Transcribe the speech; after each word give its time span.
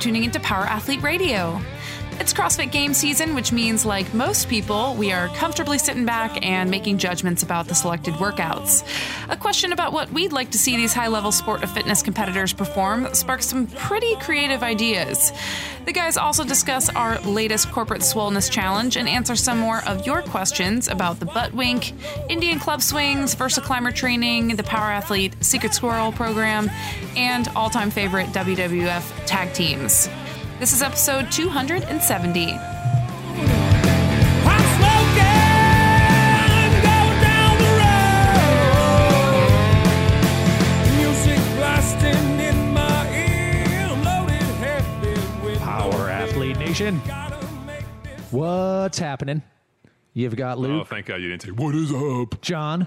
tuning 0.00 0.24
into 0.24 0.40
Power 0.40 0.64
Athlete 0.64 1.02
Radio. 1.02 1.60
It's 2.20 2.34
CrossFit 2.34 2.70
game 2.70 2.92
season, 2.92 3.34
which 3.34 3.50
means, 3.50 3.86
like 3.86 4.12
most 4.12 4.50
people, 4.50 4.94
we 4.94 5.10
are 5.10 5.28
comfortably 5.28 5.78
sitting 5.78 6.04
back 6.04 6.44
and 6.44 6.70
making 6.70 6.98
judgments 6.98 7.42
about 7.42 7.66
the 7.66 7.74
selected 7.74 8.12
workouts. 8.14 8.84
A 9.30 9.38
question 9.38 9.72
about 9.72 9.94
what 9.94 10.12
we'd 10.12 10.30
like 10.30 10.50
to 10.50 10.58
see 10.58 10.76
these 10.76 10.92
high 10.92 11.08
level 11.08 11.32
sport 11.32 11.62
of 11.62 11.70
fitness 11.70 12.02
competitors 12.02 12.52
perform 12.52 13.08
sparks 13.14 13.46
some 13.46 13.66
pretty 13.68 14.16
creative 14.16 14.62
ideas. 14.62 15.32
The 15.86 15.94
guys 15.94 16.18
also 16.18 16.44
discuss 16.44 16.90
our 16.90 17.18
latest 17.20 17.72
corporate 17.72 18.02
swollenness 18.02 18.50
challenge 18.50 18.98
and 18.98 19.08
answer 19.08 19.34
some 19.34 19.58
more 19.58 19.82
of 19.88 20.04
your 20.04 20.20
questions 20.20 20.88
about 20.88 21.20
the 21.20 21.26
butt 21.26 21.54
wink, 21.54 21.94
Indian 22.28 22.58
club 22.58 22.82
swings, 22.82 23.32
Versa 23.32 23.62
climber 23.62 23.92
training, 23.92 24.56
the 24.56 24.62
Power 24.62 24.90
Athlete 24.90 25.34
Secret 25.40 25.72
Squirrel 25.72 26.12
program, 26.12 26.70
and 27.16 27.48
all 27.56 27.70
time 27.70 27.90
favorite 27.90 28.26
WWF 28.26 29.24
tag 29.24 29.54
teams. 29.54 30.10
This 30.60 30.74
is 30.74 30.82
episode 30.82 31.32
270. 31.32 32.48
Power 45.56 46.10
Athlete 46.10 46.58
Nation. 46.58 46.96
What's 48.30 48.98
happening? 48.98 49.42
You've 50.12 50.36
got 50.36 50.58
oh, 50.58 50.60
Luke. 50.60 50.82
Oh, 50.82 50.84
thank 50.84 51.06
God 51.06 51.22
you 51.22 51.30
didn't 51.30 51.40
say, 51.40 51.52
What 51.52 51.74
is 51.74 51.90
up? 51.90 52.38
John, 52.42 52.86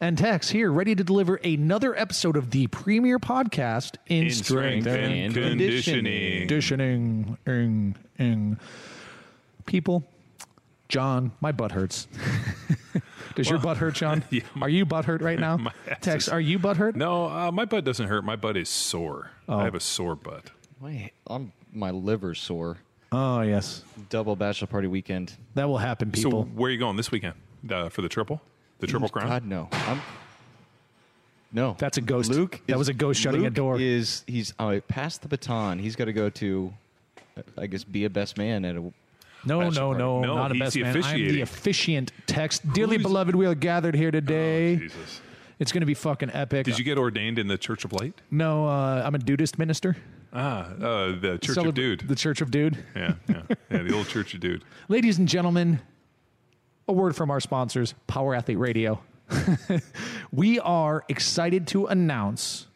and 0.00 0.18
Tex 0.18 0.48
here, 0.50 0.70
ready 0.70 0.94
to 0.94 1.02
deliver 1.04 1.36
another 1.36 1.98
episode 1.98 2.36
of 2.36 2.50
the 2.50 2.66
premier 2.68 3.18
podcast 3.18 3.96
in, 4.06 4.24
In 4.24 4.30
strength 4.30 4.86
and 4.86 5.32
conditioning. 5.34 6.40
conditioning. 6.40 7.38
Ing, 7.46 7.96
ing. 8.18 8.58
People, 9.64 10.04
John, 10.88 11.32
my 11.40 11.52
butt 11.52 11.72
hurts. 11.72 12.06
Does 13.34 13.50
your 13.50 13.58
butt 13.58 13.76
hurt, 13.76 13.94
John? 13.94 14.22
Yeah. 14.30 14.40
Are 14.62 14.68
you 14.68 14.84
butt 14.86 15.04
hurt 15.04 15.20
right 15.22 15.38
now? 15.38 15.58
Tex, 16.00 16.24
is- 16.26 16.28
are 16.32 16.40
you 16.40 16.58
butt 16.58 16.76
hurt? 16.76 16.96
No, 16.96 17.26
uh, 17.26 17.50
my 17.52 17.64
butt 17.64 17.84
doesn't 17.84 18.06
hurt. 18.08 18.24
My 18.24 18.36
butt 18.36 18.56
is 18.56 18.68
sore. 18.68 19.30
Oh. 19.48 19.58
I 19.58 19.64
have 19.64 19.74
a 19.74 19.80
sore 19.80 20.14
butt. 20.16 20.50
My, 20.80 21.10
I'm 21.26 21.52
my 21.72 21.90
liver's 21.90 22.38
sore. 22.40 22.78
Oh, 23.12 23.40
yes. 23.42 23.82
Double 24.10 24.36
bachelor 24.36 24.66
party 24.68 24.88
weekend. 24.88 25.32
That 25.54 25.68
will 25.68 25.78
happen, 25.78 26.12
So, 26.14 26.22
people. 26.24 26.44
where 26.54 26.68
are 26.68 26.72
you 26.72 26.78
going 26.78 26.96
this 26.96 27.10
weekend? 27.10 27.34
Uh, 27.68 27.88
for 27.88 28.02
the 28.02 28.08
triple? 28.08 28.40
The 28.78 28.86
triple 28.86 29.08
crown? 29.08 29.28
God 29.28 29.44
no. 29.44 29.68
I'm, 29.72 30.00
no. 31.52 31.76
That's 31.78 31.96
a 31.96 32.00
ghost. 32.02 32.30
Luke. 32.30 32.60
That 32.66 32.74
is- 32.74 32.78
was 32.78 32.88
a 32.88 32.94
ghost 32.94 33.20
shutting 33.20 33.46
a 33.46 33.50
door. 33.50 33.80
Is 33.80 34.24
he's 34.26 34.52
uh, 34.58 34.80
passed 34.88 35.22
the 35.22 35.28
baton? 35.28 35.78
He's 35.78 35.96
got 35.96 36.06
to 36.06 36.12
go 36.12 36.28
to, 36.30 36.72
uh, 37.36 37.42
I 37.58 37.66
guess, 37.66 37.84
be 37.84 38.04
a 38.04 38.10
best 38.10 38.36
man 38.36 38.64
at 38.64 38.76
a. 38.76 38.92
No, 39.44 39.60
no, 39.70 39.92
no, 39.92 40.20
No, 40.20 40.34
not 40.34 40.50
a 40.50 40.54
he's 40.54 40.62
best 40.62 40.74
the 40.74 40.82
man. 40.82 40.88
I'm 40.88 40.92
the 40.94 40.98
officiating. 41.08 41.42
officiant 41.42 42.12
text. 42.26 42.72
Dearly 42.72 42.96
Who's- 42.96 43.02
beloved, 43.06 43.34
we 43.34 43.46
are 43.46 43.54
gathered 43.54 43.94
here 43.94 44.10
today. 44.10 44.74
Oh, 44.74 44.78
Jesus. 44.80 45.20
it's 45.60 45.70
going 45.72 45.82
to 45.82 45.86
be 45.86 45.94
fucking 45.94 46.30
epic. 46.32 46.64
Did 46.64 46.78
you 46.78 46.84
get 46.84 46.98
ordained 46.98 47.38
in 47.38 47.46
the 47.46 47.56
Church 47.56 47.84
of 47.84 47.92
Light? 47.92 48.14
No, 48.30 48.66
uh, 48.66 49.02
I'm 49.06 49.14
a 49.14 49.18
Dudeist 49.18 49.58
minister. 49.58 49.96
Ah, 50.32 50.64
uh, 50.64 51.18
the 51.18 51.38
Church 51.40 51.56
Celebra- 51.56 51.68
of 51.68 51.74
Dude. 51.74 52.00
The 52.08 52.16
Church 52.16 52.40
of 52.40 52.50
Dude. 52.50 52.76
yeah, 52.96 53.14
yeah, 53.28 53.42
yeah, 53.70 53.82
the 53.84 53.94
old 53.94 54.08
Church 54.08 54.34
of 54.34 54.40
Dude. 54.40 54.64
Ladies 54.88 55.18
and 55.18 55.28
gentlemen, 55.28 55.78
a 56.88 56.92
word 56.92 57.16
from 57.16 57.30
our 57.30 57.40
sponsors, 57.40 57.94
Power 58.06 58.34
Athlete 58.34 58.58
Radio. 58.58 59.00
we 60.32 60.60
are 60.60 61.04
excited 61.08 61.66
to 61.68 61.86
announce 61.86 62.66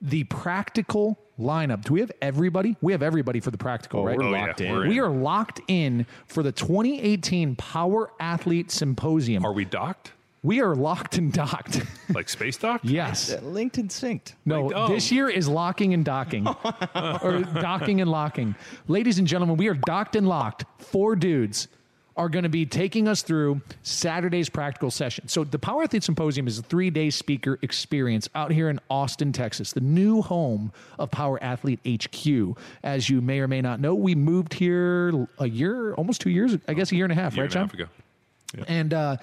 the 0.00 0.24
practical 0.24 1.18
lineup. 1.38 1.84
Do 1.84 1.94
we 1.94 2.00
have 2.00 2.12
everybody? 2.22 2.76
We 2.80 2.92
have 2.92 3.02
everybody 3.02 3.40
for 3.40 3.50
the 3.50 3.58
practical, 3.58 4.04
right? 4.04 4.16
we're 4.16 4.24
Oh, 4.24 4.30
locked 4.30 4.60
yeah, 4.60 4.68
in. 4.68 4.72
we're 4.74 4.88
We 4.88 5.00
are 5.00 5.10
locked 5.10 5.60
in 5.68 6.06
for 6.26 6.42
the 6.42 6.52
2018 6.52 7.56
Power 7.56 8.10
Athlete 8.18 8.70
Symposium. 8.70 9.44
Are 9.44 9.52
we 9.52 9.64
docked? 9.64 10.12
we 10.42 10.62
are 10.62 10.74
locked 10.74 11.18
and 11.18 11.30
docked. 11.32 11.82
Like 12.14 12.28
space 12.30 12.56
docked? 12.56 12.84
yes. 12.86 13.30
Uh, 13.30 13.40
linked 13.42 13.76
and 13.78 13.88
synced. 13.90 14.32
No, 14.46 14.64
Like, 14.66 14.76
oh. 14.76 14.88
this 14.88 15.12
year 15.12 15.28
is 15.28 15.46
locking 15.46 15.92
and 15.94 16.04
docking. 16.04 16.44
or 16.94 17.42
docking 17.60 18.00
and 18.00 18.10
locking. 18.10 18.54
Ladies 18.88 19.18
and 19.18 19.28
gentlemen, 19.28 19.56
we 19.58 19.68
are 19.68 19.74
docked 19.74 20.16
and 20.16 20.26
locked. 20.26 20.64
Four 20.78 21.14
dudes 21.14 21.68
are 22.16 22.28
going 22.28 22.42
to 22.42 22.48
be 22.48 22.66
taking 22.66 23.08
us 23.08 23.22
through 23.22 23.60
Saturday's 23.82 24.48
practical 24.48 24.90
session. 24.90 25.28
So, 25.28 25.44
the 25.44 25.58
Power 25.58 25.82
Athlete 25.84 26.02
Symposium 26.04 26.46
is 26.46 26.58
a 26.58 26.62
three 26.62 26.90
day 26.90 27.10
speaker 27.10 27.58
experience 27.62 28.28
out 28.34 28.50
here 28.52 28.68
in 28.68 28.80
Austin, 28.90 29.32
Texas, 29.32 29.72
the 29.72 29.80
new 29.80 30.22
home 30.22 30.72
of 30.98 31.10
Power 31.10 31.42
Athlete 31.42 31.80
HQ. 31.86 32.58
As 32.82 33.08
you 33.08 33.20
may 33.20 33.40
or 33.40 33.48
may 33.48 33.60
not 33.60 33.80
know, 33.80 33.94
we 33.94 34.14
moved 34.14 34.54
here 34.54 35.26
a 35.38 35.48
year, 35.48 35.94
almost 35.94 36.20
two 36.20 36.30
years, 36.30 36.56
I 36.68 36.74
guess 36.74 36.92
a 36.92 36.96
year 36.96 37.04
and 37.04 37.12
a 37.12 37.14
half, 37.14 37.34
Year 37.34 37.44
right, 37.44 37.54
and 37.56 37.68
a 37.68 37.68
John? 37.68 37.68
half 37.68 37.74
ago. 37.74 38.64
And 38.66 38.92
uh, 38.92 39.16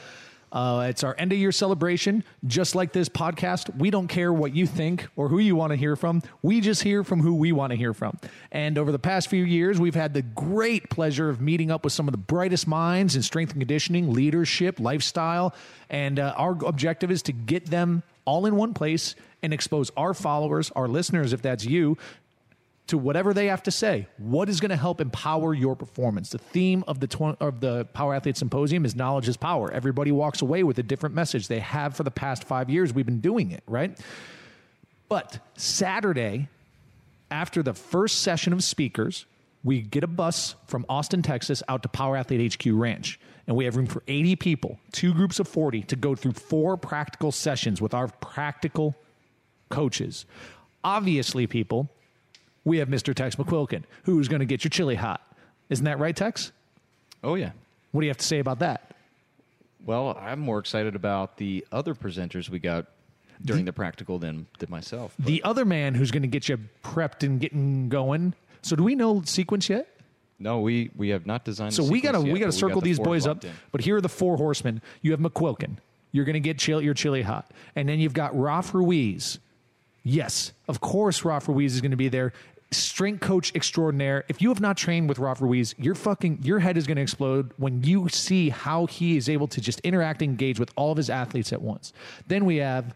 uh, 0.58 0.88
it's 0.90 1.04
our 1.04 1.16
end 1.20 1.32
of 1.32 1.38
year 1.38 1.52
celebration. 1.52 2.24
Just 2.48 2.74
like 2.74 2.92
this 2.92 3.10
podcast, 3.10 3.78
we 3.78 3.92
don't 3.92 4.08
care 4.08 4.34
what 4.34 4.56
you 4.56 4.66
think 4.66 5.08
or 5.16 5.30
who 5.30 5.38
you 5.38 5.56
want 5.56 5.70
to 5.70 5.76
hear 5.76 5.96
from. 5.96 6.24
We 6.42 6.62
just 6.62 6.82
hear 6.82 7.04
from 7.04 7.22
who 7.22 7.36
we 7.36 7.52
want 7.52 7.70
to 7.74 7.78
hear 7.78 7.94
from. 7.94 8.18
And 8.52 8.80
over 8.80 8.92
the 8.92 8.98
past 8.98 9.28
few 9.28 9.44
years, 9.44 9.80
we've 9.80 9.94
had 9.94 10.16
the 10.16 10.24
great 10.24 10.90
pleasure 10.90 11.30
of 11.30 11.40
meeting 11.40 11.70
up 11.70 11.84
with 11.84 11.94
some 11.94 12.08
of 12.08 12.12
the 12.12 12.18
brightest 12.18 12.68
minds 12.68 13.16
in 13.16 13.22
strength 13.22 13.52
and 13.52 13.62
conditioning, 13.62 14.14
leadership, 14.14 14.80
lifestyle. 14.80 15.54
And 15.92 16.18
uh, 16.18 16.34
our 16.36 16.58
objective 16.66 17.12
is 17.12 17.22
to 17.24 17.34
get 17.34 17.68
them 17.68 18.02
all 18.26 18.48
in 18.48 18.56
one 18.56 18.74
place 18.74 19.14
and 19.44 19.54
expose 19.54 19.92
our 19.96 20.16
followers, 20.16 20.72
our 20.72 20.88
listeners, 20.88 21.34
if 21.34 21.44
that's 21.44 21.66
you, 21.66 22.00
to 22.88 22.98
whatever 22.98 23.34
they 23.34 23.48
have 23.48 23.64
to 23.64 23.72
say. 23.72 24.08
What 24.18 24.50
is 24.50 24.60
going 24.60 24.70
to 24.70 24.78
help 24.78 25.02
empower 25.02 25.54
your 25.54 25.76
performance? 25.76 26.30
The 26.30 26.38
theme 26.38 26.84
of 26.88 27.00
the 27.00 27.08
tw- 27.08 27.40
of 27.42 27.60
the 27.60 27.86
Power 27.94 28.16
Athlete 28.16 28.38
Symposium 28.38 28.86
is 28.86 28.96
knowledge 28.96 29.28
is 29.28 29.38
power. 29.38 29.72
Everybody 29.72 30.12
walks 30.12 30.42
away 30.42 30.64
with 30.64 30.80
a 30.80 30.84
different 30.84 31.14
message. 31.14 31.48
They 31.48 31.60
have 31.60 31.96
for 31.96 32.04
the 32.04 32.12
past 32.12 32.44
five 32.46 32.70
years. 32.70 32.94
We've 32.94 33.06
been 33.06 33.20
doing 33.20 33.52
it 33.52 33.64
right. 33.68 33.98
But 35.10 35.40
Saturday, 35.56 36.48
after 37.30 37.62
the 37.62 37.74
first 37.74 38.20
session 38.20 38.54
of 38.54 38.64
speakers, 38.64 39.26
we 39.64 39.82
get 39.82 40.04
a 40.04 40.08
bus 40.08 40.56
from 40.66 40.86
Austin, 40.88 41.22
Texas, 41.22 41.62
out 41.68 41.84
to 41.84 41.90
Power 41.90 42.16
Athlete 42.16 42.56
HQ 42.56 42.66
Ranch. 42.68 43.20
And 43.48 43.56
we 43.56 43.66
have 43.66 43.76
room 43.76 43.86
for 43.86 44.04
80 44.08 44.36
people, 44.38 44.80
two 44.92 45.14
groups 45.14 45.40
of 45.40 45.48
40, 45.48 45.84
to 45.84 45.96
go 45.96 46.16
through 46.16 46.34
four 46.34 46.78
practical 46.78 47.32
sessions 47.32 47.82
with 47.82 47.94
our 47.94 48.08
practical 48.08 48.96
coaches. 49.70 50.26
Obviously, 50.84 51.48
people, 51.48 51.90
we 52.68 52.80
have 52.80 52.90
Mr. 52.90 53.16
Tex 53.16 53.38
McQuilkin, 53.38 53.84
who's 54.04 54.28
going 54.28 54.42
to 54.42 54.46
get 54.46 54.64
your 54.66 54.70
chili 54.70 54.96
hot. 54.96 55.22
Isn't 55.70 55.86
that 55.86 56.00
right, 56.00 56.16
Tex? 56.16 56.52
Oh 57.24 57.36
yeah. 57.36 57.52
What 57.92 58.02
do 58.02 58.06
you 58.06 58.10
have 58.10 58.18
to 58.18 58.26
say 58.26 58.40
about 58.40 58.60
that? 58.60 58.92
Well, 59.86 60.18
I'm 60.20 60.40
more 60.40 60.60
excited 60.60 60.94
about 60.96 61.38
the 61.38 61.66
other 61.72 61.96
presenters 61.96 62.50
we 62.50 62.60
got 62.60 62.86
during 63.44 63.64
the, 63.64 63.72
practical 63.72 64.20
than 64.20 64.48
than 64.60 64.70
myself. 64.70 65.16
But 65.18 65.28
The 65.28 65.44
other 65.44 65.64
man 65.64 65.96
who's 65.96 66.12
going 66.12 66.24
to 66.24 66.28
get 66.28 66.50
you 66.50 66.60
prepped 66.84 67.24
and 67.24 67.40
getting 67.40 67.88
going. 67.88 68.34
So, 68.64 68.76
do 68.76 68.84
we 68.84 68.96
know 68.96 69.22
sequence 69.24 69.70
yet? 69.70 69.88
no, 70.40 70.60
we 70.60 70.92
we 70.96 71.10
have 71.10 71.26
not 71.26 71.46
designed. 71.46 71.74
So 71.74 71.84
we 71.84 72.02
gotta 72.02 72.18
sequence 72.18 72.34
we 72.34 72.40
gotta 72.40 72.52
but 72.52 72.52
got 72.52 72.60
circle 72.60 72.82
the 72.82 72.86
these 72.86 73.00
boys 73.00 73.26
up. 73.26 73.44
in. 73.46 73.52
But 73.72 73.82
here 73.82 73.96
are 73.96 74.02
the 74.02 74.10
four 74.10 74.36
horsemen. 74.36 74.82
You 75.02 75.12
have 75.12 75.22
McQuilkin. 75.22 75.78
You're 76.12 76.26
gonna 76.26 76.40
get 76.40 76.58
chill, 76.60 76.82
your 76.82 76.94
chili 76.94 77.22
hot, 77.22 77.50
and 77.76 77.88
then 77.88 78.00
you've 78.00 78.14
got 78.14 78.38
Ralph 78.38 78.74
Ruiz. 78.74 79.40
Yes, 80.08 80.54
of 80.70 80.80
course, 80.80 81.26
Ralph 81.26 81.50
Ruiz 81.50 81.76
is 81.76 81.82
going 81.82 81.92
to 81.92 81.98
be 81.98 82.08
there. 82.08 82.32
Strength 82.72 83.22
coach 83.22 83.56
extraordinaire. 83.56 84.26
If 84.28 84.42
you 84.42 84.50
have 84.50 84.60
not 84.60 84.76
trained 84.76 85.08
with 85.08 85.20
Ralph 85.20 85.42
Ruiz, 85.42 85.74
your 85.78 85.96
fucking 85.96 86.40
your 86.44 86.60
head 86.60 86.78
is 86.78 86.86
going 86.86 86.98
to 86.98 87.02
explode 87.02 87.54
when 87.58 87.84
you 87.84 88.10
see 88.10 88.50
how 88.50 88.88
he 88.88 89.16
is 89.16 89.30
able 89.30 89.48
to 89.48 89.62
just 89.62 89.80
interact, 89.82 90.22
and 90.22 90.32
engage 90.32 90.60
with 90.60 90.72
all 90.76 90.92
of 90.92 90.98
his 90.98 91.10
athletes 91.10 91.54
at 91.54 91.62
once. 91.62 91.94
Then 92.28 92.44
we 92.46 92.58
have 92.58 92.94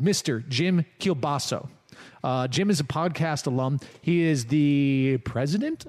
Mr. 0.00 0.46
Jim 0.48 0.84
Kielbaso. 1.00 1.68
Uh, 2.22 2.48
Jim 2.48 2.70
is 2.70 2.80
a 2.80 2.84
podcast 2.84 3.46
alum. 3.46 3.80
He 4.00 4.22
is 4.22 4.46
the 4.46 5.18
president 5.24 5.86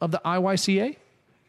of 0.00 0.10
the 0.10 0.20
IYCA, 0.24 0.96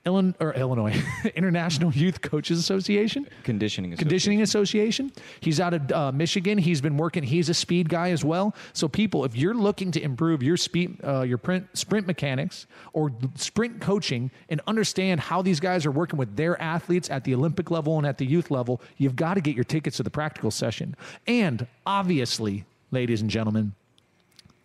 Illinois, 0.06 0.36
or 0.40 0.54
Illinois 0.54 1.02
International 1.36 1.92
Youth 1.92 2.22
Coaches 2.22 2.60
Association. 2.60 3.28
conditioning. 3.44 3.94
Association. 3.94 3.98
Conditioning 3.98 4.42
Association. 4.42 5.12
He's 5.40 5.60
out 5.60 5.74
of 5.74 5.92
uh, 5.92 6.12
Michigan. 6.12 6.58
He's 6.58 6.82
been 6.82 6.98
working. 6.98 7.24
He's 7.24 7.50
a 7.50 7.54
speed 7.54 7.90
guy 7.90 8.12
as 8.12 8.24
well. 8.24 8.56
So, 8.74 8.88
people, 8.88 9.26
if 9.26 9.36
you're 9.36 9.54
looking 9.54 9.92
to 9.92 10.02
improve 10.02 10.44
your 10.44 10.58
speed, 10.58 11.00
uh, 11.04 11.22
your 11.22 11.38
print, 11.38 11.68
sprint 11.74 12.06
mechanics 12.06 12.68
or 12.94 13.12
sprint 13.36 13.82
coaching, 13.82 14.30
and 14.50 14.62
understand 14.68 15.20
how 15.20 15.42
these 15.42 15.60
guys 15.60 15.86
are 15.86 15.92
working 15.92 16.18
with 16.18 16.36
their 16.36 16.62
athletes 16.62 17.10
at 17.10 17.24
the 17.24 17.34
Olympic 17.34 17.72
level 17.72 17.98
and 17.98 18.06
at 18.06 18.18
the 18.18 18.26
youth 18.26 18.52
level, 18.52 18.82
you've 18.98 19.16
got 19.16 19.34
to 19.34 19.42
get 19.42 19.56
your 19.56 19.64
tickets 19.64 19.98
to 19.98 20.04
the 20.04 20.10
practical 20.10 20.52
session. 20.52 20.96
And 21.26 21.66
obviously, 21.86 22.66
ladies 22.92 23.22
and 23.22 23.30
gentlemen, 23.30 23.74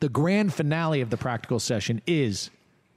the 0.00 0.08
grand 0.08 0.52
finale 0.52 1.00
of 1.00 1.10
the 1.10 1.16
practical 1.16 1.60
session 1.60 2.00
is 2.06 2.50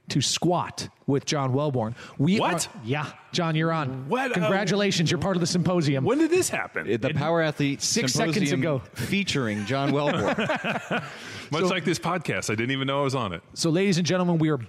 to 0.08 0.20
squat 0.20 0.88
with 1.06 1.24
John 1.24 1.52
Welbourn. 1.52 1.94
We 2.18 2.38
What? 2.38 2.66
Are, 2.68 2.80
yeah, 2.84 3.10
John, 3.32 3.54
you're 3.54 3.72
on. 3.72 4.08
What? 4.08 4.30
Uh, 4.30 4.34
Congratulations, 4.34 5.10
you're 5.10 5.20
part 5.20 5.36
of 5.36 5.40
the 5.40 5.46
symposium. 5.46 6.04
When 6.04 6.18
did 6.18 6.30
this 6.30 6.48
happen? 6.48 6.86
The 7.00 7.14
Power 7.14 7.40
Athlete 7.40 7.82
Six 7.82 8.12
seconds 8.12 8.52
ago. 8.52 8.82
featuring 8.94 9.64
John 9.66 9.92
Welbourn. 9.92 10.36
Much 11.50 11.64
like 11.64 11.84
this 11.84 11.98
podcast, 11.98 12.50
I 12.50 12.54
didn't 12.54 12.72
even 12.72 12.86
know 12.86 13.00
I 13.00 13.04
was 13.04 13.14
on 13.14 13.32
it. 13.32 13.42
So, 13.54 13.70
ladies 13.70 13.98
and 13.98 14.06
gentlemen, 14.06 14.38
we 14.38 14.50
are 14.50 14.60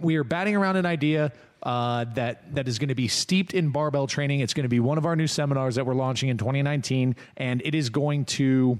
we 0.00 0.16
are 0.16 0.24
batting 0.24 0.56
around 0.56 0.76
an 0.76 0.86
idea 0.86 1.32
uh, 1.62 2.04
that 2.14 2.54
that 2.54 2.68
is 2.68 2.78
going 2.78 2.88
to 2.88 2.94
be 2.94 3.08
steeped 3.08 3.54
in 3.54 3.70
barbell 3.70 4.06
training. 4.06 4.40
It's 4.40 4.54
going 4.54 4.64
to 4.64 4.68
be 4.68 4.80
one 4.80 4.98
of 4.98 5.06
our 5.06 5.16
new 5.16 5.26
seminars 5.26 5.74
that 5.76 5.86
we're 5.86 5.94
launching 5.94 6.28
in 6.28 6.38
2019, 6.38 7.16
and 7.36 7.62
it 7.64 7.74
is 7.74 7.90
going 7.90 8.24
to. 8.26 8.78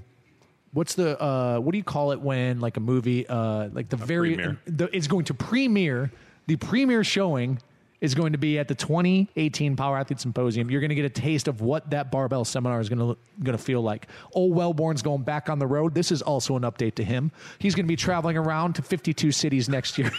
What's 0.75 0.95
the 0.95 1.21
uh, 1.21 1.57
what 1.59 1.71
do 1.71 1.77
you 1.77 1.85
call 1.85 2.11
it 2.11 2.19
when 2.19 2.59
like 2.59 2.75
a 2.75 2.81
movie 2.81 3.25
uh, 3.25 3.69
like 3.71 3.87
the 3.87 3.95
very 3.95 4.35
premiere. 4.35 4.59
the, 4.65 4.93
it's 4.93 5.07
going 5.07 5.23
to 5.25 5.33
premiere 5.33 6.11
the 6.47 6.57
premiere 6.57 7.05
showing 7.05 7.59
is 8.01 8.13
going 8.13 8.33
to 8.33 8.37
be 8.37 8.59
at 8.59 8.67
the 8.67 8.75
2018 8.75 9.77
Power 9.77 9.97
Athlete 9.97 10.19
Symposium. 10.19 10.69
You're 10.69 10.81
going 10.81 10.89
to 10.89 10.95
get 10.95 11.05
a 11.05 11.09
taste 11.09 11.47
of 11.47 11.61
what 11.61 11.91
that 11.91 12.11
barbell 12.11 12.43
seminar 12.43 12.81
is 12.81 12.89
going 12.89 12.99
to 12.99 13.17
going 13.41 13.57
to 13.57 13.63
feel 13.63 13.81
like. 13.81 14.07
Old 14.33 14.53
Welbourn's 14.53 15.01
going 15.01 15.23
back 15.23 15.47
on 15.49 15.59
the 15.59 15.67
road. 15.67 15.95
This 15.95 16.11
is 16.11 16.21
also 16.21 16.57
an 16.57 16.63
update 16.63 16.95
to 16.95 17.05
him. 17.05 17.31
He's 17.57 17.73
going 17.73 17.85
to 17.85 17.87
be 17.87 17.95
traveling 17.95 18.35
around 18.35 18.73
to 18.73 18.81
52 18.81 19.31
cities 19.31 19.69
next 19.69 19.97
year. 19.97 20.11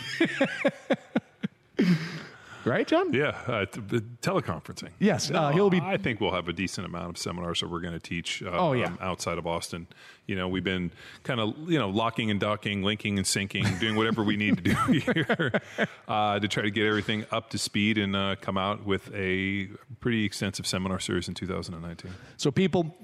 right, 2.72 2.86
John? 2.86 3.12
Yeah, 3.12 3.28
uh, 3.46 3.64
t- 3.66 3.80
teleconferencing. 4.22 4.90
Yes, 4.98 5.30
uh, 5.30 5.50
he'll 5.50 5.70
be- 5.70 5.80
I 5.80 5.96
think 5.96 6.20
we'll 6.20 6.32
have 6.32 6.48
a 6.48 6.52
decent 6.52 6.86
amount 6.86 7.10
of 7.10 7.18
seminars 7.18 7.60
that 7.60 7.68
we're 7.70 7.80
going 7.80 7.94
to 7.94 8.00
teach. 8.00 8.42
Uh, 8.42 8.50
Oh, 8.52 8.72
yeah. 8.72 8.86
um, 8.86 8.98
outside 9.00 9.38
of 9.38 9.46
Austin, 9.46 9.86
you 10.26 10.34
know, 10.36 10.48
we've 10.48 10.64
been 10.64 10.90
kind 11.22 11.40
of 11.40 11.54
you 11.70 11.78
know 11.78 11.88
locking 11.88 12.30
and 12.30 12.40
docking, 12.40 12.82
linking 12.82 13.18
and 13.18 13.26
syncing, 13.26 13.78
doing 13.78 13.94
whatever 13.96 14.22
we 14.24 14.36
need 14.36 14.56
to 14.56 14.62
do 14.62 14.74
here 15.00 15.60
uh, 16.08 16.38
to 16.40 16.48
try 16.48 16.62
to 16.62 16.70
get 16.70 16.86
everything 16.86 17.24
up 17.30 17.50
to 17.50 17.58
speed 17.58 17.98
and 17.98 18.16
uh, 18.16 18.36
come 18.40 18.58
out 18.58 18.84
with 18.84 19.10
a 19.14 19.68
pretty 20.00 20.24
extensive 20.24 20.66
seminar 20.66 20.98
series 20.98 21.28
in 21.28 21.34
2019. 21.34 22.12
So 22.36 22.50
people, 22.50 22.94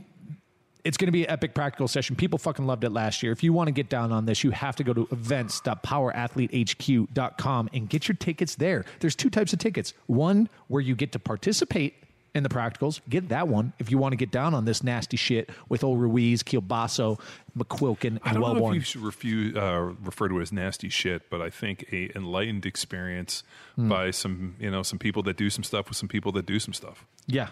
it's 0.85 0.97
going 0.97 1.07
to 1.07 1.13
be 1.13 1.25
an 1.25 1.31
epic 1.31 1.55
practical 1.55 1.87
session. 1.89 2.17
People 2.17 2.39
fucking 2.39 2.67
loved 2.67 2.83
it 2.85 2.91
last 2.91 3.23
year. 3.23 3.33
If 3.33 3.43
you 3.45 3.53
want 3.53 3.69
to 3.69 3.73
get 3.73 3.89
down 3.89 4.11
on 4.13 4.27
this, 4.27 4.43
you 4.43 4.51
have 4.51 4.75
to 4.77 4.85
go 4.85 4.93
to 4.93 5.07
events.powerathletehq.com 5.13 7.71
and 7.73 7.89
get 7.89 8.09
your 8.09 8.17
tickets 8.17 8.57
there. 8.57 8.85
There's 9.01 9.15
two 9.17 9.31
types 9.31 9.53
of 9.53 9.59
tickets. 9.59 9.95
One 10.07 10.49
where 10.69 10.83
you 10.83 10.95
get 10.95 11.13
to 11.13 11.19
participate 11.19 11.95
in 12.35 12.43
the 12.43 12.49
practicals. 12.49 13.01
Get 13.11 13.29
that 13.29 13.47
one 13.47 13.75
if 13.79 13.91
you 13.91 13.99
want 13.99 14.13
to 14.13 14.17
get 14.17 14.31
down 14.31 14.55
on 14.55 14.65
this 14.65 14.83
nasty 14.83 15.19
shit 15.19 15.51
with 15.69 15.85
old 15.85 16.01
Ruiz, 16.01 16.43
Kielbaso, 16.43 17.21
McQuilkin, 17.57 18.19
I 18.25 18.31
and 18.31 18.41
don't 18.41 18.57
know 18.59 18.69
if 18.71 18.75
you 18.75 18.81
should 18.81 19.03
refuse, 19.03 19.55
uh, 19.55 19.93
refer 20.03 20.29
to 20.29 20.39
it 20.39 20.43
as 20.43 20.51
nasty 20.51 20.89
shit, 20.89 21.29
but 21.29 21.43
I 21.43 21.51
think 21.51 21.85
a 21.93 22.11
enlightened 22.17 22.65
experience 22.67 23.45
Hmm. 23.77 23.89
by 23.89 24.11
some 24.11 24.57
you 24.59 24.71
know 24.71 24.83
some 24.83 24.99
people 24.99 25.23
that 25.25 25.37
do 25.37 25.49
some 25.51 25.63
stuff 25.65 25.89
with 25.89 25.97
some 25.97 26.09
people 26.09 26.33
that 26.33 26.45
do 26.47 26.59
some 26.59 26.73
stuff 26.75 27.05
Yeah. 27.27 27.49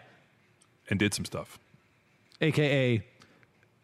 and 0.88 0.98
did 0.98 1.12
some 1.14 1.24
stuff. 1.26 1.58
AKA 2.40 3.02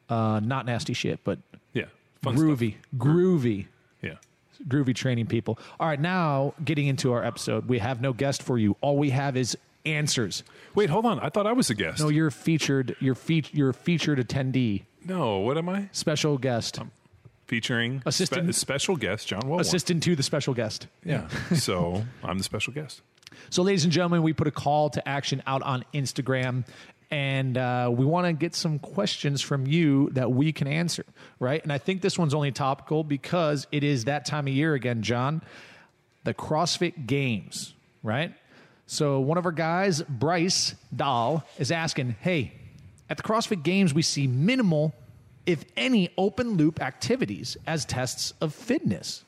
uh, 0.09 0.41
not 0.43 0.67
nasty 0.67 0.93
shit, 0.93 1.21
but 1.25 1.39
Yeah, 1.73 1.85
fun 2.23 2.37
groovy, 2.37 2.77
groovy. 2.97 3.67
Yeah. 4.03 4.15
groovy 4.69 4.95
training 4.95 5.27
people. 5.27 5.59
All 5.81 5.89
right, 5.89 6.01
now 6.01 6.55
getting 6.65 6.87
into 6.87 7.13
our 7.13 7.25
episode, 7.25 7.69
we 7.69 7.79
have 7.79 8.01
no 8.01 8.13
guest 8.13 8.43
for 8.43 8.59
you. 8.59 8.77
All 8.81 8.97
we 8.97 9.11
have 9.11 9.37
is 9.37 9.57
answers. 9.85 10.43
Wait, 10.75 10.91
hold 10.91 11.07
on. 11.07 11.21
I 11.21 11.29
thought 11.29 11.47
I 11.47 11.53
was 11.53 11.71
a 11.71 11.75
guest. 11.75 12.01
No, 12.01 12.09
you're 12.09 12.31
featured. 12.31 12.97
You're 13.01 13.15
feat. 13.15 13.53
You're 13.55 13.71
a 13.71 13.75
featured 13.75 14.19
attendee, 14.19 14.83
No, 15.05 15.39
what 15.39 15.57
am 15.59 15.69
I? 15.69 15.89
special 15.93 16.39
guest, 16.39 16.79
Featuring 17.47 18.03
Assistant- 18.05 18.53
spe- 18.53 18.61
special 18.61 18.97
guest 18.97 19.29
John 19.29 19.43
Welbourn. 19.43 19.61
assistant 19.61 20.03
to 20.03 20.17
the 20.17 20.23
special 20.25 20.53
guest. 20.53 20.89
Yeah. 21.05 21.29
so 21.55 22.05
I'm 22.25 22.39
the 22.39 22.45
special 22.45 22.73
guest. 22.73 23.03
So, 23.51 23.63
ladies 23.63 23.85
and 23.85 23.93
gentlemen, 23.93 24.23
we 24.25 24.33
put 24.33 24.49
a 24.49 24.51
call 24.51 24.91
to 24.91 25.09
action 25.09 25.43
out 25.47 25.63
on 25.63 25.85
Instagram, 25.95 26.65
and 27.11 27.57
uh, 27.57 27.91
we 27.93 28.05
want 28.05 28.27
to 28.27 28.33
get 28.33 28.55
some 28.55 28.79
questions 28.79 29.41
from 29.41 29.67
you 29.67 30.11
that 30.11 30.33
we 30.33 30.53
can 30.53 30.67
answer, 30.67 31.05
right? 31.39 31.63
And 31.63 31.73
I 31.73 31.79
think 31.79 32.03
this 32.03 32.19
one's 32.19 32.35
only 32.35 32.53
topical 32.53 33.05
because 33.05 33.67
it 33.71 33.85
is 33.85 34.05
that 34.05 34.25
time 34.25 34.47
of 34.47 34.53
year 34.53 34.75
again, 34.75 35.03
John. 35.03 35.43
The 36.25 36.35
CrossFit 36.35 37.07
Games, 37.07 37.75
right? 38.03 38.35
So, 38.87 39.21
one 39.21 39.39
of 39.39 39.47
our 39.47 39.53
guys, 39.53 40.03
Bryce 40.03 40.75
Dahl, 40.95 41.45
is 41.59 41.71
asking, 41.71 42.17
hey, 42.21 42.53
at 43.09 43.17
the 43.17 43.23
CrossFit 43.23 43.63
Games, 43.63 43.95
we 43.95 44.03
see 44.03 44.27
minimal, 44.27 44.95
if 45.45 45.65
any, 45.77 46.11
open 46.19 46.57
loop 46.57 46.81
activities 46.81 47.57
as 47.67 47.85
tests 47.85 48.33
of 48.41 48.53
fitness. 48.53 49.25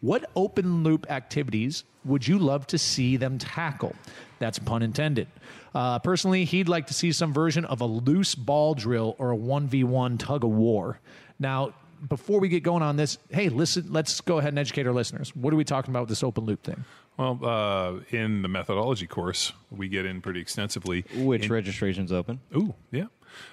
What 0.00 0.30
open 0.36 0.82
loop 0.82 1.10
activities 1.10 1.84
would 2.04 2.28
you 2.28 2.38
love 2.38 2.66
to 2.68 2.78
see 2.78 3.16
them 3.16 3.38
tackle? 3.38 3.94
That's 4.38 4.58
pun 4.58 4.82
intended. 4.82 5.28
Uh, 5.76 5.98
personally, 5.98 6.46
he'd 6.46 6.70
like 6.70 6.86
to 6.86 6.94
see 6.94 7.12
some 7.12 7.34
version 7.34 7.66
of 7.66 7.82
a 7.82 7.84
loose 7.84 8.34
ball 8.34 8.72
drill 8.72 9.14
or 9.18 9.32
a 9.32 9.36
1v1 9.36 10.18
tug 10.18 10.42
of 10.42 10.48
war. 10.48 10.98
Now, 11.38 11.74
before 12.08 12.40
we 12.40 12.48
get 12.48 12.62
going 12.62 12.82
on 12.82 12.96
this, 12.96 13.18
hey, 13.28 13.50
listen, 13.50 13.88
let's 13.90 14.22
go 14.22 14.38
ahead 14.38 14.54
and 14.54 14.58
educate 14.58 14.86
our 14.86 14.94
listeners. 14.94 15.36
What 15.36 15.52
are 15.52 15.56
we 15.56 15.64
talking 15.64 15.92
about 15.92 16.00
with 16.00 16.08
this 16.08 16.22
open 16.22 16.46
loop 16.46 16.62
thing? 16.62 16.82
Well, 17.18 17.38
uh, 17.44 18.00
in 18.08 18.40
the 18.40 18.48
methodology 18.48 19.06
course, 19.06 19.52
we 19.70 19.88
get 19.88 20.06
in 20.06 20.22
pretty 20.22 20.40
extensively. 20.40 21.04
Which 21.14 21.44
in- 21.44 21.52
registration's 21.52 22.10
open? 22.10 22.40
Ooh, 22.56 22.74
yeah. 22.90 23.06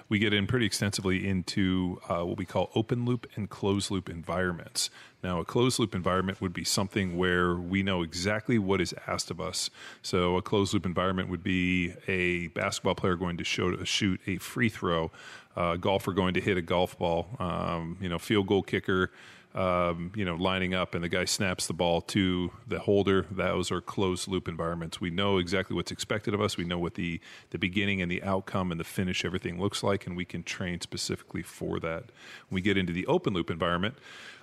We 0.08 0.18
get 0.18 0.32
in 0.32 0.46
pretty 0.46 0.66
extensively 0.66 1.26
into 1.26 2.00
uh, 2.08 2.24
what 2.24 2.36
we 2.36 2.44
call 2.44 2.70
open 2.74 3.04
loop 3.04 3.26
and 3.36 3.48
closed 3.48 3.90
loop 3.90 4.08
environments. 4.08 4.90
Now, 5.22 5.40
a 5.40 5.44
closed 5.44 5.78
loop 5.78 5.94
environment 5.94 6.40
would 6.40 6.52
be 6.52 6.64
something 6.64 7.16
where 7.16 7.54
we 7.54 7.82
know 7.82 8.02
exactly 8.02 8.58
what 8.58 8.80
is 8.80 8.94
asked 9.06 9.30
of 9.30 9.40
us. 9.40 9.70
So, 10.02 10.36
a 10.36 10.42
closed 10.42 10.74
loop 10.74 10.84
environment 10.84 11.30
would 11.30 11.42
be 11.42 11.94
a 12.06 12.48
basketball 12.48 12.94
player 12.94 13.16
going 13.16 13.38
to 13.38 13.44
show, 13.44 13.82
shoot 13.84 14.20
a 14.26 14.36
free 14.36 14.68
throw, 14.68 15.10
a 15.56 15.78
golfer 15.78 16.12
going 16.12 16.34
to 16.34 16.40
hit 16.40 16.56
a 16.56 16.62
golf 16.62 16.98
ball, 16.98 17.28
um, 17.38 17.96
you 18.00 18.08
know, 18.08 18.18
field 18.18 18.46
goal 18.46 18.62
kicker 18.62 19.10
um, 19.54 20.10
you 20.16 20.24
know, 20.24 20.34
lining 20.34 20.74
up 20.74 20.94
and 20.94 21.04
the 21.04 21.08
guy 21.08 21.24
snaps 21.24 21.66
the 21.66 21.72
ball 21.72 22.00
to 22.00 22.50
the 22.66 22.80
holder. 22.80 23.26
Those 23.30 23.70
are 23.70 23.80
closed 23.80 24.26
loop 24.26 24.48
environments. 24.48 25.00
We 25.00 25.10
know 25.10 25.38
exactly 25.38 25.76
what's 25.76 25.92
expected 25.92 26.34
of 26.34 26.40
us. 26.40 26.56
We 26.56 26.64
know 26.64 26.78
what 26.78 26.94
the, 26.94 27.20
the 27.50 27.58
beginning 27.58 28.02
and 28.02 28.10
the 28.10 28.22
outcome 28.24 28.72
and 28.72 28.80
the 28.80 28.84
finish, 28.84 29.24
everything 29.24 29.60
looks 29.60 29.82
like, 29.82 30.06
and 30.06 30.16
we 30.16 30.24
can 30.24 30.42
train 30.42 30.80
specifically 30.80 31.42
for 31.42 31.78
that. 31.80 32.04
When 32.48 32.56
we 32.56 32.60
get 32.62 32.76
into 32.76 32.92
the 32.92 33.06
open 33.06 33.32
loop 33.32 33.48
environment, 33.48 33.94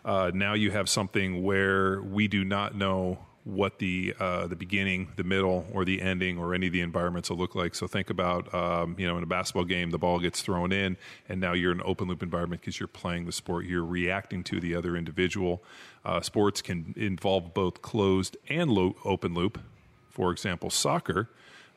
uh, 0.06 0.31
now 0.34 0.54
you 0.54 0.72
have 0.72 0.88
something 0.88 1.44
where 1.44 2.02
we 2.02 2.28
do 2.30 2.46
not 2.46 2.74
know 2.75 3.19
what 3.44 3.80
the 3.80 4.14
uh, 4.20 4.48
the 4.48 4.56
beginning, 4.56 5.10
the 5.16 5.24
middle, 5.24 5.66
or 5.74 5.84
the 5.84 6.02
ending, 6.02 6.38
or 6.38 6.54
any 6.54 6.68
of 6.68 6.74
the 6.74 6.82
environments 6.82 7.30
will 7.30 7.38
look 7.38 7.56
like. 7.56 7.74
So 7.74 7.88
think 7.88 8.10
about 8.10 8.54
um, 8.54 8.96
you 8.98 9.08
know 9.08 9.18
in 9.18 9.24
a 9.24 9.28
basketball 9.28 9.66
game, 9.66 9.90
the 9.90 9.98
ball 9.98 10.20
gets 10.20 10.42
thrown 10.42 10.72
in, 10.72 10.98
and 11.28 11.42
now 11.42 11.54
you're 11.54 11.71
in 11.71 11.80
an 11.80 11.86
open 11.86 12.07
loop 12.07 12.21
environment 12.21 12.62
because 12.62 12.80
you're 12.80 12.88
playing 12.88 13.26
the 13.26 13.31
sport. 13.31 13.66
You're 13.66 13.86
reacting 13.86 14.44
to 14.45 14.60
the 14.60 14.76
other 14.76 14.95
individual. 14.95 15.64
Uh, 16.06 16.21
sports 16.21 16.62
can 16.62 16.94
involve 16.98 17.54
both 17.54 17.81
closed 17.81 18.38
and 18.50 18.69
open 19.06 19.33
loop. 19.33 19.60
For 20.10 20.31
example, 20.31 20.69
soccer, 20.69 21.30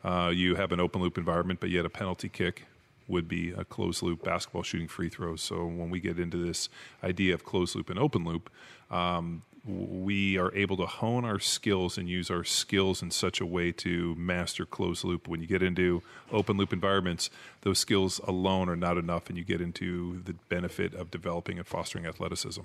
uh, 0.03 0.31
you 0.35 0.57
have 0.57 0.73
an 0.73 0.81
open 0.81 1.01
loop 1.01 1.17
environment, 1.17 1.61
but 1.61 1.71
yet 1.71 1.87
a 1.87 1.91
penalty 1.91 2.29
kick 2.29 2.65
would 3.07 3.29
be 3.29 3.53
a 3.53 3.65
closed 3.65 4.03
loop 4.03 4.23
basketball 4.23 4.63
shooting 4.63 4.89
free 4.89 5.09
throws. 5.09 5.43
So 5.43 5.67
when 5.67 5.91
we 5.91 6.01
get 6.01 6.19
into 6.19 6.37
this 6.37 6.69
idea 7.03 7.35
of 7.35 7.45
closed 7.45 7.75
loop 7.77 7.91
and 7.91 7.99
open 7.99 8.25
loop, 8.25 8.51
um, 8.91 9.43
we 9.67 10.37
are 10.37 10.55
able 10.55 10.77
to 10.77 10.87
hone 10.87 11.25
our 11.25 11.39
skills 11.39 11.97
and 11.97 12.09
use 12.09 12.31
our 12.31 12.45
skills 12.45 13.03
in 13.03 13.11
such 13.11 13.41
a 13.41 13.47
way 13.47 13.73
to 13.73 14.15
master 14.17 14.67
closed 14.67 15.05
loop. 15.05 15.27
When 15.27 15.41
you 15.41 15.47
get 15.47 15.63
into 15.63 16.03
open 16.31 16.57
loop 16.57 16.73
environments, 16.73 17.31
those 17.63 17.79
skills 17.79 18.21
alone 18.27 18.69
are 18.69 18.77
not 18.77 18.99
enough, 18.99 19.29
and 19.29 19.39
you 19.39 19.45
get 19.45 19.61
into 19.61 20.21
the 20.25 20.35
benefit 20.49 20.95
of 20.95 21.11
developing 21.11 21.59
and 21.59 21.67
fostering 21.67 22.05
athleticism. 22.05 22.61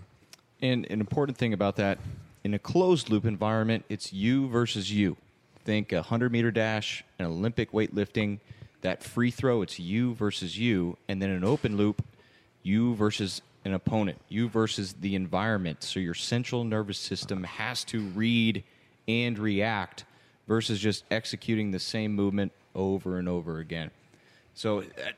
And 0.61 0.85
an 0.89 0.99
important 0.99 1.37
thing 1.37 1.53
about 1.53 1.77
that, 1.77 1.99
in 2.43 2.53
a 2.53 2.59
closed 2.59 3.09
loop 3.09 3.25
environment, 3.25 3.85
it's 3.87 4.11
you 4.11 4.49
versus 4.49 4.91
you. 4.91 5.15
Think 5.63 5.93
a 5.93 5.97
100 5.97 6.31
meter 6.31 6.51
dash, 6.51 7.03
an 7.17 7.25
Olympic 7.25 7.71
weightlifting, 7.71 8.39
that 8.81 9.03
free 9.03 9.31
throw, 9.31 9.61
it's 9.61 9.79
you 9.79 10.13
versus 10.15 10.57
you. 10.57 10.97
And 11.07 11.21
then 11.21 11.29
an 11.29 11.43
open 11.43 11.77
loop, 11.77 12.03
you 12.63 12.95
versus 12.95 13.41
an 13.65 13.73
opponent, 13.73 14.19
you 14.29 14.49
versus 14.49 14.95
the 14.99 15.15
environment. 15.15 15.83
So 15.83 15.99
your 15.99 16.13
central 16.13 16.63
nervous 16.63 16.97
system 16.97 17.43
has 17.43 17.83
to 17.85 17.99
read 17.99 18.63
and 19.07 19.37
react 19.37 20.05
versus 20.47 20.79
just 20.79 21.03
executing 21.11 21.71
the 21.71 21.79
same 21.79 22.13
movement 22.13 22.51
over 22.75 23.17
and 23.17 23.27
over 23.27 23.59
again. 23.59 23.91
So 24.53 24.79
it, 24.79 25.15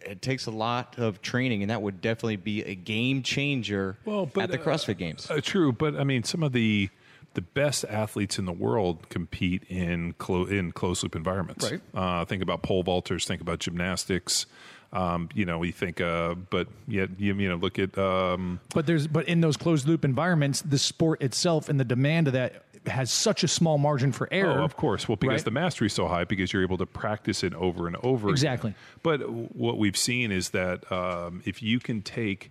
it 0.00 0.22
takes 0.22 0.46
a 0.46 0.50
lot 0.50 0.98
of 0.98 1.22
training, 1.22 1.62
and 1.62 1.70
that 1.70 1.82
would 1.82 2.00
definitely 2.00 2.36
be 2.36 2.62
a 2.62 2.74
game 2.74 3.22
changer 3.22 3.96
Well, 4.04 4.30
at 4.38 4.50
the 4.50 4.58
CrossFit 4.58 4.98
Games. 4.98 5.30
Uh, 5.30 5.40
true, 5.42 5.72
but 5.72 5.96
I 5.96 6.04
mean, 6.04 6.22
some 6.24 6.42
of 6.42 6.52
the 6.52 6.90
the 7.34 7.42
best 7.42 7.84
athletes 7.86 8.38
in 8.38 8.44
the 8.44 8.52
world 8.52 9.08
compete 9.08 9.64
in 9.68 10.12
clo- 10.18 10.44
in 10.44 10.70
closed 10.70 11.02
loop 11.02 11.16
environments. 11.16 11.68
Right. 11.68 11.80
Uh, 11.92 12.24
think 12.24 12.42
about 12.42 12.62
pole 12.62 12.84
vaulters. 12.84 13.26
Think 13.26 13.40
about 13.40 13.58
gymnastics. 13.58 14.46
Um, 14.94 15.28
you 15.34 15.44
know, 15.44 15.58
we 15.58 15.72
think, 15.72 16.00
uh, 16.00 16.34
but 16.34 16.68
yet 16.86 17.10
you, 17.18 17.34
you 17.34 17.48
know, 17.48 17.56
look 17.56 17.78
at 17.78 17.98
um, 17.98 18.60
But 18.72 18.86
there's 18.86 19.06
but 19.08 19.26
in 19.26 19.40
those 19.40 19.56
closed 19.56 19.88
loop 19.88 20.04
environments, 20.04 20.62
the 20.62 20.78
sport 20.78 21.20
itself 21.20 21.68
and 21.68 21.80
the 21.80 21.84
demand 21.84 22.28
of 22.28 22.34
that 22.34 22.64
has 22.86 23.10
such 23.10 23.42
a 23.42 23.48
small 23.48 23.78
margin 23.78 24.12
for 24.12 24.28
error. 24.30 24.60
Oh, 24.60 24.64
of 24.64 24.76
course. 24.76 25.08
Well, 25.08 25.16
because 25.16 25.40
right? 25.40 25.44
the 25.44 25.50
mastery 25.50 25.86
is 25.86 25.94
so 25.94 26.06
high, 26.06 26.24
because 26.24 26.52
you're 26.52 26.62
able 26.62 26.78
to 26.78 26.86
practice 26.86 27.42
it 27.42 27.54
over 27.54 27.86
and 27.86 27.96
over. 28.02 28.28
again. 28.28 28.34
Exactly. 28.34 28.74
But 29.02 29.28
what 29.28 29.78
we've 29.78 29.96
seen 29.96 30.30
is 30.30 30.50
that 30.50 30.90
um, 30.92 31.42
if 31.44 31.62
you 31.62 31.80
can 31.80 32.02
take 32.02 32.50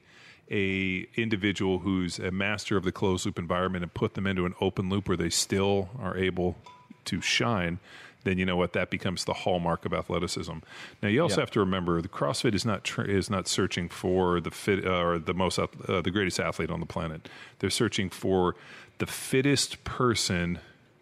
a 0.52 1.08
individual 1.16 1.80
who's 1.80 2.20
a 2.20 2.32
master 2.32 2.78
of 2.78 2.84
the 2.84 2.92
closed 2.92 3.26
loop 3.26 3.40
environment 3.40 3.84
and 3.84 3.94
put 3.94 4.16
them 4.16 4.28
into 4.28 4.46
an 4.46 4.54
open 4.60 4.90
loop 4.90 5.08
where 5.08 5.18
they 5.18 5.30
still 5.30 5.90
are 6.00 6.18
able 6.18 6.58
to 7.06 7.22
shine, 7.22 7.80
then 8.24 8.38
you 8.38 8.46
know 8.46 8.56
what 8.56 8.74
that 8.74 8.90
becomes 8.90 9.26
the 9.26 9.34
hallmark 9.34 9.86
of 9.86 9.94
athleticism. 9.94 10.54
Now 11.02 11.10
you 11.10 11.22
also 11.22 11.38
Yeah. 11.38 11.42
have 11.42 11.52
to 11.52 11.60
remember 11.60 12.02
the 12.02 12.08
CrossFit 12.10 12.54
is 12.54 12.66
not 12.66 12.84
tr- 12.84 13.02
is 13.04 13.30
not 13.30 13.48
searching 13.48 13.90
for 13.90 14.40
the 14.40 14.52
fit 14.52 14.86
uh, 14.86 14.90
or 15.02 15.20
the 15.20 15.34
most 15.34 15.60
uh, 15.60 15.68
the 15.88 16.12
greatest 16.12 16.40
athlete 16.40 16.70
on 16.72 16.80
the 16.80 16.86
planet. 16.86 17.28
They're 17.60 17.70
searching 17.70 18.10
for 18.10 18.56
the 19.00 19.06
fittest 19.06 19.84
person 19.84 20.60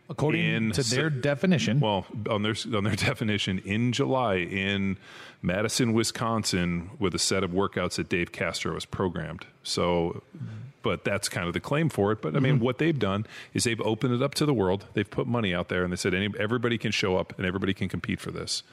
according 0.10 0.44
in 0.44 0.72
to 0.72 0.84
their 0.84 1.10
definition. 1.10 1.80
well, 1.80 2.06
on 2.30 2.44
their 2.44 2.56
on 2.76 2.84
their 2.84 2.96
definition, 3.10 3.60
in 3.60 3.92
July 3.94 4.36
in 4.36 4.98
Madison, 5.42 5.94
Wisconsin, 5.94 6.90
with 7.00 7.16
a 7.16 7.20
set 7.20 7.44
of 7.44 7.52
workouts 7.52 7.96
that 7.96 8.10
Dave 8.10 8.32
Castro 8.32 8.74
has 8.76 8.86
programmed. 8.86 9.46
So, 9.64 10.22
but 10.84 11.04
that's 11.04 11.30
kind 11.30 11.48
of 11.48 11.54
the 11.54 11.60
claim 11.60 11.90
for 11.90 12.12
it. 12.12 12.22
But 12.22 12.36
I 12.36 12.40
mean, 12.40 12.56
Mm-hmm. 12.56 12.64
what 12.64 12.78
they've 12.78 12.98
done 12.98 13.26
is 13.54 13.64
they've 13.64 13.80
opened 13.82 14.14
it 14.14 14.22
up 14.22 14.34
to 14.36 14.46
the 14.46 14.54
world. 14.54 14.86
They've 14.94 15.10
put 15.10 15.28
money 15.28 15.54
out 15.54 15.70
there, 15.70 15.84
and 15.84 15.92
they 15.92 15.98
said 15.98 16.14
any, 16.14 16.30
everybody 16.40 16.78
can 16.78 16.92
show 16.92 17.18
up 17.18 17.34
and 17.38 17.46
everybody 17.46 17.74
can 17.74 17.88
compete 17.90 18.20
for 18.20 18.32
this. 18.32 18.64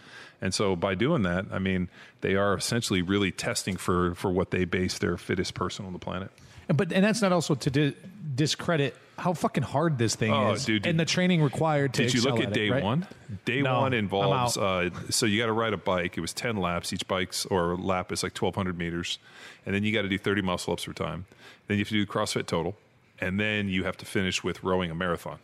And 0.40 0.54
so, 0.54 0.76
by 0.76 0.94
doing 0.94 1.22
that, 1.22 1.46
I 1.50 1.58
mean, 1.58 1.88
they 2.20 2.34
are 2.36 2.54
essentially 2.56 3.02
really 3.02 3.30
testing 3.32 3.76
for 3.76 4.14
for 4.14 4.30
what 4.30 4.50
they 4.50 4.64
base 4.64 4.98
their 4.98 5.16
fittest 5.16 5.54
person 5.54 5.84
on 5.84 5.92
the 5.92 5.98
planet. 5.98 6.30
But 6.68 6.92
and 6.92 7.04
that's 7.04 7.22
not 7.22 7.32
also 7.32 7.54
to 7.54 7.70
di- 7.70 7.94
discredit 8.34 8.94
how 9.16 9.32
fucking 9.32 9.64
hard 9.64 9.98
this 9.98 10.14
thing 10.14 10.32
Oh, 10.32 10.52
is 10.52 10.64
dude, 10.64 10.86
and 10.86 10.96
did- 10.96 11.06
the 11.06 11.10
training 11.10 11.42
required 11.42 11.94
to 11.94 12.02
do. 12.02 12.08
Did 12.10 12.14
you 12.14 12.22
look 12.30 12.40
at 12.40 12.48
it, 12.50 12.52
day 12.54 12.70
right? 12.70 12.84
one? 12.84 13.06
Day 13.44 13.62
No, 13.62 13.80
one 13.80 13.92
I'm 13.92 13.98
involves 13.98 14.56
uh, 14.56 14.90
so 15.10 15.26
you 15.26 15.40
got 15.40 15.46
to 15.46 15.52
ride 15.52 15.72
a 15.72 15.76
bike. 15.78 16.16
It 16.16 16.20
was 16.20 16.32
ten 16.32 16.56
laps. 16.56 16.92
Each 16.92 17.06
bike's 17.08 17.44
or 17.46 17.76
lap 17.76 18.12
is 18.12 18.22
like 18.22 18.34
twelve 18.34 18.54
hundred 18.54 18.78
meters, 18.78 19.18
and 19.66 19.74
then 19.74 19.82
you 19.82 19.92
got 19.92 20.02
to 20.02 20.08
do 20.08 20.18
thirty 20.18 20.42
muscle 20.42 20.72
ups 20.72 20.84
for 20.84 20.92
time. 20.92 21.26
Then 21.66 21.78
you 21.78 21.82
have 21.84 21.88
to 21.88 21.94
do 21.94 22.06
CrossFit 22.06 22.46
total, 22.46 22.76
and 23.20 23.40
then 23.40 23.68
you 23.68 23.84
have 23.84 23.96
to 23.98 24.06
finish 24.06 24.44
with 24.44 24.62
rowing 24.62 24.90
a 24.90 24.94
marathon 24.94 25.38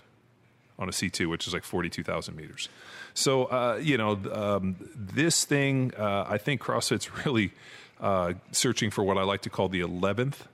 on 0.79 0.89
a 0.89 0.93
C 0.93 1.11
two, 1.11 1.29
which 1.29 1.47
is 1.49 1.53
like 1.53 1.65
forty 1.65 1.89
two 1.91 2.05
thousand 2.05 2.37
meters. 2.37 2.69
So 3.13 3.45
uh, 3.47 3.81
you 3.83 3.97
know 3.99 4.19
um, 4.33 4.77
this 4.95 5.45
thing. 5.45 5.93
Uh, 5.99 6.27
I 6.29 6.39
think 6.39 6.61
CrossFit's 6.63 7.11
really 7.27 7.51
uh, 8.01 8.35
searching 8.53 8.91
for 8.91 9.03
what 9.03 9.19
I 9.19 9.23
like 9.25 9.43
to 9.43 9.51
call 9.51 9.69
the 9.69 9.81
eleventh 9.81 10.47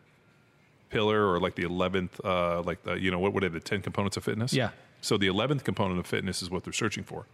pillar 0.91 1.27
or 1.31 1.41
like 1.41 1.55
the 1.55 1.63
11th 1.65 2.23
uh 2.25 2.61
like 2.63 2.83
the 2.83 2.95
you 2.95 3.11
know 3.11 3.19
what 3.19 3.33
what 3.33 3.43
are 3.45 3.49
the 3.49 3.61
10 3.61 3.81
components 3.83 4.17
of 4.17 4.25
fitness 4.25 4.53
Yeah. 4.53 4.71
so 5.01 5.17
the 5.17 5.29
11th 5.29 5.65
component 5.65 5.99
of 6.01 6.07
fitness 6.07 6.43
is 6.43 6.51
what 6.51 6.65
they're 6.65 6.73
searching 6.73 7.05
for 7.05 7.27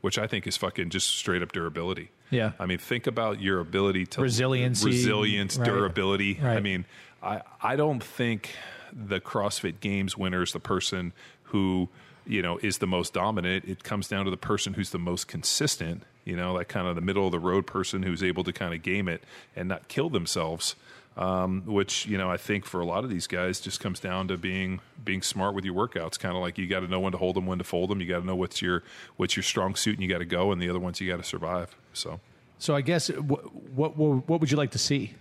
which 0.00 0.18
i 0.18 0.26
think 0.26 0.46
is 0.46 0.56
fucking 0.56 0.90
just 0.90 1.08
straight 1.08 1.42
up 1.42 1.52
durability 1.52 2.10
Yeah. 2.30 2.52
i 2.58 2.66
mean 2.66 2.78
think 2.78 3.06
about 3.06 3.40
your 3.40 3.60
ability 3.60 4.06
to 4.06 4.22
Resiliency, 4.22 4.86
resilience 4.86 5.56
right. 5.58 5.66
durability 5.66 6.40
i 6.42 6.60
mean 6.60 6.84
i 7.22 7.42
i 7.62 7.76
don't 7.76 8.02
think 8.02 8.50
the 8.92 9.20
crossfit 9.20 9.80
games 9.80 10.16
winner 10.16 10.42
is 10.42 10.52
the 10.52 10.60
person 10.60 11.12
who 11.44 11.88
you 12.26 12.40
know 12.42 12.58
is 12.62 12.78
the 12.78 12.86
most 12.86 13.12
dominant 13.14 13.64
it 13.66 13.82
comes 13.82 14.06
down 14.08 14.24
to 14.24 14.30
the 14.30 14.36
person 14.36 14.74
who's 14.74 14.90
the 14.90 14.98
most 14.98 15.26
consistent 15.28 16.02
you 16.24 16.36
know 16.36 16.56
that 16.56 16.66
kind 16.68 16.86
of 16.86 16.94
the 16.94 17.00
middle 17.00 17.26
of 17.26 17.32
the 17.32 17.38
road 17.40 17.66
person 17.66 18.04
who's 18.04 18.22
able 18.22 18.44
to 18.44 18.52
kind 18.52 18.72
of 18.74 18.80
game 18.82 19.08
it 19.08 19.22
and 19.56 19.68
not 19.68 19.88
kill 19.88 20.08
themselves 20.08 20.76
um, 21.16 21.62
which 21.66 22.06
you 22.06 22.16
know 22.16 22.30
I 22.30 22.36
think 22.36 22.64
for 22.64 22.80
a 22.80 22.86
lot 22.86 23.04
of 23.04 23.10
these 23.10 23.26
guys 23.26 23.60
just 23.60 23.80
comes 23.80 24.00
down 24.00 24.28
to 24.28 24.36
being 24.36 24.80
being 25.04 25.22
smart 25.22 25.54
with 25.54 25.64
your 25.64 25.74
workouts. 25.74 26.18
Kind 26.18 26.34
of 26.34 26.40
like 26.40 26.58
you 26.58 26.66
got 26.66 26.80
to 26.80 26.88
know 26.88 27.00
when 27.00 27.12
to 27.12 27.18
hold 27.18 27.36
them, 27.36 27.46
when 27.46 27.58
to 27.58 27.64
fold 27.64 27.90
them. 27.90 28.00
You 28.00 28.08
got 28.08 28.20
to 28.20 28.26
know 28.26 28.36
what's 28.36 28.62
your 28.62 28.82
what's 29.16 29.36
your 29.36 29.42
strong 29.42 29.74
suit, 29.74 29.94
and 29.94 30.02
you 30.02 30.08
got 30.08 30.18
to 30.18 30.24
go. 30.24 30.52
And 30.52 30.60
the 30.60 30.68
other 30.70 30.80
ones 30.80 31.00
you 31.00 31.10
got 31.10 31.18
to 31.18 31.24
survive. 31.24 31.76
So, 31.92 32.20
So 32.58 32.74
I 32.74 32.80
guess 32.80 33.08
what, 33.08 33.54
what 33.54 33.96
what 33.96 34.40
would 34.40 34.50
you 34.50 34.56
like 34.56 34.70
to 34.72 34.78
see? 34.78 35.14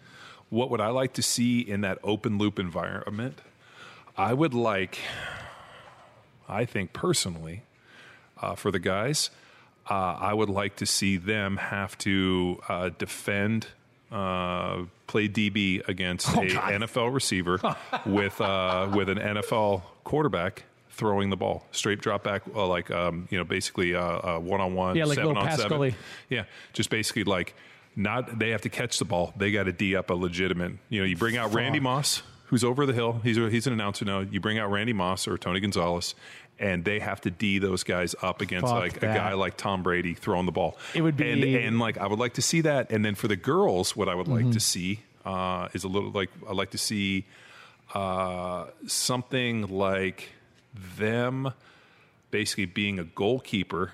what 0.49 0.69
would 0.69 0.81
I 0.81 0.89
like 0.89 1.13
to 1.13 1.21
see 1.21 1.61
in 1.61 1.79
that 1.81 1.97
open 2.03 2.37
loop 2.37 2.59
environment? 2.59 3.39
I 4.17 4.33
would 4.33 4.53
like, 4.53 4.99
I 6.47 6.65
think 6.65 6.91
personally, 6.91 7.63
uh, 8.41 8.55
for 8.55 8.69
the 8.69 8.77
guys, 8.79 9.29
uh, 9.89 9.93
I 9.93 10.33
would 10.33 10.49
like 10.49 10.75
to 10.75 10.85
see 10.85 11.15
them 11.15 11.55
have 11.55 11.97
to 11.99 12.59
uh, 12.67 12.89
defend, 12.97 13.67
uh, 14.11 14.83
play 15.07 15.27
DB 15.27 15.87
against 15.87 16.27
a 16.29 16.31
NFL 16.41 17.13
receiver 17.13 17.59
with 18.05 18.39
uh, 18.41 18.89
with 18.93 19.09
an 19.09 19.17
NFL 19.17 19.83
quarterback 20.03 20.63
throwing 20.89 21.29
the 21.29 21.37
ball, 21.37 21.65
straight 21.71 21.99
drop 22.01 22.23
back, 22.23 22.43
uh, 22.53 22.67
like 22.67 22.91
um, 22.91 23.27
you 23.31 23.37
know, 23.37 23.43
basically 23.43 23.93
one 23.93 24.61
on 24.61 24.73
one, 24.73 24.95
Yeah, 24.95 25.05
like 25.05 25.15
seven 25.15 25.37
on 25.37 25.57
seven. 25.57 25.95
Yeah, 26.29 26.43
just 26.73 26.89
basically 26.89 27.23
like 27.23 27.55
not 27.95 28.39
they 28.39 28.49
have 28.49 28.61
to 28.61 28.69
catch 28.69 28.99
the 28.99 29.05
ball. 29.05 29.33
They 29.35 29.51
got 29.51 29.63
to 29.63 29.71
d 29.71 29.95
up 29.95 30.09
a 30.09 30.13
legitimate. 30.13 30.73
You 30.89 31.01
know, 31.01 31.05
you 31.05 31.15
bring 31.17 31.37
out 31.37 31.53
Randy 31.53 31.79
Moss, 31.79 32.23
who's 32.45 32.63
over 32.63 32.85
the 32.85 32.93
hill. 32.93 33.21
He's 33.23 33.37
a, 33.37 33.49
he's 33.49 33.67
an 33.67 33.73
announcer 33.73 34.05
now. 34.05 34.19
You 34.19 34.39
bring 34.39 34.59
out 34.59 34.69
Randy 34.71 34.93
Moss 34.93 35.27
or 35.27 35.37
Tony 35.37 35.59
Gonzalez, 35.59 36.15
and 36.61 36.85
they 36.85 36.99
have 36.99 37.19
to 37.21 37.29
d 37.31 37.59
those 37.59 37.83
guys 37.83 38.15
up 38.21 38.39
against 38.39 38.67
Fuck 38.67 38.79
like 38.79 38.99
that. 39.01 39.11
a 39.11 39.19
guy 39.19 39.33
like 39.33 39.57
Tom 39.57 39.83
Brady 39.83 40.13
throwing 40.13 40.45
the 40.45 40.51
ball. 40.53 40.77
It 40.93 41.01
would 41.01 41.17
be- 41.17 41.29
and, 41.31 41.43
and 41.43 41.79
like 41.79 41.97
I 41.97 42.07
would 42.07 42.19
like 42.19 42.33
to 42.35 42.41
see 42.41 42.61
that. 42.61 42.91
And 42.91 43.03
then 43.03 43.15
for 43.15 43.27
the 43.27 43.35
girls, 43.35 43.95
what 43.95 44.07
I 44.07 44.15
would 44.15 44.27
Mm-hmm. 44.27 44.45
like 44.45 44.53
to 44.53 44.59
see 44.61 45.01
uh, 45.25 45.67
is 45.73 45.83
a 45.83 45.87
little 45.89 46.11
like 46.11 46.29
I'd 46.47 46.55
like 46.55 46.71
to 46.71 46.77
see 46.77 47.25
uh, 47.93 48.67
something 48.87 49.67
like 49.67 50.29
them 50.97 51.51
basically 52.29 52.65
being 52.65 52.99
a 52.99 53.03
goalkeeper 53.03 53.91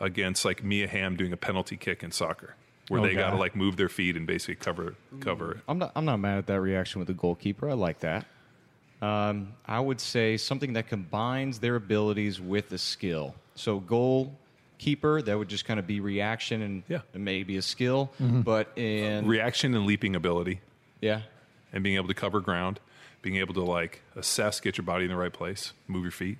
against 0.00 0.44
like 0.44 0.62
Mia 0.64 0.88
Hamm 0.88 1.16
doing 1.16 1.32
a 1.32 1.36
penalty 1.36 1.76
kick 1.76 2.02
in 2.02 2.10
soccer, 2.10 2.54
where 2.88 3.00
Oh, 3.00 3.04
they 3.06 3.14
got 3.14 3.30
to 3.30 3.36
like 3.36 3.54
move 3.54 3.76
their 3.76 3.88
feet 3.88 4.16
and 4.16 4.26
basically 4.26 4.56
cover 4.56 4.94
cover 5.20 5.52
it. 5.52 5.58
I'm 5.68 5.78
not. 5.78 5.92
I'm 5.94 6.04
not 6.04 6.18
mad 6.18 6.38
at 6.38 6.46
that 6.48 6.60
reaction 6.60 6.98
with 6.98 7.08
the 7.08 7.14
goalkeeper. 7.14 7.70
I 7.70 7.74
like 7.74 8.00
that. 8.00 8.26
Um, 9.02 9.52
I 9.66 9.78
would 9.80 10.00
say 10.00 10.36
something 10.38 10.72
that 10.72 10.88
combines 10.88 11.58
their 11.58 11.76
abilities 11.76 12.40
with 12.40 12.72
a 12.72 12.78
skill. 12.78 13.34
So 13.54 13.78
goalkeeper, 13.80 15.22
that 15.22 15.36
would 15.36 15.48
just 15.48 15.64
kind 15.64 15.78
of 15.78 15.86
be 15.86 16.00
reaction 16.00 16.62
and, 16.62 16.82
Yeah. 16.88 17.00
and 17.14 17.24
maybe 17.24 17.56
a 17.56 17.62
skill. 17.62 18.12
Mm-hmm. 18.20 18.40
But 18.42 18.76
in 18.76 19.26
Reaction 19.26 19.74
and 19.74 19.86
leaping 19.86 20.16
ability, 20.16 20.60
yeah, 21.00 21.22
and 21.72 21.82
being 21.84 21.96
able 21.96 22.08
to 22.08 22.14
cover 22.14 22.40
ground, 22.40 22.80
being 23.22 23.36
able 23.36 23.54
to 23.54 23.62
like 23.62 24.00
assess, 24.14 24.60
get 24.60 24.78
your 24.78 24.84
body 24.84 25.04
in 25.04 25.10
the 25.10 25.16
right 25.16 25.32
place, 25.32 25.72
move 25.88 26.02
your 26.02 26.10
feet. 26.12 26.38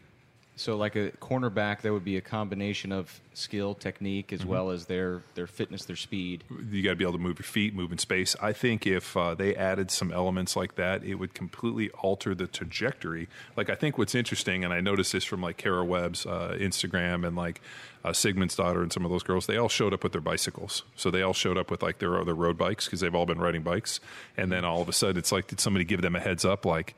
So 0.59 0.79
like 0.79 0.97
a 0.97 1.11
cornerback, 1.21 1.83
that 1.83 1.93
would 1.93 2.05
be 2.05 2.17
a 2.17 2.23
combination 2.23 2.91
of 2.91 3.21
skill, 3.35 3.75
technique, 3.75 4.29
Mm-hmm. 4.29 4.43
as 4.43 4.47
well 4.47 4.71
as 4.71 4.87
their 4.87 5.23
their 5.35 5.47
fitness, 5.47 5.85
their 5.85 5.97
speed. 5.97 6.45
you 6.71 6.83
got 6.83 6.91
to 6.91 6.97
be 6.97 7.05
able 7.05 7.13
to 7.13 7.19
move 7.19 7.39
your 7.39 7.45
feet, 7.45 7.75
move 7.75 7.93
in 7.93 7.99
space. 7.99 8.35
I 8.41 8.55
think 8.55 8.87
if 8.87 9.15
uh, 9.19 9.35
they 9.35 9.55
added 9.55 9.91
some 9.91 10.11
elements 10.11 10.57
like 10.57 10.77
that, 10.77 11.05
it 11.05 11.17
would 11.17 11.35
completely 11.35 11.91
alter 11.91 12.35
the 12.35 12.47
trajectory. 12.47 13.29
Like 13.55 13.69
I 13.69 13.75
think 13.75 13.99
what's 13.99 14.15
interesting, 14.15 14.65
and 14.65 14.73
I 14.73 14.81
noticed 14.81 15.13
this 15.13 15.25
from 15.25 15.43
like 15.43 15.59
Kara 15.59 15.85
Webb's 15.85 16.25
uh, 16.25 16.57
Instagram 16.59 17.27
and 17.27 17.37
like 17.37 17.61
uh, 18.03 18.13
Sigmundsdottir 18.13 18.81
and 18.83 18.91
some 18.91 19.05
of 19.05 19.11
those 19.11 19.23
girls, 19.23 19.47
they 19.47 19.59
all 19.59 19.69
showed 19.69 19.93
up 19.93 20.03
with 20.03 20.13
their 20.13 20.23
bicycles. 20.23 20.85
So 20.95 21.11
they 21.11 21.21
all 21.21 21.35
showed 21.35 21.59
up 21.59 21.71
with 21.71 21.83
like 21.83 21.99
their 21.99 22.19
other 22.19 22.35
road 22.35 22.57
bikes 22.57 22.87
because 22.87 23.01
they've 23.01 23.15
all 23.15 23.27
been 23.27 23.39
riding 23.41 23.63
bikes. 23.63 24.01
And 24.39 24.51
then 24.51 24.65
all 24.65 24.81
of 24.81 24.89
a 24.89 24.93
sudden, 24.95 25.19
it's 25.19 25.33
like, 25.33 25.49
did 25.49 25.61
somebody 25.61 25.85
give 25.85 26.01
them 26.01 26.17
a 26.17 26.21
heads 26.21 26.47
up? 26.47 26.65
Like, 26.65 26.95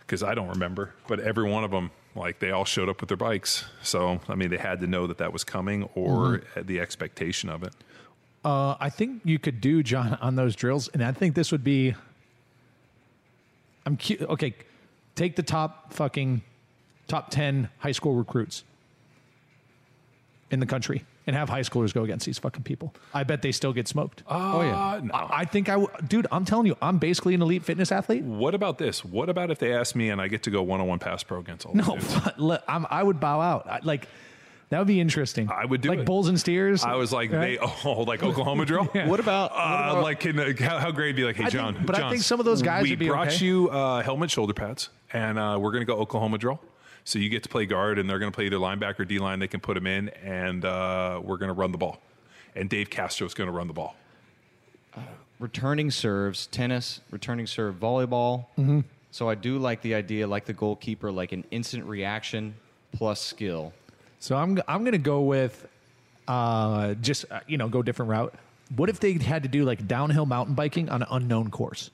because 0.00 0.22
I 0.22 0.34
don't 0.34 0.48
remember, 0.48 0.92
but 1.06 1.20
every 1.20 1.48
one 1.50 1.64
of 1.64 1.70
them, 1.70 1.90
like 2.14 2.38
they 2.38 2.50
all 2.50 2.64
showed 2.64 2.88
up 2.88 3.00
with 3.00 3.08
their 3.08 3.16
bikes. 3.16 3.64
So 3.82 4.20
I 4.28 4.34
mean, 4.34 4.50
they 4.50 4.58
had 4.58 4.80
to 4.80 4.86
know 4.86 5.06
that 5.06 5.18
that 5.18 5.32
was 5.32 5.44
coming 5.44 5.88
or 5.94 6.42
had 6.54 6.66
the 6.66 6.80
expectation 6.80 7.48
of 7.48 7.62
it. 7.62 7.74
Uh, 8.44 8.76
I 8.80 8.88
think 8.90 9.22
you 9.24 9.38
could 9.38 9.60
do 9.60 9.82
John 9.82 10.14
on 10.20 10.36
those 10.36 10.54
drills, 10.54 10.88
and 10.88 11.02
I 11.02 11.12
think 11.12 11.34
this 11.34 11.52
would 11.52 11.64
be. 11.64 11.94
I'm 13.84 13.96
cu- 13.96 14.24
okay. 14.28 14.54
Take 15.14 15.34
the 15.34 15.42
top 15.42 15.92
fucking 15.92 16.42
top 17.08 17.30
ten 17.30 17.68
high 17.78 17.92
school 17.92 18.14
recruits 18.14 18.62
in 20.50 20.60
the 20.60 20.66
country 20.66 21.04
and 21.28 21.36
have 21.36 21.48
high 21.48 21.60
schoolers 21.60 21.92
go 21.94 22.02
against 22.02 22.26
these 22.26 22.38
fucking 22.38 22.62
people. 22.64 22.92
I 23.14 23.22
bet 23.22 23.42
they 23.42 23.52
still 23.52 23.72
get 23.72 23.86
smoked. 23.86 24.22
Oh 24.26 24.62
yeah. 24.62 24.74
Uh, 24.94 25.00
no. 25.04 25.14
I 25.14 25.40
I 25.40 25.44
think 25.44 25.68
I, 25.68 25.72
w- 25.72 25.90
dude. 26.08 26.26
I'm 26.32 26.44
telling 26.44 26.66
you, 26.66 26.76
I'm 26.82 26.98
basically 26.98 27.34
an 27.34 27.42
elite 27.42 27.62
fitness 27.64 27.92
athlete. 27.92 28.24
What 28.24 28.54
about 28.54 28.78
this? 28.78 29.04
What 29.04 29.28
about 29.28 29.50
if 29.52 29.58
they 29.60 29.72
ask 29.72 29.94
me 29.94 30.08
and 30.10 30.20
I 30.20 30.26
get 30.28 30.42
to 30.44 30.50
go 30.50 30.62
one 30.62 30.80
on 30.80 30.88
one 30.88 30.98
pass 30.98 31.22
pro 31.22 31.38
against 31.38 31.66
all 31.66 31.74
these 31.74 31.86
No, 31.86 31.94
dudes? 31.94 32.38
le- 32.38 32.62
I'm, 32.66 32.86
I 32.90 33.02
would 33.02 33.20
bow 33.20 33.40
out. 33.40 33.68
I, 33.68 33.80
like 33.84 34.08
that 34.70 34.78
would 34.78 34.86
be 34.88 35.00
interesting. 35.00 35.50
I 35.50 35.64
would 35.64 35.80
do 35.80 35.88
like 35.90 36.00
it. 36.00 36.06
bulls 36.06 36.28
and 36.28 36.38
steers. 36.40 36.82
I 36.84 36.94
was 36.96 37.12
like, 37.12 37.30
right? 37.32 37.58
they 37.60 37.66
oh, 37.84 38.02
like 38.06 38.22
Oklahoma 38.22 38.64
drill. 38.64 38.84
What 38.94 39.20
about, 39.20 39.50
what 39.52 39.60
Uh, 39.60 39.90
about- 39.92 40.02
like, 40.02 40.20
can, 40.20 40.38
uh, 40.38 40.52
how, 40.60 40.78
how 40.78 40.90
great 40.90 41.08
would 41.08 41.16
be 41.16 41.24
like, 41.24 41.36
hey, 41.36 41.44
I 41.44 41.50
think- 41.50 41.52
John. 41.60 41.82
but 41.86 41.94
I 41.94 42.00
John, 42.00 42.10
think 42.12 42.22
some 42.22 42.40
of 42.40 42.46
those 42.46 42.62
guys 42.62 42.82
we 42.84 42.90
would 42.90 42.98
be 42.98 43.08
brought 43.08 43.28
okay. 43.28 43.44
you 43.44 43.68
uh, 43.70 44.02
helmet, 44.02 44.30
shoulder 44.30 44.52
pads, 44.54 44.88
and 45.12 45.38
uh, 45.38 45.58
we're 45.60 45.72
going 45.72 45.82
to 45.82 45.86
go 45.86 45.98
Oklahoma 45.98 46.38
drill. 46.38 46.60
So 47.08 47.18
you 47.18 47.30
get 47.30 47.42
to 47.44 47.48
play 47.48 47.64
guard, 47.64 47.98
and 47.98 48.08
they're 48.08 48.18
going 48.18 48.30
to 48.30 48.36
play 48.36 48.44
either 48.44 48.58
linebacker, 48.58 49.00
or 49.00 49.04
D 49.06 49.18
line. 49.18 49.38
They 49.38 49.48
can 49.48 49.60
put 49.60 49.72
them 49.76 49.86
in, 49.86 50.10
and 50.22 50.62
uh, 50.62 51.18
we're 51.24 51.38
going 51.38 51.48
to 51.48 51.54
run 51.54 51.72
the 51.72 51.78
ball. 51.78 52.02
And 52.54 52.68
Dave 52.68 52.90
Castro 52.90 53.26
is 53.26 53.32
going 53.32 53.48
to 53.48 53.52
run 53.52 53.66
the 53.66 53.72
ball. 53.72 53.96
returning 55.40 55.90
serves, 55.90 56.48
tennis, 56.48 57.00
returning 57.10 57.46
serve, 57.46 57.76
volleyball. 57.76 58.44
Mm-hmm. 58.58 58.80
So 59.10 59.26
I 59.26 59.36
do 59.36 59.56
like 59.58 59.80
the 59.80 59.94
idea, 59.94 60.26
like 60.26 60.44
the 60.44 60.52
goalkeeper, 60.52 61.10
like 61.10 61.32
an 61.32 61.46
instant 61.50 61.86
reaction 61.86 62.54
plus 62.92 63.22
skill. 63.22 63.72
So 64.20 64.36
I'm 64.36 64.60
I'm 64.68 64.84
gonna 64.84 64.98
go 64.98 65.22
with 65.22 65.66
uh, 66.26 66.92
just 66.92 67.24
uh, 67.30 67.40
you 67.46 67.56
know 67.56 67.70
go 67.70 67.80
different 67.82 68.10
route. 68.10 68.34
What 68.76 68.90
if 68.90 69.00
they 69.00 69.14
had 69.14 69.44
to 69.44 69.48
do 69.48 69.64
like 69.64 69.88
downhill 69.88 70.26
mountain 70.26 70.54
biking 70.54 70.90
on 70.90 71.00
an 71.00 71.08
unknown 71.10 71.50
course? 71.50 71.90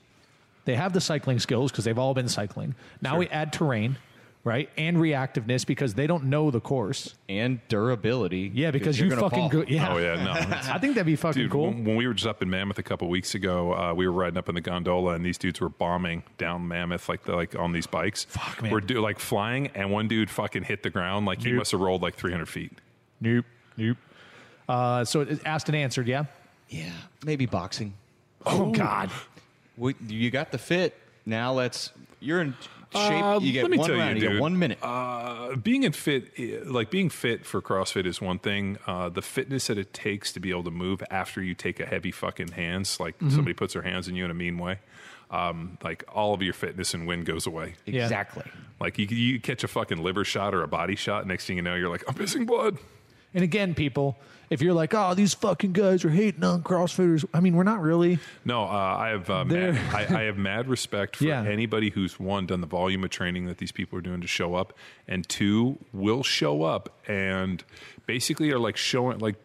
They 0.65 0.75
have 0.75 0.91
the 0.91 0.99
cycling 0.99 1.39
skills 1.39 1.71
because 1.71 1.85
they've 1.85 1.97
all 1.97 2.13
been 2.13 2.27
cycling. 2.27 2.75
Now 3.01 3.17
we 3.17 3.29
add 3.29 3.53
terrain, 3.53 3.95
right, 4.45 4.69
and 4.77 4.95
reactiveness 4.95 5.65
because 5.65 5.95
they 5.95 6.07
don't 6.07 6.25
know 6.25 6.51
the 6.51 6.61
course. 6.61 7.15
and 7.27 7.59
durability. 7.67 8.49
Yeah, 8.53 8.71
because 8.71 8.97
you're 8.97 9.09
you 9.09 9.15
fucking 9.17 9.49
fall. 9.49 9.49
go. 9.49 9.65
Yeah. 9.67 9.93
Oh 9.93 9.97
yeah, 9.97 10.23
no. 10.23 10.31
I 10.73 10.79
think 10.79 10.95
that'd 10.95 11.05
be 11.05 11.17
fucking 11.17 11.41
Dude, 11.41 11.51
cool. 11.51 11.65
when, 11.67 11.83
when 11.83 11.95
we 11.97 12.07
were 12.07 12.13
just 12.13 12.27
up 12.27 12.41
in 12.41 12.49
Mammoth 12.49 12.79
a 12.79 12.83
couple 12.83 13.09
weeks 13.09 13.35
ago, 13.35 13.73
uh, 13.73 13.93
we 13.93 14.07
were 14.07 14.13
riding 14.13 14.37
up 14.37 14.47
in 14.47 14.55
the 14.55 14.61
gondola, 14.61 15.15
and 15.15 15.25
these 15.25 15.37
dudes 15.37 15.59
were 15.59 15.67
bombing 15.67 16.23
down 16.37 16.65
Mammoth, 16.65 17.09
like 17.09 17.23
the, 17.25 17.35
like 17.35 17.55
on 17.57 17.73
these 17.73 17.87
bikes. 17.87 18.23
Fuck, 18.25 18.61
man. 18.61 18.71
We're 18.71 18.79
do, 18.79 19.01
like 19.01 19.19
flying, 19.19 19.67
and 19.75 19.91
one 19.91 20.07
dude 20.07 20.29
fucking 20.29 20.63
hit 20.63 20.83
the 20.83 20.89
ground, 20.89 21.25
like 21.25 21.41
he 21.41 21.51
must 21.51 21.71
have 21.71 21.81
rolled 21.81 22.01
like 22.01 22.15
300 22.15 22.47
feet. 22.47 22.71
Nope. 23.19 23.45
Nope. 23.75 23.97
Uh, 24.69 25.03
so 25.03 25.21
it 25.21 25.41
asked 25.45 25.67
and 25.67 25.75
answered. 25.75 26.07
Yeah. 26.07 26.25
Yeah, 26.69 26.91
maybe 27.25 27.45
boxing. 27.45 27.93
Oh 28.45 28.71
God. 28.71 29.09
We, 29.77 29.95
you 30.07 30.31
got 30.31 30.51
the 30.51 30.57
fit. 30.57 30.95
Now 31.25 31.51
let's. 31.53 31.91
You're 32.19 32.41
in 32.41 32.55
shape. 32.95 33.23
Uh, 33.23 33.39
you 33.41 33.51
get 33.53 33.63
let 33.63 33.71
me 33.71 33.77
one 33.77 33.87
tell 33.87 33.95
you, 33.95 34.01
round. 34.01 34.15
You, 34.17 34.21
dude. 34.21 34.31
get 34.33 34.41
one 34.41 34.59
minute. 34.59 34.77
Uh, 34.81 35.55
being 35.55 35.83
in 35.83 35.91
fit, 35.91 36.67
like 36.67 36.89
being 36.89 37.09
fit 37.09 37.45
for 37.45 37.61
CrossFit 37.61 38.05
is 38.05 38.19
one 38.21 38.39
thing. 38.39 38.77
Uh, 38.87 39.09
the 39.09 39.21
fitness 39.21 39.67
that 39.67 39.77
it 39.77 39.93
takes 39.93 40.31
to 40.33 40.39
be 40.39 40.49
able 40.49 40.63
to 40.63 40.71
move 40.71 41.03
after 41.11 41.41
you 41.41 41.53
take 41.53 41.79
a 41.79 41.85
heavy 41.85 42.11
fucking 42.11 42.49
hands, 42.53 42.99
like 42.99 43.15
Mm-hmm. 43.19 43.29
somebody 43.29 43.53
puts 43.53 43.73
their 43.73 43.81
hands 43.83 44.07
in 44.07 44.15
you 44.15 44.25
in 44.25 44.31
a 44.31 44.35
mean 44.35 44.57
way, 44.57 44.79
um, 45.31 45.77
like 45.83 46.03
all 46.13 46.33
of 46.33 46.41
your 46.41 46.53
fitness 46.53 46.93
and 46.93 47.07
wind 47.07 47.25
goes 47.25 47.45
away. 47.47 47.75
Exactly. 47.85 48.43
Like 48.79 48.97
you, 48.97 49.05
you 49.05 49.39
catch 49.39 49.63
a 49.63 49.67
fucking 49.67 50.03
liver 50.03 50.23
shot 50.25 50.53
or 50.53 50.63
a 50.63 50.67
body 50.67 50.95
shot, 50.95 51.25
next 51.27 51.45
thing 51.45 51.55
you 51.57 51.61
know, 51.61 51.75
you're 51.75 51.89
like, 51.89 52.03
I'm 52.07 52.17
missing 52.17 52.45
blood. 52.45 52.77
And 53.33 53.43
again, 53.43 53.73
people, 53.75 54.17
if 54.49 54.61
you're 54.61 54.73
like, 54.73 54.93
oh, 54.93 55.13
these 55.13 55.33
fucking 55.33 55.73
guys 55.73 56.05
are 56.05 56.09
hating 56.09 56.43
on 56.43 56.63
CrossFitters, 56.63 57.25
I 57.33 57.39
mean, 57.39 57.55
we're 57.55 57.63
not 57.63 57.81
really. 57.81 58.19
No, 58.43 58.63
uh, 58.63 58.67
I 58.67 59.09
have 59.09 59.29
uh, 59.29 59.45
mad, 59.45 59.75
I, 59.93 60.01
I 60.01 60.23
have 60.23 60.37
mad 60.37 60.67
respect 60.67 61.15
for 61.17 61.25
Yeah. 61.25 61.43
anybody 61.43 61.89
who's 61.89 62.19
one 62.19 62.45
done 62.45 62.61
the 62.61 62.67
volume 62.67 63.03
of 63.03 63.09
training 63.09 63.45
that 63.47 63.57
these 63.57 63.71
people 63.71 63.97
are 63.99 64.01
doing 64.01 64.21
to 64.21 64.27
show 64.27 64.55
up, 64.55 64.73
and 65.07 65.27
two 65.27 65.77
will 65.93 66.23
show 66.23 66.63
up 66.63 66.97
and 67.07 67.63
basically 68.05 68.51
are 68.51 68.59
like 68.59 68.77
showing 68.77 69.19
like 69.19 69.35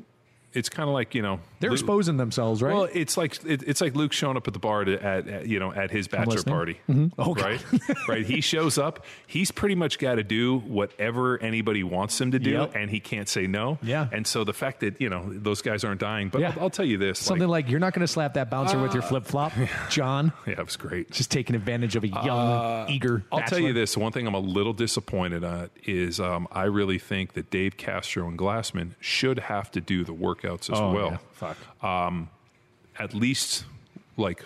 it's 0.53 0.69
kind 0.69 0.89
of 0.89 0.95
like 0.95 1.15
you 1.15 1.23
know 1.23 1.41
They're 1.61 1.71
Lu- 1.71 1.75
exposing 1.75 2.17
themselves, 2.17 2.63
right? 2.63 2.75
Well, 2.75 2.89
it's 2.93 3.17
like 3.17 3.45
it, 3.45 3.63
it's 3.67 3.81
like 3.83 3.95
Luke 3.95 4.13
showing 4.13 4.37
up 4.39 4.47
at 4.49 4.55
the 4.55 4.59
bar 4.59 4.85
to, 4.85 4.95
at, 5.05 5.29
at 5.29 5.47
you 5.47 5.59
know 5.61 5.73
at 5.73 5.91
his 5.91 6.09
bachelor 6.09 6.43
party, 6.43 6.81
mm-hmm. 6.89 7.09
Oh, 7.19 7.35
God. 7.35 7.45
right? 7.45 7.99
right. 8.09 8.27
He 8.27 8.41
shows 8.41 8.79
up. 8.79 9.05
He's 9.27 9.51
pretty 9.51 9.75
much 9.75 9.99
got 9.99 10.15
to 10.15 10.23
do 10.25 10.59
whatever 10.59 11.39
anybody 11.43 11.83
wants 11.85 12.21
him 12.21 12.31
to 12.33 12.39
do, 12.39 12.51
Yep. 12.53 12.75
and 12.75 12.91
he 12.91 12.99
can't 12.99 13.29
say 13.29 13.47
no. 13.47 13.79
Yeah. 13.83 14.09
And 14.11 14.27
so 14.27 14.43
the 14.45 14.55
fact 14.55 14.81
that 14.81 15.01
you 15.01 15.11
know 15.11 15.25
those 15.31 15.61
guys 15.63 15.85
aren't 15.85 16.01
dying, 16.01 16.31
but 16.31 16.41
Yeah. 16.41 16.55
I'll, 16.57 16.65
I'll 16.65 16.71
tell 16.71 16.87
you 16.87 16.97
this: 16.99 17.19
Something 17.19 17.47
like, 17.49 17.67
like, 17.67 17.71
you're 17.71 17.81
not 17.81 17.93
going 17.93 18.07
to 18.07 18.13
slap 18.13 18.35
that 18.35 18.51
bouncer 18.51 18.81
with 18.81 18.95
your 18.95 19.03
ah. 19.03 19.09
flip 19.09 19.27
flop, 19.27 19.53
John. 19.91 20.33
yeah, 20.47 20.55
it 20.61 20.65
was 20.65 20.77
great. 20.77 21.11
Just 21.11 21.31
taking 21.31 21.55
advantage 21.55 21.95
of 21.95 22.05
a 22.05 22.09
young, 22.09 22.27
uh, 22.27 22.87
eager. 22.89 23.23
I'll 23.31 23.43
tell 23.43 23.59
you 23.61 23.75
this: 23.75 23.97
one 23.99 24.13
thing 24.13 24.27
I'm 24.27 24.35
a 24.35 24.39
little 24.41 24.73
disappointed 24.73 25.45
at 25.45 25.71
is 25.85 26.21
um, 26.21 26.49
I 26.51 26.65
really 26.65 26.99
think 26.99 27.35
that 27.35 27.51
Dave 27.51 27.77
Castro 27.77 28.27
and 28.29 28.39
Glassman 28.39 28.93
should 28.99 29.39
have 29.41 29.71
to 29.73 29.81
do 29.83 30.05
the 30.05 30.15
workouts 30.15 30.71
as 30.73 30.81
Oh, 30.81 30.93
well. 30.93 31.11
yeah. 31.11 31.19
Fuck. 31.83 32.29
At 32.99 33.15
least 33.15 33.65
like 34.17 34.45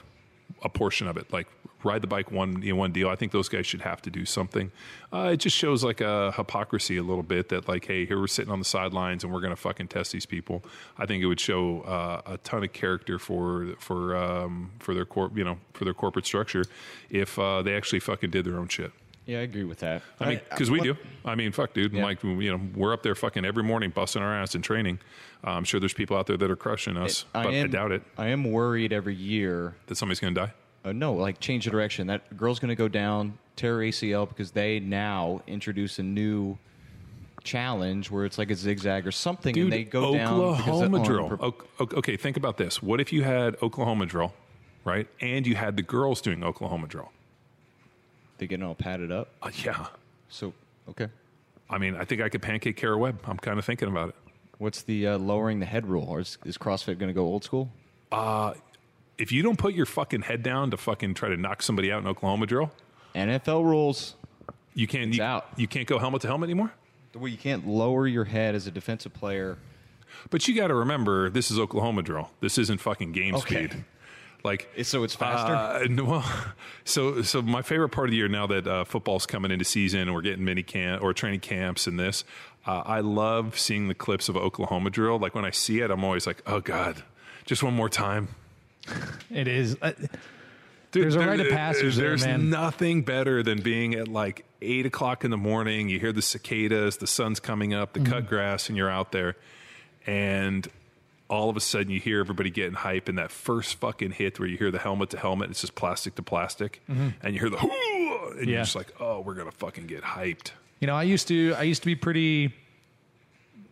a 0.62 0.68
portion 0.68 1.08
of 1.08 1.16
it, 1.16 1.32
like 1.32 1.48
ride 1.84 2.02
the 2.02 2.06
bike 2.06 2.30
one 2.30 2.60
know, 2.60 2.76
one 2.76 2.92
deal. 2.92 3.08
I 3.08 3.16
think 3.16 3.32
those 3.32 3.48
guys 3.48 3.66
should 3.66 3.82
have 3.82 4.00
to 4.02 4.10
do 4.10 4.24
something. 4.24 4.72
Uh, 5.12 5.30
it 5.32 5.36
just 5.38 5.56
shows 5.56 5.84
like 5.84 6.00
a 6.00 6.32
hypocrisy 6.32 6.96
a 6.96 7.02
little 7.02 7.22
bit 7.22 7.50
that 7.50 7.68
like, 7.68 7.84
hey, 7.84 8.06
here 8.06 8.18
we're 8.18 8.26
sitting 8.26 8.52
on 8.52 8.58
the 8.58 8.64
sidelines 8.64 9.24
and 9.24 9.32
we're 9.32 9.40
going 9.40 9.52
to 9.52 9.60
fucking 9.60 9.88
test 9.88 10.12
these 10.12 10.26
people. 10.26 10.62
I 10.98 11.06
think 11.06 11.22
it 11.22 11.26
would 11.26 11.40
show 11.40 11.82
uh, 11.82 12.22
a 12.26 12.38
ton 12.38 12.64
of 12.64 12.72
character 12.72 13.18
for 13.18 13.74
for 13.78 14.16
um, 14.16 14.70
for 14.78 14.94
their 14.94 15.04
corp, 15.04 15.36
you 15.36 15.44
know, 15.44 15.58
for 15.72 15.84
their 15.84 15.94
corporate 15.94 16.26
structure 16.26 16.64
if 17.10 17.38
uh, 17.38 17.62
they 17.62 17.74
actually 17.74 18.00
fucking 18.00 18.30
did 18.30 18.44
their 18.44 18.56
own 18.56 18.68
shit. 18.68 18.92
Yeah, 19.26 19.38
I 19.38 19.42
agree 19.42 19.64
with 19.64 19.78
that. 19.78 20.02
I 20.20 20.28
mean, 20.28 20.40
because 20.50 20.70
we 20.70 20.80
do. 20.80 20.96
I 21.24 21.34
mean, 21.34 21.50
fuck, 21.52 21.72
dude. 21.72 21.92
Yeah. 21.94 22.04
Like, 22.04 22.22
you 22.22 22.50
know, 22.56 22.60
we're 22.74 22.92
up 22.92 23.02
there 23.02 23.14
fucking 23.14 23.44
every 23.46 23.62
morning 23.62 23.88
busting 23.90 24.20
our 24.22 24.34
ass 24.34 24.54
in 24.54 24.60
training. 24.62 24.98
Uh, 25.46 25.50
I'm 25.52 25.64
sure 25.64 25.80
there's 25.80 25.94
people 25.94 26.16
out 26.16 26.26
there 26.26 26.36
that 26.36 26.50
are 26.50 26.56
crushing 26.56 26.96
us, 26.98 27.24
but 27.32 27.46
I, 27.46 27.52
am, 27.52 27.70
doubt 27.70 27.92
it 27.92 28.02
I 28.18 28.28
am 28.28 28.44
worried 28.44 28.92
every 28.92 29.14
year. 29.14 29.74
that 29.86 29.94
somebody's 29.96 30.20
going 30.20 30.34
to 30.34 30.40
die. 30.42 30.52
Uh, 30.84 30.92
no, 30.92 31.14
like 31.14 31.40
change 31.40 31.64
the 31.64 31.70
direction. 31.70 32.06
That 32.08 32.36
girl's 32.36 32.58
going 32.58 32.68
to 32.68 32.74
go 32.74 32.88
down, 32.88 33.38
tear 33.56 33.78
ACL 33.78 34.28
because 34.28 34.50
they 34.50 34.78
now 34.80 35.40
introduce 35.46 35.98
a 35.98 36.02
new 36.02 36.58
challenge 37.42 38.10
where 38.10 38.24
it's 38.24 38.38
like 38.38 38.50
a 38.50 38.54
zigzag 38.54 39.06
or 39.06 39.12
something, 39.12 39.54
Dude, 39.54 39.64
and 39.64 39.72
they 39.72 39.84
go 39.84 40.14
down. 40.14 40.34
Oklahoma 40.40 41.00
of- 41.00 41.06
drill. 41.06 41.26
on- 41.26 41.38
O- 41.40 41.54
o- 41.80 41.88
Okay, 41.98 42.16
think 42.16 42.36
about 42.36 42.56
this. 42.56 42.82
What 42.82 43.00
if 43.00 43.12
you 43.12 43.22
had 43.22 43.56
Oklahoma 43.62 44.06
drill, 44.06 44.34
right? 44.84 45.06
And 45.20 45.46
you 45.46 45.54
had 45.54 45.76
the 45.76 45.82
girls 45.82 46.20
doing 46.20 46.42
Oklahoma 46.44 46.86
drill? 46.86 47.10
They 48.44 48.48
get 48.48 48.62
all 48.62 48.74
padded 48.74 49.10
up. 49.10 49.28
Uh, 49.42 49.50
yeah. 49.64 49.86
So 50.28 50.52
okay, 50.90 51.08
I 51.70 51.78
mean, 51.78 51.96
I 51.96 52.04
think 52.04 52.20
I 52.20 52.28
could 52.28 52.42
pancake 52.42 52.76
Kara 52.76 52.98
Webb. 52.98 53.20
I'm 53.26 53.38
kind 53.38 53.58
of 53.58 53.64
thinking 53.64 53.88
about 53.88 54.10
it. 54.10 54.14
what's 54.58 54.82
the 54.82 55.06
uh, 55.06 55.18
lowering 55.18 55.60
the 55.60 55.66
head 55.66 55.86
rule? 55.86 56.04
Or 56.06 56.20
is, 56.20 56.36
is 56.44 56.58
CrossFit 56.58 56.98
going 56.98 57.08
to 57.08 57.14
go 57.14 57.22
old 57.24 57.42
school? 57.42 57.70
If 59.16 59.32
you 59.32 59.42
don't 59.42 59.56
put 59.56 59.72
your 59.74 59.86
fucking 59.86 60.22
head 60.22 60.42
down 60.42 60.70
to 60.72 60.76
fucking 60.76 61.14
try 61.14 61.30
to 61.30 61.38
knock 61.38 61.62
somebody 61.62 61.90
out 61.90 62.02
in 62.02 62.06
Oklahoma 62.08 62.44
drill, 62.46 62.70
NFL 63.14 63.64
rules. 63.64 64.14
you 64.74 64.86
can't. 64.86 65.08
It's 65.08 65.16
You, 65.18 65.22
out. 65.24 65.46
you 65.56 65.66
can't 65.66 65.86
go 65.86 65.98
helmet 65.98 66.20
to 66.22 66.28
helmet 66.28 66.48
anymore. 66.48 66.70
Where 67.14 67.30
you 67.30 67.38
can't 67.38 67.66
lower 67.66 68.06
your 68.06 68.24
head 68.24 68.54
as 68.54 68.66
a 68.66 68.70
defensive 68.70 69.14
player. 69.14 69.56
But 70.28 70.46
you 70.48 70.54
got 70.54 70.66
to 70.66 70.74
remember, 70.74 71.30
this 71.30 71.50
is 71.50 71.58
Oklahoma 71.58 72.02
drill. 72.02 72.30
This 72.40 72.58
isn't 72.58 72.82
fucking 72.82 73.12
game 73.12 73.34
Okay. 73.36 73.68
speed. 73.68 73.84
Like 74.44 74.68
So 74.82 75.02
it's 75.04 75.14
faster? 75.14 75.54
Uh, 75.54 75.86
no, 75.88 76.04
well, 76.04 76.32
so 76.84 77.22
so 77.22 77.40
my 77.42 77.62
favorite 77.62 77.88
part 77.88 78.08
of 78.08 78.10
the 78.10 78.16
year 78.18 78.28
now 78.28 78.46
that 78.46 78.66
uh, 78.66 78.84
football's 78.84 79.24
coming 79.26 79.50
into 79.50 79.64
season 79.64 80.00
and 80.00 80.14
we're 80.14 80.20
getting 80.22 80.44
mini 80.44 80.62
camp 80.62 81.02
or 81.02 81.14
training 81.14 81.40
camps 81.40 81.86
and 81.86 81.98
this, 81.98 82.24
uh, 82.66 82.82
I 82.84 83.00
love 83.00 83.58
seeing 83.58 83.88
the 83.88 83.94
clips 83.94 84.28
of 84.28 84.36
Oklahoma 84.36 84.90
drill. 84.90 85.18
Like 85.18 85.34
when 85.34 85.44
I 85.46 85.50
see 85.50 85.80
it, 85.80 85.90
I'm 85.90 86.04
always 86.04 86.26
like, 86.26 86.42
oh 86.46 86.60
god, 86.60 87.02
just 87.46 87.62
one 87.62 87.74
more 87.74 87.88
time. 87.88 88.28
It 89.30 89.48
is. 89.48 89.76
Uh, 89.80 89.92
Dude, 90.92 91.02
There's 91.04 91.16
a 91.16 91.18
there- 91.20 91.28
rite 91.28 91.40
of 91.40 91.48
passage 91.48 91.96
there, 91.96 92.10
There's 92.10 92.24
man. 92.24 92.50
nothing 92.50 93.02
better 93.02 93.42
than 93.42 93.62
being 93.62 93.94
at 93.94 94.06
like 94.06 94.44
eight 94.62 94.86
o'clock 94.86 95.24
in 95.24 95.30
the 95.32 95.36
morning. 95.36 95.88
You 95.88 95.98
hear 95.98 96.12
the 96.12 96.22
cicadas, 96.22 96.98
the 96.98 97.06
sun's 97.08 97.40
coming 97.40 97.74
up, 97.74 97.94
the 97.94 98.00
Mm-hmm. 98.00 98.12
cut 98.12 98.28
grass, 98.28 98.68
and 98.68 98.76
you're 98.78 98.90
out 98.90 99.10
there, 99.10 99.34
and 100.06 100.68
all 101.34 101.50
of 101.50 101.56
a 101.56 101.60
sudden 101.60 101.90
you 101.90 102.00
hear 102.00 102.20
everybody 102.20 102.50
getting 102.50 102.74
hype, 102.74 103.08
and 103.08 103.18
that 103.18 103.30
first 103.30 103.74
fucking 103.76 104.12
hit 104.12 104.38
where 104.38 104.48
you 104.48 104.56
hear 104.56 104.70
the 104.70 104.78
helmet 104.78 105.10
to 105.10 105.18
helmet, 105.18 105.50
it's 105.50 105.60
just 105.60 105.74
plastic 105.74 106.14
to 106.16 106.22
plastic, 106.22 106.80
and 106.88 107.14
you 107.34 107.40
hear 107.40 107.50
the 107.50 107.58
"Hoo!" 107.58 107.68
and 107.68 107.74
Mm-hmm. 108.34 108.38
Yeah. 108.48 108.54
you're 108.56 108.62
just 108.64 108.74
like, 108.76 108.88
oh, 109.00 109.20
we're 109.20 109.34
gonna 109.34 109.50
fucking 109.52 109.86
get 109.86 110.02
hyped. 110.02 110.52
you 110.80 110.86
know, 110.86 110.94
I 110.96 111.02
used 111.04 111.28
to. 111.28 111.54
I 111.58 111.62
used 111.62 111.82
to 111.82 111.86
be 111.86 111.94
pretty. 111.94 112.52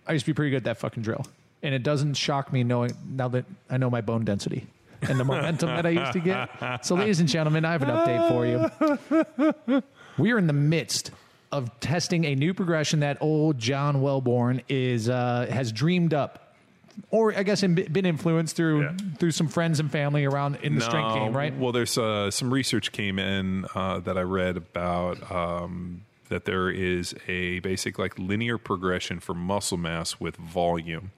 I 0.07 0.13
used 0.13 0.25
to 0.27 0.31
be 0.33 0.35
pretty 0.35 0.51
good 0.51 0.59
at 0.59 0.65
that 0.65 0.79
fucking 0.79 1.03
drill, 1.03 1.25
and 1.63 1.75
it 1.75 1.83
doesn't 1.83 2.15
shock 2.15 2.53
me 2.53 2.65
knowing 2.65 2.93
now 3.09 3.29
that 3.29 3.45
I 3.71 3.77
know 3.79 3.89
my 3.91 4.01
bone 4.03 4.25
density 4.25 4.67
and 5.01 5.19
the 5.19 5.25
momentum 5.25 5.69
that 5.71 5.87
I 5.87 5.91
used 5.91 6.13
to 6.13 6.21
get. 6.21 6.49
So, 6.85 6.95
ladies 6.97 7.19
and 7.21 7.29
gentlemen, 7.29 7.65
I 7.65 7.73
have 7.73 7.83
an 7.83 7.89
update 7.89 8.29
for 8.29 8.47
you. 9.67 9.83
We 10.19 10.33
are 10.33 10.39
in 10.39 10.47
the 10.47 10.53
midst 10.53 11.11
of 11.51 11.71
testing 11.81 12.25
a 12.25 12.35
new 12.35 12.55
progression 12.55 13.01
that 13.01 13.19
old 13.21 13.59
John 13.59 13.97
Welbourn 14.03 14.63
is 14.69 15.09
uh, 15.09 15.47
has 15.51 15.71
dreamed 15.73 16.15
up, 16.15 16.42
or 17.11 17.35
I 17.37 17.43
guess 17.43 17.63
in- 17.63 17.75
been 17.75 18.07
influenced 18.07 18.57
through 18.57 18.83
Yeah. 18.83 18.97
through 19.19 19.31
some 19.33 19.49
friends 19.49 19.81
and 19.81 19.91
family 19.91 20.25
around 20.25 20.57
in 20.63 20.75
the 20.77 20.81
strength 20.81 21.15
game, 21.15 21.33
right? 21.37 21.57
Well, 21.57 21.73
there's 21.73 21.97
uh, 21.99 22.31
some 22.31 22.53
research 22.53 22.93
came 22.93 23.19
in 23.19 23.67
uh, 23.75 24.01
that 24.01 24.17
I 24.19 24.23
read 24.23 24.57
about 24.57 25.31
um, 25.31 26.03
that 26.29 26.45
there 26.45 26.71
is 26.71 27.15
a 27.29 27.59
basic 27.61 27.99
like 27.99 28.19
linear 28.19 28.59
progression 28.59 29.21
for 29.21 29.35
muscle 29.35 29.77
mass 29.79 30.19
with 30.21 30.37
volume. 30.37 31.13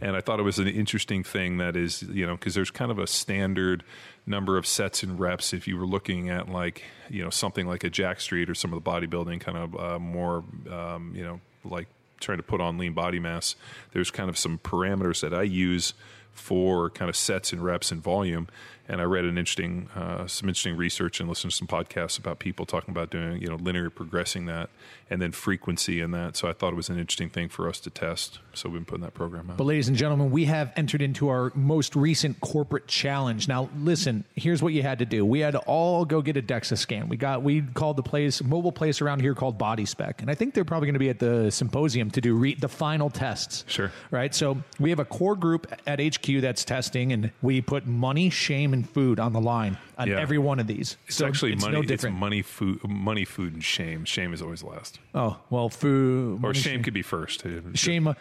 And 0.00 0.14
I 0.14 0.20
thought 0.20 0.38
it 0.38 0.44
was 0.44 0.60
an 0.60 0.68
interesting 0.68 1.24
thing 1.24 1.56
that 1.58 1.74
is, 1.74 2.02
you 2.02 2.24
know, 2.24 2.36
because 2.36 2.54
there's 2.54 2.70
kind 2.70 2.92
of 2.92 3.00
a 3.00 3.06
standard 3.08 3.82
number 4.26 4.56
of 4.56 4.64
sets 4.64 5.02
and 5.02 5.18
reps. 5.18 5.52
If 5.52 5.66
you 5.66 5.76
were 5.76 5.86
looking 5.86 6.28
at 6.28 6.48
like, 6.48 6.84
you 7.10 7.24
know, 7.24 7.30
something 7.30 7.66
like 7.66 7.82
a 7.82 7.90
Jack 7.90 8.20
Street 8.20 8.48
or 8.48 8.54
some 8.54 8.72
of 8.72 8.82
the 8.84 8.88
bodybuilding 8.88 9.40
kind 9.40 9.58
of 9.58 9.76
uh, 9.76 9.98
more, 9.98 10.44
um, 10.70 11.12
you 11.16 11.24
know, 11.24 11.40
like 11.64 11.88
trying 12.20 12.38
to 12.38 12.42
put 12.44 12.60
on 12.60 12.78
lean 12.78 12.92
body 12.92 13.18
mass, 13.18 13.56
there's 13.92 14.10
kind 14.10 14.28
of 14.28 14.38
some 14.38 14.58
parameters 14.58 15.20
that 15.20 15.34
I 15.34 15.42
use 15.42 15.94
for 16.32 16.90
kind 16.90 17.08
of 17.08 17.16
sets 17.16 17.52
and 17.52 17.62
reps 17.62 17.90
and 17.90 18.02
volume. 18.02 18.48
And 18.88 19.00
I 19.00 19.04
read 19.04 19.24
an 19.24 19.36
interesting, 19.36 19.88
uh, 19.94 20.26
some 20.26 20.48
interesting 20.48 20.76
research 20.76 21.20
and 21.20 21.28
listened 21.28 21.50
to 21.50 21.56
some 21.56 21.68
podcasts 21.68 22.18
about 22.18 22.38
people 22.38 22.64
talking 22.64 22.90
about 22.90 23.10
doing, 23.10 23.40
you 23.40 23.48
know, 23.48 23.56
linear 23.56 23.90
progressing 23.90 24.46
that 24.46 24.70
and 25.10 25.22
then 25.22 25.32
frequency 25.32 26.00
in 26.00 26.10
that. 26.12 26.36
So 26.36 26.48
I 26.48 26.52
thought 26.52 26.72
it 26.72 26.76
was 26.76 26.88
an 26.88 26.98
interesting 26.98 27.30
thing 27.30 27.48
for 27.48 27.68
us 27.68 27.80
to 27.80 27.90
test. 27.90 28.38
So 28.54 28.68
we've 28.68 28.78
been 28.78 28.84
putting 28.84 29.04
that 29.04 29.14
program 29.14 29.50
out. 29.50 29.56
But, 29.56 29.64
ladies 29.64 29.88
and 29.88 29.96
gentlemen, 29.96 30.30
we 30.30 30.46
have 30.46 30.72
entered 30.76 31.02
into 31.02 31.28
our 31.28 31.52
most 31.54 31.96
recent 31.96 32.40
corporate 32.40 32.86
challenge. 32.86 33.48
Now, 33.48 33.68
listen, 33.78 34.24
here's 34.36 34.62
what 34.62 34.72
you 34.72 34.82
had 34.82 34.98
to 34.98 35.06
do. 35.06 35.24
We 35.24 35.40
had 35.40 35.52
to 35.52 35.60
all 35.60 36.04
go 36.04 36.20
get 36.22 36.36
a 36.36 36.42
DEXA 36.42 36.78
scan. 36.78 37.08
We 37.08 37.16
got 37.16 37.42
we 37.42 37.62
called 37.62 37.96
the 37.96 38.02
place 38.02 38.42
mobile 38.42 38.72
place 38.72 39.00
around 39.00 39.20
here 39.20 39.34
called 39.34 39.58
BodySpec, 39.58 40.20
and 40.20 40.30
I 40.30 40.34
think 40.34 40.54
they're 40.54 40.64
probably 40.64 40.86
going 40.86 40.94
to 40.94 40.98
be 40.98 41.10
at 41.10 41.18
the 41.18 41.50
symposium 41.50 42.10
to 42.12 42.20
do 42.20 42.34
re- 42.34 42.54
the 42.54 42.68
final 42.68 43.10
tests. 43.10 43.64
Sure. 43.68 43.92
Right. 44.10 44.34
So 44.34 44.58
we 44.80 44.90
have 44.90 44.98
a 44.98 45.04
core 45.04 45.36
group 45.36 45.72
at 45.86 46.00
HQ 46.00 46.40
that's 46.40 46.64
testing, 46.64 47.12
and 47.12 47.30
we 47.42 47.60
put 47.60 47.86
money, 47.86 48.30
shame, 48.30 48.72
and 48.72 48.77
food 48.84 49.18
on 49.20 49.32
the 49.32 49.40
line 49.40 49.78
on 49.96 50.08
Yeah. 50.08 50.18
every 50.20 50.38
one 50.38 50.58
of 50.60 50.66
these. 50.66 50.96
It's 51.06 51.16
so 51.16 51.26
actually 51.26 51.52
it's 51.52 51.64
money. 51.64 51.80
No 51.86 51.94
it's 51.94 52.04
money, 52.04 52.42
food, 52.42 52.80
money, 52.88 53.24
food, 53.24 53.54
and 53.54 53.64
shame. 53.64 54.04
Shame 54.04 54.32
is 54.32 54.42
always 54.42 54.62
last, 54.62 54.98
oh 55.14 55.38
well, 55.50 55.68
food 55.68 56.36
or 56.36 56.48
money, 56.48 56.58
shame 56.58 56.82
could 56.82 56.94
be 56.94 57.02
first. 57.02 57.44
shame 57.74 58.08
uh, 58.08 58.14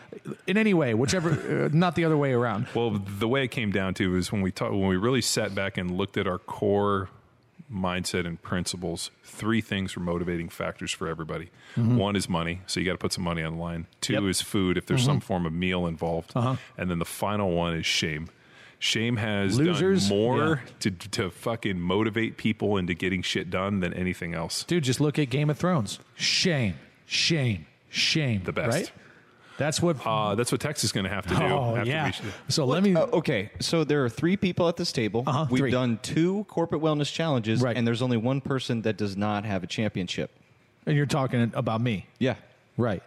in 0.48 0.58
any 0.58 0.74
way, 0.74 0.94
whichever, 0.94 1.32
uh, 1.66 1.70
not 1.72 1.96
the 1.96 2.06
other 2.06 2.18
way 2.18 2.34
around. 2.34 2.68
Well, 2.74 2.92
the 2.92 3.28
way 3.28 3.44
it 3.44 3.50
came 3.50 3.72
down 3.72 3.94
to 3.96 4.16
is 4.16 4.32
when 4.32 4.42
we 4.42 4.52
talk, 4.52 4.72
when 4.72 4.88
we 4.88 4.98
really 4.98 5.22
sat 5.22 5.54
back 5.56 5.78
and 5.78 5.92
looked 5.98 6.18
at 6.18 6.28
our 6.28 6.38
core 6.40 7.10
mindset 7.74 8.26
and 8.26 8.42
principles. 8.42 9.12
Three 9.26 9.60
things 9.60 9.96
were 9.98 10.02
motivating 10.02 10.48
factors 10.48 10.90
for 10.92 11.08
everybody. 11.08 11.50
One 11.76 12.16
is 12.16 12.30
money, 12.30 12.62
so 12.66 12.80
you 12.80 12.86
got 12.86 12.94
to 12.94 12.98
put 12.98 13.12
some 13.12 13.26
money 13.26 13.44
on 13.44 13.58
the 13.58 13.62
line. 13.62 13.88
Two 14.00 14.14
Yep. 14.14 14.24
is 14.24 14.42
food, 14.42 14.78
if 14.78 14.86
there's 14.86 15.04
some 15.04 15.20
form 15.20 15.46
of 15.46 15.52
meal 15.52 15.86
involved, 15.86 16.32
and 16.36 16.90
then 16.90 17.00
the 17.00 17.04
final 17.06 17.52
one 17.52 17.74
is 17.76 17.86
shame. 17.86 18.30
Shame 18.80 19.18
has 19.18 19.58
Losers? 19.58 20.08
done 20.10 20.18
more 20.18 20.48
Yeah. 20.64 20.72
to 20.82 20.92
to 20.92 21.30
fucking 21.32 21.80
motivate 21.80 22.38
people 22.38 22.78
into 22.78 22.94
getting 22.94 23.22
shit 23.24 23.50
done 23.50 23.80
than 23.80 23.94
anything 23.94 24.34
else. 24.36 24.64
Dude, 24.64 24.84
just 24.84 25.02
look 25.02 25.18
at 25.18 25.30
Game 25.30 25.50
of 25.50 25.58
Thrones. 25.58 26.00
Shame, 26.16 26.76
shame, 27.08 27.66
shame. 27.90 28.44
The 28.44 28.52
best. 28.54 28.78
Right? 28.78 28.92
That's 29.58 29.82
what. 29.82 29.98
Uh, 30.06 30.36
that's 30.36 30.52
what 30.52 30.62
Texas 30.62 30.84
is 30.86 30.92
going 30.92 31.06
to 31.06 31.10
have 31.10 31.26
to 31.26 31.34
do. 31.36 31.42
oh 31.42 31.76
after 31.78 31.90
yeah. 31.90 32.12
we- 32.24 32.30
So 32.50 32.66
let 32.66 32.84
me. 32.84 32.94
Uh, 32.96 33.08
okay, 33.08 33.50
so 33.60 33.84
there 33.84 34.06
are 34.06 34.10
three 34.10 34.38
people 34.38 34.68
at 34.70 34.78
this 34.78 34.92
table. 34.92 35.24
Uh-huh, 35.26 35.48
We've 35.50 35.62
three. 35.62 35.72
done 35.72 35.98
two 36.04 36.44
corporate 36.48 36.84
wellness 36.84 37.12
challenges, 37.12 37.62
Right. 37.62 37.76
and 37.76 37.88
there's 37.88 38.04
only 38.04 38.18
one 38.18 38.42
person 38.42 38.84
that 38.84 38.98
does 38.98 39.18
not 39.18 39.46
have 39.46 39.64
a 39.64 39.68
championship. 39.68 40.30
and 40.86 40.96
you're 40.96 41.06
talking 41.08 41.52
about 41.56 41.82
me, 41.82 42.06
Yeah. 42.20 42.36
right? 42.78 43.02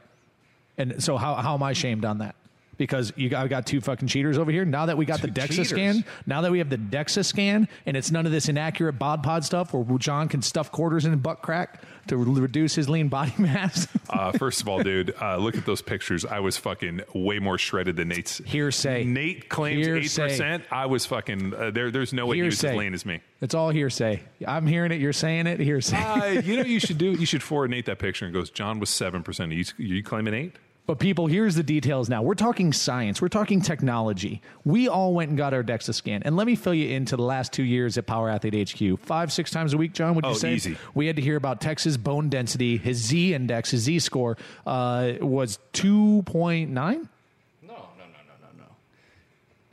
And 0.77 1.01
so 1.03 1.17
how 1.17 1.37
how 1.37 1.55
am 1.55 1.63
I 1.63 1.73
shamed 1.73 2.05
on 2.05 2.19
that? 2.19 2.35
Because 2.81 3.13
you 3.15 3.29
got, 3.29 3.45
I 3.45 3.49
got 3.49 3.67
two 3.67 3.83
fucking 3.83 4.09
cheaters 4.09 4.39
over 4.39 4.51
here. 4.51 4.65
Now 4.65 4.87
that 4.87 4.97
we 4.97 5.05
got 5.05 5.21
Two 5.21 5.27
the 5.27 5.33
DEXA 5.39 5.49
cheaters. 5.51 5.69
scan, 5.69 6.05
now 6.25 6.41
that 6.41 6.51
we 6.51 6.61
have 6.61 6.71
the 6.71 6.79
DEXA 6.79 7.27
scan, 7.27 7.69
and 7.85 7.95
it's 7.95 8.11
none 8.11 8.25
of 8.25 8.33
this 8.33 8.49
inaccurate 8.49 8.95
bod 8.95 9.23
pod 9.23 9.45
stuff 9.45 9.75
where 9.75 9.99
John 9.99 10.29
can 10.29 10.41
stuff 10.41 10.73
quarters 10.73 11.05
in 11.05 11.13
a 11.13 11.17
butt 11.19 11.43
crack 11.43 11.83
to 12.07 12.17
re- 12.17 12.41
reduce 12.41 12.75
his 12.75 12.89
lean 12.89 13.09
body 13.09 13.35
mass. 13.37 13.87
Uh, 14.11 14.33
first 14.33 14.61
of 14.61 14.67
all, 14.69 14.83
dude, 14.83 15.15
uh, 15.23 15.37
look 15.37 15.57
at 15.57 15.65
those 15.67 15.81
pictures. 15.83 16.25
I 16.25 16.41
was 16.41 16.57
fucking 16.57 17.03
way 17.15 17.39
more 17.39 17.59
shredded 17.59 17.95
than 17.95 18.09
Nate's. 18.09 18.39
Hearsay. 18.39 19.05
Nate 19.05 19.49
claims 19.49 19.87
8%. 19.87 20.63
I 20.73 20.87
was 20.87 21.07
fucking. 21.07 21.55
Uh, 21.55 21.71
there, 21.71 21.93
there's 21.93 22.13
no 22.13 22.27
way 22.27 22.37
he 22.37 22.43
was 22.43 22.65
as 22.65 22.75
lean 22.75 22.93
as 22.93 23.07
me. 23.07 23.21
it's 23.41 23.55
all 23.55 23.71
hearsay. 23.71 24.21
I'm 24.45 24.67
hearing 24.67 24.91
it. 24.91 25.01
You're 25.01 25.13
saying 25.13 25.47
it. 25.47 25.61
Hearsay. 25.61 25.97
Uh, 25.97 26.41
you 26.41 26.57
know, 26.57 26.63
what 26.63 26.69
you 26.69 26.81
should 26.87 26.99
do. 26.99 27.13
You 27.13 27.25
should 27.25 27.43
forward 27.43 27.71
Nate 27.71 27.87
that 27.87 28.01
picture 28.01 28.25
and 28.25 28.35
goes. 28.35 28.51
John 28.51 28.81
was 28.81 28.91
seven 28.91 29.23
percent. 29.23 29.53
You, 29.53 29.65
you 29.79 30.03
claiming 30.03 30.35
eight? 30.35 30.57
But 30.91 30.99
people, 30.99 31.29
here's 31.29 31.55
the 31.55 31.63
details 31.63 32.09
now. 32.09 32.21
We're 32.23 32.35
talking 32.35 32.73
science. 32.73 33.23
We're 33.23 33.29
talking 33.29 33.61
technology. 33.61 34.43
We 34.65 34.89
all 34.89 35.15
went 35.15 35.29
and 35.29 35.39
got 35.39 35.55
our 35.55 35.63
DEXA 35.63 35.95
scan. 35.95 36.25
And 36.25 36.35
let 36.35 36.49
me 36.49 36.57
fill 36.57 36.75
you 36.75 36.89
into 36.89 37.15
the 37.15 37.23
last 37.23 37.53
two 37.53 37.63
years 37.63 37.97
at 37.97 38.07
Power 38.07 38.29
Athlete 38.29 38.73
HQ. 38.73 38.99
Five, 38.99 39.33
six 39.33 39.53
times 39.53 39.73
a 39.73 39.77
week, 39.77 39.93
John, 39.93 40.17
would 40.17 40.25
you 40.25 40.33
Oh, 40.33 40.35
say? 40.35 40.53
easy. 40.55 40.77
We 40.93 41.07
had 41.07 41.15
to 41.15 41.23
hear 41.23 41.37
about 41.37 41.61
Tex's 41.61 41.97
bone 41.97 42.29
density. 42.29 42.77
His 42.77 42.97
Z 42.97 43.35
index, 43.35 43.71
his 43.71 43.83
Z 43.83 44.01
score, 44.01 44.37
uh, 44.67 45.13
was 45.21 45.61
2.9? 45.75 46.67
No, 46.75 46.83
no, 46.83 46.97
no, 46.97 46.97
no, 47.69 47.77
no, 48.43 48.49
no. 48.59 48.65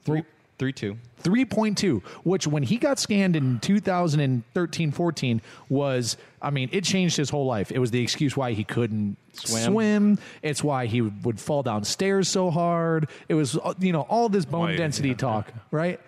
Three, 0.06 0.22
three, 0.60 0.72
two. 0.72 1.00
3.2, 1.24 2.04
which 2.26 2.46
when 2.46 2.62
he 2.62 2.78
got 2.78 3.00
scanned 3.00 3.36
in 3.36 3.60
2013 3.60 4.92
14 4.92 5.42
was, 5.68 6.16
I 6.42 6.52
mean, 6.52 6.70
it 6.72 6.84
changed 6.84 7.18
his 7.18 7.30
whole 7.30 7.46
life. 7.46 7.72
It 7.72 7.80
was 7.80 7.92
the 7.92 8.02
excuse 8.02 8.38
why 8.38 8.54
he 8.54 8.64
couldn't 8.64 9.18
Swim. 9.34 9.64
swim. 9.64 10.20
It's 10.44 10.64
why 10.64 10.86
he 10.86 11.02
would 11.02 11.40
fall 11.40 11.64
downstairs 11.64 12.30
so 12.30 12.52
hard. 12.52 13.10
It 13.28 13.34
was, 13.34 13.58
uh, 13.58 13.74
you 13.80 13.92
know, 13.92 14.02
all 14.02 14.30
this 14.30 14.46
bone 14.46 14.76
density 14.76 15.10
yeah. 15.10 15.16
talk, 15.16 15.52
right? 15.72 16.00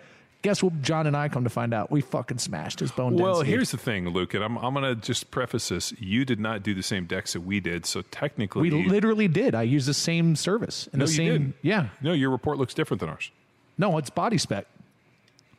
Guess 0.42 0.62
what 0.62 0.80
John 0.80 1.06
and 1.06 1.14
I 1.16 1.28
come 1.28 1.44
to 1.44 1.50
find 1.50 1.74
out? 1.74 1.90
We 1.90 2.00
fucking 2.00 2.38
smashed 2.38 2.80
his 2.80 2.90
bone 2.92 3.12
density. 3.12 3.22
Well, 3.22 3.34
density. 3.34 3.50
here's 3.50 3.70
the 3.72 3.76
thing, 3.76 4.08
Luke, 4.08 4.32
and 4.32 4.42
I'm, 4.42 4.56
I'm 4.56 4.72
going 4.72 4.84
to 4.84 4.94
just 4.94 5.30
preface 5.30 5.68
this. 5.68 5.92
You 5.98 6.24
did 6.24 6.40
not 6.40 6.62
do 6.62 6.74
the 6.74 6.82
same 6.82 7.04
decks 7.04 7.34
that 7.34 7.42
we 7.42 7.60
did, 7.60 7.84
so 7.84 8.02
technically, 8.10 8.70
we 8.70 8.86
literally 8.86 9.28
did. 9.28 9.54
I 9.54 9.62
used 9.62 9.86
the 9.86 9.92
same 9.94 10.36
service. 10.36 10.88
And 10.92 11.00
no, 11.00 11.06
the 11.06 11.12
you 11.12 11.16
same, 11.16 11.32
didn't. 11.32 11.54
Yeah. 11.60 11.88
No, 12.00 12.12
your 12.12 12.30
report 12.30 12.56
looks 12.56 12.72
different 12.72 13.00
than 13.00 13.10
ours. 13.10 13.30
No, 13.76 13.98
it's 13.98 14.08
BodySpec. 14.08 14.64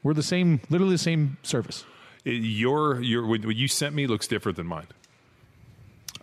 We're 0.02 0.16
the 0.16 0.24
same, 0.24 0.62
literally 0.70 0.94
the 0.94 0.98
same 0.98 1.38
service. 1.44 1.86
It, 2.26 2.32
your 2.44 3.02
your 3.02 3.26
what 3.26 3.46
what 3.46 3.56
you 3.56 3.68
sent 3.68 3.96
me 3.96 4.08
looks 4.08 4.28
different 4.28 4.56
than 4.58 4.68
mine. 4.68 4.88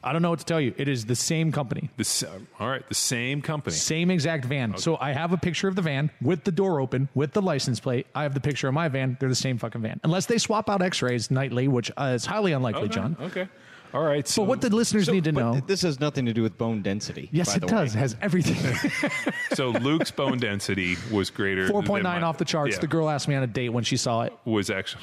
I 0.03 0.13
don't 0.13 0.23
know 0.23 0.31
what 0.31 0.39
to 0.39 0.45
tell 0.45 0.61
you. 0.61 0.73
It 0.77 0.87
is 0.87 1.07
the 1.07 1.17
same 1.17 1.51
company. 1.51 1.91
The, 1.97 2.03
s- 2.03 2.23
all 2.61 2.69
right, 2.69 2.87
the 2.89 2.95
same 2.95 3.43
company. 3.43 3.75
Same 3.75 4.13
exact 4.13 4.45
van. 4.45 4.79
So 4.79 4.97
I 5.01 5.11
have 5.13 5.33
a 5.33 5.37
picture 5.37 5.67
of 5.67 5.75
the 5.75 5.83
van 5.83 6.13
with 6.23 6.45
the 6.45 6.53
door 6.53 6.81
open, 6.81 7.09
with 7.17 7.33
the 7.33 7.43
license 7.43 7.81
plate. 7.81 8.07
I 8.15 8.23
have 8.23 8.33
the 8.33 8.39
picture 8.41 8.69
of 8.69 8.75
my 8.75 8.87
van. 8.89 9.17
They're 9.19 9.29
the 9.29 9.35
same 9.35 9.59
fucking 9.59 9.83
van. 9.83 9.99
Unless 10.05 10.27
they 10.27 10.39
swap 10.39 10.71
out 10.71 10.83
x 10.83 11.03
rays 11.03 11.33
nightly, 11.33 11.67
which 11.67 11.91
uh, 11.97 12.13
is 12.15 12.25
highly 12.25 12.53
unlikely, 12.53 12.83
Okay, 12.83 12.95
John. 12.95 13.17
Okay. 13.21 13.49
All 13.93 14.05
right. 14.05 14.27
So 14.29 14.43
But 14.43 14.49
what 14.51 14.61
the 14.61 14.71
listeners 14.71 15.09
need 15.09 15.25
to 15.25 15.33
know. 15.33 15.61
this 15.67 15.83
has 15.83 15.99
nothing 15.99 16.27
to 16.27 16.33
do 16.33 16.43
with 16.43 16.57
bone 16.57 16.81
density. 16.81 17.29
yes, 17.33 17.49
by 17.49 17.55
it 17.57 17.61
the 17.61 17.67
does. 17.67 17.95
way. 17.95 17.99
It 17.99 18.03
has 18.03 18.17
everything. 18.23 19.33
so 19.55 19.71
Luke's 19.71 20.13
bone 20.13 20.39
density 20.39 20.97
was 21.11 21.31
greater. 21.31 21.67
than 21.67 21.75
4.9 21.75 22.23
off 22.23 22.39
the 22.39 22.45
charts. 22.45 22.77
Yeah, 22.77 22.81
The 22.83 22.87
girl 22.87 23.11
asked 23.11 23.27
me 23.27 23.35
on 23.35 23.43
a 23.43 23.47
date 23.49 23.71
when 23.71 23.83
she 23.83 23.97
saw 23.97 24.23
it. 24.23 24.33
was 24.45 24.71
actually. 24.71 25.03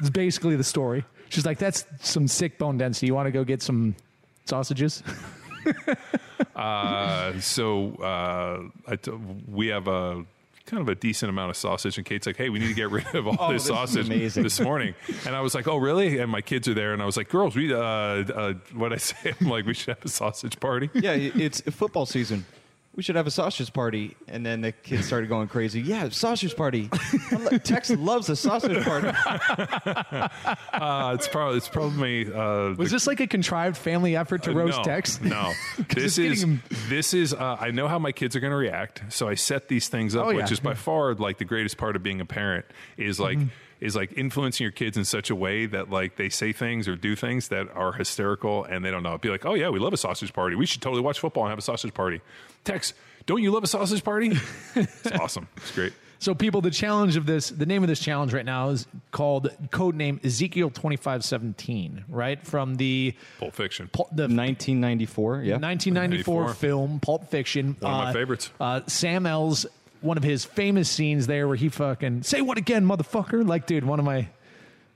It's 0.00 0.10
basically 0.10 0.56
the 0.56 0.64
story. 0.64 1.04
She's 1.28 1.44
like, 1.44 1.58
that's 1.58 1.84
some 2.00 2.28
sick 2.28 2.58
bone 2.58 2.78
density. 2.78 3.06
You 3.06 3.14
want 3.14 3.26
to 3.26 3.32
go 3.32 3.44
get 3.44 3.62
some 3.62 3.94
sausages? 4.44 5.02
Uh, 6.54 7.38
so 7.40 7.94
uh, 7.96 8.62
I 8.90 8.96
t- 8.96 9.12
we 9.46 9.68
have 9.68 9.86
a 9.86 10.24
kind 10.66 10.80
of 10.80 10.88
a 10.88 10.94
decent 10.94 11.30
amount 11.30 11.50
of 11.50 11.56
sausage, 11.56 11.96
and 11.98 12.06
Kate's 12.06 12.26
like, 12.26 12.36
"Hey, 12.36 12.48
we 12.48 12.58
need 12.58 12.68
to 12.68 12.74
get 12.74 12.90
rid 12.90 13.06
of 13.14 13.26
all 13.28 13.36
Oh, 13.38 13.52
this 13.52 13.64
this 13.64 13.68
sausage 13.68 14.08
this 14.34 14.60
morning." 14.60 14.94
And 15.24 15.36
I 15.36 15.40
was 15.40 15.54
like, 15.54 15.68
"Oh, 15.68 15.76
really?" 15.76 16.18
And 16.18 16.30
my 16.30 16.40
kids 16.40 16.66
are 16.66 16.74
there, 16.74 16.92
and 16.92 17.00
I 17.00 17.06
was 17.06 17.16
like, 17.16 17.28
"Girls, 17.28 17.54
we 17.54 17.72
uh, 17.72 17.78
uh 17.78 18.54
what 18.74 18.92
I 18.92 18.96
say? 18.96 19.34
I'm 19.40 19.48
like, 19.48 19.66
we 19.66 19.74
should 19.74 19.88
have 19.96 20.04
a 20.04 20.08
sausage 20.08 20.58
party." 20.58 20.90
Yeah, 20.94 21.12
it's 21.12 21.60
football 21.60 22.06
season. 22.06 22.44
We 22.98 23.04
should 23.04 23.14
have 23.14 23.28
a 23.28 23.30
sausage 23.30 23.72
party. 23.72 24.16
And 24.26 24.44
then 24.44 24.60
the 24.60 24.72
kids 24.72 25.06
started 25.06 25.28
going 25.28 25.46
crazy. 25.46 25.80
Yeah, 25.80 26.08
sausage 26.08 26.56
party. 26.56 26.90
Like, 27.30 27.62
Tex 27.62 27.90
loves 27.90 28.28
a 28.28 28.34
sausage 28.34 28.84
party. 28.84 29.12
Uh, 30.72 31.12
it's 31.14 31.28
probably 31.28 31.56
it's 31.58 31.68
probably 31.68 32.26
uh, 32.32 32.70
Was 32.74 32.76
the- 32.76 32.84
this 32.96 33.06
like 33.06 33.20
a 33.20 33.26
contrived 33.26 33.76
family 33.76 34.16
effort 34.16 34.42
to 34.44 34.52
roast 34.52 34.78
no, 34.78 34.82
Tex? 34.84 35.20
No, 35.20 35.52
'Cause 35.76 35.86
this 35.94 36.04
it's 36.04 36.16
getting 36.16 36.32
is 36.32 36.42
him- 36.42 36.62
this 36.88 37.14
is. 37.14 37.34
Uh, 37.34 37.56
I 37.60 37.70
know 37.70 37.86
how 37.88 37.98
my 37.98 38.12
kids 38.12 38.34
are 38.36 38.40
going 38.40 38.50
to 38.52 38.56
react, 38.56 39.02
so 39.10 39.28
I 39.28 39.34
set 39.34 39.68
these 39.68 39.88
things 39.88 40.14
up, 40.16 40.26
Oh, 40.26 40.30
yeah. 40.30 40.36
which 40.38 40.52
is 40.52 40.60
by 40.60 40.74
far 40.74 41.14
like 41.14 41.38
the 41.38 41.44
greatest 41.44 41.76
part 41.78 41.96
of 41.96 42.02
being 42.02 42.20
a 42.20 42.24
parent 42.24 42.64
is 42.96 43.18
like 43.20 43.38
Mm-hmm. 43.38 43.48
is 43.80 43.94
like 43.96 44.12
influencing 44.16 44.64
your 44.64 44.72
kids 44.72 44.96
in 44.96 45.04
such 45.04 45.30
a 45.30 45.34
way 45.36 45.66
that 45.66 45.90
like 45.90 46.16
they 46.16 46.28
say 46.28 46.52
things 46.52 46.88
or 46.88 46.96
do 46.96 47.14
things 47.16 47.48
that 47.48 47.68
are 47.74 47.92
hysterical 47.92 48.64
and 48.64 48.84
they 48.84 48.90
don't 48.90 49.02
know. 49.02 49.16
Be 49.18 49.28
like, 49.30 49.44
oh 49.46 49.54
yeah, 49.54 49.68
we 49.68 49.78
love 49.78 49.92
a 49.92 49.96
sausage 49.98 50.32
party. 50.32 50.56
We 50.56 50.66
should 50.66 50.82
totally 50.82 51.02
watch 51.02 51.18
football 51.20 51.44
and 51.44 51.50
have 51.50 51.58
a 51.58 51.62
sausage 51.62 51.94
party. 51.94 52.20
Tex, 52.64 52.94
don't 53.26 53.42
you 53.42 53.50
love 53.50 53.64
a 53.64 53.66
sausage 53.66 54.02
party? 54.04 54.32
it's 54.74 55.06
awesome. 55.12 55.48
It's 55.56 55.70
great. 55.72 55.92
So, 56.20 56.34
people, 56.34 56.60
the 56.60 56.72
challenge 56.72 57.14
of 57.16 57.26
this, 57.26 57.48
the 57.48 57.64
name 57.64 57.84
of 57.84 57.88
this 57.88 58.00
challenge 58.00 58.34
right 58.34 58.44
now 58.44 58.70
is 58.70 58.88
called 59.12 59.50
code 59.70 59.94
name 59.94 60.20
Ezekiel 60.24 60.68
twenty 60.70 60.96
five 60.96 61.24
seventeen, 61.24 62.04
right 62.08 62.44
from 62.44 62.74
the 62.74 63.14
Pulp 63.38 63.54
Fiction. 63.54 63.88
Pul- 63.92 64.08
the 64.10 64.22
1994. 64.24 65.42
Yeah. 65.42 65.58
1994 65.58 66.40
94. 66.42 66.54
film 66.54 66.98
Pulp 67.00 67.30
Fiction. 67.30 67.76
One 67.78 67.92
of 67.92 67.98
my 67.98 68.10
Uh, 68.10 68.12
favorites. 68.12 68.50
Uh, 68.60 68.80
Sam 68.88 69.26
L's 69.26 69.64
one 70.00 70.16
of 70.16 70.22
his 70.24 70.44
famous 70.44 70.88
scenes 70.90 71.26
there 71.28 71.46
where 71.46 71.56
he 71.56 71.68
fucking 71.68 72.22
say 72.24 72.40
what 72.40 72.58
again, 72.58 72.84
motherfucker? 72.84 73.46
Like, 73.46 73.66
dude, 73.66 73.84
one 73.84 74.00
of 74.00 74.04
my 74.04 74.26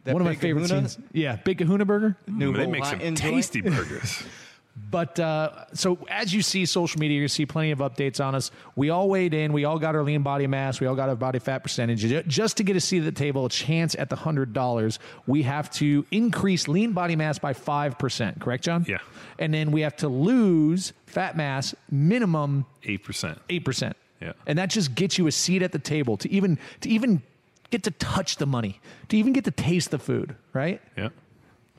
That 0.05 0.14
one 0.14 0.22
of 0.22 0.27
my 0.27 0.35
favorite 0.35 0.66
Kahuna? 0.68 0.88
scenes. 0.88 1.07
Yeah, 1.12 1.37
Big 1.37 1.59
Kahuna 1.59 1.85
Burger. 1.85 2.16
New 2.27 2.53
they 2.53 2.66
make 2.66 2.85
some 2.85 2.94
Hawaiian 2.98 3.14
joint. 3.14 3.35
tasty 3.35 3.61
burgers. 3.62 4.25
But 4.74 5.20
uh, 5.20 5.66
so 5.74 5.98
as 6.08 6.32
you 6.32 6.40
see 6.40 6.64
social 6.64 6.98
media, 6.98 7.20
you 7.20 7.28
see 7.28 7.44
plenty 7.44 7.72
of 7.72 7.80
updates 7.80 8.24
on 8.24 8.35
us. 8.35 8.50
We 8.74 8.88
all 8.88 9.08
weighed 9.08 9.35
in. 9.35 9.52
We 9.52 9.64
all 9.66 9.78
got 9.78 9.94
our 9.94 10.02
lean 10.02 10.22
body 10.22 10.46
mass. 10.46 10.80
We 10.80 10.87
all 10.87 10.94
got 10.94 11.11
our 11.11 11.16
body 11.16 11.38
fat 11.40 11.58
percentage. 11.62 12.00
Just 12.26 12.56
to 12.56 12.62
get 12.64 12.74
a 12.76 12.80
seat 12.80 12.98
at 13.00 13.04
the 13.04 13.12
table, 13.12 13.44
a 13.44 13.50
chance 13.50 13.94
at 13.98 14.08
the 14.08 14.16
hundred 14.16 14.54
dollars, 14.54 14.98
we 15.26 15.42
have 15.42 15.70
to 15.72 16.06
increase 16.11 16.68
lean 16.68 16.92
body 16.92 17.16
mass 17.16 17.38
by 17.38 17.52
five 17.52 17.98
percent. 17.98 18.40
Correct, 18.40 18.64
John? 18.64 18.87
Yeah. 18.88 18.98
And 19.38 19.52
then 19.52 19.72
we 19.72 19.82
have 19.82 19.96
to 19.96 20.08
lose 20.08 20.94
fat 21.06 21.37
mass 21.37 21.74
minimum 21.90 22.64
Eight 22.85 23.04
percent. 23.04 23.38
eight 23.50 23.64
percent. 23.66 23.96
Yeah. 24.22 24.32
And 24.46 24.58
that 24.58 24.70
just 24.70 24.94
gets 24.94 25.18
you 25.18 25.26
a 25.26 25.32
seat 25.32 25.62
at 25.62 25.72
the 25.72 25.78
table 25.78 26.16
to 26.18 26.30
even 26.30 26.58
to 26.80 26.88
even 26.88 27.22
get 27.70 27.82
to 27.85 27.90
touch 27.90 28.37
the 28.37 28.46
money, 28.46 28.80
to 29.08 29.16
even 29.18 29.32
get 29.35 29.44
to 29.44 29.50
taste 29.50 29.90
the 29.90 29.98
food, 29.98 30.35
right? 30.54 30.80
Yeah. 30.96 31.11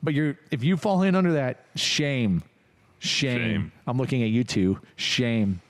But 0.02 0.14
you're 0.14 0.38
if 0.52 0.62
you 0.62 0.76
fall 0.76 1.02
in 1.02 1.16
under 1.16 1.32
that, 1.32 1.64
shame. 1.74 2.42
Shame. 3.04 3.38
Shame. 3.38 3.72
I'm 3.86 3.96
looking 3.98 4.22
at 4.22 4.30
you 4.30 4.44
two. 4.44 4.78
Shame. 4.96 5.60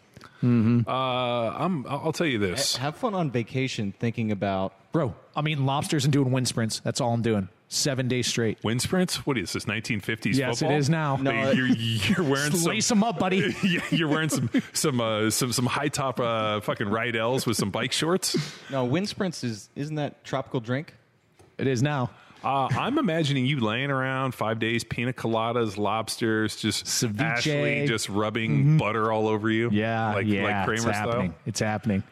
Uh, 0.42 0.46
I'm. 0.90 1.86
I'll 1.86 2.02
I'll 2.06 2.12
tell 2.12 2.26
you 2.26 2.38
this. 2.38 2.76
Have 2.76 2.96
fun 2.96 3.14
on 3.14 3.30
vacation 3.30 3.94
thinking 3.98 4.30
about 4.30 4.74
Bro, 4.92 5.14
I'm 5.34 5.48
eating 5.48 5.64
lobsters 5.66 6.04
and 6.04 6.12
doing 6.12 6.30
wind 6.30 6.46
sprints. 6.48 6.80
That's 6.80 7.00
all 7.00 7.12
I'm 7.14 7.22
doing. 7.22 7.48
Seven 7.68 8.06
days 8.08 8.26
straight. 8.26 8.62
Wind 8.62 8.82
sprints? 8.82 9.26
What 9.26 9.36
is 9.38 9.52
this? 9.54 9.64
1950s 9.64 10.34
Yes, 10.36 10.58
football? 10.60 10.76
it 10.76 10.78
is 10.78 10.90
now. 10.90 11.16
No, 11.16 11.30
Hey, 11.30 11.54
you're, 11.54 11.66
you're 11.66 12.22
wearing 12.30 12.52
some. 12.52 12.70
Lace 12.70 12.88
them 12.88 13.02
up, 13.02 13.18
buddy. 13.18 13.56
yeah, 13.64 13.80
you're 13.90 14.06
wearing 14.08 14.28
some 14.28 14.50
some 14.74 15.00
uh, 15.00 15.30
some 15.30 15.50
some 15.52 15.66
high 15.66 15.88
top 15.88 16.20
uh, 16.20 16.60
fucking 16.60 16.88
Riddell's 16.90 17.46
with 17.46 17.56
some 17.56 17.70
bike 17.70 17.92
shorts. 17.92 18.36
no 18.70 18.84
wind 18.84 19.08
sprints 19.08 19.42
is 19.42 19.70
isn't 19.74 19.96
that 19.96 20.22
tropical 20.24 20.60
drink? 20.60 20.94
It 21.56 21.66
is 21.66 21.82
now. 21.82 22.10
Uh, 22.44 22.68
I'm 22.70 22.98
imagining 22.98 23.46
you 23.46 23.60
laying 23.60 23.90
around 23.90 24.34
five 24.34 24.58
days, 24.58 24.84
pina 24.84 25.12
coladas, 25.12 25.78
lobsters, 25.78 26.56
just 26.56 26.84
Ceviche. 26.84 27.20
Ashley 27.20 27.86
just 27.86 28.08
rubbing 28.08 28.76
butter 28.76 29.10
all 29.10 29.28
over 29.28 29.50
you. 29.50 29.70
Yeah, 29.72 30.14
like 30.14 30.26
yeah, 30.26 30.42
like 30.42 30.66
Kramer 30.66 30.88
it's 30.90 30.98
happening. 30.98 31.30
style. 31.30 31.40
It's 31.46 31.60
happening. 31.60 32.02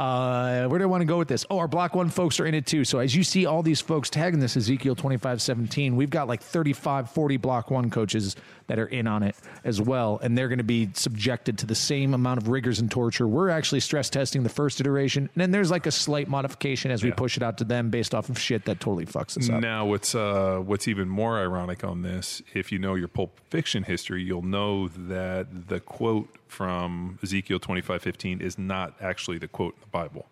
Uh, 0.00 0.66
where 0.68 0.78
do 0.78 0.84
I 0.84 0.86
want 0.86 1.02
to 1.02 1.06
go 1.06 1.18
with 1.18 1.28
this? 1.28 1.44
Oh, 1.50 1.58
our 1.58 1.68
Block 1.68 1.94
One 1.94 2.08
folks 2.08 2.40
are 2.40 2.46
in 2.46 2.54
it 2.54 2.64
too. 2.64 2.84
So 2.86 3.00
as 3.00 3.14
you 3.14 3.22
see 3.22 3.44
all 3.44 3.62
these 3.62 3.82
folks 3.82 4.08
tagging 4.08 4.40
this 4.40 4.56
Ezekiel 4.56 4.94
twenty 4.96 5.18
five 5.18 5.42
seventeen, 5.42 5.94
we've 5.94 6.08
got 6.08 6.26
like 6.26 6.42
35, 6.42 7.10
40 7.10 7.36
Block 7.36 7.70
One 7.70 7.90
coaches 7.90 8.34
that 8.66 8.78
are 8.78 8.86
in 8.86 9.06
on 9.06 9.22
it 9.22 9.36
as 9.62 9.78
well, 9.78 10.18
and 10.22 10.38
they're 10.38 10.48
going 10.48 10.56
to 10.58 10.64
be 10.64 10.88
subjected 10.94 11.58
to 11.58 11.66
the 11.66 11.74
same 11.74 12.14
amount 12.14 12.40
of 12.40 12.48
rigors 12.48 12.78
and 12.80 12.90
torture. 12.90 13.28
We're 13.28 13.50
actually 13.50 13.80
stress 13.80 14.08
testing 14.08 14.42
the 14.42 14.48
first 14.48 14.80
iteration, 14.80 15.24
and 15.34 15.40
then 15.40 15.50
there's 15.50 15.70
like 15.70 15.84
a 15.86 15.90
slight 15.90 16.28
modification 16.28 16.90
as 16.90 17.02
we 17.02 17.10
Yeah. 17.10 17.16
push 17.16 17.36
it 17.36 17.42
out 17.42 17.58
to 17.58 17.64
them 17.64 17.90
based 17.90 18.14
off 18.14 18.30
of 18.30 18.38
shit 18.38 18.64
that 18.64 18.80
totally 18.80 19.04
fucks 19.04 19.36
us 19.36 19.50
up. 19.50 19.60
Now, 19.60 19.84
what's 19.84 20.14
uh, 20.14 20.62
what's 20.64 20.88
even 20.88 21.10
more 21.10 21.38
ironic 21.38 21.84
on 21.84 22.00
this, 22.00 22.40
if 22.54 22.72
you 22.72 22.78
know 22.78 22.94
your 22.94 23.08
Pulp 23.08 23.38
Fiction 23.50 23.82
history, 23.82 24.22
you'll 24.22 24.40
know 24.40 24.88
that 24.88 25.68
the 25.68 25.80
quote 25.80 26.28
from 26.50 27.18
Ezekiel 27.22 27.58
twenty 27.58 27.80
five 27.80 28.02
fifteen 28.02 28.40
is 28.40 28.58
not 28.58 28.94
actually 29.00 29.38
the 29.38 29.48
quote 29.48 29.74
in 29.74 29.80
the 29.80 29.86
Bible. 29.86 30.26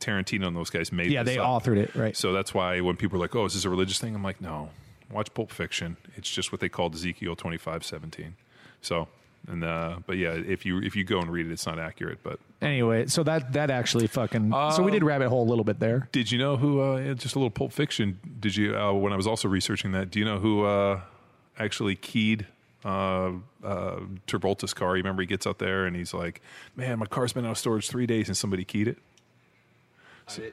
Tarantino 0.00 0.48
and 0.48 0.56
those 0.56 0.70
guys 0.70 0.90
made. 0.90 1.06
It. 1.06 1.12
Yeah, 1.12 1.22
they 1.22 1.38
up. 1.38 1.62
authored 1.62 1.76
it, 1.76 1.94
right? 1.94 2.16
So 2.16 2.32
that's 2.32 2.52
why 2.52 2.80
when 2.80 2.96
people 2.96 3.18
are 3.18 3.20
like, 3.20 3.34
"Oh, 3.36 3.44
is 3.44 3.54
this 3.54 3.64
a 3.64 3.70
religious 3.70 4.00
thing?" 4.00 4.14
I'm 4.14 4.22
like, 4.24 4.40
"No, 4.40 4.70
watch 5.10 5.32
Pulp 5.34 5.50
Fiction. 5.52 5.96
It's 6.16 6.30
just 6.30 6.50
what 6.52 6.60
they 6.60 6.68
called 6.68 6.94
Ezekiel 6.94 7.36
twenty 7.36 7.56
five 7.56 7.62
twenty 7.62 7.80
five 7.80 7.84
seventeen. 7.84 8.34
So, 8.80 9.06
and 9.46 9.62
uh, 9.62 9.98
but 10.06 10.16
yeah, 10.16 10.32
if 10.32 10.66
you 10.66 10.80
if 10.80 10.96
you 10.96 11.04
go 11.04 11.20
and 11.20 11.30
read 11.30 11.46
it, 11.46 11.52
it's 11.52 11.66
not 11.66 11.78
accurate. 11.78 12.18
But 12.22 12.40
Anyway, 12.60 13.06
so 13.06 13.22
that 13.24 13.52
that 13.52 13.70
actually 13.70 14.06
fucking 14.06 14.50
so 14.74 14.82
we 14.82 14.90
did 14.90 15.04
rabbit 15.04 15.28
hole 15.28 15.42
a 15.42 15.48
little 15.48 15.64
bit 15.64 15.78
there. 15.78 16.08
did 16.12 16.30
you 16.30 16.38
know 16.38 16.56
who? 16.56 16.80
Uh, 16.80 17.14
just 17.14 17.34
a 17.36 17.38
little 17.38 17.50
Pulp 17.50 17.72
Fiction. 17.72 18.18
Did 18.40 18.56
you? 18.56 18.76
Uh, 18.76 18.92
when 18.92 19.12
I 19.12 19.16
was 19.16 19.26
also 19.26 19.48
researching 19.48 19.92
that, 19.92 20.10
do 20.10 20.18
you 20.18 20.24
know 20.24 20.38
who 20.38 20.64
uh, 20.64 21.00
actually 21.58 21.94
keyed 21.96 22.46
uh, 22.84 23.32
uh, 23.64 24.00
Travolta's 24.26 24.74
car? 24.74 24.96
You 24.96 25.02
remember 25.02 25.22
he 25.22 25.26
gets 25.26 25.46
out 25.46 25.58
there 25.58 25.86
and 25.86 25.94
he's 25.96 26.12
like, 26.14 26.40
"Man, 26.76 26.98
my 26.98 27.06
car's 27.06 27.32
been 27.32 27.44
out 27.46 27.52
of 27.52 27.58
storage 27.58 27.88
three 27.88 28.06
days," 28.06 28.28
and 28.28 28.36
somebody 28.36 28.64
keyed 28.64 28.88
it. 28.88 28.98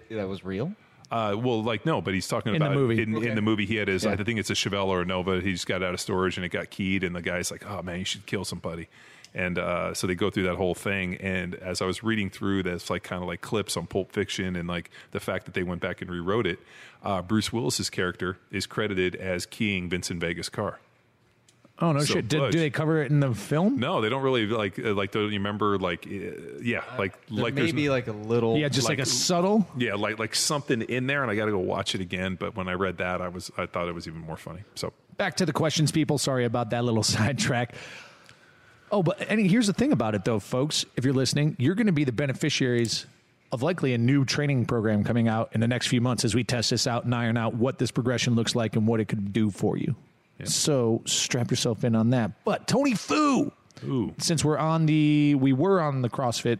That 0.10 0.28
was 0.28 0.44
real. 0.44 0.74
Uh, 1.12 1.36
well, 1.38 1.64
like 1.64 1.86
no, 1.86 2.02
but 2.02 2.14
he's 2.14 2.28
talking 2.28 2.54
In 2.54 2.60
the 2.60 2.66
about 2.66 2.76
movie. 2.78 3.02
In, 3.02 3.16
Okay. 3.16 3.30
in 3.30 3.36
the 3.36 3.42
movie, 3.42 3.66
he 3.66 3.76
had 3.78 3.88
his. 3.88 4.04
Yeah. 4.04 4.12
I 4.12 4.16
think 4.18 4.40
it's 4.40 4.50
a 4.50 4.54
Chevelle 4.54 4.88
or 4.88 5.02
a 5.02 5.06
Nova. 5.06 5.42
He 5.42 5.54
just 5.54 5.66
got 5.68 5.82
out 5.82 5.94
of 5.94 6.00
storage 6.00 6.38
and 6.38 6.46
it 6.46 6.50
got 6.50 6.70
keyed, 6.70 7.04
and 7.04 7.16
the 7.16 7.22
guy's 7.22 7.50
like, 7.52 7.66
"Oh 7.70 7.82
man, 7.82 8.00
you 8.00 8.06
should 8.06 8.26
kill 8.26 8.46
somebody." 8.46 8.88
And 9.34 9.60
uh, 9.60 9.94
so 9.94 10.08
they 10.08 10.16
go 10.16 10.32
through 10.32 10.44
that 10.44 10.56
whole 10.56 10.74
thing. 10.74 11.16
And 11.18 11.54
as 11.56 11.84
I 11.84 11.86
was 11.86 12.04
reading 12.04 12.32
through 12.32 12.64
this, 12.64 12.90
like 12.90 13.04
kind 13.04 13.22
of 13.22 13.28
like 13.28 13.42
clips 13.42 13.78
on 13.78 13.86
Pulp 13.88 14.12
Fiction, 14.12 14.56
and 14.56 14.68
like 14.68 14.90
the 15.12 15.20
fact 15.20 15.46
that 15.46 15.54
they 15.54 15.64
went 15.64 15.82
back 15.82 16.02
and 16.02 16.10
rewrote 16.12 16.48
it, 16.48 16.60
uh, 17.04 17.22
Bruce 17.22 17.54
Willis's 17.54 17.90
character 17.90 18.38
is 18.52 18.66
credited 18.66 19.16
as 19.16 19.46
keying 19.46 19.88
Vincent 19.90 20.20
Vega's 20.20 20.50
car. 20.50 20.80
Oh 21.82 21.94
no 21.94 22.00
So 22.00 22.16
shit! 22.16 22.28
Did, 22.28 22.52
do 22.52 22.60
they 22.60 22.70
cover 22.70 23.02
it 23.02 23.10
in 23.10 23.20
the 23.22 23.34
film? 23.34 23.80
No, 23.80 24.02
they 24.02 24.10
don't 24.10 24.22
really 24.22 24.46
like 24.48 24.78
uh, 24.78 24.94
like. 24.94 25.12
The, 25.12 25.20
you 25.22 25.32
remember 25.40 25.78
like 25.78 26.06
uh, 26.06 26.60
yeah, 26.62 26.84
like 26.98 27.14
There 27.28 27.44
like 27.46 27.54
may 27.54 27.62
there's- 27.62 27.72
be 27.74 27.90
like 27.90 28.08
a 28.08 28.12
little. 28.12 28.58
Yeah, 28.58 28.68
just 28.70 28.90
like, 28.90 28.98
like- 29.00 29.08
a 29.08 29.10
subtle. 29.10 29.66
yeah, 29.78 29.96
like 29.96 30.20
like 30.20 30.36
something 30.36 30.82
in 30.82 31.08
there, 31.08 31.22
and 31.22 31.32
I 31.32 31.36
got 31.36 31.46
to 31.46 31.52
go 31.52 31.60
watch 31.60 31.96
it 31.96 32.02
again. 32.02 32.36
But 32.40 32.56
when 32.56 32.68
I 32.68 32.74
read 32.74 32.98
that, 32.98 33.22
I 33.22 33.30
was 33.30 33.50
I 33.58 33.66
thought 33.66 33.88
it 33.88 33.96
was 33.96 34.08
even 34.08 34.20
more 34.22 34.38
funny. 34.38 34.62
So 34.76 34.92
Back 35.18 35.36
to 35.38 35.46
the 35.46 35.54
questions, 35.54 35.92
people. 35.92 36.18
Sorry 36.18 36.46
about 36.46 36.70
that 36.72 36.84
little 36.86 37.04
sidetrack. 37.18 37.76
Oh, 38.92 39.04
but 39.04 39.22
and 39.30 39.40
here's 39.40 39.68
the 39.68 39.74
thing 39.74 39.92
about 39.92 40.16
it, 40.16 40.26
though, 40.26 40.40
folks. 40.40 40.86
If 40.98 41.06
you're 41.06 41.14
listening, 41.14 41.56
you're 41.60 41.76
going 41.76 41.88
to 41.88 41.94
be 41.94 42.04
the 42.04 42.12
beneficiaries 42.12 43.06
of 43.52 43.62
likely 43.62 43.94
a 43.94 43.98
new 43.98 44.26
training 44.26 44.66
program 44.66 45.04
coming 45.04 45.28
out 45.28 45.50
in 45.54 45.60
the 45.62 45.68
next 45.68 45.88
few 45.88 46.02
months 46.02 46.26
as 46.26 46.36
we 46.36 46.44
test 46.44 46.70
this 46.72 46.88
out 46.88 47.06
and 47.06 47.14
iron 47.16 47.38
out 47.38 47.54
what 47.56 47.78
this 47.80 47.92
progression 47.92 48.36
looks 48.36 48.56
like 48.56 48.76
and 48.76 48.88
what 48.88 49.00
it 49.00 49.06
could 49.06 49.32
do 49.34 49.50
for 49.50 49.78
you. 49.78 49.96
So 50.46 51.02
strap 51.06 51.50
yourself 51.52 51.84
in 51.84 51.96
on 51.96 52.12
that. 52.12 52.32
But 52.46 52.68
Tony 52.68 52.96
Fu, 52.96 53.52
ooh, 53.84 54.14
since 54.18 54.44
we're 54.44 54.58
on 54.58 54.86
the 54.86 55.36
we 55.36 55.54
were 55.54 55.82
on 55.82 56.02
the 56.02 56.10
CrossFit 56.10 56.60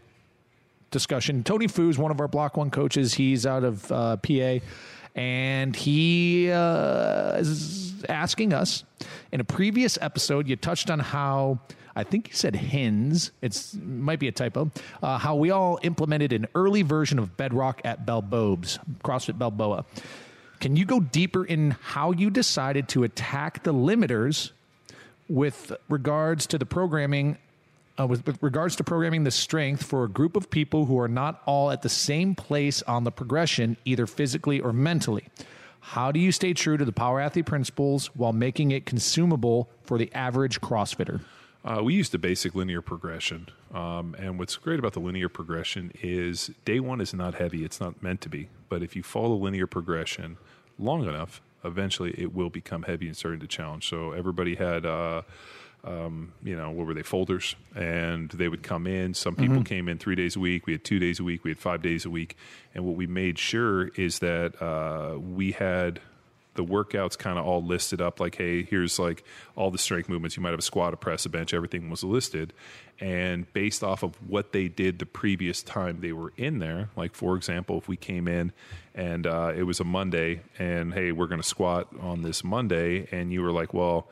discussion. 0.90 1.44
Tony 1.44 1.68
Fu 1.68 1.88
is 1.88 1.98
one 1.98 2.10
of 2.10 2.20
our 2.20 2.28
Block 2.28 2.56
One 2.56 2.70
coaches. 2.70 3.14
He's 3.14 3.46
out 3.46 3.64
of 3.64 3.90
uh, 3.92 4.16
PA, 4.16 4.58
and 5.14 5.74
he 5.74 6.50
uh, 6.50 7.36
is 7.38 8.04
asking 8.08 8.52
us 8.52 8.84
in 9.32 9.40
a 9.40 9.44
previous 9.44 9.98
episode. 10.00 10.48
You 10.48 10.56
touched 10.56 10.90
on 10.90 10.98
how 10.98 11.60
I 11.94 12.04
think 12.04 12.28
you 12.28 12.34
said 12.34 12.56
hins. 12.56 13.32
It's 13.42 13.74
might 13.74 14.18
be 14.18 14.28
a 14.28 14.32
typo. 14.32 14.70
Uh, 15.02 15.18
how 15.18 15.36
we 15.36 15.50
all 15.50 15.78
implemented 15.82 16.32
an 16.32 16.46
early 16.54 16.82
version 16.82 17.18
of 17.18 17.36
Bedrock 17.36 17.80
at 17.84 18.06
Balboa's 18.06 18.78
CrossFit 19.04 19.38
Balboa. 19.38 19.84
Can 20.60 20.76
you 20.76 20.84
go 20.84 21.00
deeper 21.00 21.44
in 21.44 21.72
how 21.82 22.12
you 22.12 22.28
decided 22.30 22.88
to 22.90 23.02
attack 23.02 23.62
the 23.62 23.72
limiters 23.72 24.50
with 25.28 25.72
regards 25.88 26.46
to 26.48 26.58
the 26.58 26.66
programming 26.66 27.38
uh, 27.98 28.06
with, 28.06 28.26
with 28.26 28.42
regards 28.42 28.76
to 28.76 28.84
programming 28.84 29.24
the 29.24 29.30
strength 29.30 29.82
for 29.82 30.04
a 30.04 30.08
group 30.08 30.36
of 30.36 30.48
people 30.48 30.86
who 30.86 30.98
are 30.98 31.08
not 31.08 31.42
all 31.44 31.70
at 31.70 31.82
the 31.82 31.88
same 31.88 32.34
place 32.34 32.82
on 32.82 33.04
the 33.04 33.10
progression, 33.10 33.76
either 33.84 34.06
physically 34.06 34.58
or 34.58 34.72
mentally. 34.72 35.26
How 35.80 36.10
do 36.10 36.18
you 36.18 36.32
stay 36.32 36.54
true 36.54 36.78
to 36.78 36.84
the 36.84 36.92
power 36.92 37.20
athlete 37.20 37.46
principles 37.46 38.06
while 38.14 38.32
making 38.32 38.70
it 38.70 38.86
consumable 38.86 39.68
for 39.82 39.98
the 39.98 40.10
average 40.14 40.60
CrossFitter? 40.60 41.20
Uh, 41.62 41.80
we 41.82 41.94
used 41.94 42.14
a 42.14 42.18
basic 42.18 42.54
linear 42.54 42.80
progression. 42.80 43.48
Um, 43.74 44.16
and 44.18 44.38
what's 44.38 44.56
great 44.56 44.78
about 44.78 44.94
the 44.94 45.00
linear 45.00 45.28
progression 45.28 45.92
is 46.02 46.50
day 46.64 46.80
one 46.80 47.02
is 47.02 47.12
not 47.12 47.34
heavy. 47.34 47.64
It's 47.64 47.80
not 47.80 48.02
meant 48.02 48.22
to 48.22 48.30
be. 48.30 48.48
But 48.70 48.82
if 48.82 48.96
you 48.96 49.02
follow 49.02 49.36
the 49.36 49.44
linear 49.44 49.66
progression 49.66 50.38
long 50.80 51.06
enough, 51.06 51.40
eventually 51.64 52.14
it 52.16 52.34
will 52.34 52.50
become 52.50 52.82
heavy 52.82 53.06
and 53.06 53.16
starting 53.16 53.40
to 53.40 53.46
challenge. 53.46 53.88
So 53.88 54.12
everybody 54.12 54.54
had, 54.54 54.86
uh, 54.86 55.22
um, 55.84 56.32
you 56.42 56.56
know, 56.56 56.70
what 56.70 56.86
were 56.86 56.94
they, 56.94 57.02
folders? 57.02 57.54
And 57.74 58.30
they 58.30 58.48
would 58.48 58.62
come 58.62 58.86
in. 58.86 59.14
Some 59.14 59.36
people 59.36 59.62
came 59.62 59.88
in 59.88 59.98
three 59.98 60.14
days 60.14 60.36
a 60.36 60.40
week. 60.40 60.66
We 60.66 60.72
had 60.72 60.84
two 60.84 60.98
days 60.98 61.20
a 61.20 61.24
week. 61.24 61.44
We 61.44 61.50
had 61.50 61.58
five 61.58 61.82
days 61.82 62.04
a 62.04 62.10
week. 62.10 62.36
And 62.74 62.84
what 62.84 62.96
we 62.96 63.06
made 63.06 63.38
sure 63.38 63.88
is 63.88 64.18
that 64.20 64.60
uh, 64.60 65.18
we 65.18 65.52
had 65.52 66.00
the 66.60 66.72
workouts 66.72 67.16
kind 67.16 67.38
of 67.38 67.46
all 67.46 67.64
listed 67.64 68.02
up 68.02 68.20
like 68.20 68.34
hey 68.34 68.62
here's 68.62 68.98
like 68.98 69.24
all 69.56 69.70
the 69.70 69.78
strength 69.78 70.10
movements. 70.10 70.36
You 70.36 70.42
might 70.42 70.50
have 70.50 70.58
a 70.58 70.62
squat 70.62 70.92
a 70.92 70.96
press 70.96 71.24
a 71.24 71.30
bench 71.30 71.54
everything 71.54 71.88
was 71.88 72.04
listed. 72.04 72.52
And 73.00 73.50
based 73.54 73.82
off 73.82 74.02
of 74.02 74.14
what 74.28 74.52
they 74.52 74.68
did 74.68 74.98
the 74.98 75.06
previous 75.06 75.62
time 75.62 76.02
they 76.02 76.12
were 76.12 76.34
in 76.36 76.58
there 76.58 76.90
like 76.96 77.14
for 77.14 77.34
example 77.34 77.78
if 77.78 77.88
we 77.88 77.96
came 77.96 78.28
in 78.28 78.52
and 78.94 79.26
uh, 79.26 79.52
it 79.56 79.62
was 79.62 79.80
a 79.80 79.84
monday 79.84 80.42
and 80.58 80.92
hey 80.92 81.10
we're 81.12 81.26
going 81.26 81.40
to 81.40 81.46
squat 81.46 81.88
on 82.00 82.20
this 82.22 82.44
monday 82.44 83.08
and 83.10 83.32
you 83.32 83.40
were 83.40 83.52
like 83.52 83.72
well 83.72 84.06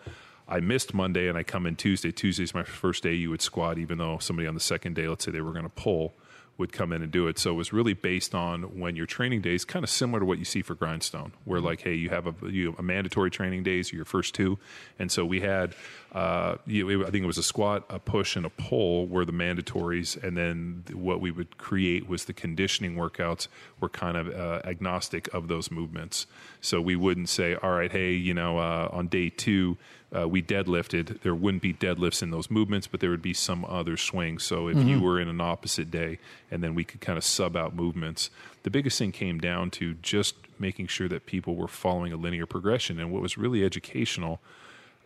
I 0.49 0.61
missed 0.61 0.95
Monday 0.95 1.29
and 1.29 1.37
I 1.37 1.43
come 1.43 1.67
in 1.67 1.77
Tuesday. 1.77 2.11
Tuesday's 2.11 2.55
my 2.55 2.63
first 2.63 3.03
day 3.03 3.13
you 3.13 3.29
would 3.29 3.43
squat, 3.43 3.77
even 3.77 3.99
though 3.99 4.17
somebody 4.17 4.49
on 4.49 4.55
the 4.55 4.61
second 4.61 4.95
day, 4.95 5.07
let's 5.07 5.27
say 5.27 5.31
they 5.31 5.43
were 5.43 5.53
going 5.53 5.67
to 5.67 5.69
pull, 5.69 6.15
would 6.59 6.73
come 6.73 6.93
in 6.93 7.03
and 7.03 7.13
do 7.13 7.29
it. 7.29 7.39
So 7.39 7.51
it 7.53 7.55
was 7.55 7.73
really 7.73 7.95
based 7.95 8.35
on 8.35 8.79
when 8.79 8.97
your 8.97 9.07
training 9.07 9.41
days, 9.41 9.65
kind 9.65 9.85
of 9.85 9.89
similar 9.89 10.19
to 10.21 10.27
what 10.27 10.39
you 10.39 10.45
see 10.45 10.61
for 10.61 10.75
Grindstone, 10.75 11.33
where 11.45 11.61
like, 11.61 11.81
hey, 11.81 11.95
you 11.95 12.11
have 12.11 12.27
a 12.27 12.35
you 12.51 12.67
have 12.67 12.79
a 12.79 12.83
mandatory 12.83 13.31
training 13.31 13.63
days, 13.63 13.93
your 13.93 14.05
first 14.05 14.35
two, 14.35 14.59
and 14.99 15.11
so 15.11 15.25
we 15.25 15.41
had, 15.41 15.75
uh, 16.13 16.57
you, 16.67 17.07
I 17.07 17.11
think 17.11 17.23
it 17.23 17.27
was 17.27 17.39
a 17.39 17.43
squat, 17.45 17.85
a 17.89 18.01
push, 18.01 18.35
and 18.35 18.45
a 18.45 18.51
pull 18.51 19.07
were 19.07 19.25
the 19.25 19.33
mandatories, 19.33 20.21
and 20.23 20.37
then 20.37 20.85
what 20.93 21.21
we 21.21 21.31
would 21.31 21.57
create 21.59 22.09
was 22.09 22.25
the 22.25 22.33
conditioning 22.33 22.97
workouts 22.97 23.47
were 23.81 23.89
kind 23.89 24.17
of 24.17 24.29
uh, 24.29 24.61
agnostic 24.65 25.33
of 25.33 25.47
those 25.47 25.71
movements. 25.71 26.27
So 26.61 26.81
we 26.81 26.97
wouldn't 26.97 27.29
say, 27.29 27.55
all 27.55 27.71
right, 27.71 27.93
hey, 27.93 28.13
you 28.13 28.35
know, 28.35 28.59
uh, 28.59 28.89
on 28.91 29.07
day 29.07 29.31
two 29.31 29.77
uh, 30.17 30.27
we 30.27 30.43
deadlifted, 30.43 31.21
there 31.21 31.35
wouldn't 31.35 31.63
be 31.63 31.75
deadlifts 31.75 32.23
in 32.23 32.31
those 32.31 32.51
movements, 32.51 32.87
but 32.87 33.01
there 33.01 33.11
would 33.11 33.23
be 33.23 33.35
some 33.35 33.65
other 33.67 33.97
swings. 33.97 34.43
So 34.43 34.69
if 34.69 34.79
you 34.79 35.01
were 35.01 35.21
in 35.21 35.29
an 35.29 35.41
opposite 35.41 35.91
day, 35.91 36.19
and 36.51 36.63
then 36.63 36.75
we 36.75 36.83
could 36.85 37.01
kind 37.01 37.19
of 37.19 37.25
sub 37.25 37.57
out 37.57 37.75
movements. 37.75 38.31
The 38.63 38.71
biggest 38.71 38.99
thing 38.99 39.13
came 39.13 39.39
down 39.39 39.71
to 39.73 39.95
just 39.95 40.35
making 40.59 40.87
sure 40.87 41.09
that 41.09 41.27
people 41.27 41.57
were 41.57 41.69
following 41.69 42.13
a 42.13 42.17
linear 42.17 42.47
progression. 42.47 42.99
And 42.99 43.13
what 43.13 43.21
was 43.21 43.37
really 43.37 43.65
educational 43.65 44.41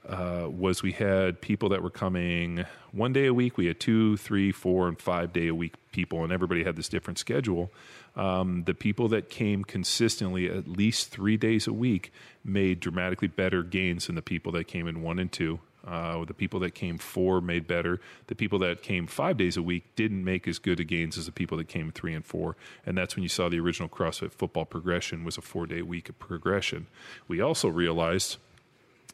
uh, 0.09 0.49
was 0.51 0.83
we 0.83 0.93
had 0.93 1.41
people 1.41 1.69
that 1.69 1.83
were 1.83 1.91
coming 1.91 2.65
one 2.91 3.13
day 3.13 3.27
a 3.27 3.35
week. 3.35 3.57
We 3.57 3.67
had 3.67 3.79
two, 3.79 4.17
three, 4.17 4.51
four, 4.51 4.89
and 4.89 5.01
five 5.01 5.33
day 5.33 5.49
a 5.49 5.55
week 5.55 5.75
people, 5.93 6.25
and 6.25 6.33
everybody 6.33 6.65
had 6.65 6.77
this 6.77 6.89
different 6.89 7.19
schedule. 7.19 7.71
Um, 8.17 8.65
the 8.65 8.75
people 8.75 9.09
that 9.09 9.31
came 9.31 9.65
consistently 9.65 10.51
at 10.51 10.69
least 10.69 11.11
three 11.11 11.37
days 11.37 11.67
a 11.67 11.73
week 11.73 12.13
made 12.45 12.81
dramatically 12.81 13.29
better 13.29 13.63
gains 13.63 14.07
than 14.07 14.17
the 14.17 14.23
people 14.23 14.53
that 14.53 14.65
came 14.67 14.87
in 14.87 15.03
one 15.03 15.19
and 15.19 15.31
two. 15.31 15.61
Uh, 15.87 16.25
the 16.25 16.35
people 16.35 16.61
that 16.61 16.75
came 16.75 16.97
four 16.97 17.41
made 17.41 17.67
better. 17.67 18.01
The 18.29 18.35
people 18.37 18.59
that 18.61 18.83
came 18.83 19.07
five 19.07 19.37
days 19.37 19.57
a 19.57 19.63
week 19.63 19.97
didn't 19.97 20.23
make 20.23 20.47
as 20.47 20.59
good 20.59 20.79
a 20.79 20.85
gains 20.85 21.19
as 21.19 21.27
the 21.27 21.33
people 21.33 21.59
that 21.59 21.69
came 21.69 21.91
three 21.91 22.15
and 22.15 22.25
four. 22.25 22.57
And 22.87 22.97
that's 22.97 23.17
when 23.17 23.25
you 23.25 23.29
saw 23.29 23.49
the 23.49 23.59
original 23.59 23.89
CrossFit 23.89 24.33
football 24.33 24.65
progression 24.65 25.25
was 25.25 25.39
a 25.39 25.43
four 25.43 25.67
day 25.67 25.83
week 25.83 26.11
progression. 26.19 26.87
We 27.27 27.41
also 27.41 27.69
realized 27.69 28.37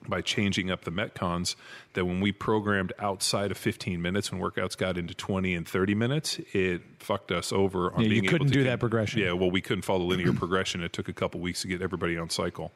by 0.07 0.21
changing 0.21 0.71
up 0.71 0.85
the 0.85 0.91
metcons 0.93 1.55
that 1.95 2.05
when 2.05 2.21
we 2.21 2.33
programmed 2.33 2.93
outside 2.99 3.51
of 3.51 3.59
15 3.59 4.01
minutes 4.01 4.31
when 4.33 4.41
workouts 4.41 4.77
got 4.77 4.97
into 4.97 5.13
20 5.15 5.55
and 5.55 5.67
30 5.69 5.95
minutes 5.95 6.39
it 6.53 6.83
fucked 6.99 7.31
us 7.33 7.53
over 7.53 7.93
on 7.93 8.03
Yeah, 8.03 8.09
you 8.11 8.23
couldn't 8.23 8.35
able 8.37 8.47
to 8.47 8.53
do 8.53 8.63
get- 8.65 8.71
that 8.71 8.81
progression. 8.81 9.21
yeah 9.21 9.33
well 9.33 9.51
we 9.51 9.61
couldn't 9.61 9.83
follow 9.83 10.05
linear 10.05 10.33
progression. 10.33 10.83
It 10.83 10.93
took 10.93 11.09
a 11.09 11.13
couple 11.13 11.41
weeks 11.41 11.63
to 11.63 11.69
get 11.69 11.83
everybody 11.83 12.17
on 12.17 12.31
cycle. 12.31 12.73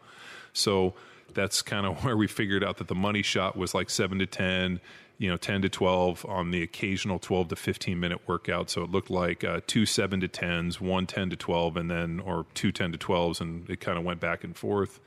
So 0.52 0.94
that's 1.32 1.62
kind 1.62 1.86
of 1.86 2.04
where 2.04 2.16
we 2.16 2.26
figured 2.26 2.62
out 2.64 2.76
that 2.78 2.88
the 2.88 2.94
money 2.94 3.22
shot 3.22 3.56
was 3.56 3.74
like 3.74 3.88
7 3.90 4.18
to 4.18 4.26
10 4.26 4.80
you 5.18 5.30
know 5.30 5.36
10 5.36 5.62
to 5.62 5.68
12 5.68 6.26
on 6.28 6.50
the 6.50 6.62
occasional 6.62 7.18
12 7.20 7.48
to 7.48 7.56
15 7.56 8.00
minute 8.00 8.20
workout. 8.26 8.68
So 8.70 8.82
it 8.82 8.90
looked 8.90 9.10
like 9.10 9.44
uh, 9.44 9.60
two 9.66 9.86
7 9.86 10.20
to 10.20 10.28
10s 10.28 10.80
one 10.80 11.06
10 11.06 11.30
to 11.30 11.36
12 11.36 11.76
and 11.76 11.90
then 11.90 12.18
or 12.20 12.44
two 12.54 12.72
10 12.72 12.92
to 12.92 12.98
12s 12.98 13.40
and 13.40 13.70
it 13.70 13.80
kind 13.80 13.96
of 13.98 14.04
went 14.04 14.18
back 14.20 14.42
and 14.42 14.56
forth 14.56 14.98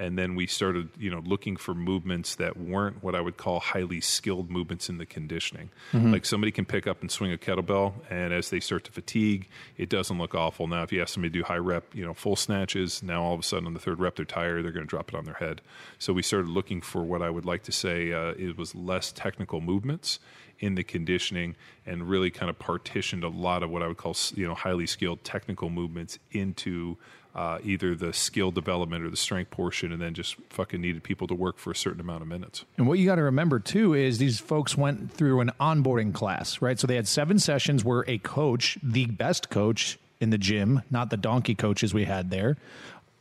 and 0.00 0.18
then 0.18 0.34
we 0.34 0.46
started 0.46 0.88
you 0.98 1.10
know 1.10 1.20
looking 1.24 1.56
for 1.56 1.74
movements 1.74 2.34
that 2.36 2.56
weren't 2.56 3.04
what 3.04 3.14
i 3.14 3.20
would 3.20 3.36
call 3.36 3.60
highly 3.60 4.00
skilled 4.00 4.50
movements 4.50 4.88
in 4.88 4.98
the 4.98 5.06
conditioning. 5.06 5.68
Like 6.12 6.24
somebody 6.24 6.50
can 6.50 6.64
pick 6.64 6.86
up 6.86 7.02
and 7.02 7.10
swing 7.10 7.32
a 7.32 7.36
kettlebell 7.36 7.92
and 8.08 8.32
as 8.32 8.50
they 8.50 8.60
start 8.60 8.84
to 8.84 8.92
fatigue 8.92 9.46
it 9.76 9.88
doesn't 9.88 10.18
look 10.18 10.34
awful. 10.34 10.66
Now 10.66 10.82
if 10.82 10.92
you 10.92 11.02
ask 11.02 11.14
somebody 11.14 11.32
to 11.32 11.38
do 11.40 11.44
high 11.44 11.58
rep 11.58 11.94
you 11.94 12.04
know 12.04 12.14
full 12.14 12.36
snatches 12.36 13.02
now 13.02 13.22
all 13.22 13.34
of 13.34 13.40
a 13.40 13.42
sudden 13.42 13.66
on 13.66 13.74
the 13.74 13.80
third 13.80 14.00
rep 14.00 14.16
they're 14.16 14.24
tired 14.24 14.64
they're 14.64 14.72
going 14.72 14.86
to 14.86 14.90
drop 14.90 15.10
it 15.10 15.14
on 15.14 15.24
their 15.24 15.34
head. 15.34 15.60
So 15.98 16.12
we 16.12 16.22
started 16.22 16.48
looking 16.48 16.80
for 16.80 17.02
what 17.02 17.20
i 17.22 17.28
would 17.28 17.44
like 17.44 17.62
to 17.64 17.72
say 17.72 18.12
uh, 18.12 18.32
it 18.38 18.56
was 18.56 18.74
less 18.74 19.12
technical 19.12 19.60
movements 19.60 20.18
in 20.60 20.74
the 20.74 20.84
conditioning 20.84 21.56
and 21.86 22.08
really 22.08 22.30
kind 22.30 22.50
of 22.50 22.58
partitioned 22.58 23.24
a 23.24 23.28
lot 23.28 23.62
of 23.62 23.70
what 23.70 23.82
I 23.82 23.88
would 23.88 23.96
call 23.96 24.14
you 24.34 24.46
know 24.46 24.54
highly 24.54 24.86
skilled 24.86 25.24
technical 25.24 25.70
movements 25.70 26.18
into 26.32 26.98
uh, 27.34 27.58
either 27.62 27.94
the 27.94 28.12
skill 28.12 28.50
development 28.50 29.04
or 29.04 29.10
the 29.10 29.16
strength 29.16 29.50
portion, 29.50 29.92
and 29.92 30.00
then 30.00 30.14
just 30.14 30.36
fucking 30.50 30.80
needed 30.80 31.02
people 31.02 31.26
to 31.28 31.34
work 31.34 31.58
for 31.58 31.70
a 31.70 31.76
certain 31.76 32.00
amount 32.00 32.22
of 32.22 32.28
minutes. 32.28 32.64
And 32.76 32.86
what 32.86 32.98
you 32.98 33.06
got 33.06 33.16
to 33.16 33.22
remember 33.22 33.60
too 33.60 33.94
is 33.94 34.18
these 34.18 34.40
folks 34.40 34.76
went 34.76 35.12
through 35.12 35.40
an 35.40 35.52
onboarding 35.60 36.12
class, 36.12 36.60
right? 36.60 36.78
So 36.78 36.86
they 36.86 36.96
had 36.96 37.06
seven 37.06 37.38
sessions 37.38 37.84
where 37.84 38.04
a 38.08 38.18
coach, 38.18 38.78
the 38.82 39.06
best 39.06 39.50
coach 39.50 39.98
in 40.20 40.30
the 40.30 40.38
gym, 40.38 40.82
not 40.90 41.10
the 41.10 41.16
donkey 41.16 41.54
coaches 41.54 41.94
we 41.94 42.04
had 42.04 42.30
there, 42.30 42.56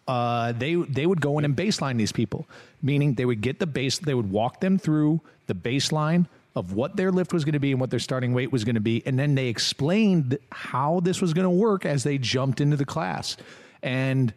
uh, 0.08 0.54
they 0.54 0.74
they 0.74 1.06
would 1.06 1.22
go 1.22 1.38
in 1.38 1.46
and 1.46 1.56
baseline 1.56 1.98
these 1.98 2.12
people, 2.12 2.48
meaning 2.82 3.14
they 3.14 3.26
would 3.26 3.42
get 3.42 3.60
the 3.60 3.68
base, 3.68 4.00
they 4.00 4.16
would 4.16 4.32
walk 4.32 4.60
them 4.60 4.80
through 4.80 5.22
the 5.46 5.54
baseline 5.54 6.26
of 6.56 6.74
what 6.74 6.96
their 6.96 7.12
lift 7.12 7.32
was 7.32 7.46
going 7.46 7.54
to 7.54 7.60
be 7.60 7.72
and 7.72 7.80
what 7.80 7.92
their 7.92 8.00
starting 8.00 8.34
weight 8.34 8.52
was 8.52 8.64
going 8.64 8.76
to 8.76 8.82
be, 8.82 9.04
and 9.06 9.20
then 9.20 9.36
they 9.36 9.48
explained 9.48 10.38
how 10.52 11.00
this 11.00 11.22
was 11.22 11.34
going 11.34 11.46
to 11.46 11.50
work 11.50 11.86
as 11.86 12.04
they 12.04 12.18
jumped 12.18 12.60
into 12.60 12.76
the 12.76 12.86
class, 12.86 13.38
and. 13.82 14.34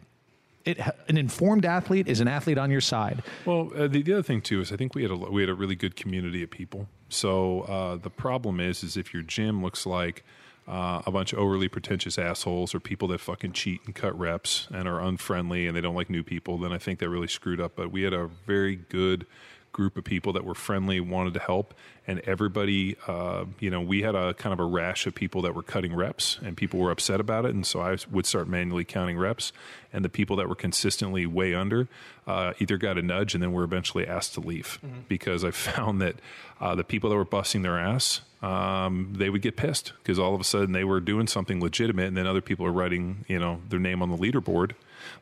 It, 0.65 0.79
an 1.09 1.17
informed 1.19 1.67
athlete 1.67 2.07
is 2.07 2.21
an 2.21 2.29
athlete 2.29 2.57
on 2.57 2.71
your 2.71 2.81
side. 2.81 3.25
Well, 3.45 3.73
uh, 3.77 3.89
the, 3.89 4.01
the 4.01 4.13
other 4.13 4.23
thing 4.23 4.41
too 4.41 4.61
is 4.61 4.71
I 4.71 4.77
think 4.77 4.95
we 4.95 5.03
had 5.03 5.11
a 5.11 5.17
we 5.17 5.43
had 5.43 5.49
a 5.49 5.55
really 5.55 5.75
good 5.75 5.97
community 5.97 6.41
of 6.45 6.51
people. 6.51 6.87
So 7.09 7.63
uh, 7.63 7.97
the 7.97 8.11
problem 8.11 8.61
is 8.61 8.85
is 8.85 8.97
if 8.97 9.13
your 9.13 9.25
gym 9.25 9.61
looks 9.61 9.87
like 9.87 10.23
uh, 10.69 11.03
a 11.05 11.11
bunch 11.11 11.33
of 11.33 11.41
overly 11.41 11.69
pretentious 11.69 12.17
assholes 12.17 12.77
or 12.77 12.79
people 12.79 13.09
that 13.09 13.21
fucking 13.21 13.55
cheat 13.55 13.81
and 13.87 13.95
cut 13.97 14.17
reps 14.17 14.69
and 14.73 14.87
are 14.87 15.01
unfriendly 15.01 15.67
and 15.67 15.77
they 15.77 15.81
don't 15.81 15.97
like 15.97 16.09
new 16.09 16.23
people, 16.23 16.59
then 16.59 16.71
I 16.71 16.79
think 16.79 17.01
that 17.01 17.09
really 17.09 17.27
screwed 17.27 17.61
up. 17.61 17.73
But 17.75 17.91
we 17.91 18.03
had 18.03 18.13
a 18.13 18.29
very 18.47 18.77
good 18.77 19.27
group 19.73 19.97
of 19.97 20.05
people 20.05 20.33
that 20.35 20.45
were 20.45 20.55
friendly, 20.55 21.01
wanted 21.01 21.35
to 21.35 21.41
help, 21.41 21.75
and 22.07 22.21
everybody, 22.21 22.97
uh, 23.07 23.45
you 23.59 23.71
know, 23.71 23.81
we 23.81 24.03
had 24.03 24.15
a 24.15 24.35
kind 24.35 24.53
of 24.53 24.61
a 24.61 24.65
rash 24.65 25.07
of 25.07 25.15
people 25.15 25.43
that 25.43 25.55
were 25.55 25.63
cutting 25.63 25.95
reps, 25.95 26.39
and 26.45 26.57
people 26.57 26.79
were 26.79 26.91
upset 26.91 27.21
about 27.21 27.45
it, 27.45 27.55
and 27.55 27.67
so 27.67 27.81
I 27.81 27.97
would 28.11 28.27
start 28.27 28.49
manually 28.49 28.85
counting 28.85 29.19
reps, 29.19 29.53
and 29.93 30.05
the 30.05 30.09
people 30.09 30.37
that 30.37 30.49
were 30.49 30.55
consistently 30.55 31.27
way 31.27 31.55
under 31.55 31.89
uh, 32.27 32.53
either 32.59 32.77
got 32.77 32.99
a 32.99 33.03
nudge, 33.03 33.35
and 33.35 33.43
then 33.43 33.53
were 33.53 33.65
eventually 33.65 34.07
asked 34.07 34.35
to 34.35 34.41
leave 34.41 34.79
because 35.09 35.45
I 35.45 35.51
found 35.51 36.01
that 36.01 36.17
uh, 36.61 36.75
the 36.75 36.85
people 36.85 37.11
that 37.11 37.17
were 37.17 37.25
busting 37.25 37.63
their 37.63 37.79
ass. 37.79 38.21
Um, 38.43 39.13
they 39.17 39.31
would 39.31 39.41
get 39.41 39.57
pissed 39.57 39.93
because 40.03 40.19
all 40.19 40.35
of 40.35 40.41
a 40.41 40.45
sudden 40.45 40.73
they 40.73 40.83
were 40.83 40.99
doing 40.99 41.29
something 41.29 41.61
legitimate, 41.61 42.09
and 42.09 42.17
then 42.17 42.27
other 42.27 42.41
people 42.41 42.67
are 42.67 42.73
writing, 42.73 43.25
you 43.29 43.39
know, 43.39 43.61
their 43.69 43.79
name 43.79 44.03
on 44.03 44.11
the 44.11 44.17
leaderboard. 44.17 44.73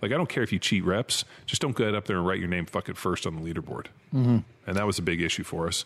Like 0.03 0.13
I 0.13 0.17
don't 0.17 0.29
care 0.29 0.43
if 0.43 0.53
you 0.53 0.59
cheat 0.59 0.85
reps, 0.85 1.25
just 1.47 1.63
don't 1.63 1.77
get 1.77 1.95
up 1.95 2.07
there 2.07 2.17
and 2.17 2.27
write 2.27 2.39
your 2.39 2.49
name 2.49 2.67
fucking 2.67 2.95
first 2.95 3.27
on 3.27 3.37
the 3.37 3.43
leaderboard. 3.43 3.87
Mm-hmm. 4.15 4.39
And 4.67 4.77
that 4.77 4.87
was 4.87 4.99
a 4.99 5.03
big 5.03 5.21
issue 5.21 5.43
for 5.43 5.67
us, 5.67 5.85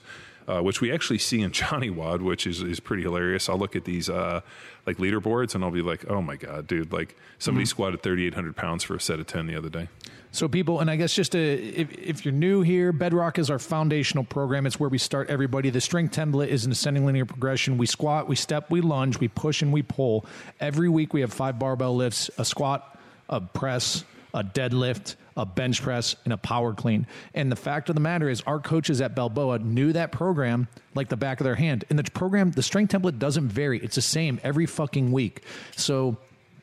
uh, 0.48 0.60
which 0.60 0.80
we 0.80 0.92
actually 0.92 1.18
see 1.18 1.40
in 1.40 1.52
Johnny 1.60 1.90
WOD, 1.90 2.22
which 2.22 2.46
is 2.46 2.62
is 2.62 2.80
pretty 2.80 3.02
hilarious. 3.02 3.48
I'll 3.48 3.58
look 3.58 3.76
at 3.76 3.84
these 3.84 4.08
uh, 4.08 4.40
like 4.86 4.98
leaderboards 4.98 5.54
and 5.54 5.64
I'll 5.64 5.70
be 5.70 5.82
like, 5.82 6.08
oh 6.10 6.22
my 6.22 6.36
god, 6.36 6.66
dude! 6.66 6.92
Like 6.92 7.16
somebody 7.38 7.66
squatted 7.66 8.02
thirty 8.02 8.26
eight 8.26 8.34
hundred 8.34 8.56
pounds 8.56 8.84
for 8.84 8.94
a 8.94 9.00
set 9.00 9.20
of 9.20 9.26
ten 9.26 9.46
the 9.46 9.56
other 9.56 9.70
day. 9.70 9.88
So 10.34 10.48
people, 10.48 10.80
and 10.80 10.90
I 10.90 10.96
guess 10.96 11.14
just 11.14 11.32
to, 11.32 11.38
if, 11.38 11.92
if 11.92 12.24
you're 12.24 12.34
new 12.34 12.62
here, 12.62 12.90
Bedrock 12.90 13.38
is 13.38 13.50
our 13.50 13.60
foundational 13.60 14.24
program. 14.24 14.66
It's 14.66 14.80
where 14.80 14.90
we 14.90 14.98
start 14.98 15.30
everybody. 15.30 15.70
The 15.70 15.80
strength 15.80 16.16
template 16.16 16.48
is 16.48 16.64
an 16.66 16.72
ascending 16.72 17.06
linear 17.06 17.24
progression. 17.24 17.78
We 17.78 17.86
squat, 17.86 18.26
we 18.26 18.34
step, 18.34 18.68
we 18.68 18.80
lunge, 18.80 19.20
we 19.20 19.28
push, 19.28 19.62
and 19.62 19.72
we 19.72 19.82
pull. 19.82 20.26
Every 20.58 20.88
week 20.88 21.14
we 21.14 21.20
have 21.20 21.32
five 21.32 21.60
barbell 21.60 21.94
lifts, 21.94 22.30
a 22.36 22.44
squat, 22.44 22.93
a 23.34 23.40
press, 23.40 24.04
a 24.32 24.42
deadlift, 24.44 25.16
a 25.36 25.44
bench 25.44 25.82
press, 25.82 26.14
and 26.24 26.32
a 26.32 26.36
power 26.36 26.72
clean. 26.72 27.06
And 27.34 27.50
the 27.50 27.56
fact 27.56 27.88
of 27.88 27.96
the 27.96 28.00
matter 28.00 28.28
is, 28.28 28.40
our 28.42 28.60
coaches 28.60 29.00
at 29.00 29.14
Balboa 29.14 29.58
knew 29.58 29.92
that 29.92 30.12
program 30.12 30.68
like 30.94 31.08
the 31.08 31.16
back 31.16 31.40
of 31.40 31.44
their 31.44 31.56
hand. 31.56 31.84
And 31.90 31.98
the 31.98 32.08
program, 32.10 32.52
the 32.52 32.62
strength 32.62 32.92
template 32.92 33.18
doesn't 33.18 33.48
vary. 33.48 33.78
It's 33.80 33.96
the 33.96 34.02
same 34.02 34.40
every 34.44 34.66
fucking 34.66 35.10
week. 35.10 35.42
So 35.76 36.16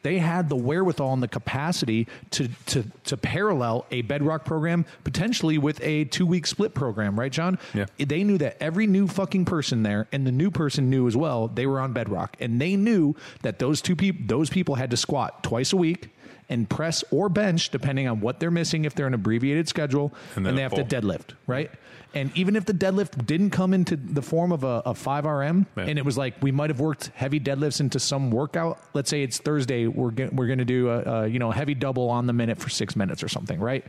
they 0.04 0.18
had 0.20 0.50
the 0.50 0.56
wherewithal 0.56 1.14
and 1.14 1.22
the 1.22 1.28
capacity 1.28 2.08
to 2.32 2.48
to 2.68 2.84
to 3.04 3.18
parallel 3.18 3.86
a 3.92 4.02
bedrock 4.02 4.46
program 4.46 4.84
potentially 5.04 5.58
with 5.60 5.80
a 5.84 6.06
two 6.06 6.26
week 6.26 6.48
split 6.48 6.74
program 6.74 7.20
right 7.20 7.32
john 7.32 7.60
Yeah. 7.76 7.86
they 8.00 8.24
knew 8.24 8.40
that 8.40 8.58
every 8.60 8.88
new 8.88 9.08
fucking 9.08 9.46
person 9.46 9.84
there 9.84 10.08
and 10.12 10.26
the 10.26 10.32
new 10.32 10.50
person 10.50 10.90
knew 10.90 11.08
as 11.08 11.16
well 11.16 11.50
they 11.50 11.68
were 11.68 11.80
on 11.80 11.94
bedrock 11.94 12.36
and 12.40 12.60
they 12.60 12.76
knew 12.76 13.16
that 13.44 13.60
those 13.60 13.80
two 13.80 13.96
people 13.96 14.24
those 14.26 14.50
people 14.50 14.74
had 14.74 14.90
to 14.90 14.98
squat 14.98 15.44
twice 15.44 15.72
a 15.72 15.78
week 15.78 16.10
and 16.52 16.70
press 16.70 17.04
or 17.10 17.30
bench 17.30 17.70
depending 17.72 18.08
on 18.08 18.20
what 18.22 18.40
they're 18.40 18.52
missing 18.52 18.86
if 18.86 18.94
they're 18.94 19.08
an 19.08 19.14
abbreviated 19.16 19.68
schedule 19.68 20.14
And 20.36 20.38
and, 20.38 20.46
then 20.46 20.56
they 20.56 20.62
have 20.62 20.74
to 20.76 20.84
deadlift 20.84 21.34
right. 21.48 21.72
and 22.14 22.30
even 22.36 22.56
if 22.56 22.66
the 22.66 22.74
deadlift 22.74 23.26
didn't 23.26 23.52
come 23.52 23.74
into 23.74 23.96
the 23.96 24.22
form 24.22 24.52
of 24.52 24.64
a, 24.64 24.82
a 24.86 24.94
5rm 24.94 25.66
Yeah. 25.78 25.84
and 25.86 25.98
it 25.98 26.06
was 26.06 26.18
like 26.18 26.36
we 26.42 26.52
might 26.52 26.70
have 26.70 26.80
worked 26.80 27.08
heavy 27.16 27.40
deadlifts 27.40 27.80
into 27.80 28.00
some 28.00 28.30
workout 28.32 28.78
let's 28.94 29.10
say 29.10 29.24
it's 29.24 29.38
thursday 29.40 29.88
we're 29.88 30.12
we're 30.32 30.48
going 30.48 30.60
to 30.60 30.66
do 30.66 30.90
a, 30.90 31.00
a 31.24 31.28
you 31.28 31.40
know 31.40 31.52
heavy 31.52 31.74
double 31.74 32.10
on 32.10 32.28
the 32.28 32.34
minute 32.34 32.58
for 32.60 32.70
six 32.70 32.96
minutes 32.96 33.24
or 33.24 33.28
something 33.30 33.60
right? 33.60 33.86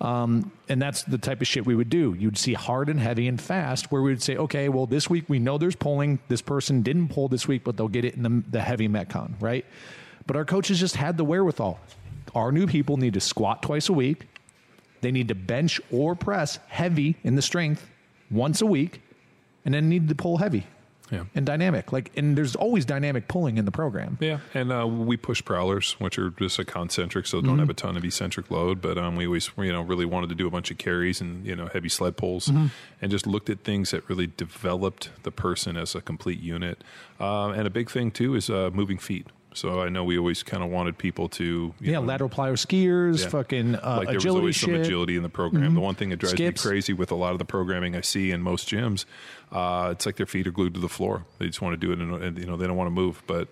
Um, 0.00 0.52
and 0.68 0.80
that's 0.80 1.02
the 1.04 1.18
type 1.18 1.40
of 1.40 1.46
shit 1.46 1.66
we 1.66 1.74
would 1.74 1.90
do. 1.90 2.14
You'd 2.18 2.38
see 2.38 2.54
hard 2.54 2.88
and 2.88 2.98
heavy 2.98 3.28
and 3.28 3.40
fast 3.40 3.90
where 3.92 4.02
we 4.02 4.10
would 4.10 4.22
say 4.22 4.36
okay 4.36 4.68
well 4.68 4.86
this 4.86 5.08
week 5.08 5.24
we 5.28 5.38
know 5.38 5.58
there's 5.58 5.76
pulling. 5.76 6.18
This 6.28 6.42
person 6.42 6.82
didn't 6.82 7.08
pull 7.08 7.28
this 7.28 7.48
week 7.48 7.64
but 7.64 7.76
they'll 7.76 7.88
get 7.88 8.04
it 8.04 8.14
in 8.16 8.22
the, 8.22 8.42
the 8.50 8.60
heavy 8.60 8.88
metcon 8.88 9.32
right? 9.40 9.64
But 10.26 10.36
our 10.36 10.44
coaches 10.44 10.78
just 10.78 10.96
had 10.96 11.16
the 11.16 11.24
wherewithal 11.24 11.80
our 12.34 12.52
new 12.52 12.66
people 12.66 12.96
need 12.96 13.14
to 13.14 13.20
squat 13.20 13.62
twice 13.62 13.88
a 13.88 13.92
week 13.92 14.26
they 15.00 15.10
need 15.10 15.26
to 15.26 15.34
bench 15.34 15.80
or 15.90 16.14
press 16.14 16.60
heavy 16.68 17.16
in 17.24 17.34
the 17.34 17.42
strength 17.42 17.90
once 18.30 18.62
a 18.62 18.66
week, 18.66 19.02
and 19.64 19.74
then 19.74 19.88
need 19.88 20.08
to 20.08 20.14
pull 20.14 20.36
heavy 20.36 20.64
Yeah. 21.10 21.24
and 21.34 21.44
dynamic. 21.44 21.90
Like, 21.92 22.12
and 22.16 22.38
there's 22.38 22.54
always 22.54 22.84
dynamic 22.84 23.26
pulling 23.26 23.58
in 23.58 23.64
the 23.64 23.72
program. 23.72 24.16
Yeah, 24.20 24.38
and 24.54 24.70
uh, 24.72 24.86
we 24.86 25.16
push 25.16 25.44
prowlers, 25.44 25.94
which 25.98 26.20
are 26.20 26.30
just 26.30 26.60
a 26.60 26.64
concentric, 26.64 27.26
so 27.26 27.40
don't 27.40 27.58
have 27.58 27.68
a 27.68 27.74
ton 27.74 27.96
of 27.96 28.04
eccentric 28.04 28.48
load. 28.48 28.80
But 28.80 28.96
um, 28.96 29.16
we 29.16 29.26
always, 29.26 29.50
you 29.58 29.72
know, 29.72 29.82
really 29.82 30.04
wanted 30.06 30.28
to 30.28 30.36
do 30.36 30.46
a 30.46 30.50
bunch 30.50 30.70
of 30.70 30.78
carries 30.78 31.20
and 31.20 31.44
you 31.44 31.56
know 31.56 31.66
heavy 31.66 31.88
sled 31.88 32.16
pulls, 32.16 32.46
and 32.48 33.10
just 33.10 33.26
looked 33.26 33.50
at 33.50 33.64
things 33.64 33.90
that 33.90 34.08
really 34.08 34.28
developed 34.28 35.10
the 35.24 35.32
person 35.32 35.76
as 35.76 35.96
a 35.96 36.00
complete 36.00 36.38
unit. 36.38 36.84
Uh, 37.18 37.48
and 37.48 37.66
a 37.66 37.70
big 37.70 37.90
thing 37.90 38.12
too 38.12 38.36
is 38.36 38.48
uh, 38.48 38.70
moving 38.72 38.98
feet. 38.98 39.26
So 39.54 39.82
I 39.82 39.88
know 39.88 40.04
we 40.04 40.18
always 40.18 40.42
kind 40.42 40.62
of 40.62 40.70
wanted 40.70 40.96
people 40.98 41.28
to, 41.30 41.44
you 41.44 41.74
Yeah, 41.80 41.92
know, 41.94 42.02
lateral 42.02 42.30
plyo 42.30 42.52
skiers, 42.54 43.22
yeah. 43.22 43.28
fucking 43.28 43.74
uh, 43.76 43.96
like 43.98 44.08
there 44.08 44.16
was 44.16 44.26
always 44.26 44.60
some 44.60 44.74
agility 44.74 45.16
in 45.16 45.22
the 45.22 45.28
program. 45.28 45.74
The 45.74 45.80
one 45.80 45.94
thing 45.94 46.10
that 46.10 46.16
drives 46.16 46.34
Skips. 46.34 46.64
me 46.64 46.70
crazy 46.70 46.92
with 46.92 47.10
a 47.10 47.14
lot 47.14 47.32
of 47.32 47.38
the 47.38 47.44
programming 47.44 47.94
I 47.96 48.00
see 48.00 48.30
in 48.30 48.42
most 48.42 48.68
gyms, 48.68 49.04
uh, 49.50 49.90
it's 49.92 50.06
like 50.06 50.16
their 50.16 50.26
feet 50.26 50.46
are 50.46 50.50
glued 50.52 50.74
to 50.74 50.80
the 50.80 50.88
floor. 50.88 51.24
They 51.38 51.46
just 51.46 51.60
want 51.60 51.78
to 51.78 51.86
do 51.86 51.92
it, 51.92 51.98
and, 51.98 52.22
and 52.22 52.38
you 52.38 52.46
know 52.46 52.56
they 52.56 52.66
don't 52.66 52.76
want 52.76 52.88
to 52.88 52.92
move. 52.92 53.22
But 53.26 53.48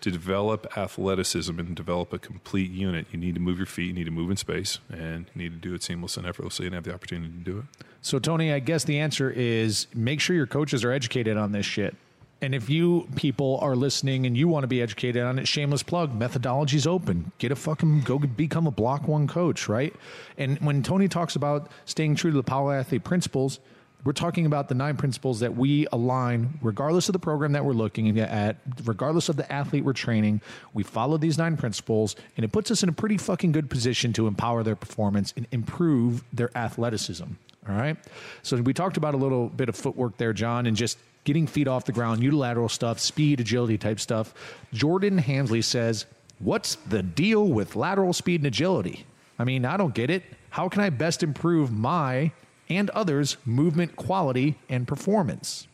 to 0.00 0.10
develop 0.10 0.76
athleticism 0.76 1.58
and 1.60 1.76
develop 1.76 2.12
a 2.12 2.18
complete 2.18 2.70
unit, 2.70 3.06
you 3.12 3.18
need 3.18 3.34
to 3.34 3.40
move 3.40 3.56
your 3.58 3.66
feet, 3.66 3.86
you 3.86 3.92
need 3.92 4.04
to 4.06 4.10
move 4.10 4.30
in 4.30 4.36
space, 4.36 4.78
and 4.90 5.26
you 5.34 5.42
need 5.42 5.52
to 5.52 5.68
do 5.68 5.74
it 5.74 5.82
seamless 5.82 6.16
and 6.16 6.26
effortlessly 6.26 6.66
and 6.66 6.74
have 6.74 6.84
the 6.84 6.92
opportunity 6.92 7.28
to 7.32 7.38
do 7.44 7.58
it. 7.58 7.64
So, 8.00 8.18
Tony, 8.18 8.52
I 8.52 8.58
guess 8.58 8.82
the 8.82 8.98
answer 8.98 9.30
is 9.30 9.86
make 9.94 10.20
sure 10.20 10.34
your 10.34 10.46
coaches 10.48 10.82
are 10.84 10.90
educated 10.90 11.36
on 11.36 11.52
this 11.52 11.66
shit. 11.66 11.94
And 12.42 12.56
if 12.56 12.68
you 12.68 13.08
people 13.14 13.58
are 13.62 13.76
listening 13.76 14.26
and 14.26 14.36
you 14.36 14.48
want 14.48 14.64
to 14.64 14.68
be 14.68 14.82
educated 14.82 15.22
on 15.22 15.38
it, 15.38 15.46
shameless 15.46 15.84
plug, 15.84 16.18
methodology's 16.18 16.88
open. 16.88 17.30
Get 17.38 17.52
a 17.52 17.56
fucking 17.56 18.00
go 18.00 18.18
become 18.18 18.66
a 18.66 18.72
block 18.72 19.06
one 19.06 19.28
coach, 19.28 19.68
right? 19.68 19.94
And 20.36 20.58
when 20.58 20.82
Tony 20.82 21.06
talks 21.06 21.36
about 21.36 21.70
staying 21.86 22.16
true 22.16 22.32
to 22.32 22.36
the 22.36 22.42
power 22.42 22.74
athlete 22.74 23.04
principles, 23.04 23.60
we're 24.04 24.12
talking 24.12 24.46
about 24.46 24.68
the 24.68 24.74
nine 24.74 24.96
principles 24.96 25.38
that 25.40 25.56
we 25.56 25.86
align, 25.92 26.58
regardless 26.60 27.08
of 27.08 27.12
the 27.12 27.20
program 27.20 27.52
that 27.52 27.64
we're 27.64 27.72
looking 27.72 28.18
at, 28.18 28.56
regardless 28.84 29.28
of 29.28 29.36
the 29.36 29.50
athlete 29.50 29.84
we're 29.84 29.92
training. 29.92 30.40
We 30.74 30.82
follow 30.82 31.18
these 31.18 31.38
nine 31.38 31.56
principles, 31.56 32.16
and 32.36 32.44
it 32.44 32.50
puts 32.50 32.72
us 32.72 32.82
in 32.82 32.88
a 32.88 32.92
pretty 32.92 33.18
fucking 33.18 33.52
good 33.52 33.70
position 33.70 34.12
to 34.14 34.26
empower 34.26 34.64
their 34.64 34.74
performance 34.74 35.32
and 35.36 35.46
improve 35.52 36.24
their 36.32 36.50
athleticism. 36.58 37.26
All 37.68 37.76
right. 37.76 37.96
So 38.42 38.56
we 38.56 38.74
talked 38.74 38.96
about 38.96 39.14
a 39.14 39.18
little 39.18 39.48
bit 39.48 39.68
of 39.68 39.76
footwork 39.76 40.16
there, 40.16 40.32
John, 40.32 40.66
and 40.66 40.76
just 40.76 40.98
getting 41.24 41.46
feet 41.46 41.68
off 41.68 41.84
the 41.84 41.92
ground, 41.92 42.22
unilateral 42.22 42.68
stuff, 42.68 42.98
speed, 42.98 43.40
agility 43.40 43.78
type 43.78 44.00
stuff. 44.00 44.34
Jordan 44.72 45.18
Hansley 45.18 45.62
says, 45.62 46.06
What's 46.38 46.74
the 46.74 47.02
deal 47.02 47.46
with 47.46 47.76
lateral 47.76 48.12
speed 48.12 48.40
and 48.40 48.48
agility? 48.48 49.06
I 49.38 49.44
mean, 49.44 49.64
I 49.64 49.76
don't 49.76 49.94
get 49.94 50.10
it. 50.10 50.24
How 50.50 50.68
can 50.68 50.82
I 50.82 50.90
best 50.90 51.22
improve 51.22 51.70
my 51.70 52.32
and 52.68 52.90
others' 52.90 53.36
movement 53.44 53.96
quality 53.96 54.58
and 54.68 54.88
performance 54.88 55.68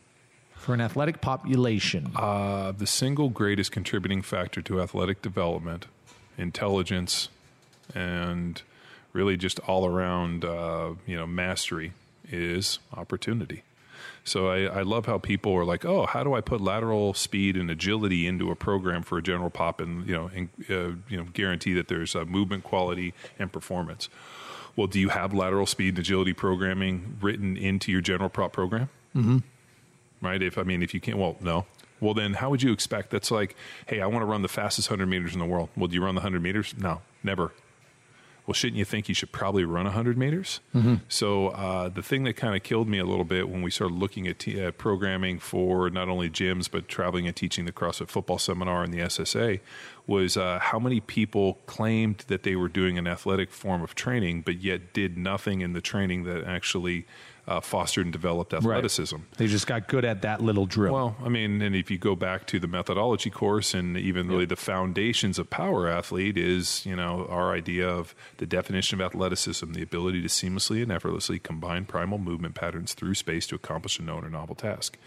for 0.54 0.74
an 0.74 0.80
athletic 0.80 1.20
population? 1.20 2.12
Uh, 2.14 2.72
the 2.72 2.86
single 2.86 3.30
greatest 3.30 3.72
contributing 3.72 4.20
factor 4.20 4.60
to 4.62 4.80
athletic 4.80 5.22
development, 5.22 5.86
intelligence, 6.36 7.30
and 7.94 8.60
really 9.12 9.36
just 9.36 9.58
all 9.60 9.86
around 9.86 10.44
uh, 10.44 10.92
you 11.06 11.16
know 11.16 11.26
mastery 11.26 11.92
is 12.30 12.78
opportunity. 12.94 13.62
So 14.28 14.48
I, 14.48 14.64
I, 14.64 14.82
love 14.82 15.06
how 15.06 15.18
people 15.18 15.54
are 15.54 15.64
like, 15.64 15.84
oh, 15.84 16.06
how 16.06 16.22
do 16.22 16.34
I 16.34 16.40
put 16.40 16.60
lateral 16.60 17.14
speed 17.14 17.56
and 17.56 17.70
agility 17.70 18.26
into 18.26 18.50
a 18.50 18.56
program 18.56 19.02
for 19.02 19.18
a 19.18 19.22
general 19.22 19.50
pop 19.50 19.80
and 19.80 20.06
you 20.06 20.14
know 20.14 20.30
and, 20.34 20.48
uh, 20.70 20.96
you 21.08 21.16
know 21.16 21.24
guarantee 21.32 21.72
that 21.74 21.88
there's 21.88 22.14
uh, 22.14 22.24
movement 22.24 22.64
quality 22.64 23.14
and 23.38 23.52
performance. 23.52 24.08
Well, 24.76 24.86
do 24.86 25.00
you 25.00 25.08
have 25.08 25.34
lateral 25.34 25.66
speed 25.66 25.90
and 25.90 25.98
agility 25.98 26.32
programming 26.32 27.16
written 27.20 27.56
into 27.56 27.90
your 27.90 28.00
general 28.00 28.28
prop 28.28 28.52
program? 28.52 28.90
Mm-hmm. 29.16 29.38
Right. 30.20 30.42
If 30.42 30.58
I 30.58 30.62
mean, 30.62 30.82
if 30.82 30.94
you 30.94 31.00
can't, 31.00 31.18
well, 31.18 31.36
no. 31.40 31.66
Well, 32.00 32.14
then 32.14 32.34
how 32.34 32.50
would 32.50 32.62
you 32.62 32.72
expect? 32.72 33.10
That's 33.10 33.30
like, 33.30 33.56
hey, 33.86 34.00
I 34.00 34.06
want 34.06 34.22
to 34.22 34.26
run 34.26 34.42
the 34.42 34.48
fastest 34.48 34.88
hundred 34.88 35.06
meters 35.06 35.32
in 35.32 35.40
the 35.40 35.46
world. 35.46 35.68
Well, 35.76 35.88
do 35.88 35.94
you 35.94 36.04
run 36.04 36.14
the 36.14 36.20
hundred 36.20 36.42
meters? 36.42 36.74
No, 36.78 37.00
never 37.24 37.52
well, 38.48 38.54
shouldn't 38.54 38.78
you 38.78 38.84
think 38.86 39.10
you 39.10 39.14
should 39.14 39.30
probably 39.30 39.66
run 39.66 39.84
100 39.84 40.16
meters? 40.16 40.60
Mm-hmm. 40.74 40.94
So 41.06 41.48
uh, 41.48 41.90
the 41.90 42.02
thing 42.02 42.24
that 42.24 42.32
kind 42.32 42.56
of 42.56 42.62
killed 42.62 42.88
me 42.88 42.96
a 42.96 43.04
little 43.04 43.26
bit 43.26 43.46
when 43.50 43.60
we 43.60 43.70
started 43.70 43.98
looking 43.98 44.26
at 44.26 44.38
t- 44.38 44.64
uh, 44.64 44.70
programming 44.70 45.38
for 45.38 45.90
not 45.90 46.08
only 46.08 46.30
gyms 46.30 46.70
but 46.70 46.88
traveling 46.88 47.26
and 47.26 47.36
teaching 47.36 47.66
the 47.66 47.72
CrossFit 47.72 48.08
football 48.08 48.38
seminar 48.38 48.82
and 48.82 48.94
the 48.94 49.00
SSA 49.00 49.60
was 50.06 50.38
uh, 50.38 50.60
how 50.60 50.78
many 50.78 50.98
people 50.98 51.58
claimed 51.66 52.24
that 52.28 52.42
they 52.42 52.56
were 52.56 52.68
doing 52.68 52.96
an 52.96 53.06
athletic 53.06 53.50
form 53.50 53.82
of 53.82 53.94
training, 53.94 54.40
but 54.40 54.62
yet 54.62 54.94
did 54.94 55.18
nothing 55.18 55.60
in 55.60 55.74
the 55.74 55.82
training 55.82 56.24
that 56.24 56.42
actually 56.44 57.04
uh, 57.48 57.60
fostered 57.60 58.04
and 58.04 58.12
developed 58.12 58.52
athleticism. 58.52 59.16
Right. 59.16 59.38
They 59.38 59.46
just 59.46 59.66
got 59.66 59.88
good 59.88 60.04
at 60.04 60.20
that 60.22 60.42
little 60.42 60.66
drill. 60.66 60.92
Well, 60.92 61.16
I 61.24 61.30
mean, 61.30 61.62
and 61.62 61.74
if 61.74 61.90
you 61.90 61.96
go 61.96 62.14
back 62.14 62.46
to 62.48 62.60
the 62.60 62.68
methodology 62.68 63.30
course 63.30 63.72
and 63.72 63.96
even 63.96 64.28
really 64.28 64.44
the 64.44 64.54
foundations 64.54 65.38
of 65.38 65.48
power 65.48 65.88
athlete 65.88 66.36
is, 66.36 66.84
you 66.84 66.94
know, 66.94 67.26
our 67.30 67.54
idea 67.54 67.88
of 67.88 68.14
the 68.36 68.46
definition 68.46 69.00
of 69.00 69.06
athleticism, 69.06 69.72
the 69.72 69.82
ability 69.82 70.20
to 70.20 70.28
seamlessly 70.28 70.82
and 70.82 70.92
effortlessly 70.92 71.38
combine 71.38 71.86
primal 71.86 72.18
movement 72.18 72.54
patterns 72.54 72.92
through 72.92 73.14
space 73.14 73.46
to 73.46 73.54
accomplish 73.54 73.98
a 73.98 74.02
known 74.02 74.24
or 74.24 74.30
novel 74.30 74.54
task. 74.54 74.98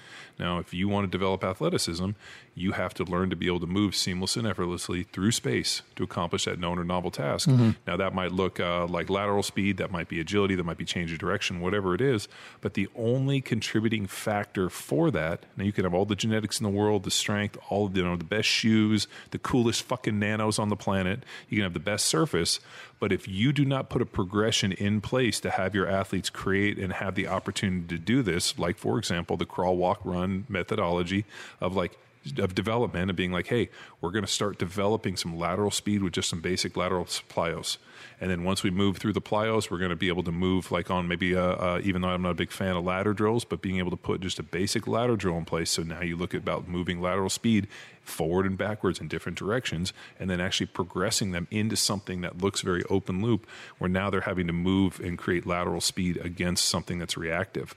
Now, 0.42 0.58
if 0.58 0.74
you 0.74 0.90
want 0.90 1.06
to 1.06 1.12
develop 1.12 1.44
athleticism, 1.44 2.10
you 2.56 2.72
have 2.72 2.96
to 2.96 3.04
learn 3.04 3.30
to 3.30 3.36
be 3.36 3.46
able 3.46 3.60
to 3.60 3.68
move 3.68 3.96
seamless 3.96 4.36
and 4.36 4.48
effortlessly 4.48 5.04
through 5.04 5.32
space 5.32 5.84
to 5.96 6.04
accomplish 6.04 6.46
that 6.46 6.60
known 6.60 6.80
or 6.80 6.84
novel 6.84 7.12
task. 7.12 7.48
Mm-hmm. 7.48 7.72
Now, 7.86 7.96
that 7.98 8.16
might 8.16 8.32
look 8.32 8.60
uh, 8.60 8.88
like 8.88 9.12
lateral 9.12 9.44
speed, 9.44 9.78
that 9.78 9.92
might 9.92 10.10
be 10.10 10.20
agility, 10.20 10.56
that 10.56 10.64
might 10.64 10.80
be 10.80 10.84
change 10.84 11.12
of 11.14 11.20
direction, 11.20 11.62
whatever 11.62 11.94
it 11.94 12.02
is. 12.02 12.28
But 12.60 12.74
the 12.74 12.90
only 12.96 13.40
contributing 13.40 14.08
factor 14.08 14.70
for 14.70 15.12
that, 15.12 15.46
now 15.56 15.64
you 15.64 15.72
can 15.72 15.84
have 15.84 15.94
all 15.94 16.06
the 16.06 16.16
genetics 16.16 16.60
in 16.60 16.64
the 16.64 16.72
world, 16.72 17.04
the 17.04 17.12
strength, 17.12 17.58
all 17.70 17.86
of 17.86 17.94
the, 17.94 18.00
you 18.00 18.06
know, 18.06 18.16
the 18.16 18.24
best 18.24 18.50
shoes, 18.50 19.08
the 19.30 19.38
coolest 19.38 19.84
fucking 19.84 20.18
nanos 20.18 20.58
on 20.58 20.70
the 20.70 20.76
planet. 20.76 21.24
You 21.50 21.58
can 21.58 21.64
have 21.64 21.74
the 21.74 21.80
best 21.80 22.06
surface, 22.08 22.60
but 23.02 23.12
if 23.12 23.28
you 23.28 23.52
do 23.52 23.66
not 23.66 23.90
put 23.90 24.02
a 24.02 24.06
progression 24.06 24.72
in 24.72 25.02
place 25.02 25.40
to 25.40 25.50
have 25.50 25.74
your 25.74 25.88
athletes 25.88 26.30
create 26.30 26.78
and 26.78 26.94
have 26.94 27.16
the 27.16 27.28
opportunity 27.28 27.88
to 27.88 27.98
do 27.98 28.22
this, 28.22 28.60
like 28.60 28.78
for 28.78 29.00
example, 29.00 29.36
the 29.36 29.46
crawl, 29.46 29.76
walk, 29.76 30.00
run 30.06 30.46
methodology 30.48 31.26
of 31.60 31.76
like 31.76 31.98
of 32.38 32.54
development 32.54 33.10
and 33.10 33.18
being 33.18 33.32
like, 33.32 33.48
hey, 33.48 33.70
we're 34.00 34.12
going 34.12 34.26
to 34.26 34.32
start 34.32 34.60
developing 34.60 35.18
some 35.18 35.38
lateral 35.38 35.72
speed 35.72 36.04
with 36.04 36.14
just 36.14 36.30
some 36.30 36.40
basic 36.40 36.78
lateral 36.78 37.06
plyos. 37.06 37.78
And 38.20 38.30
then 38.30 38.44
once 38.44 38.62
we 38.62 38.70
move 38.70 38.98
through 38.98 39.14
the 39.14 39.22
plyos, 39.22 39.72
we're 39.72 39.80
going 39.80 39.90
to 39.90 39.96
be 39.96 40.08
able 40.08 40.24
to 40.24 40.32
move 40.32 40.72
like 40.72 40.92
on 40.92 41.08
maybe, 41.08 41.36
uh, 41.36 41.42
uh, 41.42 41.82
even 41.84 42.02
though 42.02 42.10
I'm 42.10 42.22
not 42.22 42.32
a 42.32 42.36
big 42.36 42.52
fan 42.52 42.76
of 42.76 42.84
ladder 42.84 43.14
drills, 43.14 43.44
but 43.44 43.62
being 43.62 43.80
able 43.80 43.90
to 43.90 43.98
put 43.98 44.22
just 44.22 44.38
a 44.38 44.44
basic 44.44 44.88
ladder 44.88 45.16
drill 45.16 45.38
in 45.38 45.46
place. 45.46 45.72
So 45.72 45.82
now 45.82 46.02
you 46.02 46.16
look 46.16 46.36
at 46.36 46.42
about 46.42 46.68
moving 46.68 47.02
lateral 47.02 47.30
speed 47.30 47.68
forward 48.04 48.46
and 48.46 48.58
backwards 48.58 49.00
in 49.00 49.08
different 49.08 49.38
directions, 49.38 49.94
and 50.20 50.30
then 50.30 50.40
actually 50.40 50.68
progressing 50.68 51.32
them 51.32 51.48
into 51.52 51.76
something 51.76 52.22
that 52.22 52.42
looks 52.42 52.62
very 52.62 52.84
open 52.90 53.22
loop, 53.22 53.48
where 53.78 53.90
now 53.90 54.10
they're 54.10 54.22
having 54.22 54.48
to 54.48 54.54
move 54.54 55.00
and 55.00 55.18
create 55.18 55.46
lateral 55.46 55.82
speed 55.82 56.18
against 56.18 56.66
something 56.66 57.00
that's 57.00 57.18
reactive. 57.18 57.76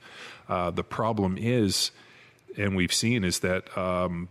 Uh, 0.49 0.71
the 0.71 0.85
problem 0.85 1.37
is, 1.39 1.91
and 2.57 2.77
we've 2.77 2.93
seen, 2.93 3.25
is 3.25 3.41
that. 3.41 3.77
Um, 3.77 4.29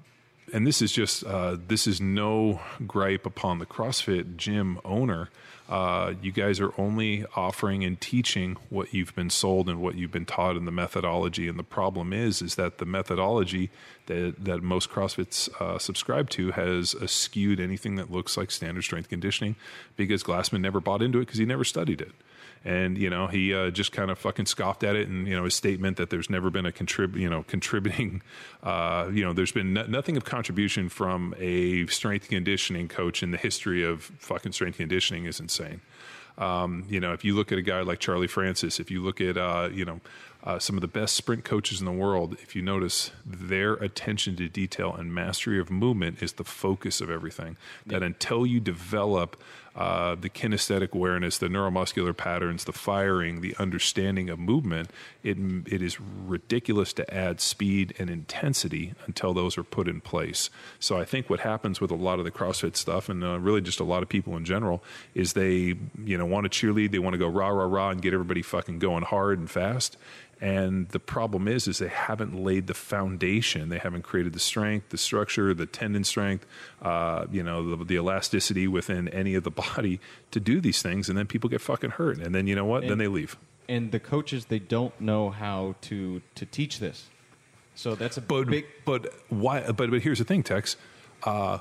and 0.52 0.68
this 0.68 0.82
is 0.82 0.92
just 0.92 1.24
uh, 1.24 1.58
this 1.68 1.88
is 1.88 2.02
no 2.02 2.62
gripe 2.86 3.26
upon 3.26 3.60
the 3.60 3.66
CrossFit 3.66 4.36
gym 4.36 4.80
owner. 4.84 5.30
Uh, 5.70 6.14
you 6.22 6.32
guys 6.32 6.60
are 6.60 6.74
only 6.78 7.26
offering 7.36 7.84
and 7.86 8.00
teaching 8.00 8.58
what 8.70 8.94
you've 8.94 9.16
been 9.16 9.30
sold 9.30 9.70
and 9.70 9.82
what 9.82 9.96
you've 9.96 10.12
been 10.12 10.26
taught 10.26 10.58
in 10.58 10.66
the 10.66 10.72
methodology. 10.72 11.48
And 11.48 11.58
the 11.58 11.64
problem 11.64 12.12
is, 12.12 12.42
is 12.42 12.56
that 12.56 12.78
the 12.78 12.86
methodology 12.86 13.72
that 14.08 14.44
that 14.44 14.62
most 14.62 14.90
CrossFits 14.90 15.50
uh, 15.62 15.80
subscribe 15.80 16.30
to 16.32 16.52
has 16.52 16.96
skewed 17.08 17.60
anything 17.60 17.96
that 17.96 18.12
looks 18.12 18.38
like 18.38 18.52
standard 18.52 18.84
strength 18.84 19.10
conditioning 19.10 19.56
because 19.96 20.24
Glassman 20.24 20.62
never 20.62 20.82
bought 20.82 21.02
into 21.02 21.20
it 21.20 21.26
because 21.26 21.40
he 21.40 21.46
never 21.46 21.64
studied 21.64 22.02
it 22.02 22.12
and 22.66 22.98
you 22.98 23.10
know 23.10 23.28
he 23.28 23.54
uh, 23.54 23.70
just 23.70 23.92
kind 23.92 24.10
of 24.10 24.18
fucking 24.18 24.46
scoffed 24.46 24.84
at 24.84 24.96
it 24.96 25.08
and 25.08 25.28
you 25.28 25.36
know 25.36 25.44
his 25.44 25.54
statement 25.54 25.98
that 25.98 26.10
there's 26.10 26.30
never 26.30 26.50
been 26.50 26.66
a 26.66 26.72
contrib 26.72 27.16
you 27.16 27.30
know 27.30 27.44
contributing 27.44 28.22
uh, 28.64 29.10
you 29.12 29.24
know 29.24 29.34
there's 29.34 29.52
been 29.52 29.74
no- 29.74 29.86
nothing 29.86 30.18
of 30.18 30.26
contribution 30.26 30.90
from 30.90 31.34
a 31.38 31.86
strength 31.88 32.30
conditioning 32.30 32.88
coach 32.88 33.24
in 33.24 33.32
the 33.32 33.38
history 33.38 33.84
of 33.84 34.04
fucking 34.04 34.52
strength 34.52 34.78
conditioning 34.78 35.26
is 35.26 35.40
insane 35.40 35.82
um, 36.38 36.86
you 36.90 37.00
know 37.00 37.14
if 37.14 37.24
you 37.24 37.36
look 37.36 37.52
at 37.52 37.58
a 37.58 37.62
guy 37.64 37.82
like 37.82 38.00
Charlie 38.00 38.28
Francis 38.28 38.80
if 38.80 38.90
you 38.90 39.04
look 39.04 39.20
at 39.20 39.38
uh, 39.38 39.70
you 39.72 39.86
know 39.86 40.00
uh, 40.44 40.60
some 40.60 40.76
of 40.76 40.82
the 40.82 40.88
best 40.88 41.16
sprint 41.16 41.46
coaches 41.46 41.80
in 41.80 41.86
the 41.86 41.92
world, 41.92 42.36
if 42.42 42.54
you 42.54 42.62
notice, 42.62 43.12
their 43.26 43.76
attention 43.76 44.36
to 44.36 44.50
detail 44.50 44.94
and 44.94 45.14
mastery 45.14 45.58
of 45.58 45.72
movement 45.72 46.22
is 46.22 46.34
the 46.34 46.44
focus 46.44 47.00
of 47.00 47.10
everything. 47.10 47.56
That 47.86 48.04
until 48.04 48.46
you 48.46 48.60
develop 48.60 49.42
uh, 49.76 50.16
the 50.16 50.30
kinesthetic 50.30 50.92
awareness, 50.94 51.38
the 51.38 51.48
neuromuscular 51.48 52.16
patterns, 52.16 52.66
the 52.66 52.74
firing, 52.74 53.42
the 53.42 53.56
understanding 53.58 54.30
of 54.30 54.38
movement, 54.38 54.90
it, 55.24 55.38
it 55.66 55.82
is 55.82 56.00
ridiculous 56.00 56.94
to 56.94 57.14
add 57.14 57.42
speed 57.42 57.94
and 57.98 58.10
intensity 58.10 58.94
until 59.06 59.34
those 59.34 59.58
are 59.58 59.64
put 59.64 59.88
in 59.88 60.00
place. 60.00 60.50
So 60.80 61.00
I 61.00 61.06
think 61.06 61.30
what 61.30 61.40
happens 61.40 61.82
with 61.82 61.90
a 61.90 61.96
lot 61.96 62.20
of 62.20 62.26
the 62.26 62.32
CrossFit 62.32 62.76
stuff, 62.76 63.10
and 63.10 63.24
uh, 63.24 63.40
really 63.40 63.62
just 63.62 63.80
a 63.80 63.84
lot 63.84 64.04
of 64.04 64.10
people 64.10 64.38
in 64.38 64.46
general, 64.46 64.84
is 65.16 65.34
they 65.34 65.76
you 66.04 66.18
know 66.18 66.26
want 66.26 66.52
to 66.52 66.68
cheerlead, 66.68 66.92
they 66.92 67.00
want 67.00 67.14
to 67.14 67.18
go 67.18 67.28
rah 67.28 67.50
rah 67.50 67.66
rah 67.66 67.90
and 67.90 68.02
get 68.02 68.14
everybody 68.14 68.42
fucking 68.42 68.80
going 68.80 69.04
hard 69.04 69.40
and 69.40 69.50
fast. 69.50 69.98
And 70.42 70.90
the 70.90 71.00
problem 71.00 71.48
is, 71.48 71.68
is 71.68 71.78
they 71.78 71.88
haven't 71.88 72.36
laid 72.36 72.68
the 72.68 72.74
foundation. 72.74 73.70
They 73.70 73.78
haven't 73.78 74.02
created 74.02 74.34
the 74.34 74.40
strength, 74.40 74.90
the 74.90 74.98
structure, 74.98 75.54
the 75.54 75.66
tendon 75.66 76.04
strength, 76.04 76.46
uh, 76.82 77.28
you 77.32 77.44
know, 77.44 77.76
the, 77.76 77.86
the, 77.86 77.96
elasticity 77.96 78.68
within 78.68 79.08
any 79.10 79.36
of 79.36 79.44
the 79.44 79.52
body 79.76 80.02
to 80.32 80.40
do 80.40 80.60
these 80.60 80.82
things. 80.82 81.08
And 81.08 81.18
then 81.18 81.28
people 81.28 81.50
get 81.50 81.62
fucking 81.62 81.92
hurt. 81.92 82.18
And 82.18 82.36
then 82.36 82.48
you 82.48 82.56
know 82.56 82.66
what? 82.66 82.82
And, 82.82 82.92
then 82.92 82.98
they 82.98 83.08
leave. 83.08 83.38
And 83.70 83.92
the 83.92 84.00
coaches, 84.00 84.46
they 84.46 84.60
don't 84.60 85.00
know 85.00 85.30
how 85.30 85.76
to 85.82 86.22
to 86.36 86.46
teach 86.46 86.80
this. 86.80 87.10
So 87.76 87.96
that's 87.96 88.18
a 88.18 88.22
but, 88.22 88.48
big. 88.48 88.66
But 88.86 89.14
why? 89.30 89.72
But 89.72 89.90
but 89.90 90.02
here's 90.02 90.20
the 90.20 90.26
thing, 90.26 90.44
Tex. 90.44 90.76
Uh, 91.24 91.60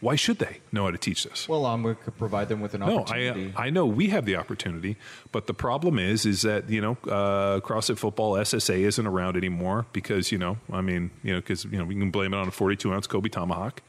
why 0.00 0.14
should 0.14 0.38
they 0.38 0.60
know 0.72 0.84
how 0.84 0.90
to 0.90 0.98
teach 0.98 1.24
this? 1.24 1.48
Well, 1.48 1.64
I'm 1.64 1.82
going 1.82 1.96
to 2.04 2.10
provide 2.10 2.48
them 2.48 2.60
with 2.60 2.74
an 2.74 2.82
opportunity. 2.82 3.46
No, 3.46 3.52
I, 3.56 3.66
I 3.66 3.70
know 3.70 3.86
we 3.86 4.08
have 4.08 4.26
the 4.26 4.36
opportunity, 4.36 4.96
but 5.32 5.46
the 5.46 5.54
problem 5.54 5.98
is, 5.98 6.26
is 6.26 6.42
that 6.42 6.68
you 6.68 6.80
know, 6.80 6.98
uh, 7.04 7.60
CrossFit 7.60 7.98
Football 7.98 8.34
SSA 8.34 8.78
isn't 8.78 9.06
around 9.06 9.36
anymore 9.36 9.86
because 9.92 10.30
you 10.30 10.38
know, 10.38 10.58
I 10.70 10.82
mean, 10.82 11.10
you 11.22 11.32
know, 11.32 11.40
because 11.40 11.64
you 11.64 11.78
know, 11.78 11.84
we 11.84 11.94
can 11.94 12.10
blame 12.10 12.34
it 12.34 12.36
on 12.36 12.48
a 12.48 12.50
42 12.50 12.92
ounce 12.92 13.06
Kobe 13.06 13.28
tomahawk. 13.28 13.82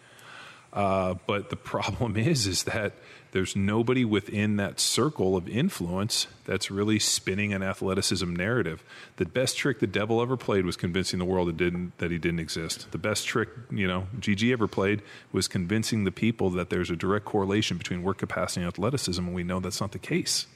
Uh, 0.71 1.15
but 1.25 1.49
the 1.49 1.55
problem 1.73 2.15
is, 2.15 2.47
is 2.47 2.63
that 2.63 2.93
there's 3.37 3.55
nobody 3.55 4.03
within 4.03 4.55
that 4.57 4.79
circle 4.79 5.37
of 5.37 5.47
influence 5.47 6.25
that's 6.45 6.71
really 6.71 6.97
spinning 6.97 7.53
an 7.53 7.61
athleticism 7.61 8.33
narrative. 8.33 8.83
The 9.17 9.25
best 9.25 9.55
trick 9.57 9.79
the 9.79 9.85
devil 9.85 10.23
ever 10.23 10.35
played 10.35 10.65
was 10.65 10.75
convincing 10.75 11.19
the 11.19 11.25
world 11.25 11.47
that 11.49 11.55
didn't 11.57 11.95
that 11.99 12.09
he 12.09 12.17
didn't 12.17 12.39
exist. 12.39 12.91
The 12.91 12.97
best 12.97 13.27
trick, 13.27 13.49
you 13.69 13.87
know, 13.87 14.07
GG 14.19 14.51
ever 14.51 14.67
played 14.67 15.03
was 15.31 15.47
convincing 15.47 16.03
the 16.03 16.11
people 16.11 16.49
that 16.49 16.71
there's 16.71 16.89
a 16.89 16.95
direct 16.95 17.25
correlation 17.25 17.77
between 17.77 18.01
work 18.01 18.17
capacity 18.17 18.61
and 18.61 18.67
athleticism, 18.67 19.23
and 19.23 19.35
we 19.35 19.43
know 19.43 19.59
that's 19.59 19.79
not 19.79 19.91
the 19.91 19.99
case. 19.99 20.47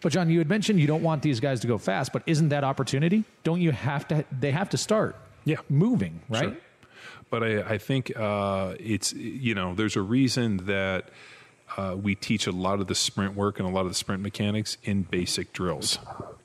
But 0.00 0.12
John, 0.12 0.30
you 0.30 0.38
had 0.38 0.48
mentioned 0.48 0.78
you 0.78 0.86
don't 0.86 1.02
want 1.02 1.22
these 1.22 1.40
guys 1.40 1.58
to 1.60 1.66
go 1.66 1.76
fast, 1.76 2.12
but 2.12 2.22
isn't 2.24 2.50
that 2.50 2.62
opportunity? 2.62 3.24
Don't 3.42 3.60
you 3.60 3.72
have 3.72 4.06
to? 4.08 4.24
They 4.30 4.52
have 4.52 4.70
to 4.70 4.76
start, 4.78 5.16
Yeah. 5.44 5.56
moving, 5.68 6.20
right? 6.28 6.42
Sure. 6.44 6.56
But 7.30 7.42
I, 7.42 7.60
I 7.74 7.78
think 7.78 8.12
uh, 8.16 8.74
it's 8.78 9.12
you 9.12 9.54
know 9.56 9.74
there's 9.74 9.96
a 9.96 10.02
reason 10.02 10.58
that 10.66 11.08
uh, 11.76 11.96
we 12.00 12.14
teach 12.14 12.46
a 12.46 12.52
lot 12.52 12.80
of 12.80 12.86
the 12.86 12.94
sprint 12.94 13.34
work 13.34 13.58
and 13.58 13.68
a 13.68 13.70
lot 13.70 13.82
of 13.82 13.88
the 13.88 13.94
sprint 13.94 14.22
mechanics 14.22 14.78
in 14.84 15.02
basic 15.02 15.52
drills, 15.52 15.98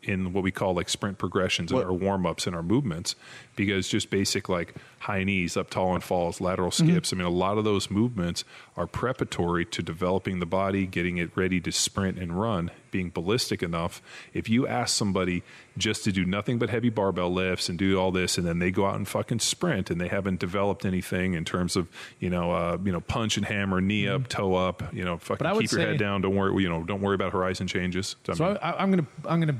in 0.04 0.34
what 0.34 0.44
we 0.44 0.52
call 0.52 0.74
like 0.74 0.90
sprint 0.90 1.18
progressions 1.18 1.72
and 1.72 1.80
What- 1.80 1.88
our 1.88 1.94
warm 1.94 2.26
ups 2.26 2.46
and 2.48 2.56
our 2.56 2.64
movements, 2.64 3.16
because 3.56 3.88
just 3.88 4.10
basic 4.10 4.50
like 4.50 4.74
high 5.00 5.24
knees, 5.24 5.58
up 5.58 5.70
tall 5.70 5.94
and 5.96 6.04
falls, 6.04 6.40
lateral 6.42 6.72
Mm-hmm. 6.72 6.90
skips. 6.90 7.14
I 7.14 7.18
mean, 7.18 7.26
a 7.26 7.30
lot 7.30 7.58
of 7.58 7.64
those 7.66 7.92
movements 7.92 8.44
are 8.78 8.88
preparatory 8.88 9.66
to 9.66 9.82
developing 9.84 10.40
the 10.40 10.46
body, 10.46 10.86
getting 10.86 11.18
it 11.18 11.30
ready 11.36 11.60
to 11.62 11.72
sprint 11.72 12.18
and 12.18 12.40
run, 12.40 12.72
being 12.90 13.10
ballistic 13.10 13.62
enough. 13.62 14.02
If 14.34 14.48
you 14.50 14.66
ask 14.66 14.96
somebody 14.96 15.44
just 15.78 16.04
to 16.06 16.12
do 16.12 16.24
nothing 16.26 16.58
but 16.60 16.70
heavy 16.70 16.90
barbell 16.90 17.32
lifts 17.34 17.68
and 17.70 17.78
do 17.78 18.00
all 18.00 18.12
this, 18.12 18.38
and 18.38 18.46
then 18.48 18.60
they 18.60 18.72
go 18.72 18.86
out 18.86 18.96
and 18.96 19.08
fucking 19.08 19.40
sprint, 19.40 19.90
and 19.92 20.00
they 20.00 20.08
haven't 20.08 20.40
developed 20.40 20.86
anything 20.86 21.34
in 21.34 21.44
terms 21.46 21.76
of 21.76 21.88
you 22.20 22.30
know 22.30 22.52
uh, 22.52 22.78
you 22.84 22.92
know 22.92 23.02
punch 23.02 23.36
and 23.38 23.46
hammer, 23.46 23.82
knee 23.82 24.08
up, 24.08 24.28
toe 24.30 24.56
up, 24.56 24.94
you 24.94 25.04
know 25.04 25.18
fucking 25.18 25.46
Mm-hmm. 25.46 25.60
Keep 25.60 25.72
your 25.72 25.82
say- 25.82 25.88
head 25.88 26.00
down. 26.00 26.22
Don't 26.22 26.36
worry, 26.36 26.62
you 26.64 26.70
know 26.70 26.84
don't 26.84 27.02
worry 27.02 27.16
about 27.16 27.34
horizon 27.34 27.68
changes. 27.68 28.16
So 28.34 28.58
I, 28.62 28.82
I'm 28.82 28.90
gonna 28.90 29.08
I'm 29.26 29.40
gonna 29.40 29.58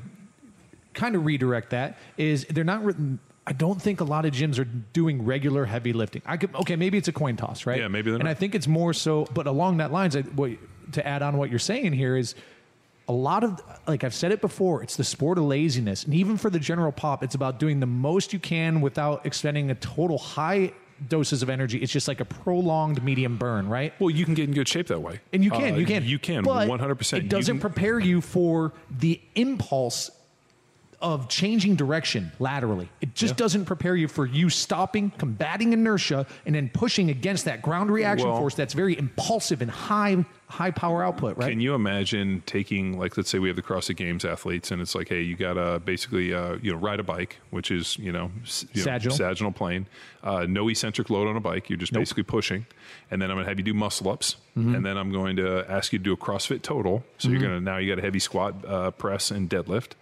kind 0.94 1.16
of 1.16 1.26
redirect 1.26 1.72
that. 1.72 1.98
Is 2.18 2.46
they're 2.50 2.64
not 2.64 2.84
written. 2.84 3.20
I 3.46 3.52
don't 3.52 3.82
think 3.82 4.00
a 4.00 4.06
lot 4.06 4.26
of 4.26 4.32
gyms 4.32 4.58
are 4.58 4.64
doing 4.64 5.26
regular 5.26 5.66
heavy 5.66 5.92
lifting. 5.92 6.22
I 6.26 6.38
could 6.38 6.56
okay, 6.56 6.76
maybe 6.76 6.98
it's 6.98 7.10
a 7.10 7.14
coin 7.14 7.36
toss, 7.36 7.66
right? 7.66 7.80
Yeah, 7.80 7.88
maybe 7.90 8.10
they're 8.12 8.20
And 8.20 8.26
not. 8.26 8.32
I 8.32 8.36
think 8.36 8.56
it's 8.56 8.68
more 8.68 8.94
so. 8.94 9.28
But 9.34 9.48
along 9.48 9.78
that 9.78 9.92
lines, 9.92 10.16
I, 10.16 10.22
what, 10.22 10.52
to 10.94 11.06
add 11.06 11.22
on 11.22 11.38
what 11.38 11.50
you're 11.50 11.60
saying 11.60 11.94
here 11.94 12.16
is 12.16 12.36
a 13.10 13.14
lot 13.14 13.44
of 13.44 13.62
like 13.86 14.06
I've 14.06 14.14
said 14.14 14.32
it 14.32 14.40
before. 14.40 14.82
It's 14.82 14.96
the 14.96 15.04
sport 15.04 15.38
of 15.38 15.44
laziness, 15.44 16.06
and 16.06 16.14
even 16.14 16.38
for 16.38 16.50
the 16.50 16.60
general 16.60 16.94
pop, 16.94 17.22
it's 17.22 17.36
about 17.36 17.60
doing 17.60 17.82
the 17.82 17.86
most 17.86 18.32
you 18.32 18.40
can 18.40 18.80
without 18.80 19.26
expending 19.26 19.72
a 19.72 19.76
total 19.76 20.18
high 20.18 20.72
doses 21.10 21.44
of 21.44 21.50
energy. 21.50 21.80
It's 21.80 21.92
just 21.92 22.08
like 22.08 22.22
a 22.22 22.26
prolonged 22.26 23.04
medium 23.04 23.38
burn, 23.38 23.68
right? 23.68 23.94
well, 24.00 24.10
you 24.10 24.24
can 24.24 24.36
get 24.36 24.48
in 24.48 24.54
good 24.54 24.70
shape 24.70 24.88
that 24.88 25.02
way, 25.02 25.20
And 25.34 25.44
you 25.44 25.52
can, 25.52 25.74
Uh, 25.74 25.78
you 25.78 25.86
can, 25.86 26.06
you 26.06 26.18
can, 26.20 26.46
one 26.46 26.80
hundred 26.80 26.96
percent. 26.96 27.24
It 27.26 27.30
doesn't 27.30 27.60
prepare 27.60 28.00
you 28.00 28.22
for 28.22 28.72
the 28.90 29.20
impulse 29.36 30.12
of 31.04 31.28
changing 31.30 31.76
direction 31.76 32.32
laterally. 32.40 32.90
It 33.02 33.14
just 33.14 33.34
Yeah. 33.34 33.38
doesn't 33.44 33.66
prepare 33.66 33.96
you 33.96 34.08
for 34.08 34.26
you 34.26 34.50
stopping, 34.50 35.12
combating 35.18 35.74
inertia, 35.74 36.26
and 36.46 36.56
then 36.56 36.70
pushing 36.74 37.10
against 37.10 37.46
that 37.46 37.62
ground 37.62 37.92
reaction 37.92 38.30
Well- 38.30 38.38
force 38.40 38.56
that's 38.56 38.74
very 38.74 38.98
impulsive 38.98 39.62
and 39.62 39.70
high 39.70 40.26
high 40.48 40.70
power 40.70 41.04
output. 41.04 41.36
Right? 41.36 41.50
Can 41.50 41.60
you 41.62 41.74
imagine 41.74 42.44
taking 42.46 43.00
like 43.00 43.18
let's 43.18 43.28
say 43.30 43.40
we 43.40 43.48
have 43.50 43.56
the 43.56 43.64
CrossFit 43.64 43.96
Games 43.96 44.24
athletes 44.24 44.70
and 44.70 44.82
it's 44.84 44.94
like 44.94 45.10
hey 45.10 45.22
you 45.24 45.36
gotta 45.36 45.82
basically 45.84 46.32
uh, 46.32 46.58
you 46.62 46.72
know 46.72 46.78
ride 46.78 47.00
a 47.00 47.04
bike 47.04 47.40
which 47.50 47.72
is 47.72 47.98
you 47.98 48.12
know, 48.12 48.26
you 48.26 48.82
know, 48.82 48.84
Sagittal. 48.84 49.18
sagittal 49.18 49.52
plane 49.52 49.88
uh, 50.24 50.46
no 50.48 50.70
eccentric 50.70 51.10
load 51.10 51.28
on 51.28 51.36
a 51.36 51.40
bike 51.40 51.70
you're 51.72 51.78
just 51.80 51.92
basically 51.92 52.22
pushing 52.22 52.68
and 53.10 53.20
then 53.20 53.32
I'm 53.32 53.38
gonna 53.38 53.48
have 53.50 53.58
you 53.58 53.64
do 53.64 53.74
muscle 53.74 54.10
ups 54.10 54.36
Mm-hmm. 54.56 54.76
and 54.76 54.86
then 54.86 54.96
I'm 54.98 55.12
going 55.12 55.38
to 55.38 55.66
ask 55.68 55.92
you 55.92 55.98
to 55.98 56.04
do 56.04 56.14
a 56.14 56.18
CrossFit 56.18 56.62
total 56.62 57.04
so 57.18 57.30
you're 57.30 57.42
gonna 57.42 57.60
now 57.60 57.78
you 57.78 57.90
got 57.90 57.98
a 57.98 58.04
heavy 58.04 58.20
squat 58.20 58.64
uh, 58.68 58.92
press 58.92 59.32
and 59.32 59.50
deadlift 59.50 59.94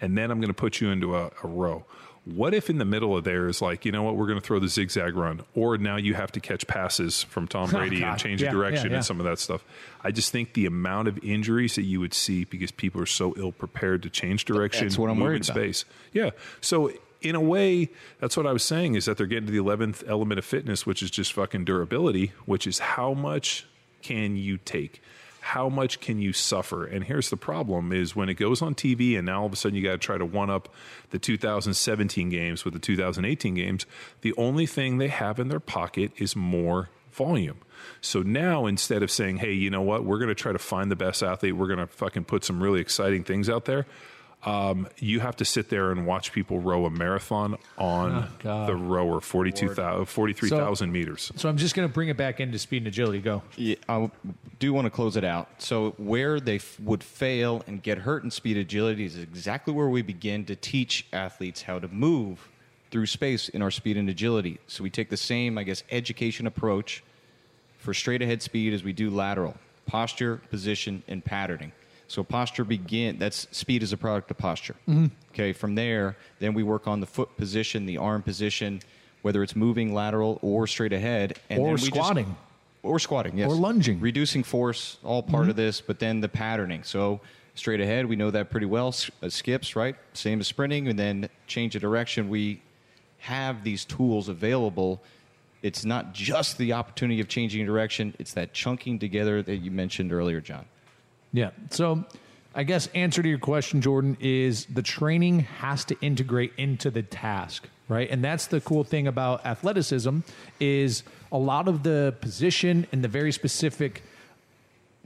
and 0.00 0.16
then 0.16 0.30
I'm 0.30 0.40
gonna 0.40 0.52
put 0.54 0.80
you 0.80 0.90
into 0.90 1.16
a, 1.16 1.30
a 1.42 1.46
row. 1.48 1.84
What 2.24 2.54
if 2.54 2.68
in 2.68 2.78
the 2.78 2.84
middle 2.84 3.16
of 3.16 3.22
there 3.22 3.46
is 3.46 3.62
like, 3.62 3.84
you 3.84 3.92
know 3.92 4.02
what, 4.02 4.16
we're 4.16 4.26
going 4.26 4.40
to 4.40 4.44
throw 4.44 4.58
the 4.58 4.66
zigzag 4.66 5.14
run, 5.14 5.44
or 5.54 5.78
now 5.78 5.94
you 5.94 6.14
have 6.14 6.32
to 6.32 6.40
catch 6.40 6.66
passes 6.66 7.22
from 7.22 7.46
Tom 7.46 7.68
oh, 7.72 7.78
Brady 7.78 8.00
God. 8.00 8.08
and 8.10 8.20
change 8.20 8.42
Yeah, 8.42 8.50
the 8.50 8.56
direction 8.58 8.86
yeah, 8.86 8.90
yeah. 8.90 8.96
and 8.96 9.04
some 9.06 9.20
of 9.20 9.26
that 9.26 9.38
stuff. 9.38 9.62
I 10.02 10.10
just 10.10 10.32
think 10.32 10.54
the 10.54 10.66
amount 10.66 11.06
of 11.06 11.22
injuries 11.22 11.76
that 11.76 11.84
you 11.84 12.00
would 12.00 12.12
see 12.12 12.42
because 12.42 12.72
people 12.72 13.00
are 13.00 13.06
so 13.06 13.32
ill 13.36 13.52
prepared 13.52 14.02
to 14.02 14.10
change 14.10 14.44
direction, 14.44 14.88
That's 14.88 14.98
what 14.98 15.08
I'm 15.08 15.20
worried 15.20 15.36
in 15.46 15.50
about. 15.52 15.54
space. 15.62 15.84
Yeah. 16.12 16.30
So 16.60 16.90
in 17.22 17.36
a 17.36 17.40
way, 17.40 17.90
that's 18.18 18.36
what 18.36 18.44
I 18.48 18.52
was 18.52 18.64
saying 18.64 18.96
is 18.96 19.04
that 19.04 19.18
they're 19.18 19.26
getting 19.28 19.46
to 19.46 19.52
the 19.52 19.58
eleventh 19.58 20.02
element 20.08 20.40
of 20.40 20.44
fitness, 20.44 20.84
which 20.84 21.04
is 21.04 21.12
just 21.12 21.32
fucking 21.32 21.64
durability, 21.64 22.32
which 22.44 22.66
is 22.66 22.80
how 22.80 23.14
much 23.14 23.68
can 24.02 24.34
you 24.36 24.56
take? 24.58 25.00
How 25.46 25.68
much 25.68 26.00
can 26.00 26.20
you 26.20 26.32
suffer? 26.32 26.84
And 26.84 27.04
here's 27.04 27.30
the 27.30 27.36
problem 27.36 27.92
is 27.92 28.16
when 28.16 28.28
it 28.28 28.34
goes 28.34 28.62
on 28.62 28.74
TV 28.74 29.16
and 29.16 29.26
now 29.26 29.42
all 29.42 29.46
of 29.46 29.52
a 29.52 29.56
sudden 29.56 29.76
you 29.76 29.84
got 29.84 29.92
to 29.92 29.98
try 29.98 30.18
to 30.18 30.24
one 30.24 30.50
up 30.50 30.68
the 31.10 31.20
2017 31.20 32.28
games 32.30 32.64
with 32.64 32.74
the 32.74 32.80
2018 32.80 33.54
games, 33.54 33.86
the 34.22 34.34
only 34.36 34.66
thing 34.66 34.98
they 34.98 35.06
have 35.06 35.38
in 35.38 35.46
their 35.46 35.60
pocket 35.60 36.10
is 36.16 36.34
more 36.34 36.90
volume. 37.12 37.58
So 38.00 38.22
now 38.22 38.66
instead 38.66 39.04
of 39.04 39.10
saying, 39.10 39.36
hey, 39.36 39.52
you 39.52 39.70
know 39.70 39.82
what, 39.82 40.04
we're 40.04 40.18
going 40.18 40.30
to 40.30 40.34
try 40.34 40.50
to 40.50 40.58
find 40.58 40.90
the 40.90 40.96
best 40.96 41.22
athlete, 41.22 41.56
we're 41.56 41.68
going 41.68 41.78
to 41.78 41.86
fucking 41.86 42.24
put 42.24 42.42
some 42.42 42.60
really 42.60 42.80
exciting 42.80 43.22
things 43.22 43.48
out 43.48 43.66
there. 43.66 43.86
Um, 44.46 44.86
you 44.98 45.18
have 45.20 45.34
to 45.36 45.44
sit 45.44 45.68
there 45.70 45.90
and 45.90 46.06
watch 46.06 46.32
people 46.32 46.60
row 46.60 46.86
a 46.86 46.90
marathon 46.90 47.58
on 47.76 48.28
God. 48.38 48.68
the 48.68 48.76
rower, 48.76 49.20
42,000 49.20 50.06
43,000 50.06 50.92
meters. 50.92 51.32
so 51.34 51.48
I'm 51.48 51.56
just 51.56 51.74
going 51.74 51.88
to 51.88 51.92
bring 51.92 52.08
it 52.08 52.16
back 52.16 52.38
into 52.38 52.56
speed 52.58 52.78
and 52.78 52.86
agility. 52.86 53.18
Go. 53.18 53.42
Yeah, 53.56 53.74
I 53.88 54.08
do 54.60 54.72
want 54.72 54.86
to 54.86 54.90
close 54.90 55.16
it 55.16 55.24
out. 55.24 55.48
So 55.60 55.90
where 55.98 56.38
they 56.38 56.56
f- 56.56 56.78
would 56.78 57.02
fail 57.02 57.64
and 57.66 57.82
get 57.82 57.98
hurt 57.98 58.22
in 58.22 58.30
speed 58.30 58.56
agility 58.56 59.04
is 59.04 59.18
exactly 59.18 59.74
where 59.74 59.88
we 59.88 60.02
begin 60.02 60.44
to 60.44 60.54
teach 60.54 61.06
athletes 61.12 61.62
how 61.62 61.80
to 61.80 61.88
move 61.88 62.48
through 62.92 63.06
space 63.06 63.48
in 63.48 63.62
our 63.62 63.72
speed 63.72 63.96
and 63.96 64.08
agility. 64.08 64.60
So 64.68 64.84
we 64.84 64.90
take 64.90 65.10
the 65.10 65.16
same, 65.16 65.58
I 65.58 65.64
guess, 65.64 65.82
education 65.90 66.46
approach 66.46 67.02
for 67.78 67.92
straight 67.92 68.22
ahead 68.22 68.42
speed 68.42 68.72
as 68.72 68.84
we 68.84 68.92
do 68.92 69.10
lateral 69.10 69.56
posture, 69.86 70.36
position, 70.50 71.02
and 71.08 71.24
patterning. 71.24 71.72
So 72.08 72.22
posture 72.22 72.64
begin. 72.64 73.18
That's 73.18 73.48
speed 73.50 73.82
is 73.82 73.92
a 73.92 73.96
product 73.96 74.30
of 74.30 74.38
posture. 74.38 74.76
Okay. 75.32 75.52
From 75.52 75.74
there, 75.74 76.16
then 76.38 76.54
we 76.54 76.62
work 76.62 76.86
on 76.86 77.00
the 77.00 77.06
foot 77.06 77.36
position, 77.36 77.84
the 77.86 77.98
arm 77.98 78.22
position, 78.22 78.80
whether 79.22 79.42
it's 79.42 79.56
moving 79.56 79.92
lateral 79.92 80.38
or 80.42 80.66
straight 80.66 80.92
ahead, 80.92 81.38
and 81.50 81.58
Or 81.60 81.66
then 81.66 81.72
we 81.74 81.78
just- 81.78 81.86
squatting. 81.88 82.36
or 82.84 82.98
squatting, 83.00 83.36
yes, 83.38 83.50
Or 83.50 83.56
lunging. 83.56 83.98
reducing 84.00 84.44
force, 84.44 84.98
all 85.02 85.22
part 85.22 85.48
of 85.48 85.56
this. 85.56 85.80
But 85.80 85.98
then 85.98 86.20
the 86.20 86.28
patterning. 86.28 86.84
So 86.84 87.20
straight 87.56 87.80
ahead, 87.80 88.06
we 88.06 88.14
know 88.14 88.30
that 88.30 88.50
pretty 88.50 88.66
well. 88.66 88.88
S- 88.88 89.10
uh, 89.22 89.28
skips, 89.28 89.74
right? 89.74 89.96
Same 90.12 90.38
as 90.40 90.46
sprinting, 90.46 90.86
and 90.86 90.96
then 90.98 91.28
change 91.48 91.74
of 91.74 91.82
direction. 91.82 92.28
We 92.28 92.62
have 93.18 93.64
these 93.64 93.84
tools 93.84 94.28
available. 94.28 95.02
It's 95.62 95.84
not 95.84 96.12
just 96.14 96.58
the 96.58 96.72
opportunity 96.74 97.18
of 97.20 97.26
changing 97.26 97.66
direction; 97.66 98.14
it's 98.20 98.32
that 98.34 98.52
chunking 98.54 99.00
together 99.00 99.42
that 99.42 99.56
you 99.56 99.72
mentioned 99.72 100.12
earlier, 100.12 100.40
John. 100.40 100.66
Yeah. 101.36 101.50
So 101.68 102.02
I 102.54 102.62
guess 102.62 102.86
answer 102.94 103.22
to 103.22 103.28
your 103.28 103.38
question, 103.38 103.82
Jordan, 103.82 104.16
is 104.20 104.64
the 104.64 104.80
training 104.80 105.40
has 105.40 105.84
to 105.84 105.96
integrate 106.00 106.54
into 106.56 106.90
the 106.90 107.02
task, 107.02 107.68
right? 107.90 108.08
And 108.10 108.24
that's 108.24 108.46
the 108.46 108.62
cool 108.62 108.84
thing 108.84 109.06
about 109.06 109.44
athleticism 109.44 110.20
is 110.58 111.02
a 111.30 111.36
lot 111.36 111.68
of 111.68 111.82
the 111.82 112.14
position 112.22 112.86
and 112.90 113.04
the 113.04 113.08
very 113.08 113.32
specific 113.32 114.02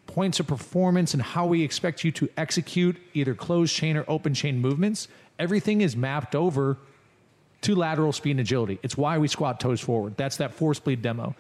points 0.07 0.39
of 0.39 0.47
performance 0.47 1.15
and 1.15 1.23
how 1.23 1.47
we 1.47 1.65
expect 1.65 2.05
you 2.05 2.13
to 2.13 2.29
execute 2.37 2.97
either 3.13 3.35
closed 3.35 3.75
chain 3.75 3.97
or 3.97 4.05
open 4.07 4.33
chain 4.33 4.61
movements, 4.61 5.09
everything 5.37 5.81
is 5.81 5.97
mapped 5.97 6.37
over 6.37 6.77
to 7.63 7.75
lateral 7.75 8.13
speed 8.13 8.33
and 8.33 8.41
agility. 8.41 8.79
It's 8.85 8.97
why 8.97 9.19
we 9.19 9.27
squat 9.27 9.59
toes 9.59 9.81
forward. 9.81 10.17
That's 10.17 10.37
that 10.37 10.55
force 10.55 10.79
bleed 10.79 11.03
demo. 11.03 11.35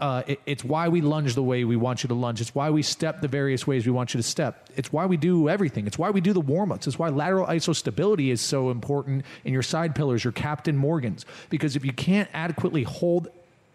Uh, 0.00 0.22
it- 0.26 0.40
it's 0.46 0.64
why 0.64 0.88
we 0.88 1.00
lunge 1.02 1.34
the 1.34 1.42
way 1.42 1.64
we 1.64 1.76
want 1.76 2.02
you 2.02 2.08
to 2.08 2.14
lunge. 2.14 2.40
It's 2.40 2.54
why 2.54 2.70
we 2.70 2.82
step 2.82 3.20
the 3.20 3.28
various 3.28 3.66
ways 3.66 3.84
we 3.84 3.92
want 3.92 4.14
you 4.14 4.18
to 4.18 4.22
step. 4.26 4.70
It's 4.74 4.90
why 4.90 5.04
we 5.06 5.18
do 5.18 5.48
everything. 5.50 5.86
It's 5.86 5.98
why 5.98 6.10
we 6.10 6.20
do 6.22 6.32
the 6.32 6.40
warm 6.40 6.72
ups. 6.72 6.86
It's 6.86 6.98
why 6.98 7.10
lateral 7.10 7.46
iso 7.46 7.74
stability 7.76 8.30
is 8.30 8.40
so 8.40 8.70
important 8.70 9.24
in 9.44 9.52
your 9.52 9.62
side 9.62 9.94
pillars, 9.94 10.24
your 10.24 10.32
Captain 10.32 10.76
Morgans. 10.76 11.26
Because 11.50 11.76
if 11.76 11.84
you 11.84 11.92
can't 11.92 12.28
adequately 12.32 12.84
hold 12.84 13.28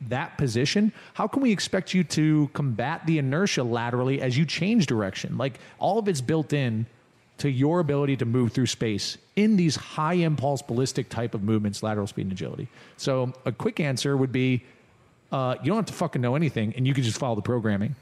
that 0.09 0.37
position, 0.37 0.91
how 1.13 1.27
can 1.27 1.41
we 1.43 1.51
expect 1.51 1.93
you 1.93 2.03
to 2.03 2.49
combat 2.53 3.05
the 3.05 3.19
inertia 3.19 3.63
laterally 3.63 4.19
as 4.21 4.37
you 4.37 4.45
change 4.45 4.87
direction? 4.87 5.37
Like 5.37 5.59
all 5.77 5.99
of 5.99 6.07
it's 6.07 6.21
built 6.21 6.51
in 6.51 6.87
to 7.37 7.49
your 7.49 7.79
ability 7.79 8.17
to 8.17 8.25
move 8.25 8.51
through 8.51 8.65
space 8.65 9.19
in 9.35 9.55
these 9.55 9.75
high 9.75 10.13
impulse 10.15 10.63
ballistic 10.63 11.09
type 11.09 11.35
of 11.35 11.43
movements, 11.43 11.83
lateral 11.83 12.07
speed 12.07 12.23
and 12.23 12.31
agility. 12.31 12.67
So 12.97 13.33
a 13.45 13.51
quick 13.51 13.79
answer 13.79 14.17
would 14.17 14.31
be 14.31 14.63
uh, 15.31 15.55
you 15.61 15.67
don't 15.67 15.77
have 15.77 15.85
to 15.87 15.93
fucking 15.93 16.21
know 16.21 16.35
anything 16.35 16.73
and 16.77 16.87
you 16.87 16.93
can 16.93 17.03
just 17.03 17.17
follow 17.19 17.35
the 17.35 17.41
programming, 17.41 17.95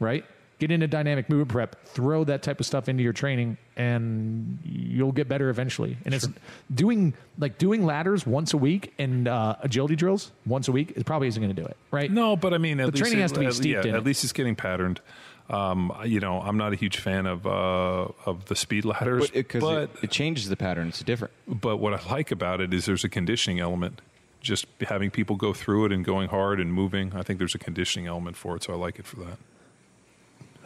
right? 0.00 0.24
get 0.60 0.72
into 0.72 0.88
dynamic 0.88 1.30
movement 1.30 1.48
prep, 1.50 1.84
throw 1.84 2.24
that 2.24 2.42
type 2.42 2.58
of 2.58 2.66
stuff 2.66 2.88
into 2.88 3.00
your 3.00 3.12
training, 3.12 3.56
and 3.76 4.58
you'll 4.64 5.12
get 5.12 5.28
better 5.28 5.50
eventually. 5.50 5.96
And 6.04 6.12
it's 6.12 6.28
doing 6.74 7.14
like 7.38 7.58
doing 7.58 7.86
ladders 7.86 8.26
once 8.26 8.52
a 8.54 8.56
week 8.56 8.92
and 8.98 9.28
uh, 9.28 9.54
agility 9.62 9.94
drills 9.94 10.32
once 10.46 10.66
a 10.66 10.72
week. 10.72 10.94
It 10.96 11.06
probably 11.06 11.28
isn't 11.28 11.40
going 11.40 11.54
to 11.54 11.62
do 11.62 11.64
it, 11.64 11.76
right? 11.92 12.10
No, 12.10 12.34
but 12.34 12.52
I 12.54 12.58
mean, 12.58 12.80
at 12.80 12.86
The 12.86 12.90
least 12.90 13.02
training 13.04 13.20
it- 13.20 13.22
has 13.22 13.32
to 13.32 13.38
be 13.38 13.46
at- 13.46 13.54
steeped 13.54 13.84
yeah, 13.84 13.88
in 13.90 13.94
At 13.94 14.00
it. 14.00 14.04
least 14.04 14.24
it's 14.24 14.32
getting 14.32 14.56
patterned. 14.56 15.00
Um, 15.48 15.92
you 16.04 16.18
know, 16.18 16.40
I'm 16.40 16.56
not 16.56 16.72
a 16.72 16.76
huge 16.76 16.96
fan 16.96 17.26
of 17.26 17.46
uh, 17.46 18.08
of 18.26 18.46
the 18.46 18.56
speed 18.56 18.84
ladders, 18.84 19.26
But 19.28 19.34
because 19.34 19.60
but 19.62 19.82
it, 19.82 19.90
it 20.02 20.10
changes 20.10 20.48
the 20.48 20.56
pattern, 20.56 20.88
it's 20.88 21.04
different. 21.04 21.32
but 21.46 21.76
what 21.76 21.94
I 21.94 22.00
like 22.10 22.32
about 22.32 22.60
it 22.60 22.74
is 22.74 22.84
there's 22.84 23.04
a 23.04 23.08
conditioning 23.08 23.60
element. 23.60 24.00
Just 24.40 24.66
having 24.80 25.10
people 25.10 25.36
go 25.36 25.52
through 25.52 25.86
it 25.86 25.92
and 25.92 26.04
going 26.04 26.28
hard 26.28 26.60
and 26.60 26.72
moving, 26.72 27.12
I 27.14 27.22
think 27.22 27.38
there's 27.38 27.54
a 27.54 27.58
conditioning 27.58 28.06
element 28.06 28.36
for 28.36 28.56
it, 28.56 28.62
so 28.62 28.72
I 28.72 28.76
like 28.76 28.98
it 28.98 29.06
for 29.06 29.16
that. 29.16 29.38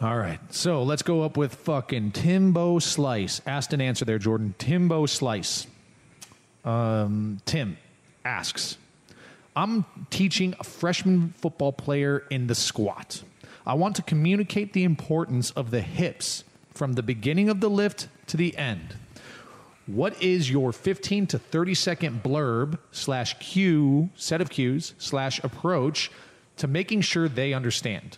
All 0.01 0.17
right. 0.17 0.39
So 0.53 0.83
let's 0.83 1.01
go 1.01 1.21
up 1.21 1.37
with 1.37 1.55
fucking 1.55 2.11
Timbo 2.11 2.79
Slice. 2.79 3.41
Asked 3.45 3.73
an 3.73 3.81
answer 3.81 4.05
there, 4.05 4.19
Jordan. 4.19 4.53
Timbo 4.57 5.05
Slice. 5.05 5.67
Um, 6.65 7.39
Tim 7.45 7.77
asks 8.25 8.77
I'm 9.55 9.85
teaching 10.09 10.55
a 10.59 10.63
freshman 10.63 11.33
football 11.37 11.71
player 11.71 12.23
in 12.29 12.47
the 12.47 12.55
squat. 12.55 13.21
I 13.65 13.75
want 13.75 13.95
to 13.97 14.01
communicate 14.01 14.73
the 14.73 14.83
importance 14.83 15.51
of 15.51 15.71
the 15.71 15.81
hips 15.81 16.43
from 16.73 16.93
the 16.93 17.03
beginning 17.03 17.49
of 17.49 17.59
the 17.59 17.69
lift 17.69 18.07
to 18.27 18.37
the 18.37 18.57
end. 18.57 18.95
What 19.85 20.21
is 20.23 20.49
your 20.49 20.71
15 20.71 21.27
to 21.27 21.39
30 21.39 21.73
second 21.73 22.23
blurb 22.23 22.77
slash 22.91 23.37
cue, 23.39 24.09
set 24.15 24.39
of 24.39 24.49
cues 24.49 24.93
slash 24.97 25.43
approach 25.43 26.09
to 26.57 26.67
making 26.67 27.01
sure 27.01 27.27
they 27.27 27.53
understand? 27.53 28.17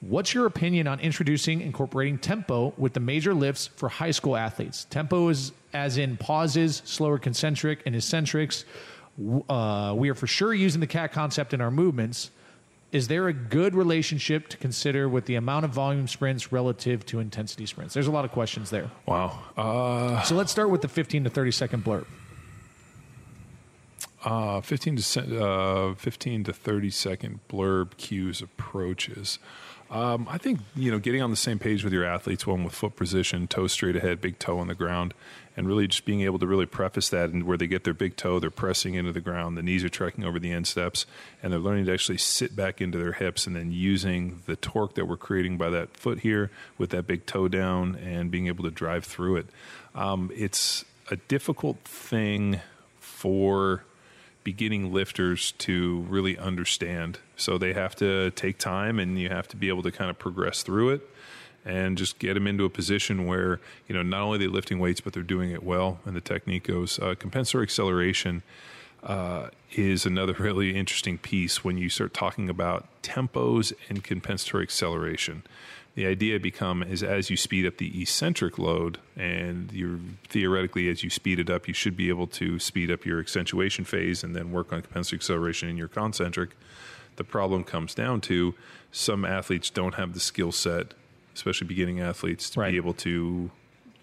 What's 0.00 0.32
your 0.32 0.46
opinion 0.46 0.86
on 0.86 1.00
introducing 1.00 1.60
incorporating 1.60 2.18
tempo 2.18 2.72
with 2.78 2.94
the 2.94 3.00
major 3.00 3.34
lifts 3.34 3.66
for 3.66 3.88
high 3.88 4.10
school 4.10 4.36
athletes? 4.36 4.86
Tempo 4.88 5.28
is 5.28 5.52
as 5.74 5.98
in 5.98 6.16
pauses, 6.16 6.80
slower 6.84 7.18
concentric 7.18 7.82
and 7.84 7.94
eccentrics. 7.94 8.64
Uh, 9.48 9.94
we 9.96 10.08
are 10.08 10.14
for 10.14 10.26
sure 10.26 10.54
using 10.54 10.80
the 10.80 10.86
cat 10.86 11.12
concept 11.12 11.52
in 11.52 11.60
our 11.60 11.70
movements. 11.70 12.30
Is 12.92 13.08
there 13.08 13.26
a 13.28 13.32
good 13.32 13.74
relationship 13.74 14.48
to 14.48 14.56
consider 14.56 15.08
with 15.08 15.26
the 15.26 15.34
amount 15.34 15.64
of 15.64 15.72
volume 15.72 16.06
sprints 16.08 16.52
relative 16.52 17.04
to 17.06 17.18
intensity 17.20 17.66
sprints? 17.66 17.92
There's 17.94 18.06
a 18.06 18.10
lot 18.12 18.24
of 18.24 18.30
questions 18.32 18.70
there. 18.70 18.90
Wow. 19.06 19.38
Uh, 19.56 20.22
So 20.22 20.34
let's 20.34 20.52
start 20.52 20.70
with 20.70 20.82
the 20.82 20.88
15 20.88 21.24
to 21.24 21.30
30 21.30 21.50
second 21.50 21.84
blurb. 21.84 22.06
uh, 24.24 24.60
15 24.60 24.96
to 24.96 25.44
uh, 25.44 25.94
15 25.94 26.44
to 26.44 26.52
30 26.52 26.90
second 26.90 27.40
blurb 27.48 27.96
cues 27.96 28.40
approaches. 28.40 29.38
Um, 29.90 30.26
I 30.28 30.38
think 30.38 30.60
you 30.74 30.90
know 30.90 30.98
getting 30.98 31.22
on 31.22 31.30
the 31.30 31.36
same 31.36 31.58
page 31.60 31.84
with 31.84 31.92
your 31.92 32.04
athletes, 32.04 32.44
one 32.46 32.64
with 32.64 32.72
foot 32.74 32.96
position, 32.96 33.46
toe 33.46 33.66
straight 33.68 33.94
ahead, 33.94 34.20
big 34.20 34.38
toe 34.40 34.58
on 34.58 34.66
the 34.66 34.74
ground, 34.74 35.14
and 35.56 35.66
really 35.66 35.86
just 35.86 36.04
being 36.04 36.20
able 36.20 36.38
to 36.38 36.46
really 36.46 36.66
preface 36.66 37.08
that 37.08 37.30
and 37.30 37.44
where 37.44 37.56
they 37.56 37.66
get 37.66 37.84
their 37.84 37.94
big 37.94 38.16
toe, 38.16 38.38
they're 38.38 38.50
pressing 38.50 38.94
into 38.94 39.12
the 39.12 39.20
ground, 39.20 39.56
the 39.56 39.62
knees 39.62 39.82
are 39.82 39.88
trekking 39.88 40.24
over 40.24 40.38
the 40.38 40.50
insteps, 40.50 41.06
and 41.42 41.52
they're 41.52 41.60
learning 41.60 41.86
to 41.86 41.92
actually 41.92 42.18
sit 42.18 42.54
back 42.54 42.80
into 42.80 42.98
their 42.98 43.12
hips, 43.12 43.46
and 43.46 43.56
then 43.56 43.72
using 43.72 44.42
the 44.46 44.56
torque 44.56 44.94
that 44.94 45.06
we're 45.06 45.16
creating 45.16 45.56
by 45.56 45.70
that 45.70 45.96
foot 45.96 46.20
here 46.20 46.50
with 46.76 46.90
that 46.90 47.06
big 47.06 47.24
toe 47.26 47.48
down, 47.48 47.96
and 47.96 48.30
being 48.30 48.46
able 48.46 48.64
to 48.64 48.70
drive 48.70 49.04
through 49.04 49.36
it. 49.36 49.46
Um, 49.94 50.30
it's 50.34 50.84
a 51.10 51.16
difficult 51.16 51.78
thing 51.84 52.60
for 53.00 53.84
beginning 54.44 54.92
lifters 54.92 55.52
to 55.52 56.06
really 56.08 56.38
understand. 56.38 57.18
So 57.36 57.58
they 57.58 57.72
have 57.72 57.96
to 57.96 58.30
take 58.32 58.58
time 58.58 59.00
and 59.00 59.18
you 59.18 59.28
have 59.28 59.48
to 59.48 59.56
be 59.56 59.68
able 59.68 59.82
to 59.82 59.90
kind 59.90 60.08
of 60.08 60.18
progress 60.20 60.62
through 60.62 60.90
it 60.90 61.10
and 61.66 61.98
just 61.98 62.18
get 62.20 62.34
them 62.34 62.46
into 62.46 62.64
a 62.64 62.70
position 62.70 63.26
where, 63.26 63.60
you 63.88 63.94
know, 63.94 64.02
not 64.02 64.22
only 64.22 64.38
they're 64.38 64.46
they 64.46 64.54
lifting 64.54 64.78
weights, 64.78 65.00
but 65.00 65.12
they're 65.12 65.22
doing 65.22 65.50
it 65.50 65.64
well 65.64 65.98
and 66.06 66.14
the 66.14 66.20
technique 66.20 66.64
goes. 66.64 66.98
Uh, 67.00 67.14
compensatory 67.18 67.64
acceleration 67.64 68.42
uh, 69.02 69.48
is 69.72 70.06
another 70.06 70.32
really 70.38 70.76
interesting 70.76 71.18
piece 71.18 71.64
when 71.64 71.76
you 71.76 71.88
start 71.88 72.14
talking 72.14 72.48
about 72.48 72.86
tempos 73.02 73.72
and 73.88 74.04
compensatory 74.04 74.62
acceleration. 74.62 75.42
The 75.96 76.06
idea 76.06 76.38
become 76.38 76.82
is 76.82 77.02
as 77.02 77.30
you 77.30 77.38
speed 77.38 77.66
up 77.66 77.78
the 77.78 78.02
eccentric 78.02 78.58
load, 78.58 78.98
and 79.16 79.72
you're 79.72 79.98
theoretically 80.28 80.88
as 80.90 81.02
you 81.02 81.08
speed 81.08 81.40
it 81.40 81.48
up, 81.48 81.66
you 81.66 81.74
should 81.74 81.96
be 81.96 82.10
able 82.10 82.26
to 82.28 82.58
speed 82.58 82.90
up 82.90 83.06
your 83.06 83.18
accentuation 83.18 83.84
phase 83.84 84.22
and 84.22 84.36
then 84.36 84.52
work 84.52 84.72
on 84.72 84.82
compensatory 84.82 85.18
acceleration 85.18 85.70
in 85.70 85.76
your 85.78 85.88
concentric. 85.88 86.50
The 87.16 87.24
problem 87.24 87.64
comes 87.64 87.94
down 87.94 88.20
to 88.22 88.54
some 88.92 89.24
athletes 89.24 89.70
don't 89.70 89.94
have 89.94 90.12
the 90.12 90.20
skill 90.20 90.52
set, 90.52 90.92
especially 91.36 91.68
beginning 91.68 92.00
athletes, 92.00 92.50
to 92.50 92.60
Right. 92.60 92.72
be 92.72 92.76
able 92.76 92.94
to 92.94 93.50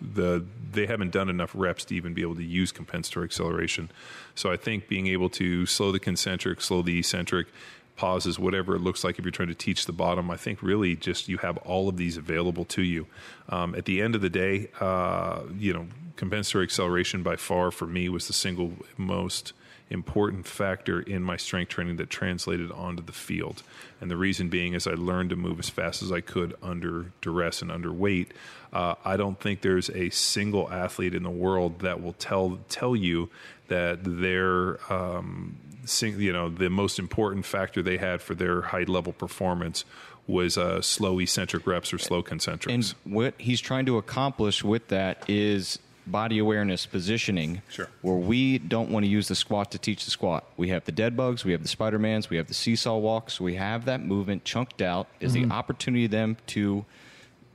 the 0.01 0.43
they 0.71 0.85
haven't 0.85 1.11
done 1.11 1.29
enough 1.29 1.51
reps 1.53 1.85
to 1.85 1.95
even 1.95 2.13
be 2.13 2.21
able 2.21 2.35
to 2.35 2.43
use 2.43 2.71
compensatory 2.71 3.25
acceleration. 3.25 3.89
So 4.35 4.51
I 4.51 4.57
think 4.57 4.87
being 4.87 5.07
able 5.07 5.29
to 5.31 5.65
slow 5.65 5.91
the 5.91 5.99
concentric, 5.99 6.61
slow 6.61 6.81
the 6.81 6.99
eccentric, 6.99 7.47
pauses, 7.95 8.39
whatever 8.39 8.75
it 8.75 8.79
looks 8.79 9.03
like 9.03 9.19
if 9.19 9.23
you're 9.23 9.31
trying 9.31 9.49
to 9.49 9.55
teach 9.55 9.85
the 9.85 9.93
bottom, 9.93 10.29
I 10.31 10.35
think 10.35 10.61
really 10.63 10.95
just 10.95 11.29
you 11.29 11.37
have 11.37 11.57
all 11.57 11.87
of 11.87 11.97
these 11.97 12.17
available 12.17 12.65
to 12.65 12.81
you. 12.81 13.07
Um, 13.49 13.75
at 13.75 13.85
the 13.85 14.01
end 14.01 14.15
of 14.15 14.21
the 14.21 14.31
day, 14.31 14.69
uh, 14.81 15.43
you 15.57 15.73
know, 15.73 15.87
compensatory 16.15 16.63
acceleration 16.65 17.23
by 17.23 17.35
far 17.35 17.71
for 17.71 17.85
me 17.85 18.09
was 18.09 18.27
the 18.27 18.33
single 18.33 18.73
most 18.97 19.53
important 19.93 20.47
factor 20.47 20.99
in 20.99 21.23
my 21.23 21.37
strength 21.37 21.69
training 21.69 21.97
that 21.97 22.09
translated 22.09 22.71
onto 22.71 23.03
the 23.03 23.11
field. 23.11 23.63
And 24.01 24.09
the 24.11 24.17
reason 24.17 24.49
being 24.49 24.73
is 24.73 24.87
I 24.87 24.93
learned 24.93 25.29
to 25.29 25.35
move 25.35 25.59
as 25.59 25.69
fast 25.69 26.01
as 26.01 26.11
I 26.11 26.19
could 26.19 26.55
under 26.61 27.11
duress 27.21 27.61
and 27.61 27.71
under 27.71 27.93
weight. 27.93 28.33
Uh, 28.73 28.95
I 29.05 29.15
don't 29.15 29.39
think 29.39 29.61
there's 29.61 29.89
a 29.91 30.09
single 30.09 30.69
athlete 30.71 31.13
in 31.13 31.23
the 31.23 31.29
world 31.29 31.79
that 31.79 32.01
will 32.01 32.13
tell 32.13 32.59
tell 32.69 32.95
you 32.95 33.29
that 33.67 33.99
their 34.03 34.79
um, 34.91 35.57
sing, 35.85 36.19
you 36.19 36.33
know 36.33 36.49
the 36.49 36.69
most 36.69 36.99
important 36.99 37.45
factor 37.45 37.81
they 37.81 37.97
had 37.97 38.21
for 38.21 38.35
their 38.35 38.61
high 38.61 38.83
level 38.83 39.13
performance 39.13 39.85
was 40.25 40.57
uh, 40.57 40.81
slow 40.81 41.19
eccentric 41.19 41.67
reps 41.67 41.93
or 41.93 41.97
slow 41.97 42.23
concentrics. 42.23 42.73
And 42.73 42.93
what 43.03 43.33
he's 43.37 43.59
trying 43.59 43.85
to 43.87 43.97
accomplish 43.97 44.63
with 44.63 44.87
that 44.87 45.23
is 45.29 45.79
body 46.05 46.39
awareness 46.39 46.85
positioning. 46.85 47.61
Sure. 47.69 47.87
Where 48.01 48.15
we 48.15 48.57
don't 48.57 48.89
want 48.89 49.05
to 49.05 49.09
use 49.09 49.27
the 49.27 49.35
squat 49.35 49.71
to 49.71 49.77
teach 49.77 50.05
the 50.05 50.11
squat. 50.11 50.45
We 50.57 50.69
have 50.69 50.85
the 50.85 50.91
dead 50.91 51.15
bugs, 51.15 51.45
we 51.45 51.51
have 51.51 51.61
the 51.61 51.67
Spider-Mans, 51.67 52.29
we 52.29 52.37
have 52.37 52.47
the 52.47 52.53
seesaw 52.53 52.97
walks, 52.97 53.39
we 53.39 53.55
have 53.55 53.85
that 53.85 54.01
movement 54.01 54.43
chunked 54.43 54.81
out 54.81 55.07
is 55.19 55.33
the 55.33 55.43
mm-hmm. 55.43 55.51
opportunity 55.51 56.07
them 56.07 56.37
to 56.47 56.85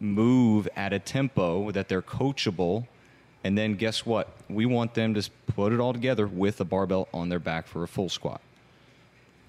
move 0.00 0.68
at 0.76 0.92
a 0.92 0.98
tempo 0.98 1.70
that 1.72 1.88
they're 1.88 2.02
coachable. 2.02 2.86
And 3.44 3.56
then 3.56 3.74
guess 3.74 4.04
what? 4.04 4.32
We 4.48 4.66
want 4.66 4.94
them 4.94 5.14
to 5.14 5.30
put 5.46 5.72
it 5.72 5.80
all 5.80 5.92
together 5.92 6.26
with 6.26 6.60
a 6.60 6.64
barbell 6.64 7.08
on 7.12 7.28
their 7.28 7.38
back 7.38 7.66
for 7.66 7.82
a 7.82 7.88
full 7.88 8.08
squat. 8.08 8.40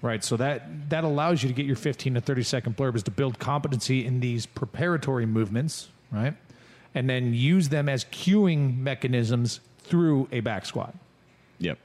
Right. 0.02 0.24
So 0.24 0.36
that 0.38 0.88
that 0.90 1.04
allows 1.04 1.42
you 1.42 1.48
to 1.48 1.54
get 1.54 1.66
your 1.66 1.76
15 1.76 2.14
to 2.14 2.20
30 2.20 2.42
second 2.42 2.76
blurb 2.76 2.96
is 2.96 3.02
to 3.02 3.10
build 3.10 3.38
competency 3.38 4.06
in 4.06 4.20
these 4.20 4.46
preparatory 4.46 5.26
movements, 5.26 5.88
right? 6.10 6.34
And 6.94 7.08
then 7.08 7.34
use 7.34 7.68
them 7.68 7.88
as 7.88 8.04
cueing 8.06 8.78
mechanisms 8.78 9.60
through 9.78 10.28
a 10.32 10.40
back 10.40 10.66
squat. 10.66 10.94
Yep. 11.58 11.78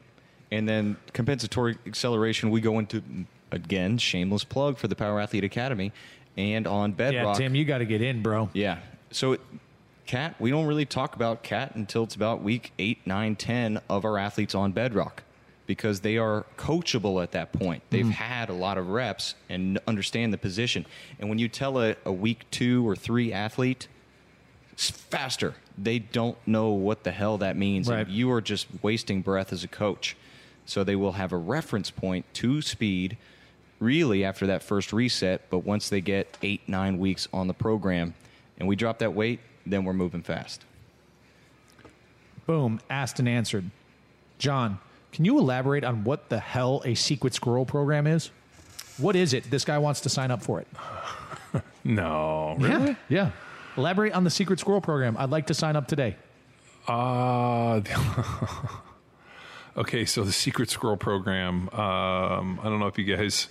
And 0.51 0.67
then 0.67 0.97
compensatory 1.13 1.77
acceleration, 1.85 2.49
we 2.49 2.61
go 2.61 2.79
into 2.79 3.03
again 3.51 3.97
shameless 3.97 4.43
plug 4.43 4.77
for 4.77 4.87
the 4.87 4.95
Power 4.95 5.19
Athlete 5.19 5.43
Academy, 5.43 5.91
and 6.37 6.67
on 6.67 6.91
Bedrock. 6.91 7.37
Yeah, 7.37 7.45
Tim, 7.45 7.55
you 7.55 7.65
got 7.65 7.79
to 7.79 7.85
get 7.85 8.01
in, 8.01 8.21
bro. 8.21 8.49
Yeah. 8.53 8.79
So, 9.11 9.33
it, 9.33 9.41
cat, 10.05 10.35
we 10.39 10.49
don't 10.49 10.65
really 10.65 10.85
talk 10.85 11.15
about 11.15 11.43
cat 11.43 11.75
until 11.75 12.03
it's 12.03 12.15
about 12.15 12.41
week 12.41 12.73
eight, 12.79 12.99
nine, 13.05 13.35
ten 13.35 13.79
of 13.89 14.05
our 14.05 14.17
athletes 14.17 14.55
on 14.55 14.71
Bedrock 14.71 15.23
because 15.67 16.01
they 16.01 16.17
are 16.17 16.45
coachable 16.57 17.23
at 17.23 17.31
that 17.31 17.51
point. 17.51 17.83
Mm-hmm. 17.83 17.95
They've 17.95 18.15
had 18.15 18.49
a 18.49 18.53
lot 18.53 18.77
of 18.77 18.89
reps 18.89 19.35
and 19.49 19.79
understand 19.87 20.31
the 20.31 20.37
position. 20.37 20.85
And 21.19 21.29
when 21.29 21.39
you 21.39 21.47
tell 21.47 21.79
a, 21.81 21.95
a 22.05 22.11
week 22.11 22.45
two 22.51 22.87
or 22.87 22.95
three 22.95 23.33
athlete, 23.33 23.87
faster. 24.75 25.55
They 25.77 25.99
don't 25.99 26.37
know 26.47 26.69
what 26.69 27.03
the 27.03 27.11
hell 27.11 27.37
that 27.39 27.57
means. 27.57 27.89
Right. 27.89 28.05
And 28.05 28.09
you 28.09 28.31
are 28.31 28.41
just 28.41 28.67
wasting 28.81 29.21
breath 29.21 29.51
as 29.53 29.63
a 29.63 29.67
coach. 29.67 30.15
So 30.65 30.83
they 30.83 30.95
will 30.95 31.13
have 31.13 31.31
a 31.31 31.37
reference 31.37 31.91
point 31.91 32.25
to 32.35 32.61
speed 32.61 33.17
really 33.79 34.23
after 34.23 34.47
that 34.47 34.63
first 34.63 34.91
reset. 34.93 35.49
But 35.49 35.59
once 35.59 35.89
they 35.89 36.01
get 36.01 36.37
eight, 36.41 36.61
nine 36.67 36.97
weeks 36.97 37.27
on 37.33 37.47
the 37.47 37.53
program 37.53 38.15
and 38.57 38.67
we 38.67 38.75
drop 38.75 38.99
that 38.99 39.13
weight, 39.13 39.39
then 39.65 39.83
we're 39.85 39.93
moving 39.93 40.21
fast. 40.21 40.63
Boom, 42.45 42.79
asked 42.89 43.19
and 43.19 43.27
answered. 43.27 43.69
John, 44.37 44.79
can 45.11 45.25
you 45.25 45.39
elaborate 45.39 45.83
on 45.83 46.03
what 46.03 46.29
the 46.29 46.39
hell 46.39 46.81
a 46.85 46.93
secret 46.95 47.33
squirrel 47.33 47.65
program 47.65 48.05
is? 48.05 48.31
What 48.97 49.15
is 49.15 49.33
it? 49.33 49.49
This 49.49 49.65
guy 49.65 49.77
wants 49.77 50.01
to 50.01 50.09
sign 50.09 50.31
up 50.31 50.43
for 50.43 50.61
it. 50.61 50.67
no, 51.83 52.55
really? 52.59 52.97
Yeah. 53.09 53.25
Yeah. 53.25 53.31
Elaborate 53.77 54.13
on 54.13 54.23
the 54.23 54.29
secret 54.29 54.59
squirrel 54.59 54.81
program. 54.81 55.15
I'd 55.17 55.29
like 55.29 55.47
to 55.47 55.53
sign 55.53 55.75
up 55.75 55.87
today. 55.87 56.15
Uh, 56.87 57.81
okay, 59.77 60.05
so 60.05 60.23
the 60.23 60.31
Secret 60.31 60.69
Squirrel 60.69 60.97
program. 60.97 61.69
Um, 61.69 62.59
I 62.61 62.65
don't 62.65 62.79
know 62.79 62.87
if 62.87 62.97
you 62.97 63.05
guys 63.05 63.47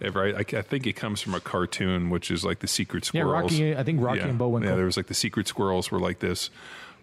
ever. 0.00 0.36
I, 0.36 0.40
I 0.40 0.62
think 0.62 0.86
it 0.86 0.94
comes 0.94 1.20
from 1.20 1.34
a 1.34 1.40
cartoon, 1.40 2.10
which 2.10 2.30
is 2.30 2.44
like 2.44 2.58
the 2.58 2.68
Secret 2.68 3.04
Squirrels. 3.04 3.52
Yeah, 3.52 3.68
Rocky- 3.68 3.76
I 3.76 3.82
think 3.84 4.02
Rocky 4.02 4.20
yeah. 4.20 4.26
and 4.26 4.38
Bullwinkle. 4.38 4.70
Yeah, 4.70 4.76
there 4.76 4.84
was 4.84 4.96
like 4.96 5.06
the 5.06 5.14
Secret 5.14 5.48
Squirrels 5.48 5.90
were 5.90 5.98
like 5.98 6.18
this, 6.18 6.50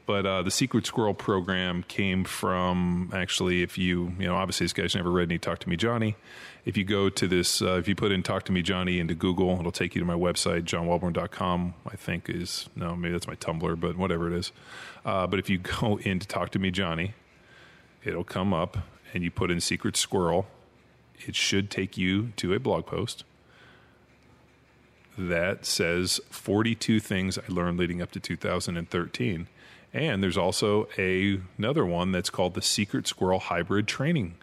but 0.05 0.25
uh, 0.25 0.43
the 0.43 0.51
Secret 0.51 0.85
Squirrel 0.85 1.15
program 1.15 1.83
came 1.87 2.23
from 2.23 3.09
actually, 3.13 3.63
if 3.63 3.77
you 3.77 4.13
you 4.19 4.27
know, 4.27 4.35
obviously 4.35 4.65
this 4.65 4.73
guy's 4.73 4.95
never 4.95 5.09
read 5.09 5.29
any 5.29 5.39
Talk 5.39 5.59
to 5.59 5.69
Me 5.69 5.75
Johnny. 5.75 6.15
If 6.63 6.77
you 6.77 6.83
go 6.83 7.09
to 7.09 7.27
this, 7.27 7.61
uh, 7.61 7.77
if 7.77 7.87
you 7.87 7.95
put 7.95 8.11
in 8.11 8.21
Talk 8.21 8.43
to 8.45 8.51
Me 8.51 8.61
Johnny 8.61 8.99
into 8.99 9.15
Google, 9.15 9.59
it'll 9.59 9.71
take 9.71 9.95
you 9.95 9.99
to 9.99 10.05
my 10.05 10.13
website, 10.13 10.63
johnwelbourn.com. 10.63 11.73
I 11.87 11.95
think 11.95 12.29
is 12.29 12.69
no, 12.75 12.95
maybe 12.95 13.13
that's 13.13 13.27
my 13.27 13.35
Tumblr, 13.35 13.79
but 13.79 13.97
whatever 13.97 14.31
it 14.31 14.37
is. 14.37 14.51
Uh, 15.03 15.25
but 15.25 15.39
if 15.39 15.49
you 15.49 15.57
go 15.81 15.97
into 15.97 16.27
Talk 16.27 16.51
to 16.51 16.59
Me 16.59 16.69
Johnny, 16.69 17.13
it'll 18.03 18.23
come 18.23 18.53
up, 18.53 18.77
and 19.13 19.23
you 19.23 19.31
put 19.31 19.49
in 19.49 19.59
Secret 19.59 19.97
Squirrel. 19.97 20.47
It 21.27 21.35
should 21.35 21.69
take 21.69 21.97
you 21.97 22.33
to 22.37 22.53
a 22.53 22.59
blog 22.59 22.85
post 22.85 23.23
that 25.17 25.65
says 25.65 26.19
42 26.29 26.99
things 26.99 27.37
I 27.37 27.43
learned 27.47 27.77
leading 27.77 28.01
up 28.01 28.11
to 28.11 28.19
2013. 28.19 29.47
And 29.93 30.23
there's 30.23 30.37
also 30.37 30.87
a, 30.97 31.39
another 31.57 31.85
one 31.85 32.11
that's 32.11 32.29
called 32.29 32.53
the 32.53 32.61
Secret 32.61 33.07
Squirrel 33.07 33.39
Hybrid 33.39 33.87
Training. 33.87 34.35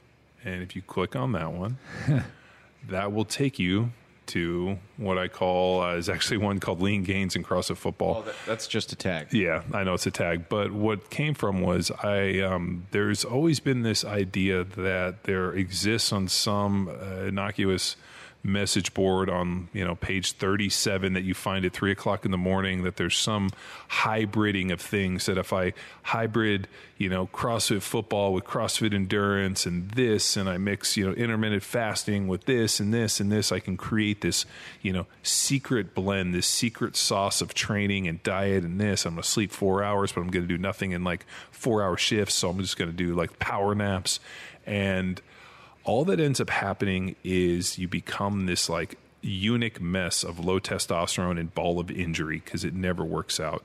And 0.49 0.63
if 0.63 0.75
you 0.75 0.83
click 0.83 1.15
on 1.17 1.33
that 1.33 1.53
one, 1.53 1.79
that 2.89 3.13
will 3.13 3.25
take 3.25 3.59
you 3.59 3.91
to 4.29 4.79
what 4.99 5.17
I 5.19 5.29
call 5.29 5.83
uh, 5.83 5.95
is 5.95 6.09
actually 6.09 6.37
one 6.37 6.61
called 6.61 6.83
Lean 6.83 7.03
Gains 7.03 7.35
in 7.35 7.43
CrossFit 7.43 7.77
Football. 7.77 8.19
Oh, 8.19 8.23
that, 8.23 8.35
that's 8.47 8.67
just 8.67 8.93
a 8.93 8.97
tag. 8.97 9.33
Yeah, 9.33 9.63
I 9.73 9.85
know 9.85 9.95
it's 9.95 10.07
a 10.07 10.11
tag, 10.11 10.49
but 10.49 10.71
what 10.71 11.11
came 11.11 11.35
from 11.35 11.61
was 11.63 11.91
I. 11.91 12.41
Um, 12.41 12.87
there's 12.91 13.25
always 13.25 13.61
been 13.61 13.83
this 13.83 14.05
idea 14.05 14.65
that 14.65 15.25
there 15.25 15.53
exists 15.53 16.13
on 16.13 16.29
some 16.29 16.89
uh, 16.89 17.27
innocuous 17.27 17.97
message 18.43 18.95
board 18.95 19.29
on 19.29 19.69
you 19.73 19.85
know 19.85 19.97
page 19.97 20.33
37 20.33 21.13
that 21.13 21.25
you 21.25 21.35
find 21.35 21.65
at 21.65 21.73
three 21.73 21.91
o'clock 21.91 22.25
in 22.25 22.31
the 22.31 22.39
morning 22.39 22.85
that 22.85 22.97
there's 22.97 23.17
some 23.17 23.51
hybriding 23.91 24.73
of 24.73 24.81
things 24.81 25.27
that 25.27 25.37
if 25.37 25.53
I 25.53 25.73
hybrid 26.05 26.69
you 26.97 27.09
know 27.09 27.27
CrossFit 27.27 27.83
football 27.83 28.33
with 28.33 28.45
CrossFit 28.45 28.95
endurance 28.95 29.67
and 29.67 29.91
this 29.91 30.37
and 30.37 30.49
I 30.49 30.57
mix 30.57 30.97
you 30.97 31.07
know 31.07 31.13
intermittent 31.15 31.65
fasting 31.65 32.29
with 32.29 32.45
this 32.45 32.79
and 32.79 32.95
this 32.95 33.19
and 33.19 33.31
this 33.31 33.51
I 33.51 33.59
can 33.59 33.77
create 33.77 34.21
this 34.21 34.47
you 34.83 34.93
know 34.93 35.07
secret 35.23 35.95
blend 35.95 36.33
this 36.33 36.47
secret 36.47 36.97
sauce 36.97 37.41
of 37.41 37.55
training 37.55 38.07
and 38.07 38.23
diet 38.23 38.63
and 38.65 38.81
this. 38.81 39.05
I'm 39.05 39.15
going 39.15 39.23
to 39.23 39.29
sleep 39.29 39.51
4 39.51 39.83
hours 39.83 40.13
but 40.13 40.21
I'm 40.21 40.31
going 40.31 40.47
to 40.47 40.55
do 40.55 40.59
nothing 40.59 40.93
in 40.93 41.03
like 41.03 41.27
4 41.51 41.83
hour 41.83 41.97
shifts 41.97 42.35
so 42.35 42.51
I'm 42.51 42.59
just 42.61 42.77
going 42.77 42.91
to 42.91 42.97
do 42.97 43.15
like 43.15 43.39
power 43.41 43.75
naps. 43.75 44.21
And 44.65 45.21
all 45.89 46.05
that 46.05 46.21
ends 46.21 46.39
up 46.39 46.51
happening 46.51 47.17
is 47.25 47.79
you 47.79 47.89
become 47.89 48.45
this 48.45 48.69
like 48.69 48.99
eunuch 49.23 49.81
mess 49.81 50.23
of 50.23 50.39
low 50.39 50.61
testosterone 50.61 51.41
and 51.41 51.55
ball 51.55 51.81
of 51.81 51.91
injury 51.91 52.43
because 52.45 52.63
it 52.63 52.75
never 52.75 53.03
works 53.03 53.41
out. 53.41 53.65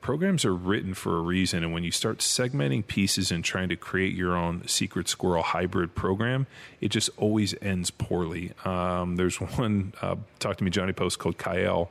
Programs 0.00 0.44
are 0.44 0.54
written 0.54 0.94
for 0.94 1.16
a 1.16 1.20
reason, 1.20 1.64
and 1.64 1.72
when 1.72 1.82
you 1.82 1.90
start 1.90 2.18
segmenting 2.18 2.86
pieces 2.86 3.32
and 3.32 3.42
trying 3.42 3.70
to 3.70 3.76
create 3.76 4.14
your 4.14 4.36
own 4.36 4.68
secret 4.68 5.08
squirrel 5.08 5.42
hybrid 5.42 5.96
program, 5.96 6.46
it 6.80 6.90
just 6.90 7.10
always 7.16 7.56
ends 7.60 7.90
poorly. 7.90 8.52
Um, 8.64 9.16
there's 9.16 9.36
one 9.58 9.94
uh, 10.00 10.14
talk 10.38 10.58
to 10.58 10.64
me 10.64 10.70
Johnny 10.70 10.92
post 10.92 11.18
called 11.18 11.38
Kyle 11.38 11.90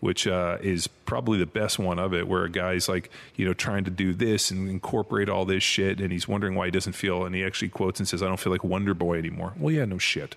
which 0.00 0.26
uh, 0.26 0.58
is 0.60 0.86
probably 0.86 1.38
the 1.38 1.46
best 1.46 1.78
one 1.78 1.98
of 1.98 2.14
it, 2.14 2.28
where 2.28 2.44
a 2.44 2.50
guy's 2.50 2.88
like, 2.88 3.10
you 3.36 3.44
know, 3.44 3.52
trying 3.54 3.84
to 3.84 3.90
do 3.90 4.12
this 4.14 4.50
and 4.50 4.68
incorporate 4.70 5.28
all 5.28 5.44
this 5.44 5.62
shit, 5.62 6.00
and 6.00 6.12
he's 6.12 6.28
wondering 6.28 6.54
why 6.54 6.66
he 6.66 6.70
doesn't 6.70 6.92
feel, 6.92 7.24
and 7.24 7.34
he 7.34 7.44
actually 7.44 7.68
quotes 7.68 7.98
and 7.98 8.06
says, 8.08 8.22
"I 8.22 8.26
don't 8.28 8.38
feel 8.38 8.52
like 8.52 8.62
Wonder 8.64 8.94
Boy 8.94 9.18
anymore." 9.18 9.54
Well, 9.58 9.74
yeah, 9.74 9.84
no 9.84 9.98
shit. 9.98 10.36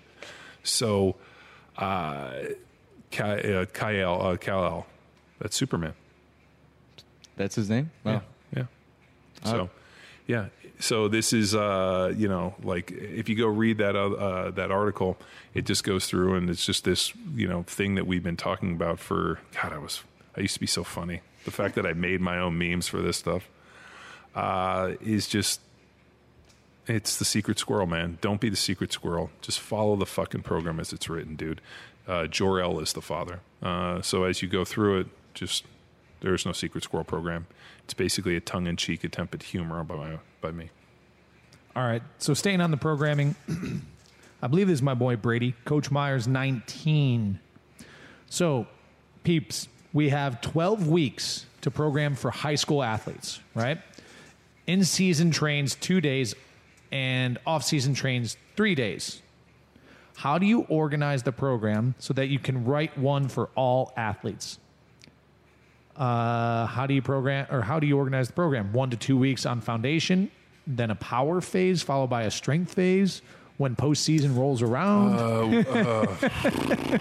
So, 0.63 1.15
uh, 1.77 2.31
Ky- 3.11 3.53
uh, 3.53 3.65
Kyle, 3.65 4.21
uh, 4.21 4.83
that's 5.39 5.55
Superman. 5.55 5.93
That's 7.35 7.55
his 7.55 7.69
name. 7.69 7.91
Yeah, 8.05 8.11
Wow. 8.13 8.21
yeah. 8.55 8.63
So, 9.43 9.69
yeah. 10.27 10.45
So 10.81 11.07
this 11.07 11.31
is, 11.31 11.53
uh, 11.53 12.11
you 12.17 12.27
know, 12.27 12.55
like 12.63 12.91
if 12.91 13.29
you 13.29 13.35
go 13.35 13.45
read 13.45 13.77
that 13.77 13.95
uh, 13.95 14.09
uh, 14.09 14.51
that 14.51 14.71
article, 14.71 15.15
it 15.53 15.65
just 15.65 15.83
goes 15.83 16.07
through 16.07 16.35
and 16.35 16.49
it's 16.49 16.65
just 16.65 16.85
this, 16.85 17.13
you 17.35 17.47
know, 17.47 17.63
thing 17.63 17.95
that 17.95 18.07
we've 18.07 18.23
been 18.23 18.35
talking 18.35 18.73
about 18.73 18.99
for. 18.99 19.39
God, 19.53 19.73
I 19.73 19.77
was 19.77 20.03
I 20.35 20.41
used 20.41 20.55
to 20.55 20.59
be 20.59 20.67
so 20.67 20.83
funny. 20.83 21.21
The 21.45 21.51
fact 21.51 21.75
that 21.75 21.85
I 21.85 21.93
made 21.93 22.19
my 22.19 22.39
own 22.39 22.57
memes 22.57 22.87
for 22.87 23.01
this 23.01 23.17
stuff 23.17 23.47
uh, 24.35 24.93
is 25.01 25.27
just. 25.27 25.61
It's 26.87 27.17
the 27.17 27.25
secret 27.25 27.59
squirrel, 27.59 27.85
man. 27.85 28.17
Don't 28.21 28.41
be 28.41 28.49
the 28.49 28.55
secret 28.55 28.91
squirrel. 28.91 29.29
Just 29.41 29.59
follow 29.59 29.95
the 29.95 30.07
fucking 30.07 30.41
program 30.41 30.79
as 30.79 30.91
it's 30.91 31.07
written, 31.07 31.35
dude. 31.35 31.61
Uh, 32.07 32.25
Jor-El 32.25 32.79
is 32.79 32.93
the 32.93 33.03
father. 33.03 33.41
Uh, 33.61 34.01
so 34.01 34.23
as 34.23 34.41
you 34.41 34.49
go 34.49 34.65
through 34.65 35.01
it, 35.01 35.07
just 35.35 35.63
there 36.21 36.33
is 36.33 36.43
no 36.43 36.53
secret 36.53 36.83
squirrel 36.83 37.05
program. 37.05 37.45
It's 37.83 37.93
basically 37.93 38.35
a 38.35 38.39
tongue-in-cheek 38.39 39.03
attempt 39.03 39.35
at 39.35 39.43
humor 39.43 39.83
by 39.83 39.95
my, 39.95 40.19
by 40.41 40.51
me. 40.51 40.69
All 41.75 41.83
right. 41.83 42.01
So 42.17 42.33
staying 42.33 42.61
on 42.61 42.71
the 42.71 42.77
programming, 42.77 43.35
I 44.41 44.47
believe 44.47 44.67
this 44.67 44.79
is 44.79 44.81
my 44.81 44.93
boy 44.93 45.15
Brady, 45.15 45.55
Coach 45.65 45.91
Myers 45.91 46.27
19. 46.27 47.39
So, 48.29 48.67
peeps, 49.23 49.67
we 49.93 50.09
have 50.09 50.41
12 50.41 50.87
weeks 50.87 51.45
to 51.61 51.71
program 51.71 52.15
for 52.15 52.31
high 52.31 52.55
school 52.55 52.81
athletes, 52.81 53.39
right? 53.53 53.79
In 54.67 54.83
season 54.83 55.31
trains 55.31 55.75
two 55.75 56.01
days 56.01 56.33
and 56.91 57.37
off 57.45 57.63
season 57.63 57.93
trains 57.93 58.37
three 58.55 58.75
days. 58.75 59.21
How 60.15 60.37
do 60.37 60.45
you 60.45 60.61
organize 60.69 61.23
the 61.23 61.31
program 61.31 61.95
so 61.99 62.13
that 62.13 62.27
you 62.27 62.39
can 62.39 62.65
write 62.65 62.97
one 62.97 63.27
for 63.27 63.49
all 63.55 63.93
athletes? 63.95 64.59
Uh, 66.01 66.65
how 66.65 66.87
do 66.87 66.95
you 66.95 67.01
program 67.01 67.45
or 67.51 67.61
how 67.61 67.79
do 67.79 67.85
you 67.85 67.95
organize 67.95 68.25
the 68.25 68.33
program? 68.33 68.73
One 68.73 68.89
to 68.89 68.97
two 68.97 69.15
weeks 69.15 69.45
on 69.45 69.61
foundation, 69.61 70.31
then 70.65 70.89
a 70.89 70.95
power 70.95 71.41
phase 71.41 71.83
followed 71.83 72.09
by 72.09 72.23
a 72.23 72.31
strength 72.31 72.73
phase. 72.73 73.21
When 73.61 73.75
postseason 73.75 74.35
rolls 74.35 74.63
around, 74.63 75.19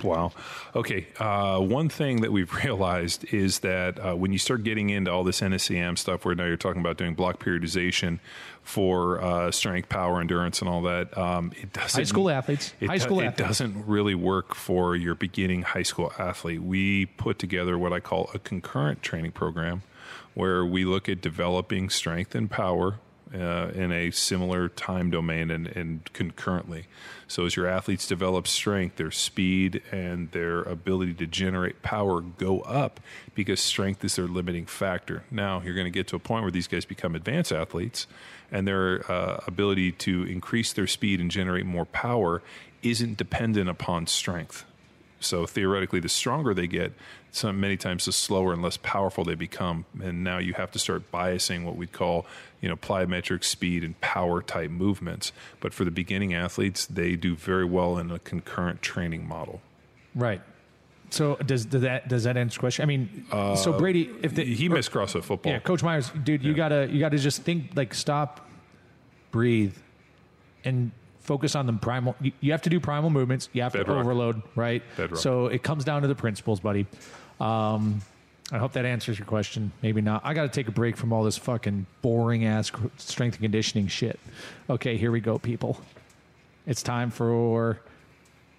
Wow. 0.05 0.33
Okay. 0.77 1.07
Uh, 1.19 1.59
one 1.61 1.89
thing 1.89 2.21
that 2.21 2.31
we've 2.33 2.53
realized 2.65 3.25
is 3.33 3.61
that 3.61 3.99
uh, 3.99 4.15
when 4.15 4.31
you 4.33 4.39
start 4.39 4.63
getting 4.63 4.91
into 4.91 5.11
all 5.11 5.25
this 5.25 5.41
NSCM 5.41 5.97
stuff, 5.97 6.25
where 6.27 6.35
now 6.35 6.45
you're 6.45 6.59
talking 6.59 6.81
about 6.81 6.99
doing 6.99 7.15
block 7.15 7.43
periodization 7.43 8.19
for 8.63 9.23
uh, 9.23 9.51
strength, 9.51 9.89
power, 9.89 10.21
endurance, 10.21 10.61
and 10.61 10.69
all 10.69 10.83
that, 10.83 11.17
um, 11.17 11.51
it 11.61 11.73
doesn't. 11.73 11.99
high 11.99 12.05
school 12.05 12.29
athletes, 12.29 12.75
It, 12.79 12.89
high 12.89 12.99
do- 12.99 13.05
school 13.05 13.21
it 13.21 13.25
athletes. 13.27 13.49
doesn't 13.59 13.87
really 13.87 14.15
work 14.15 14.55
for 14.55 14.95
your 14.95 15.15
beginning 15.15 15.63
high 15.63 15.83
school 15.83 16.13
athlete. 16.19 16.63
We 16.63 17.07
put 17.07 17.39
together 17.39 17.79
what 17.79 17.95
I 17.95 18.01
call 18.01 18.31
a 18.35 18.39
concurrent 18.39 19.03
training 19.03 19.33
program 19.33 19.83
where 20.35 20.65
we 20.65 20.85
look 20.85 21.09
at 21.09 21.23
developing 21.23 21.89
strength 21.89 22.35
and 22.35 22.51
power 22.51 22.97
uh, 23.35 23.71
in 23.75 23.93
a 23.93 24.11
similar 24.11 24.69
time 24.69 25.11
domain 25.11 25.51
and, 25.51 25.67
and 25.69 26.13
concurrently. 26.13 26.87
So, 27.29 27.47
as 27.47 27.55
your 27.55 27.67
athletes 27.67 28.07
develop 28.07 28.49
strength, 28.49 28.97
their 28.97 29.13
speed 29.13 29.83
and 29.93 30.31
their 30.33 30.63
ability 30.63 31.15
to 31.15 31.27
generate 31.27 31.83
power 31.83 32.21
go 32.21 32.61
up 32.63 32.99
because 33.35 33.61
strength 33.61 34.05
is 34.05 34.17
their 34.17 34.27
limiting 34.27 34.67
factor. 34.67 35.23
Now, 35.31 35.63
you're 35.65 35.75
going 35.75 35.85
to 35.85 35.91
get 35.91 36.09
to 36.09 36.17
a 36.17 36.21
point 36.21 36.43
where 36.43 36.51
these 36.51 36.67
guys 36.67 36.85
become 36.85 37.15
advanced 37.15 37.53
athletes 37.53 38.07
and 38.51 38.67
their 38.67 39.11
uh, 39.11 39.45
ability 39.47 39.93
to 39.93 40.25
increase 40.25 40.73
their 40.73 40.89
speed 40.89 41.21
and 41.21 41.31
generate 41.31 41.67
more 41.67 41.85
power 41.85 42.43
isn't 42.83 43.17
dependent 43.17 43.69
upon 43.69 44.07
strength. 44.07 44.65
So 45.21 45.47
theoretically, 45.47 46.01
the 46.01 46.09
stronger 46.09 46.55
they 46.55 46.67
get, 46.67 46.93
some 47.33 47.61
many 47.61 47.77
times 47.77 48.05
the 48.05 48.13
slower 48.13 48.53
and 48.53 48.63
less 48.63 48.77
powerful 48.77 49.25
they 49.25 49.35
become, 49.35 49.85
and 50.03 50.25
now 50.25 50.39
you 50.39 50.55
have 50.55 50.71
to 50.73 50.79
start 50.79 51.11
biasing 51.13 51.65
what 51.65 51.77
we'd 51.77 51.93
call, 51.93 52.27
you 52.61 52.69
know, 52.69 52.77
plyometric 52.77 53.45
speed 53.45 53.85
and 53.85 54.01
power 54.01 54.43
type 54.43 54.71
movements. 54.71 55.33
But 55.61 55.73
for 55.73 55.85
the 55.85 55.91
beginning 55.91 56.35
athletes, 56.35 56.87
they 56.87 57.17
do 57.17 57.37
very 57.37 57.65
well 57.65 57.99
in 57.99 58.11
a 58.11 58.19
concurrent 58.19 58.83
training 58.83 59.27
model. 59.27 59.61
right. 60.15 60.43
So 61.13 61.35
does, 61.45 61.65
does 61.65 61.83
that 61.83 62.07
does 62.07 62.23
that 62.23 62.37
answer 62.37 62.55
the 62.55 62.61
question? 62.61 62.85
I 62.85 62.87
mean, 62.87 63.27
so 63.33 63.75
uh, 63.75 63.79
Brady, 63.79 64.11
if 64.23 64.33
the, 64.33 64.45
he 64.45 64.69
missed 64.69 64.93
CrossFit 64.93 65.25
football. 65.25 65.51
yeah, 65.51 65.59
Coach 65.59 65.83
Myers, 65.83 66.09
dude, 66.23 66.45
you 66.45 66.55
gotta 66.55 66.89
you 66.89 67.01
gotta 67.01 67.19
just 67.19 67.43
think 67.43 67.73
like 67.75 67.95
stop, 67.95 68.49
breathe, 69.33 69.77
and 70.63 70.93
focus 71.21 71.55
on 71.55 71.67
the 71.67 71.73
primal. 71.73 72.17
You, 72.41 72.53
have 72.53 72.63
to 72.63 72.71
do 72.71 72.81
primal 72.81 73.11
movements. 73.11 73.49
You 73.53 73.63
have 73.63 73.73
to 73.73 73.87
overload, 73.87 74.43
right? 74.57 74.83
Bedrock. 74.97 75.21
So 75.21 75.47
it 75.47 75.63
comes 75.63 75.85
down 75.85 76.03
to 76.03 76.09
the 76.09 76.15
principles, 76.15 76.61
buddy. 76.61 76.87
Um, 77.41 78.03
I 78.53 78.59
hope 78.59 78.73
that 78.73 78.85
answers 78.85 79.19
your 79.19 79.27
question. 79.27 79.73
Maybe 79.83 80.01
not. 80.01 80.23
I 80.25 80.35
got 80.35 80.43
to 80.43 80.49
take 80.49 80.69
a 80.69 80.73
break 80.73 80.97
from 80.97 81.13
all 81.13 81.23
this 81.25 81.37
fucking 81.39 81.87
boring 82.03 82.45
ass 82.45 82.71
strength 82.99 83.35
and 83.37 83.43
conditioning 83.43 83.87
shit. 83.87 84.19
Okay, 84.69 84.97
here 84.97 85.11
we 85.13 85.21
go, 85.21 85.39
people. 85.39 85.81
It's 86.67 86.83
time 86.83 87.11
for 87.11 87.81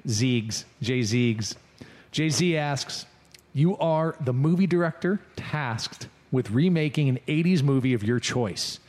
Zeegs, 0.07 0.63
Jay 0.81 1.01
Zeegs. 1.01 1.55
Jay 2.11 2.29
Z 2.29 2.57
asks, 2.57 3.05
You 3.53 3.77
are 3.77 4.15
the 4.21 4.33
movie 4.33 4.67
director 4.67 5.19
tasked 5.35 6.07
with 6.31 6.49
remaking 6.51 7.09
an 7.09 7.19
80s 7.27 7.61
movie 7.61 7.93
of 7.93 8.03
your 8.03 8.19
choice. 8.19 8.79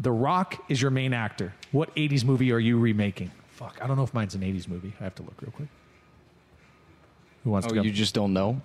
The 0.00 0.10
Rock 0.12 0.62
is 0.68 0.80
your 0.80 0.90
main 0.90 1.12
actor. 1.12 1.52
What 1.72 1.94
80s 1.96 2.24
movie 2.24 2.50
are 2.52 2.58
you 2.58 2.78
remaking? 2.78 3.30
Fuck, 3.50 3.78
I 3.82 3.86
don't 3.86 3.96
know 3.96 4.04
if 4.04 4.14
mine's 4.14 4.34
an 4.34 4.40
80s 4.42 4.68
movie. 4.68 4.92
I 5.00 5.04
have 5.04 5.14
to 5.16 5.22
look 5.22 5.34
real 5.42 5.50
quick. 5.52 5.68
Who 7.44 7.50
wants 7.50 7.66
Oh, 7.66 7.70
to 7.70 7.74
go? 7.76 7.82
you 7.82 7.90
just 7.92 8.14
don't 8.14 8.32
know? 8.32 8.60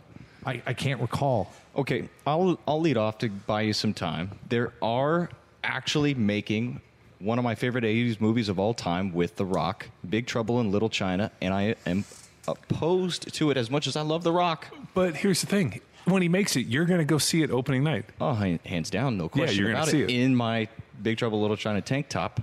I, 0.45 0.61
I 0.65 0.73
can't 0.73 1.01
recall. 1.01 1.51
Okay, 1.75 2.09
I'll 2.25 2.59
I'll 2.67 2.81
lead 2.81 2.97
off 2.97 3.17
to 3.19 3.29
buy 3.29 3.61
you 3.61 3.73
some 3.73 3.93
time. 3.93 4.31
There 4.49 4.73
are 4.81 5.29
actually 5.63 6.13
making 6.13 6.81
one 7.19 7.37
of 7.37 7.43
my 7.43 7.55
favorite 7.55 7.83
80s 7.85 8.19
movies 8.19 8.49
of 8.49 8.59
all 8.59 8.73
time 8.73 9.13
with 9.13 9.37
The 9.37 9.45
Rock, 9.45 9.89
Big 10.07 10.27
Trouble 10.27 10.59
in 10.59 10.71
Little 10.71 10.89
China, 10.89 11.31
and 11.41 11.53
I 11.53 11.75
am 11.85 12.03
opposed 12.47 13.33
to 13.33 13.49
it 13.49 13.57
as 13.57 13.71
much 13.71 13.87
as 13.87 13.95
I 13.95 14.01
love 14.01 14.23
The 14.23 14.31
Rock. 14.31 14.67
But 14.93 15.15
here's 15.15 15.41
the 15.41 15.47
thing: 15.47 15.79
when 16.05 16.21
he 16.21 16.29
makes 16.29 16.55
it, 16.55 16.67
you're 16.67 16.85
going 16.85 16.99
to 16.99 17.05
go 17.05 17.17
see 17.17 17.41
it 17.43 17.49
opening 17.49 17.83
night. 17.83 18.05
Oh, 18.19 18.33
hands 18.33 18.89
down, 18.89 19.17
no 19.17 19.29
question 19.29 19.55
yeah, 19.55 19.61
you're 19.61 19.71
gonna 19.71 19.83
about 19.83 19.91
see 19.91 20.01
it. 20.01 20.09
it. 20.09 20.21
In 20.21 20.35
my 20.35 20.67
Big 21.01 21.17
Trouble 21.17 21.41
Little 21.41 21.57
China 21.57 21.81
tank 21.81 22.09
top 22.09 22.41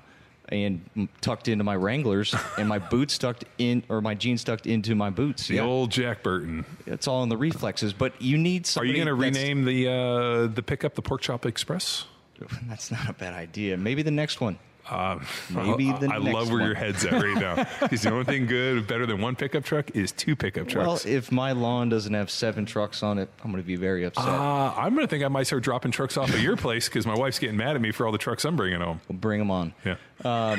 and 0.51 1.09
tucked 1.20 1.48
into 1.48 1.64
my 1.64 1.76
Wranglers 1.76 2.34
and 2.59 2.68
my 2.68 2.78
boots 2.90 3.18
tucked 3.18 3.44
in 3.59 3.82
or 3.88 4.01
my 4.01 4.14
jeans 4.14 4.42
tucked 4.44 4.66
into 4.66 4.94
my 4.94 5.11
boots. 5.11 5.46
The 5.48 5.57
Yeah. 5.57 5.62
old 5.62 5.90
Jack 5.90 6.22
Burton. 6.22 6.64
it's 6.86 7.07
all 7.09 7.22
in 7.22 7.28
the 7.28 7.36
reflexes, 7.36 7.92
but 7.92 8.20
you 8.20 8.36
need 8.38 8.68
Are 8.76 8.84
you 8.84 8.94
going 8.94 9.07
to 9.07 9.14
rename 9.14 9.64
the 9.64 9.88
uh, 9.88 10.46
the 10.46 10.62
pickup 10.62 10.94
the 10.94 11.03
Pork 11.03 11.20
Chop 11.22 11.46
Express? 11.46 12.07
That's 12.68 12.90
not 12.90 13.09
a 13.09 13.12
bad 13.12 13.34
idea. 13.34 13.76
Maybe 13.76 14.03
the 14.03 14.11
next 14.11 14.40
one. 14.40 14.59
Um, 14.89 15.24
Maybe 15.51 15.93
the 16.01 16.09
I 16.12 16.16
love 16.18 16.49
where 16.49 16.59
one. 16.59 16.66
your 16.66 16.74
head's 16.74 17.05
at 17.05 17.12
right 17.12 17.37
now. 17.37 17.66
Because 17.81 18.03
the 18.03 18.11
only 18.12 18.24
thing 18.24 18.47
good, 18.47 18.87
better 18.87 19.07
than 19.07 19.20
one 19.20 19.37
pickup 19.37 19.64
truck, 19.64 19.95
is 19.97 20.12
two 20.12 20.35
pickup 20.37 20.68
trucks. 20.68 21.05
Well, 21.05 21.14
if 21.16 21.31
my 21.33 21.53
lawn 21.53 21.89
doesn't 21.89 22.14
have 22.14 22.31
seven 22.31 22.66
trucks 22.66 23.03
on 23.03 23.18
it, 23.18 23.28
I'm 23.45 23.51
going 23.51 23.62
to 23.62 23.66
be 23.66 23.76
very 23.76 24.05
upset. 24.05 24.24
uh, 24.26 24.74
I'm 24.76 24.95
going 24.95 25.07
to 25.07 25.11
think 25.11 25.24
I 25.24 25.28
might 25.28 25.45
start 25.47 25.62
dropping 25.62 25.93
trucks 25.93 26.16
off 26.16 26.33
at 26.35 26.41
your 26.41 26.57
place 26.57 26.89
because 26.89 27.07
my 27.07 27.14
wife's 27.14 27.39
getting 27.39 27.57
mad 27.57 27.76
at 27.76 27.83
me 27.83 27.91
for 27.93 28.07
all 28.07 28.12
the 28.12 28.18
trucks 28.18 28.45
I'm 28.45 28.57
bringing 28.57 28.81
home. 28.81 29.01
we'll 29.09 29.18
bring 29.18 29.39
them 29.39 29.51
on. 29.51 29.72
Yeah, 29.85 29.97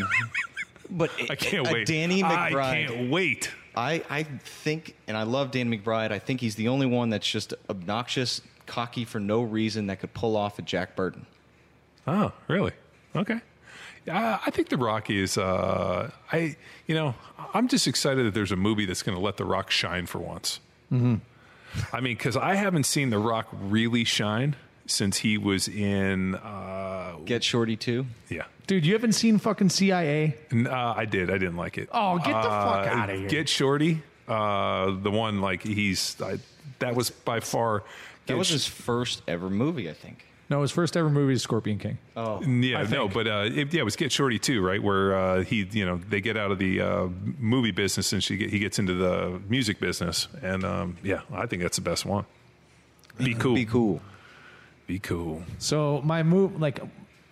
But 0.89 1.11
I 1.29 1.35
can't 1.35 1.71
wait. 1.71 1.87
Danny 1.87 2.21
McBride. 2.21 2.55
I 2.55 2.85
can't 2.87 3.09
wait. 3.11 3.49
I, 3.75 4.03
I 4.09 4.23
think, 4.23 4.95
and 5.07 5.15
I 5.15 5.23
love 5.23 5.51
Dan 5.51 5.69
McBride. 5.71 6.11
I 6.11 6.19
think 6.19 6.41
he's 6.41 6.55
the 6.55 6.67
only 6.67 6.85
one 6.85 7.09
that's 7.09 7.29
just 7.29 7.53
obnoxious, 7.69 8.41
cocky 8.65 9.05
for 9.05 9.19
no 9.19 9.41
reason 9.41 9.87
that 9.87 10.01
could 10.01 10.13
pull 10.13 10.35
off 10.35 10.59
a 10.59 10.61
Jack 10.61 10.95
Burton. 10.97 11.25
Oh, 12.05 12.33
really? 12.49 12.73
Okay. 13.15 13.39
Uh, 14.09 14.37
I 14.45 14.49
think 14.51 14.69
The 14.69 14.77
Rock 14.77 15.09
is. 15.09 15.37
Uh, 15.37 16.09
I, 16.31 16.55
you 16.87 16.95
know, 16.95 17.13
I'm 17.53 17.67
just 17.67 17.87
excited 17.87 18.25
that 18.25 18.33
there's 18.33 18.51
a 18.51 18.55
movie 18.55 18.85
that's 18.85 19.03
going 19.03 19.17
to 19.17 19.23
let 19.23 19.37
The 19.37 19.45
Rock 19.45 19.69
shine 19.71 20.05
for 20.07 20.17
once. 20.19 20.59
Mm-hmm. 20.91 21.15
I 21.93 22.01
mean, 22.01 22.17
because 22.17 22.35
I 22.35 22.55
haven't 22.55 22.85
seen 22.85 23.11
The 23.11 23.19
Rock 23.19 23.47
really 23.51 24.03
shine 24.03 24.55
since 24.87 25.17
he 25.17 25.37
was 25.37 25.67
in. 25.67 26.35
Uh, 26.35 27.17
Get 27.25 27.43
Shorty 27.43 27.75
too. 27.77 28.07
yeah, 28.29 28.45
Dude, 28.67 28.85
you 28.85 28.93
haven't 28.93 29.13
seen 29.13 29.37
fucking 29.37 29.69
CIA? 29.69 30.35
N- 30.51 30.67
uh, 30.67 30.93
I 30.97 31.05
did. 31.05 31.29
I 31.29 31.37
didn't 31.37 31.57
like 31.57 31.77
it. 31.77 31.87
Oh, 31.91 32.17
get 32.17 32.27
the 32.27 32.49
fuck 32.49 32.87
out 32.87 33.09
of 33.09 33.19
here. 33.19 33.29
Get 33.29 33.47
Shorty. 33.49 34.01
Uh, 34.27 34.91
the 35.01 35.11
one 35.11 35.41
like 35.41 35.61
he's. 35.63 36.19
I, 36.21 36.39
that 36.79 36.95
was 36.95 37.09
by 37.11 37.39
far. 37.39 37.83
That 38.25 38.37
was 38.37 38.47
Sh- 38.47 38.51
his 38.53 38.65
first 38.67 39.21
ever 39.27 39.49
movie, 39.49 39.89
I 39.89 39.93
think. 39.93 40.25
No, 40.51 40.63
his 40.63 40.71
first 40.71 40.97
ever 40.97 41.09
movie 41.09 41.31
is 41.31 41.41
Scorpion 41.41 41.79
King. 41.79 41.97
Oh, 42.17 42.41
Yeah, 42.43 42.79
I 42.79 42.83
no, 42.83 43.07
but 43.07 43.25
uh, 43.25 43.45
it, 43.49 43.73
yeah, 43.73 43.79
it 43.79 43.83
was 43.85 43.95
Get 43.95 44.11
Shorty 44.11 44.37
too, 44.37 44.61
right? 44.61 44.83
Where 44.83 45.15
uh, 45.15 45.43
he, 45.45 45.65
you 45.71 45.85
know, 45.85 45.95
they 46.09 46.19
get 46.19 46.35
out 46.35 46.51
of 46.51 46.59
the 46.59 46.81
uh, 46.81 47.07
movie 47.39 47.71
business 47.71 48.11
and 48.11 48.21
she 48.21 48.35
get, 48.35 48.49
he 48.49 48.59
gets 48.59 48.77
into 48.77 48.93
the 48.93 49.41
music 49.47 49.79
business, 49.79 50.27
and 50.41 50.65
um, 50.65 50.97
yeah, 51.03 51.21
I 51.33 51.45
think 51.45 51.61
that's 51.61 51.77
the 51.77 51.81
best 51.81 52.05
one. 52.05 52.25
Be 53.17 53.33
cool, 53.33 53.55
be 53.55 53.65
cool. 53.65 54.01
be 54.87 54.99
cool. 54.99 55.41
So 55.57 56.01
my 56.03 56.21
move, 56.21 56.59
like 56.59 56.81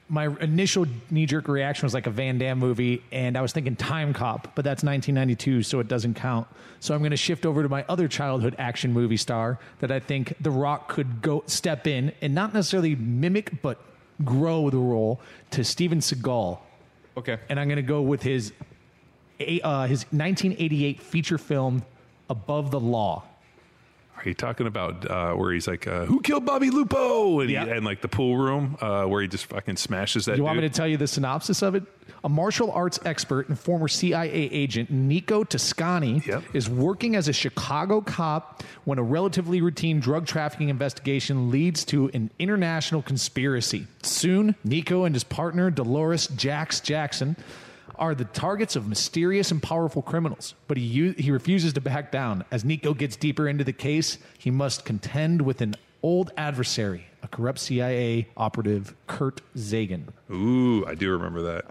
my 0.10 0.26
initial 0.42 0.88
knee 1.12 1.26
jerk 1.28 1.48
reaction 1.48 1.86
was 1.86 1.94
like 1.94 2.08
a 2.08 2.12
Van 2.12 2.38
Damme 2.40 2.58
movie, 2.58 3.04
and 3.12 3.38
I 3.38 3.42
was 3.42 3.54
thinking 3.54 3.76
Time 3.76 4.12
Cop, 4.14 4.56
but 4.56 4.66
that's 4.66 4.84
1992, 4.84 5.64
so 5.64 5.80
it 5.80 5.88
doesn't 5.88 6.16
count. 6.16 6.48
So 6.80 6.96
I'm 6.96 7.02
going 7.02 7.12
to 7.12 7.18
shift 7.18 7.46
over 7.46 7.62
to 7.62 7.70
my 7.70 7.86
other 7.88 8.08
childhood 8.08 8.56
action 8.58 8.92
movie 8.92 9.18
star 9.18 9.60
that 9.80 9.92
I 9.92 10.00
think 10.00 10.34
The 10.42 10.52
Rock 10.52 10.90
could 10.90 11.22
go 11.22 11.44
step 11.46 11.86
in 11.86 12.12
and 12.22 12.34
not 12.34 12.54
necessarily 12.54 12.96
mimic, 12.96 13.62
but 13.62 13.80
grow 14.26 14.70
the 14.70 14.78
role 14.78 15.22
to 15.52 15.64
Steven 15.64 16.00
Seagal. 16.00 16.60
Okay. 17.18 17.38
And 17.50 17.60
I'm 17.60 17.68
going 17.68 17.78
to 17.78 17.82
go 17.82 18.02
with 18.02 18.24
his 18.24 18.52
uh, 19.40 19.88
his 19.88 20.04
1988 20.12 21.02
feature 21.02 21.38
film 21.38 21.84
Above 22.30 22.72
the 22.72 22.80
Law. 22.80 23.24
Are 24.20 24.28
you 24.28 24.34
talking 24.34 24.68
about 24.68 25.10
uh, 25.10 25.34
where 25.34 25.54
he's 25.54 25.68
like, 25.68 25.88
uh, 25.88 26.06
"Who 26.06 26.20
killed 26.22 26.46
Bobby 26.46 26.70
Lupo?" 26.70 27.40
and, 27.40 27.50
he- 27.50 27.54
Yeah. 27.56 27.66
and 27.66 27.86
like 27.86 28.02
the 28.02 28.10
pool 28.10 28.38
room 28.38 28.78
uh, 28.82 29.06
where 29.06 29.22
he 29.22 29.28
just 29.30 29.46
fucking 29.46 29.78
smashes 29.78 30.26
that. 30.26 30.34
Do 30.34 30.38
you 30.40 30.44
want 30.44 30.58
me 30.58 30.62
to 30.64 30.68
dude? 30.68 30.76
tell 30.76 30.88
you 30.88 30.98
the 30.98 31.08
synopsis 31.08 31.62
of 31.62 31.76
it? 31.76 31.84
A 32.22 32.28
martial 32.28 32.70
arts 32.72 33.00
expert 33.06 33.48
and 33.48 33.58
former 33.58 33.88
CIA 33.88 34.30
agent, 34.34 34.90
Nico 34.90 35.46
Toscani, 35.46 36.22
Yep. 36.28 36.44
is 36.54 36.70
working 36.70 37.16
as 37.16 37.30
a 37.30 37.34
Chicago 37.34 38.02
cop 38.02 38.62
when 38.84 39.00
a 39.00 39.04
relatively 39.04 39.62
routine 39.62 40.02
drug 40.02 40.26
trafficking 40.28 40.68
investigation 40.68 41.50
leads 41.50 41.86
to 41.86 42.10
an 42.14 42.30
international 42.38 43.02
conspiracy. 43.02 43.88
Soon, 44.04 44.56
Nico 44.66 45.06
and 45.06 45.16
his 45.16 45.24
partner, 45.24 45.72
Dolores 45.72 46.28
Jax 46.28 46.82
Jackson, 46.82 47.38
are 48.00 48.16
the 48.16 48.26
targets 48.26 48.76
of 48.76 48.88
mysterious 48.88 49.52
and 49.52 49.62
powerful 49.62 50.02
criminals, 50.02 50.56
but 50.68 50.78
he 50.78 50.84
u- 50.84 51.16
he 51.18 51.30
refuses 51.32 51.74
to 51.74 51.82
back 51.82 52.12
down. 52.12 52.44
As 52.52 52.66
Nico 52.66 52.94
gets 52.94 53.16
deeper 53.16 53.48
into 53.48 53.64
the 53.64 53.74
case, 53.74 54.18
he 54.38 54.50
must 54.50 54.86
contend 54.86 55.42
with 55.42 55.62
an 55.62 55.76
old 56.02 56.32
adversary, 56.38 57.06
a 57.24 57.28
corrupt 57.28 57.60
CIA 57.60 58.28
operative, 58.38 58.96
Kurt 59.08 59.42
Zagon. 59.58 60.04
Ooh, 60.32 60.86
I 60.88 60.96
do 60.96 61.12
remember 61.12 61.42
that. 61.42 61.66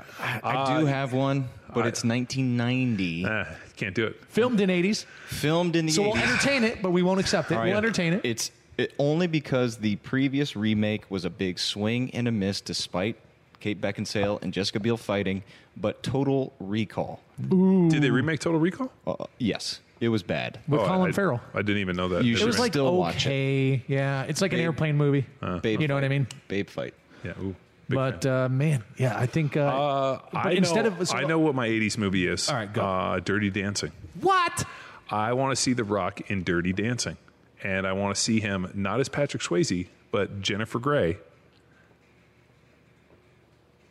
I 0.44 0.78
do 0.78 0.84
have 0.86 1.12
one, 1.14 1.48
but 1.74 1.86
it's 1.86 2.04
1990. 2.04 3.24
Ah, 3.26 3.46
can't 3.76 3.94
do 3.94 4.04
it. 4.06 4.16
Filmed 4.28 4.60
in 4.60 4.68
80s, 4.70 5.06
filmed 5.28 5.76
in 5.76 5.86
the 5.86 5.92
so 5.92 6.02
we'll 6.02 6.12
80s. 6.12 6.22
entertain 6.30 6.64
it, 6.64 6.82
but 6.82 6.90
we 6.90 7.02
won't 7.02 7.20
accept 7.20 7.50
it. 7.50 7.54
All 7.54 7.60
right. 7.60 7.68
We'll 7.68 7.78
entertain 7.78 8.12
it. 8.12 8.20
It's 8.24 8.50
it, 8.76 8.92
only 8.98 9.26
because 9.26 9.78
the 9.78 9.96
previous 9.96 10.54
remake 10.54 11.10
was 11.10 11.24
a 11.24 11.30
big 11.30 11.58
swing 11.58 12.10
and 12.14 12.28
a 12.28 12.30
miss 12.32 12.60
despite 12.60 13.16
Kate 13.60 13.80
Beckinsale 13.80 14.40
and 14.42 14.52
Jessica 14.52 14.80
Biel 14.80 14.96
fighting, 14.96 15.42
but 15.76 16.02
Total 16.02 16.52
Recall. 16.60 17.20
Did 17.38 18.02
they 18.02 18.10
remake 18.10 18.40
Total 18.40 18.60
Recall? 18.60 18.90
Uh, 19.06 19.14
yes, 19.38 19.80
it 20.00 20.08
was 20.10 20.22
bad. 20.22 20.58
with 20.68 20.80
Oh, 20.80 20.86
Colin 20.86 21.10
I, 21.10 21.12
Farrell. 21.12 21.40
I 21.54 21.62
didn't 21.62 21.78
even 21.80 21.96
know 21.96 22.08
that. 22.08 22.24
You 22.24 22.34
It 22.34 22.38
should 22.38 22.46
was 22.46 22.58
like 22.58 22.72
still 22.72 22.96
watch 22.96 23.26
it. 23.26 23.28
okay, 23.30 23.82
yeah. 23.88 24.22
It's 24.24 24.40
like 24.40 24.52
an 24.52 24.58
Babe. 24.58 24.64
airplane 24.64 24.96
movie. 24.96 25.26
Babe 25.62 25.80
you 25.80 25.88
know 25.88 25.94
what 25.94 26.04
I 26.04 26.08
mean? 26.08 26.26
Babe 26.48 26.68
fight. 26.70 26.94
yeah. 27.24 27.32
Ooh, 27.40 27.54
big 27.88 27.96
But 27.96 28.26
uh, 28.26 28.48
man, 28.48 28.84
yeah, 28.96 29.18
I 29.18 29.26
think. 29.26 29.56
Uh, 29.56 29.60
Uh, 29.60 30.20
but 30.32 30.46
I 30.46 30.50
instead 30.52 30.84
know, 30.84 30.92
of 31.00 31.12
I 31.14 31.22
know 31.24 31.38
what 31.40 31.54
my 31.54 31.66
'80s 31.68 31.98
movie 31.98 32.26
is. 32.28 32.48
All 32.48 32.54
right, 32.56 32.72
go. 32.72 32.82
Uh, 32.84 33.20
Dirty 33.20 33.50
Dancing. 33.50 33.92
what? 34.20 34.64
I 35.10 35.32
want 35.32 35.52
to 35.52 35.56
see 35.56 35.72
The 35.72 35.84
Rock 35.84 36.30
in 36.30 36.44
Dirty 36.44 36.72
Dancing, 36.74 37.16
and 37.62 37.86
I 37.86 37.92
want 37.94 38.14
to 38.14 38.20
see 38.20 38.40
him 38.40 38.70
not 38.74 39.00
as 39.00 39.08
Patrick 39.08 39.42
Swayze, 39.42 39.86
but 40.12 40.42
Jennifer 40.42 40.78
Grey, 40.78 41.16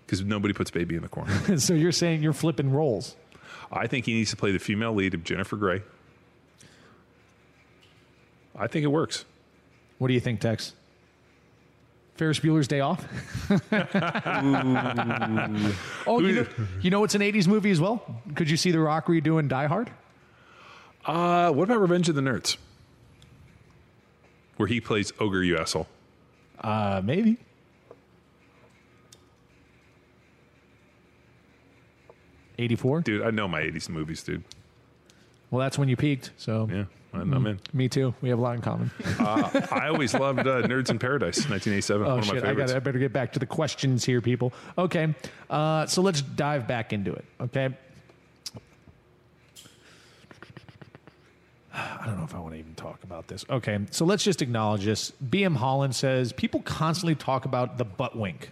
because 0.07 0.23
nobody 0.23 0.53
puts 0.53 0.71
baby 0.71 0.95
in 0.95 1.01
the 1.01 1.09
corner. 1.09 1.57
so 1.59 1.73
you're 1.73 1.91
saying 1.91 2.23
you're 2.23 2.31
flipping 2.33 2.71
roles? 2.71 3.15
I 3.69 3.87
think 3.87 4.05
he 4.05 4.13
needs 4.13 4.29
to 4.29 4.37
play 4.37 4.53
the 4.53 4.59
female 4.59 4.93
lead 4.93 5.13
of 5.13 5.25
Jennifer 5.25 5.57
Grey. 5.57 5.81
I 8.55 8.67
think 8.67 8.85
it 8.85 8.87
works. 8.87 9.25
What 9.97 10.07
do 10.07 10.13
you 10.13 10.21
think, 10.21 10.39
Tex? 10.39 10.73
Ferris 12.15 12.39
Bueller's 12.39 12.67
Day 12.67 12.79
Off. 12.79 13.05
oh, 16.07 16.19
you 16.19 16.33
know, 16.33 16.47
you 16.81 16.89
know 16.89 17.03
it's 17.03 17.13
an 17.13 17.21
'80s 17.21 17.47
movie 17.47 17.69
as 17.69 17.79
well. 17.79 18.03
Could 18.33 18.49
you 18.49 18.57
see 18.57 18.71
The 18.71 18.79
Rock 18.79 19.05
redoing 19.05 19.47
Die 19.47 19.67
Hard? 19.67 19.91
Uh, 21.05 21.51
what 21.51 21.65
about 21.65 21.79
Revenge 21.79 22.09
of 22.09 22.15
the 22.15 22.21
Nerds, 22.21 22.57
where 24.55 24.67
he 24.67 24.81
plays 24.81 25.13
Ogre, 25.19 25.43
you 25.43 25.57
asshole? 25.57 25.87
Uh, 26.59 27.01
maybe. 27.03 27.37
Eighty-four. 32.57 33.01
Dude, 33.01 33.21
I 33.23 33.31
know 33.31 33.47
my 33.47 33.61
'80s 33.61 33.89
movies, 33.89 34.23
dude. 34.23 34.43
Well, 35.51 35.59
that's 35.59 35.77
when 35.77 35.89
you 35.89 35.95
peaked. 35.95 36.31
So 36.37 36.67
Yeah, 36.71 36.85
I'm, 37.13 37.33
I'm 37.33 37.47
in. 37.47 37.59
me 37.71 37.87
too. 37.87 38.13
We 38.21 38.29
have 38.29 38.39
a 38.39 38.41
lot 38.41 38.55
in 38.55 38.61
common. 38.61 38.91
Uh, 39.19 39.49
I 39.71 39.87
always 39.87 40.13
loved 40.13 40.39
uh, 40.39 40.63
Nerds 40.63 40.89
in 40.89 40.99
Paradise, 40.99 41.37
1987. 41.49 42.05
Oh 42.05 42.09
one 42.09 42.19
of 42.19 42.27
my 42.27 42.33
shit! 42.33 42.43
I 42.43 42.47
favorites. 42.47 42.71
got. 42.73 42.77
I 42.77 42.79
better 42.79 42.99
get 42.99 43.13
back 43.13 43.31
to 43.33 43.39
the 43.39 43.45
questions 43.45 44.03
here, 44.03 44.19
people. 44.21 44.51
Okay, 44.77 45.13
uh, 45.49 45.85
so 45.85 46.01
let's 46.01 46.21
dive 46.21 46.67
back 46.67 46.91
into 46.91 47.13
it. 47.13 47.23
Okay. 47.39 47.69
I 51.73 52.05
don't 52.05 52.17
know 52.17 52.23
if 52.23 52.33
I 52.33 52.39
want 52.39 52.53
to 52.55 52.59
even 52.59 52.73
talk 52.75 53.03
about 53.03 53.27
this. 53.27 53.45
Okay, 53.49 53.79
so 53.91 54.05
let's 54.05 54.23
just 54.23 54.41
acknowledge 54.41 54.85
this. 54.85 55.11
BM 55.23 55.55
Holland 55.55 55.95
says 55.95 56.33
people 56.33 56.61
constantly 56.61 57.15
talk 57.15 57.45
about 57.45 57.77
the 57.77 57.85
butt 57.85 58.17
wink. 58.17 58.51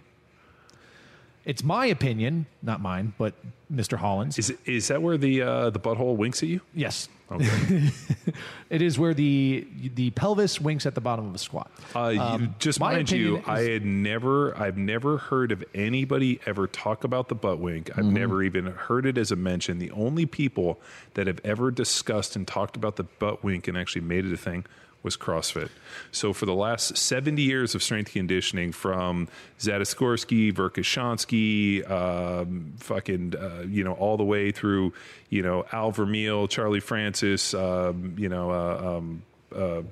It's 1.45 1.63
my 1.63 1.85
opinion, 1.85 2.47
not 2.63 2.81
mine, 2.81 3.13
but 3.19 3.35
Mr. 3.71 3.97
Holland's. 3.97 4.39
Is 4.39 4.49
it, 4.49 4.59
is 4.65 4.87
that 4.87 5.01
where 5.01 5.17
the 5.17 5.41
uh, 5.43 5.69
the 5.69 5.79
butthole 5.79 6.15
winks 6.17 6.41
at 6.43 6.49
you? 6.49 6.61
yes, 6.73 7.07
Okay. 7.31 7.89
it 8.69 8.81
is 8.83 8.99
where 8.99 9.13
the 9.15 9.65
the 9.95 10.11
pelvis 10.11 10.61
winks 10.61 10.85
at 10.85 10.93
the 10.93 11.01
bottom 11.01 11.27
of 11.27 11.33
a 11.33 11.37
squat. 11.39 11.71
Uh, 11.95 12.15
Um, 12.19 12.55
just 12.59 12.79
mind 12.79 13.09
you, 13.11 13.37
opinion 13.37 13.43
I 13.67 13.71
had 13.71 13.83
never 13.85 14.55
I've 14.59 14.77
never 14.77 15.17
heard 15.17 15.51
of 15.51 15.63
anybody 15.73 16.39
ever 16.45 16.67
talk 16.67 17.03
about 17.03 17.29
the 17.29 17.35
butt 17.35 17.59
wink. 17.59 17.89
I've 17.91 18.05
Mm-hmm. 18.05 18.13
never 18.13 18.43
even 18.43 18.65
heard 18.67 19.05
it 19.07 19.17
as 19.17 19.31
a 19.31 19.35
mention. 19.35 19.79
The 19.79 19.89
only 19.91 20.25
people 20.27 20.79
that 21.15 21.25
have 21.27 21.39
ever 21.43 21.71
discussed 21.71 22.35
and 22.35 22.47
talked 22.47 22.75
about 22.75 22.95
the 22.95 23.03
butt 23.03 23.43
wink 23.43 23.67
and 23.67 23.75
actually 23.77 24.01
made 24.01 24.25
it 24.25 24.33
a 24.33 24.37
thing 24.37 24.65
was 25.05 25.15
CrossFit. 25.15 25.69
So 26.11 26.33
for 26.33 26.47
the 26.47 26.55
last 26.55 26.97
70 26.97 27.41
years 27.41 27.75
of 27.75 27.83
strength 27.83 28.11
conditioning, 28.11 28.71
from 28.71 29.29
Zatsiorsky, 29.59 30.51
Verkhoshansky, 30.51 31.89
um, 31.89 32.73
fucking, 32.79 33.35
uh, 33.35 33.65
you 33.69 33.83
know, 33.83 33.93
all 33.93 34.17
the 34.17 34.25
way 34.25 34.51
through, 34.51 34.93
you 35.29 35.43
know, 35.43 35.63
Al 35.71 35.91
Vermeil, 35.91 36.47
Charlie 36.47 36.79
Francis, 36.79 37.53
um, 37.53 38.15
you 38.17 38.27
know, 38.27 38.49
uh, 38.49 38.97
um, 38.97 39.21
uh, 39.55 39.83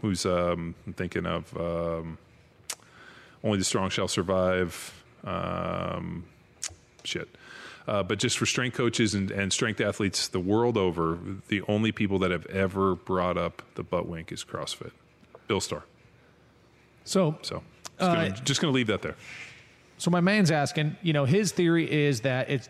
who's 0.00 0.24
um, 0.24 0.74
I'm 0.86 0.94
thinking 0.94 1.26
of 1.26 1.54
um, 1.56 2.18
only 3.44 3.58
the 3.58 3.64
strong 3.64 3.90
shall 3.90 4.08
survive. 4.08 5.02
Um, 5.24 6.24
shit. 7.04 7.28
Uh, 7.86 8.02
but 8.02 8.18
just 8.18 8.38
for 8.38 8.46
strength 8.46 8.76
coaches 8.76 9.14
and, 9.14 9.30
and 9.30 9.52
strength 9.52 9.80
athletes 9.80 10.28
the 10.28 10.40
world 10.40 10.76
over, 10.78 11.18
the 11.48 11.60
only 11.68 11.92
people 11.92 12.18
that 12.20 12.30
have 12.30 12.46
ever 12.46 12.94
brought 12.94 13.36
up 13.36 13.62
the 13.74 13.82
butt 13.82 14.08
wink 14.08 14.32
is 14.32 14.42
CrossFit. 14.42 14.92
Bill 15.48 15.60
Starr. 15.60 15.82
So, 17.04 17.36
So 17.42 17.62
just 17.98 18.10
Uh, 18.10 18.14
gonna, 18.14 18.54
gonna 18.60 18.72
leave 18.72 18.86
that 18.86 19.02
there. 19.02 19.16
so 19.98 20.10
my 20.10 20.20
man's 20.20 20.50
asking. 20.50 20.96
You 21.02 21.12
know, 21.12 21.26
his 21.26 21.52
theory 21.52 21.90
is 21.90 22.20
that 22.22 22.48
it's 22.50 22.68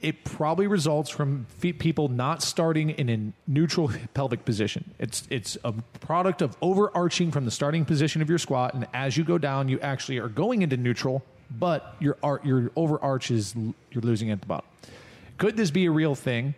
it 0.00 0.22
probably 0.24 0.66
results 0.68 1.10
from 1.10 1.46
people 1.60 2.08
not 2.08 2.40
starting 2.42 2.90
in 2.90 3.08
a 3.08 3.50
neutral 3.50 3.90
pelvic 4.14 4.44
position. 4.44 4.92
It's 4.98 5.26
it's 5.30 5.56
a 5.64 5.72
product 6.00 6.42
of 6.42 6.56
overarching 6.62 7.30
from 7.30 7.44
the 7.44 7.50
starting 7.52 7.84
position 7.84 8.22
of 8.22 8.28
your 8.28 8.38
squat, 8.38 8.74
and 8.74 8.86
as 8.92 9.16
you 9.16 9.22
go 9.24 9.38
down, 9.38 9.68
you 9.68 9.78
actually 9.80 10.18
are 10.18 10.28
going 10.28 10.62
into 10.62 10.76
neutral, 10.76 11.24
but 11.50 11.94
your 12.00 12.16
art 12.22 12.44
your 12.44 12.70
overarch 12.76 13.30
is 13.30 13.54
l- 13.56 13.74
you're 13.90 14.02
losing 14.02 14.30
at 14.30 14.40
the 14.40 14.46
bottom. 14.46 14.66
Could 15.38 15.56
this 15.56 15.70
be 15.70 15.86
a 15.86 15.90
real 15.90 16.14
thing? 16.14 16.54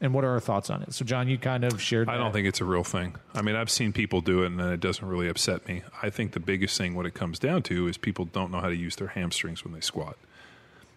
And 0.00 0.12
what 0.12 0.24
are 0.24 0.30
our 0.30 0.40
thoughts 0.40 0.70
on 0.70 0.82
it? 0.82 0.92
So, 0.92 1.04
John, 1.04 1.28
you 1.28 1.38
kind 1.38 1.64
of 1.64 1.80
shared. 1.80 2.08
I 2.08 2.18
don't 2.18 2.32
think 2.32 2.46
it's 2.46 2.60
a 2.60 2.64
real 2.64 2.84
thing. 2.84 3.14
I 3.32 3.42
mean, 3.42 3.56
I've 3.56 3.70
seen 3.70 3.92
people 3.92 4.20
do 4.20 4.42
it, 4.42 4.46
and 4.46 4.60
it 4.60 4.80
doesn't 4.80 5.06
really 5.06 5.28
upset 5.28 5.66
me. 5.66 5.82
I 6.02 6.10
think 6.10 6.32
the 6.32 6.40
biggest 6.40 6.76
thing, 6.76 6.94
what 6.94 7.06
it 7.06 7.14
comes 7.14 7.38
down 7.38 7.62
to, 7.64 7.86
is 7.88 7.96
people 7.96 8.26
don't 8.26 8.50
know 8.50 8.60
how 8.60 8.68
to 8.68 8.76
use 8.76 8.96
their 8.96 9.08
hamstrings 9.08 9.64
when 9.64 9.72
they 9.72 9.80
squat. 9.80 10.16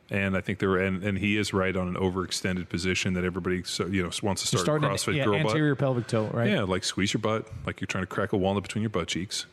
And 0.09 0.35
I 0.35 0.41
think 0.41 0.59
they're, 0.59 0.77
and, 0.77 1.03
and 1.03 1.17
he 1.17 1.37
is 1.37 1.53
right 1.53 1.75
on 1.75 1.87
an 1.87 1.95
overextended 1.95 2.69
position 2.69 3.13
that 3.13 3.23
everybody, 3.23 3.63
so, 3.63 3.85
you 3.85 4.03
know, 4.03 4.09
wants 4.23 4.49
to 4.49 4.57
start 4.57 4.81
CrossFit 4.81 5.09
at, 5.09 5.15
yeah, 5.15 5.23
girl 5.25 5.43
butt. 5.43 5.51
anterior 5.51 5.75
pelvic 5.75 6.07
tilt, 6.07 6.33
right? 6.33 6.49
Yeah, 6.49 6.63
like 6.63 6.83
squeeze 6.83 7.13
your 7.13 7.21
butt, 7.21 7.47
like 7.65 7.79
you're 7.79 7.87
trying 7.87 8.03
to 8.03 8.07
crack 8.07 8.33
a 8.33 8.37
walnut 8.37 8.63
between 8.63 8.81
your 8.81 8.89
butt 8.89 9.07
cheeks, 9.07 9.45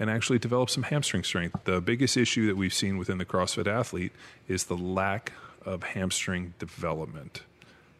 and 0.00 0.10
actually 0.10 0.40
develop 0.40 0.68
some 0.70 0.82
hamstring 0.82 1.22
strength. 1.22 1.64
The 1.64 1.80
biggest 1.80 2.16
issue 2.16 2.46
that 2.48 2.56
we've 2.56 2.74
seen 2.74 2.96
within 2.98 3.18
the 3.18 3.24
CrossFit 3.24 3.68
athlete 3.68 4.12
is 4.48 4.64
the 4.64 4.76
lack 4.76 5.32
of 5.64 5.82
hamstring 5.84 6.54
development. 6.58 7.42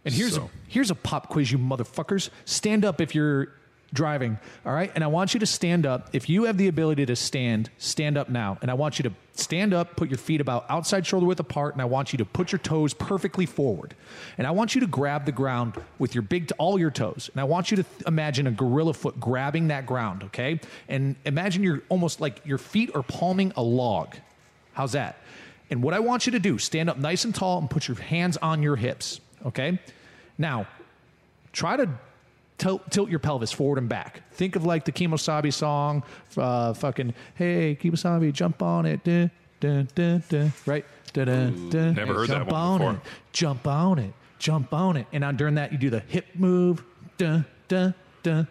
And 0.05 0.15
here's 0.15 0.35
So- 0.35 0.45
a, 0.45 0.51
here's 0.67 0.91
a 0.91 0.95
pop 0.95 1.29
quiz, 1.29 1.53
you 1.53 1.59
motherfuckers. 1.59 2.31
Stand 2.47 2.85
up 2.85 3.01
if 3.01 3.15
you're 3.15 3.53
driving, 3.93 4.39
all 4.65 4.73
right? 4.73 4.93
And 4.95 5.03
I 5.03 5.09
want 5.09 5.35
you 5.35 5.41
to 5.41 5.47
stand 5.47 5.87
up. 5.87 6.11
If 6.13 6.29
you 6.29 6.45
have 6.45 6.57
the 6.57 6.69
ability 6.69 7.07
to 7.07 7.17
stand, 7.17 7.71
stand 7.79 8.17
up 8.17 8.29
now. 8.29 8.59
And 8.63 8.71
I 8.71 8.75
want 8.75 8.99
you 8.99 9.03
to 9.05 9.13
stand 9.33 9.75
up, 9.75 9.97
put 9.97 10.09
your 10.09 10.19
feet 10.19 10.41
about 10.41 10.67
outside 10.69 11.07
shoulder 11.07 11.27
width 11.27 11.41
apart, 11.41 11.75
and 11.75 11.83
I 11.83 11.87
want 11.87 12.13
you 12.13 12.19
to 12.19 12.25
put 12.25 12.53
your 12.53 12.59
toes 12.59 12.95
perfectly 12.95 13.47
forward. 13.47 13.95
And 14.39 14.47
I 14.47 14.53
want 14.53 14.75
you 14.75 14.81
to 14.83 14.87
grab 14.87 15.25
the 15.25 15.33
ground 15.33 15.75
with 15.99 16.15
your 16.15 16.23
big, 16.23 16.51
all 16.59 16.79
your 16.79 16.91
toes. 16.91 17.31
And 17.33 17.41
I 17.41 17.45
want 17.45 17.71
you 17.71 17.79
to 17.79 17.83
th- 17.83 18.03
imagine 18.07 18.47
a 18.47 18.53
gorilla 18.53 18.95
foot 18.95 19.19
grabbing 19.19 19.69
that 19.69 19.87
ground, 19.87 20.25
okay? 20.25 20.61
And 20.89 21.17
imagine 21.25 21.63
you're 21.63 21.83
almost 21.89 22.21
like 22.21 22.45
your 22.45 22.59
feet 22.59 22.91
are 22.95 23.03
palming 23.03 23.53
a 23.57 23.63
log. 23.63 24.17
How's 24.73 24.93
that? 24.93 25.17
And 25.71 25.83
what 25.83 25.95
I 25.95 26.01
want 26.01 26.27
you 26.27 26.33
to 26.33 26.41
do, 26.41 26.59
stand 26.59 26.91
up 26.91 26.99
nice 26.99 27.25
and 27.25 27.35
tall 27.35 27.59
and 27.59 27.71
put 27.71 27.87
your 27.87 27.97
hands 27.97 28.37
on 28.37 28.63
your 28.63 28.77
hips, 28.77 29.21
okay? 29.47 29.79
Now, 30.37 30.67
try 31.53 31.77
to 31.77 31.89
tilt, 32.61 32.91
tilt 32.91 33.11
your 33.11 33.19
pelvis 33.19 33.51
forward 33.51 33.79
and 33.79 33.89
back. 33.89 34.23
Think 34.33 34.55
of 34.55 34.65
like 34.65 34.85
the 34.85 34.93
Kemosabe 34.93 35.53
song, 35.53 36.05
uh, 36.37 36.75
fucking, 36.75 37.15
hey, 37.35 37.77
Kemosabe, 37.81 38.33
jump 38.33 38.63
on 38.63 38.87
it, 38.87 39.03
duh, 39.03 39.29
duh, 39.59 40.19
duh, 40.29 40.49
right? 40.67 40.85
Duh, 41.13 41.25
duh, 41.25 41.51
duh. 41.71 41.93
Never 41.93 42.15
heard 42.15 42.29
that 42.29 42.39
jump 42.39 42.53
one 42.53 42.61
on 42.61 42.79
before. 42.79 42.93
it, 42.95 43.01
jump 43.33 43.67
on 43.67 43.99
it, 43.99 44.13
jump 44.39 44.73
on 44.73 44.97
it. 44.97 45.07
And 45.13 45.25
on, 45.25 45.37
during 45.37 45.55
that, 45.57 45.73
you 45.73 45.79
do 45.79 45.91
the 45.91 46.01
hip 46.01 46.27
move, 46.35 46.85
duh, 47.19 47.41
duh, 47.69 47.93
duh, 48.23 48.45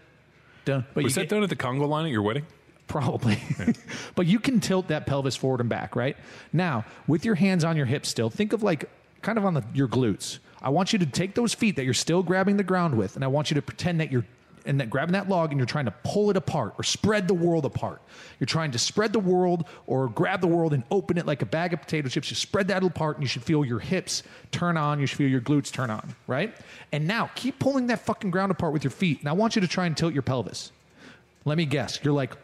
duh. 0.65 0.81
But 0.93 1.03
Was 1.03 1.15
you 1.15 1.21
that 1.21 1.29
get- 1.29 1.35
done 1.35 1.43
at 1.43 1.49
the 1.49 1.55
Congo 1.55 1.85
line 1.87 2.05
at 2.05 2.11
your 2.11 2.23
wedding? 2.23 2.45
Probably. 2.87 3.37
but 4.15 4.25
you 4.25 4.39
can 4.39 4.59
tilt 4.59 4.87
that 4.87 5.05
pelvis 5.05 5.35
forward 5.35 5.59
and 5.59 5.69
back, 5.69 5.95
right? 5.95 6.17
Now, 6.51 6.85
with 7.05 7.23
your 7.23 7.35
hands 7.35 7.63
on 7.63 7.77
your 7.77 7.85
hips 7.85 8.09
still, 8.09 8.31
think 8.31 8.51
of 8.51 8.63
like 8.63 8.89
kind 9.21 9.37
of 9.37 9.45
on 9.45 9.53
the, 9.53 9.63
your 9.75 9.87
glutes. 9.87 10.39
I 10.61 10.69
want 10.69 10.93
you 10.93 10.99
to 10.99 11.05
take 11.05 11.35
those 11.35 11.53
feet 11.53 11.75
that 11.77 11.85
you're 11.85 11.93
still 11.93 12.23
grabbing 12.23 12.57
the 12.57 12.63
ground 12.63 12.97
with, 12.97 13.15
and 13.15 13.23
I 13.23 13.27
want 13.27 13.49
you 13.51 13.55
to 13.55 13.61
pretend 13.61 13.99
that 13.99 14.11
you're 14.11 14.25
and 14.65 14.81
that 14.81 14.89
grabbing 14.89 15.13
that 15.13 15.29
log 15.29 15.51
and 15.51 15.57
you're 15.57 15.65
trying 15.65 15.85
to 15.85 15.93
pull 16.03 16.29
it 16.29 16.35
apart 16.35 16.73
or 16.77 16.83
spread 16.83 17.29
the 17.29 17.33
world 17.33 17.63
apart. 17.65 18.01
You're 18.39 18.45
trying 18.45 18.71
to 18.71 18.77
spread 18.77 19.13
the 19.13 19.19
world 19.19 19.65
or 19.87 20.09
grab 20.09 20.41
the 20.41 20.47
world 20.47 20.73
and 20.73 20.83
open 20.91 21.17
it 21.17 21.25
like 21.25 21.41
a 21.41 21.45
bag 21.45 21.71
of 21.73 21.79
potato 21.79 22.09
chips. 22.09 22.29
You 22.29 22.35
spread 22.35 22.67
that 22.67 22.83
apart 22.83 23.15
and 23.15 23.23
you 23.23 23.27
should 23.27 23.41
feel 23.41 23.63
your 23.63 23.79
hips 23.79 24.21
turn 24.51 24.75
on. 24.75 24.99
You 24.99 25.05
should 25.05 25.17
feel 25.17 25.29
your 25.29 25.39
glutes 25.39 25.71
turn 25.71 25.89
on, 25.89 26.13
right? 26.27 26.53
And 26.91 27.07
now 27.07 27.31
keep 27.35 27.57
pulling 27.57 27.87
that 27.87 28.01
fucking 28.01 28.31
ground 28.31 28.51
apart 28.51 28.73
with 28.73 28.83
your 28.83 28.91
feet. 28.91 29.21
And 29.21 29.29
I 29.29 29.31
want 29.31 29.55
you 29.55 29.61
to 29.61 29.67
try 29.67 29.85
and 29.85 29.95
tilt 29.95 30.13
your 30.13 30.23
pelvis. 30.23 30.73
Let 31.45 31.57
me 31.57 31.65
guess. 31.65 31.97
You're 32.03 32.13
like, 32.13 32.35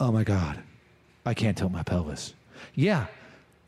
oh 0.00 0.12
my 0.12 0.24
god 0.24 0.62
i 1.26 1.34
can't 1.34 1.56
tilt 1.56 1.72
my 1.72 1.82
pelvis 1.82 2.34
yeah 2.74 3.06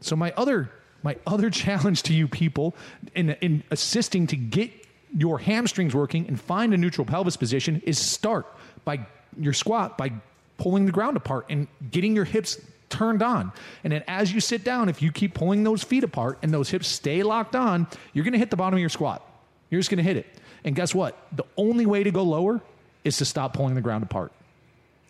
so 0.01 0.17
my 0.17 0.33
other 0.37 0.71
my 1.03 1.17
other 1.27 1.51
challenge 1.63 2.03
to 2.05 2.15
you 2.15 2.29
people 2.29 2.75
in 3.15 3.31
in 3.31 3.63
assisting 3.71 4.27
to 4.29 4.37
get 4.37 4.71
your 5.17 5.39
hamstrings 5.39 5.95
working 5.95 6.27
and 6.29 6.41
find 6.41 6.73
a 6.73 6.77
neutral 6.77 7.05
pelvis 7.05 7.37
position 7.37 7.83
is 7.85 7.99
start 7.99 8.47
by 8.85 9.01
your 9.39 9.53
squat 9.53 9.99
by 9.99 10.13
pulling 10.57 10.87
the 10.87 10.93
ground 10.93 11.17
apart 11.17 11.47
and 11.49 11.67
getting 11.91 12.15
your 12.15 12.25
hips 12.25 12.61
turned 12.91 13.23
on. 13.23 13.53
And 13.83 13.93
then 13.93 14.05
as 14.07 14.33
you 14.33 14.41
sit 14.41 14.65
down 14.65 14.89
if 14.89 15.03
you 15.03 15.11
keep 15.11 15.35
pulling 15.35 15.65
those 15.65 15.83
feet 15.83 16.05
apart 16.05 16.39
and 16.43 16.53
those 16.53 16.71
hips 16.71 16.87
stay 16.87 17.23
locked 17.23 17.57
on 17.57 17.87
you're 18.13 18.25
going 18.25 18.33
to 18.33 18.39
hit 18.39 18.51
the 18.51 18.57
bottom 18.57 18.75
of 18.75 18.81
your 18.81 18.89
squat. 18.89 19.27
You're 19.69 19.81
just 19.81 19.91
going 19.91 19.99
to 19.99 20.05
hit 20.05 20.17
it. 20.17 20.27
And 20.65 20.77
guess 20.77 20.95
what? 20.95 21.17
The 21.33 21.45
only 21.57 21.87
way 21.87 22.03
to 22.03 22.11
go 22.11 22.23
lower 22.23 22.61
is 23.05 23.17
to 23.19 23.25
stop 23.25 23.55
pulling 23.55 23.75
the 23.75 23.81
ground 23.81 24.03
apart. 24.03 24.33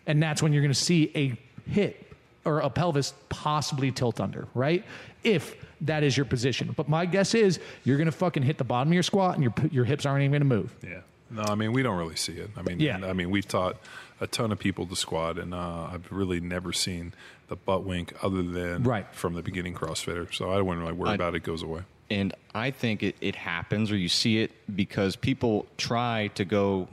And 0.07 0.21
that's 0.21 0.41
when 0.41 0.53
you're 0.53 0.61
going 0.61 0.73
to 0.73 0.79
see 0.79 1.11
a 1.15 1.37
hip 1.69 2.15
or 2.45 2.59
a 2.59 2.69
pelvis 2.69 3.13
possibly 3.29 3.91
tilt 3.91 4.19
under, 4.19 4.47
right? 4.53 4.83
If 5.23 5.55
that 5.81 6.03
is 6.03 6.15
your 6.15 6.25
position. 6.25 6.73
But 6.75 6.87
my 6.89 7.05
guess 7.05 7.33
is 7.33 7.59
you're 7.83 7.97
going 7.97 8.05
to 8.05 8.11
fucking 8.11 8.43
hit 8.43 8.57
the 8.57 8.63
bottom 8.63 8.89
of 8.89 8.93
your 8.93 9.03
squat 9.03 9.35
and 9.35 9.43
your 9.43 9.53
your 9.71 9.85
hips 9.85 10.05
aren't 10.05 10.21
even 10.23 10.31
going 10.31 10.41
to 10.49 10.55
move. 10.55 10.75
Yeah. 10.83 11.01
No, 11.29 11.43
I 11.43 11.55
mean 11.55 11.71
we 11.71 11.81
don't 11.83 11.97
really 11.97 12.15
see 12.17 12.33
it. 12.33 12.49
I 12.57 12.61
mean, 12.61 12.79
Yeah. 12.79 12.97
I 13.05 13.13
mean 13.13 13.29
we've 13.31 13.47
taught 13.47 13.77
a 14.19 14.27
ton 14.27 14.51
of 14.51 14.59
people 14.59 14.85
to 14.85 14.95
squat, 14.95 15.39
and 15.39 15.53
uh, 15.53 15.89
I've 15.91 16.11
really 16.11 16.39
never 16.39 16.71
seen 16.73 17.13
the 17.47 17.55
butt 17.55 17.83
wink 17.83 18.13
other 18.21 18.43
than 18.43 18.83
Right. 18.83 19.07
from 19.13 19.33
the 19.33 19.41
beginning 19.41 19.73
CrossFitter. 19.73 20.31
So 20.33 20.51
I 20.51 20.61
wouldn't 20.61 20.81
really 20.85 20.93
worry 20.97 21.09
I- 21.11 21.15
about 21.15 21.33
it. 21.33 21.37
it. 21.37 21.43
Goes 21.43 21.63
away. 21.63 21.81
And 22.11 22.33
I 22.53 22.71
think 22.71 23.01
it, 23.03 23.15
it 23.21 23.35
happens 23.37 23.89
or 23.89 23.95
you 23.95 24.09
see 24.09 24.39
it 24.39 24.51
because 24.75 25.15
people 25.15 25.65
try 25.77 26.27
to 26.35 26.43
go 26.43 26.89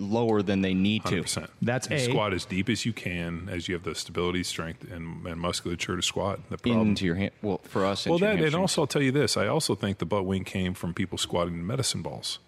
lower 0.00 0.42
than 0.42 0.62
they 0.62 0.74
need 0.74 1.02
Hundred 1.02 1.16
to. 1.16 1.22
percent. 1.22 1.50
That's 1.62 1.88
you 1.90 1.96
A. 1.96 1.98
squat 2.00 2.32
as 2.34 2.44
deep 2.44 2.68
as 2.68 2.84
you 2.86 2.92
can, 2.92 3.48
as 3.50 3.68
you 3.68 3.74
have 3.74 3.84
the 3.84 3.94
stability, 3.94 4.42
strength, 4.42 4.90
and, 4.90 5.26
and 5.26 5.40
musculature 5.40 5.96
to 5.96 6.02
squat. 6.02 6.40
The 6.50 6.58
problem. 6.58 6.88
Into 6.88 7.04
your 7.04 7.14
hand. 7.16 7.32
Well, 7.42 7.58
for 7.64 7.84
us, 7.84 8.06
well, 8.06 8.18
that 8.18 8.40
and 8.40 8.54
also 8.54 8.82
I'll 8.82 8.86
tell 8.86 9.02
you 9.02 9.12
this. 9.12 9.36
I 9.36 9.46
also 9.46 9.74
think 9.74 9.98
the 9.98 10.06
butt 10.06 10.24
wink 10.24 10.46
came 10.46 10.74
from 10.74 10.94
people 10.94 11.18
squatting 11.18 11.54
in 11.54 11.66
medicine 11.66 12.02
balls, 12.02 12.38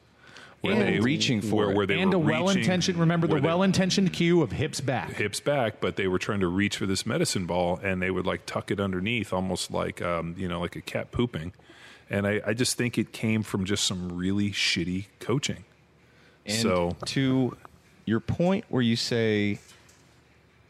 where 0.63 0.75
And 0.75 1.05
reaching 1.05 1.41
for 1.41 1.67
where, 1.67 1.77
where 1.77 1.87
they 1.87 2.01
and 2.01 2.13
were 2.13 2.19
a 2.21 2.41
well-intentioned 2.41 2.97
remember 2.99 3.27
the 3.27 3.35
they- 3.35 3.41
well-intentioned 3.41 4.13
cue 4.13 4.43
of 4.43 4.53
hips 4.53 4.81
back. 4.81 5.13
hips 5.15 5.41
back, 5.41 5.81
but 5.81 5.97
they 5.97 6.07
were 6.09 6.19
trying 6.19 6.41
to 6.41 6.49
reach 6.49 6.77
for 6.77 6.87
this 6.87 7.05
medicine 7.05 7.47
ball, 7.47 7.79
and 7.83 8.01
they 8.01 8.11
would 8.11 8.27
like 8.27 8.47
tuck 8.47 8.71
it 8.71 8.81
underneath, 8.81 9.33
almost 9.33 9.71
like 9.71 10.01
um, 10.01 10.35
you 10.39 10.49
know, 10.49 10.61
like 10.61 10.77
a 10.77 10.81
cat 10.81 11.11
pooping. 11.11 11.53
And 12.11 12.27
I, 12.27 12.41
I 12.47 12.53
just 12.53 12.77
think 12.77 12.99
it 12.99 13.13
came 13.13 13.43
from 13.43 13.65
just 13.65 13.85
some 13.85 14.13
really 14.17 14.51
shitty 14.51 15.07
coaching. 15.19 15.65
And 16.47 16.57
so 16.57 16.97
to 17.07 17.57
your 18.05 18.21
point 18.21 18.65
where 18.69 18.83
you 18.83 18.97
say, 18.97 19.59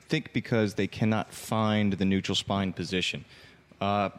think 0.08 0.32
because 0.32 0.74
they 0.74 0.86
cannot 0.86 1.32
find 1.32 1.94
the 1.94 2.04
neutral 2.04 2.34
spine 2.34 2.72
position. 2.72 3.24
Uh, 3.80 4.10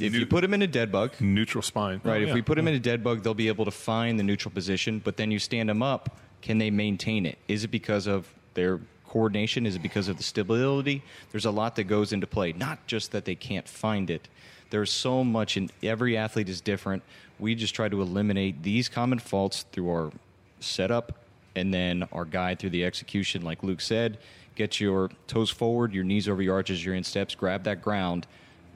if 0.00 0.14
you 0.14 0.26
put 0.26 0.42
them 0.42 0.54
in 0.54 0.62
a 0.62 0.66
dead 0.66 0.92
bug, 0.92 1.12
neutral 1.20 1.62
spine, 1.62 2.00
right? 2.04 2.18
Oh, 2.18 2.22
If 2.22 2.28
yeah. 2.28 2.34
we 2.34 2.42
put 2.42 2.56
them 2.56 2.68
in 2.68 2.74
a 2.74 2.78
dead 2.78 3.02
bug, 3.02 3.22
they'll 3.22 3.34
be 3.34 3.48
able 3.48 3.64
to 3.64 3.70
find 3.70 4.18
the 4.18 4.22
neutral 4.22 4.52
position. 4.52 5.00
But 5.02 5.16
then 5.16 5.30
you 5.30 5.38
stand 5.38 5.68
them 5.68 5.82
up, 5.82 6.18
can 6.42 6.58
they 6.58 6.70
maintain 6.70 7.26
it? 7.26 7.38
Is 7.48 7.64
it 7.64 7.68
because 7.68 8.06
of 8.06 8.32
their 8.54 8.80
coordination? 9.08 9.66
Is 9.66 9.74
it 9.74 9.82
because 9.82 10.08
of 10.08 10.18
the 10.18 10.22
stability? 10.22 11.02
There's 11.32 11.46
a 11.46 11.50
lot 11.50 11.74
that 11.76 11.84
goes 11.84 12.12
into 12.12 12.26
play, 12.26 12.52
not 12.52 12.86
just 12.86 13.10
that 13.12 13.24
they 13.24 13.34
can't 13.34 13.66
find 13.66 14.10
it. 14.10 14.28
There's 14.70 14.92
so 14.92 15.24
much, 15.24 15.56
and 15.56 15.72
every 15.82 16.16
athlete 16.16 16.48
is 16.48 16.60
different. 16.60 17.02
We 17.38 17.54
just 17.54 17.74
try 17.74 17.88
to 17.88 18.02
eliminate 18.02 18.62
these 18.62 18.88
common 18.88 19.18
faults 19.18 19.64
through 19.72 19.90
our 19.90 20.12
setup 20.60 21.18
and 21.56 21.72
then 21.72 22.06
our 22.12 22.24
guide 22.24 22.58
through 22.58 22.70
the 22.70 22.84
execution, 22.84 23.42
like 23.42 23.62
Luke 23.62 23.80
said. 23.80 24.18
Get 24.54 24.80
your 24.80 25.10
toes 25.26 25.50
forward, 25.50 25.92
your 25.94 26.04
knees 26.04 26.28
over 26.28 26.42
your 26.42 26.54
arches, 26.54 26.84
your 26.84 26.94
insteps, 26.94 27.34
grab 27.34 27.64
that 27.64 27.80
ground, 27.80 28.26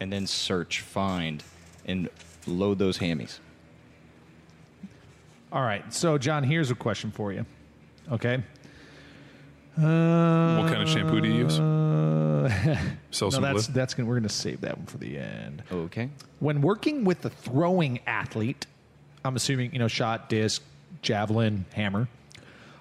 and 0.00 0.12
then 0.12 0.26
search, 0.26 0.80
find, 0.80 1.42
and 1.84 2.08
load 2.46 2.78
those 2.78 2.98
hammies. 2.98 3.38
All 5.52 5.62
right. 5.62 5.92
So, 5.92 6.16
John, 6.18 6.44
here's 6.44 6.70
a 6.70 6.74
question 6.74 7.10
for 7.10 7.32
you. 7.32 7.44
Okay. 8.10 8.42
Uh, 9.78 10.58
What 10.60 10.68
kind 10.70 10.82
of 10.82 10.88
shampoo 10.88 11.20
do 11.20 11.28
you 11.28 11.34
use? 11.44 11.54
Sell 13.10 13.26
no, 13.28 13.30
some 13.30 13.42
that's 13.42 13.66
Blue? 13.66 13.74
that's 13.74 13.94
gonna 13.94 14.08
we're 14.08 14.16
gonna 14.16 14.28
save 14.28 14.60
that 14.62 14.76
one 14.76 14.86
for 14.86 14.98
the 14.98 15.18
end. 15.18 15.62
Okay. 15.70 16.10
When 16.40 16.60
working 16.60 17.04
with 17.04 17.22
the 17.22 17.30
throwing 17.30 18.00
athlete, 18.06 18.66
I'm 19.24 19.36
assuming 19.36 19.72
you 19.72 19.78
know 19.78 19.88
shot, 19.88 20.28
disc, 20.28 20.62
javelin, 21.02 21.64
hammer. 21.74 22.08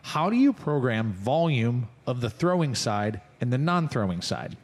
How 0.04 0.30
do 0.30 0.36
you 0.36 0.52
program 0.52 1.14
volume 1.14 1.88
of 2.08 2.22
the 2.22 2.30
throwing 2.30 2.74
side 2.74 3.22
and 3.40 3.54
the 3.54 3.58
non-throwing 3.60 4.22
side? 4.22 4.58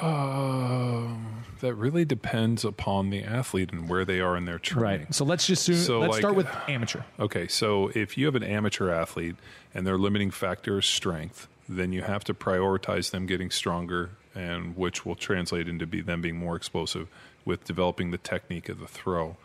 Um, 0.00 1.44
that 1.60 1.74
really 1.74 2.04
depends 2.04 2.64
upon 2.64 3.10
the 3.10 3.22
athlete 3.22 3.72
and 3.72 3.88
where 3.88 4.04
they 4.04 4.20
are 4.20 4.36
in 4.36 4.44
their 4.46 4.58
training. 4.58 5.00
Right. 5.06 5.14
So 5.14 5.24
let's 5.24 5.46
just 5.46 5.68
assume, 5.68 5.84
So, 5.84 6.00
let's 6.00 6.12
like- 6.12 6.20
start 6.20 6.34
with 6.34 6.48
amateur. 6.68 7.02
Okay, 7.20 7.46
so 7.48 7.90
if 7.94 8.16
you 8.18 8.26
have 8.26 8.34
an 8.34 8.42
amateur 8.42 8.90
athlete 8.90 9.36
and 9.74 9.86
their 9.86 9.98
limiting 9.98 10.30
factor 10.30 10.78
is 10.78 10.86
strength, 10.86 11.48
then 11.68 11.92
you 11.92 12.02
have 12.02 12.24
to 12.24 12.34
prioritize 12.34 13.10
them 13.10 13.26
getting 13.26 13.50
stronger, 13.50 14.10
and 14.34 14.76
which 14.76 15.06
will 15.06 15.14
translate 15.14 15.68
into 15.68 15.86
be 15.86 16.00
them 16.00 16.20
being 16.20 16.36
more 16.36 16.56
explosive 16.56 17.08
with 17.44 17.64
developing 17.64 18.10
the 18.10 18.18
technique 18.18 18.68
of 18.68 18.80
the 18.80 18.88
throw. 18.88 19.36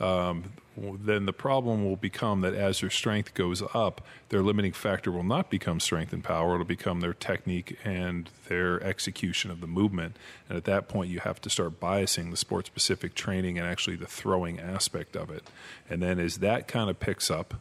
Um, 0.00 0.44
then 0.76 1.26
the 1.26 1.32
problem 1.32 1.84
will 1.84 1.96
become 1.96 2.40
that 2.40 2.54
as 2.54 2.80
their 2.80 2.90
strength 2.90 3.34
goes 3.34 3.62
up, 3.74 4.00
their 4.30 4.42
limiting 4.42 4.72
factor 4.72 5.12
will 5.12 5.24
not 5.24 5.50
become 5.50 5.78
strength 5.78 6.12
and 6.12 6.24
power. 6.24 6.54
It'll 6.54 6.64
become 6.64 7.00
their 7.00 7.12
technique 7.12 7.76
and 7.84 8.30
their 8.48 8.82
execution 8.82 9.50
of 9.50 9.60
the 9.60 9.66
movement. 9.66 10.16
And 10.48 10.56
at 10.56 10.64
that 10.64 10.88
point, 10.88 11.10
you 11.10 11.20
have 11.20 11.40
to 11.42 11.50
start 11.50 11.80
biasing 11.80 12.30
the 12.30 12.36
sport 12.36 12.66
specific 12.66 13.14
training 13.14 13.58
and 13.58 13.66
actually 13.66 13.96
the 13.96 14.06
throwing 14.06 14.58
aspect 14.58 15.16
of 15.16 15.30
it. 15.30 15.44
And 15.88 16.02
then 16.02 16.18
as 16.18 16.38
that 16.38 16.66
kind 16.66 16.88
of 16.88 16.98
picks 16.98 17.30
up, 17.30 17.54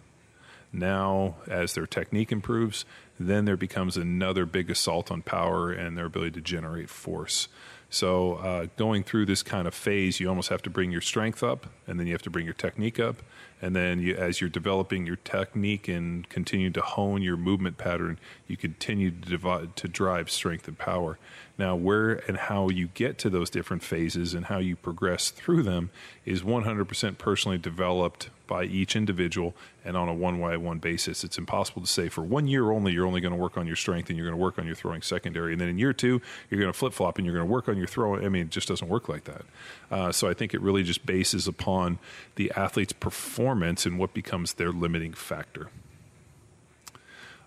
now 0.72 1.36
as 1.48 1.74
their 1.74 1.88
technique 1.88 2.32
improves, 2.32 2.86
then 3.20 3.46
there 3.46 3.58
becomes 3.58 3.98
another 3.98 4.46
big 4.46 4.70
assault 4.70 5.12
on 5.12 5.24
power 5.24 5.72
and 5.72 5.98
their 5.98 6.06
ability 6.06 6.32
to 6.32 6.42
generate 6.42 6.90
force. 6.90 7.48
So, 7.92 8.36
uh, 8.36 8.68
going 8.78 9.04
through 9.04 9.26
this 9.26 9.42
kind 9.42 9.68
of 9.68 9.74
phase, 9.74 10.20
you 10.20 10.30
almost 10.30 10.50
have 10.50 10.62
to 10.64 10.70
bring 10.70 10.92
your 10.92 11.02
strength 11.02 11.42
up, 11.42 11.66
and 11.88 12.00
then 12.00 12.06
you 12.06 12.14
have 12.14 12.22
to 12.22 12.30
bring 12.30 12.46
your 12.46 12.54
technique 12.54 13.00
up, 13.00 13.24
and 13.64 13.76
then 13.76 14.00
you, 14.00 14.16
as 14.16 14.40
you're 14.40 14.50
developing 14.50 15.08
your 15.08 15.16
technique 15.16 15.88
and 15.88 16.30
continue 16.30 16.70
to 16.70 16.82
hone 16.82 17.24
your 17.24 17.36
movement 17.36 17.78
pattern, 17.78 18.20
you 18.48 18.56
continue 18.56 19.10
to, 19.10 19.30
divide, 19.30 19.76
to 19.76 19.88
drive 19.88 20.30
strength 20.30 20.68
and 20.68 20.78
power. 20.78 21.18
Now, 21.58 21.76
where 21.76 22.14
and 22.28 22.38
how 22.38 22.70
you 22.70 22.90
get 22.94 23.18
to 23.20 23.30
those 23.30 23.50
different 23.50 23.82
phases 23.82 24.36
and 24.36 24.46
how 24.46 24.60
you 24.60 24.76
progress 24.76 25.32
through 25.32 25.64
them 25.64 25.90
is 26.26 26.44
100% 26.44 27.18
personally 27.18 27.58
developed 27.58 28.30
by 28.50 28.64
each 28.64 28.96
individual 28.96 29.54
and 29.86 29.96
on 29.96 30.10
a 30.10 30.14
one 30.14 30.42
by 30.42 30.58
one 30.58 30.80
basis. 30.80 31.24
It's 31.24 31.38
impossible 31.38 31.82
to 31.84 31.88
say 31.88 32.10
for 32.10 32.24
one 32.24 32.48
year 32.48 32.72
only, 32.72 32.92
you're 32.92 33.06
only 33.06 33.22
going 33.22 33.34
to 33.34 33.40
work 33.40 33.56
on 33.56 33.68
your 33.68 33.76
strength 33.76 34.10
and 34.10 34.18
you're 34.18 34.26
going 34.26 34.38
to 34.38 34.44
work 34.44 34.58
on 34.58 34.66
your 34.66 34.76
throwing 34.76 35.04
secondary. 35.04 35.54
And 35.54 35.62
then 35.62 35.70
in 35.70 35.78
year 35.78 35.94
two, 35.94 36.20
you're 36.50 36.60
going 36.60 36.74
to 36.74 36.78
flip 36.78 36.92
flop 36.92 37.18
and 37.18 37.26
you're 37.26 37.36
going 37.36 37.48
to 37.48 37.52
work 37.52 37.70
on 37.70 37.78
your 37.78 37.88
throwing. 37.88 38.26
I 38.26 38.30
mean, 38.30 38.48
it 38.48 38.50
just 38.50 38.68
doesn't 38.68 38.90
work 38.90 39.08
like 39.08 39.26
that. 39.26 39.44
Uh, 39.92 40.12
so 40.12 40.28
I 40.28 40.34
think 40.34 40.54
it 40.54 40.62
really 40.62 40.84
just 40.84 41.06
bases 41.06 41.48
upon 41.48 42.00
the 42.36 42.52
athlete's 42.56 42.92
performance 42.92 43.86
and 43.86 44.00
what 44.00 44.14
becomes 44.14 44.54
their 44.54 44.72
limiting 44.72 45.14
factor. 45.14 45.70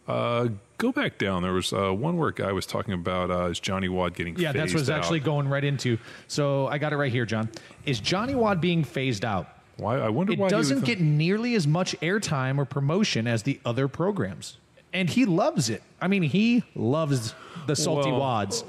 Uh, 0.06 0.48
go 0.78 0.92
back 0.92 1.18
down. 1.18 1.42
There 1.42 1.52
was 1.52 1.72
uh, 1.72 1.92
one 1.92 2.16
where 2.16 2.28
a 2.28 2.34
guy 2.34 2.52
was 2.52 2.66
talking 2.66 2.94
about 2.94 3.30
uh, 3.30 3.46
is 3.46 3.60
Johnny 3.60 3.88
WOD 3.88 4.14
getting 4.14 4.36
Yeah, 4.36 4.52
that's 4.52 4.72
phased 4.72 4.74
what 4.74 4.80
it's 4.80 4.90
actually 4.90 5.20
going 5.20 5.48
right 5.48 5.64
into. 5.64 5.98
So 6.28 6.68
I 6.68 6.78
got 6.78 6.92
it 6.92 6.96
right 6.96 7.12
here, 7.12 7.26
John. 7.26 7.50
Is 7.86 8.00
Johnny 8.00 8.34
WOD 8.34 8.60
being 8.60 8.84
phased 8.84 9.24
out? 9.24 9.61
Why? 9.76 9.98
I 9.98 10.08
wonder 10.08 10.32
It 10.32 10.38
why 10.38 10.46
he 10.46 10.50
doesn't 10.50 10.84
get 10.84 11.00
nearly 11.00 11.54
as 11.54 11.66
much 11.66 11.98
airtime 12.00 12.58
or 12.58 12.64
promotion 12.64 13.26
as 13.26 13.42
the 13.42 13.60
other 13.64 13.88
programs. 13.88 14.58
And 14.94 15.08
he 15.08 15.24
loves 15.24 15.70
it. 15.70 15.82
I 16.02 16.08
mean, 16.08 16.22
he 16.22 16.64
loves 16.74 17.34
the 17.66 17.74
salty 17.74 18.10
Well- 18.10 18.20
WODs. 18.20 18.64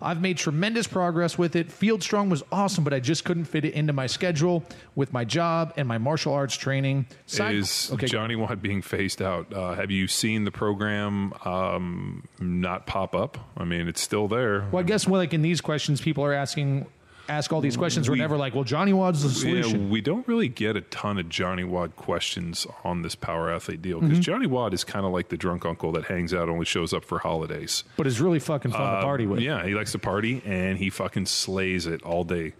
I've 0.00 0.22
made 0.22 0.38
tremendous 0.38 0.86
progress 0.86 1.36
with 1.36 1.54
it. 1.56 1.70
Field 1.70 2.02
Strong 2.02 2.30
was 2.30 2.42
awesome, 2.50 2.82
but 2.84 2.94
I 2.94 3.00
just 3.00 3.24
couldn't 3.24 3.44
fit 3.44 3.64
it 3.66 3.74
into 3.74 3.92
my 3.92 4.06
schedule 4.06 4.64
with 4.94 5.12
my 5.12 5.24
job 5.24 5.74
and 5.76 5.86
my 5.86 5.98
martial 5.98 6.32
arts 6.32 6.56
training. 6.56 7.06
Side- 7.26 7.56
is 7.56 7.90
okay, 7.92 8.06
Johnny 8.06 8.36
WOD 8.36 8.62
being 8.62 8.80
phased 8.80 9.20
out. 9.20 9.52
Uh, 9.52 9.74
have 9.74 9.90
you 9.90 10.06
seen 10.06 10.44
the 10.44 10.50
program 10.50 11.34
um, 11.44 12.24
not 12.40 12.86
pop 12.86 13.14
up? 13.14 13.36
I 13.58 13.64
mean, 13.64 13.86
it's 13.88 14.00
still 14.00 14.28
there. 14.28 14.66
Well, 14.72 14.80
I 14.80 14.86
guess 14.86 15.06
well, 15.06 15.20
like 15.20 15.34
in 15.34 15.42
these 15.42 15.60
questions, 15.60 16.00
people 16.00 16.24
are 16.24 16.32
asking, 16.32 16.86
ask 17.28 17.52
all 17.52 17.60
these 17.60 17.76
questions. 17.76 18.08
We're 18.08 18.16
never 18.16 18.36
like, 18.36 18.54
well, 18.54 18.64
Johnny 18.64 18.92
WOD's 18.92 19.22
the 19.22 19.28
solution. 19.30 19.84
Yeah, 19.84 19.90
we 19.90 20.00
don't 20.00 20.26
really 20.28 20.48
get 20.48 20.76
a 20.76 20.80
ton 20.82 21.18
of 21.18 21.28
Johnny 21.28 21.64
WOD 21.64 21.96
questions 21.96 22.66
on 22.84 23.02
this 23.02 23.14
power 23.14 23.50
athlete 23.50 23.82
deal 23.82 23.98
Mm-hmm. 23.98 24.08
because 24.08 24.24
Johnny 24.24 24.46
WOD 24.46 24.74
is 24.74 24.84
kind 24.84 25.04
of 25.06 25.12
like 25.12 25.28
the 25.28 25.36
drunk 25.36 25.64
uncle 25.64 25.92
that 25.92 26.04
hangs 26.04 26.32
out, 26.34 26.48
only 26.48 26.64
shows 26.66 26.92
up 26.92 27.04
for 27.04 27.18
holidays. 27.18 27.84
but 27.96 28.06
it's 28.06 28.20
really 28.20 28.38
fucking 28.38 28.70
fun 28.72 28.96
to 28.96 29.02
party 29.02 29.26
with. 29.26 29.38
Uh, 29.38 29.42
Yeah, 29.42 29.64
he 29.66 29.74
likes 29.74 29.92
to 29.92 29.98
party 29.98 30.42
and 30.44 30.78
he 30.78 30.90
fucking 30.90 31.26
slays 31.26 31.86
it 31.86 32.02
all 32.02 32.24
day. 32.24 32.52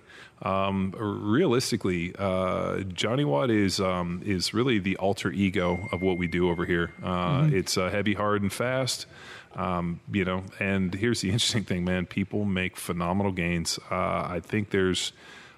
Um, 0.43 0.93
realistically, 0.99 2.15
uh, 2.19 2.81
Johnny 2.81 3.25
WOD 3.25 3.51
is 3.51 3.81
um, 3.81 4.21
is 4.25 4.53
really 4.53 4.79
the 4.79 4.97
alter 4.99 5.31
ego 5.31 5.89
of 5.93 6.03
what 6.03 6.19
we 6.19 6.27
do 6.27 6.51
over 6.51 6.65
here. 6.67 6.93
Uh, 7.03 7.49
It's 7.53 7.77
uh, 7.79 7.89
heavy, 7.91 8.15
hard, 8.15 8.43
and 8.43 8.53
fast. 8.53 9.07
Um, 9.57 10.01
you 10.13 10.25
know, 10.25 10.45
and 10.61 10.95
here's 10.95 11.23
the 11.23 11.31
interesting 11.33 11.65
thing, 11.65 11.85
man. 11.85 12.07
People 12.07 12.45
make 12.45 12.77
phenomenal 12.77 13.33
gains. 13.33 13.79
Uh, 13.91 13.95
I 14.29 14.41
think 14.45 14.71
there's, 14.71 15.13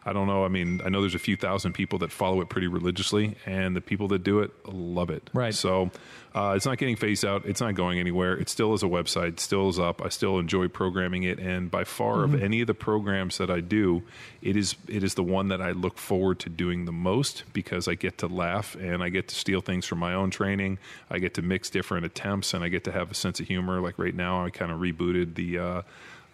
I 0.04 0.12
don't 0.12 0.26
know. 0.26 0.44
I 0.44 0.48
mean, 0.48 0.80
I 0.84 0.88
know 0.88 1.00
there's 1.00 1.14
a 1.14 1.18
few 1.18 1.36
thousand 1.36 1.72
people 1.72 1.98
that 2.00 2.12
follow 2.12 2.40
it 2.40 2.48
pretty 2.48 2.66
religiously, 2.66 3.36
and 3.44 3.76
the 3.76 3.80
people 3.80 4.08
that 4.08 4.22
do 4.22 4.40
it 4.40 4.50
love 4.66 5.10
it. 5.10 5.28
Right. 5.34 5.54
So 5.54 5.90
uh, 6.34 6.54
it's 6.56 6.66
not 6.66 6.78
getting 6.78 6.96
phased 6.96 7.24
out. 7.24 7.44
It's 7.46 7.60
not 7.60 7.74
going 7.74 7.98
anywhere. 7.98 8.36
It 8.36 8.48
still 8.48 8.74
is 8.74 8.82
a 8.82 8.86
website. 8.86 9.40
Still 9.40 9.68
is 9.68 9.78
up. 9.78 10.02
I 10.02 10.08
still 10.08 10.38
enjoy 10.38 10.68
programming 10.68 11.24
it, 11.24 11.38
and 11.38 11.70
by 11.70 11.84
far 11.84 12.24
of 12.24 12.40
any 12.40 12.60
of 12.60 12.66
the 12.66 12.74
programs 12.74 13.38
that 13.38 13.50
I 13.50 13.60
do, 13.60 14.02
it 14.40 14.56
is 14.56 14.76
it 14.88 15.02
is 15.02 15.14
the 15.14 15.24
one 15.24 15.48
that 15.48 15.60
I 15.60 15.72
look 15.72 15.98
forward 15.98 16.38
to 16.40 16.48
doing 16.48 16.84
the 16.84 16.92
most 16.92 17.44
because 17.52 17.88
I 17.88 17.94
get 17.94 18.18
to 18.18 18.28
laugh 18.28 18.76
and 18.76 19.02
I 19.02 19.08
get 19.08 19.28
to 19.28 19.34
steal 19.34 19.60
things 19.60 19.84
from 19.84 19.98
my 19.98 20.14
own 20.14 20.30
training. 20.30 20.78
I 21.10 21.18
get 21.18 21.34
to 21.34 21.42
mix 21.42 21.70
different 21.70 22.06
attempts, 22.06 22.54
and 22.54 22.62
I 22.62 22.68
get 22.68 22.84
to 22.84 22.92
have 22.92 23.10
a 23.10 23.14
sense 23.14 23.40
of 23.40 23.46
humor. 23.46 23.80
Like 23.80 23.98
right 23.98 24.14
now, 24.14 24.44
I 24.44 24.50
kind 24.50 24.70
of 24.70 24.80
rebooted 24.80 25.34
the. 25.34 25.58
Uh, 25.58 25.82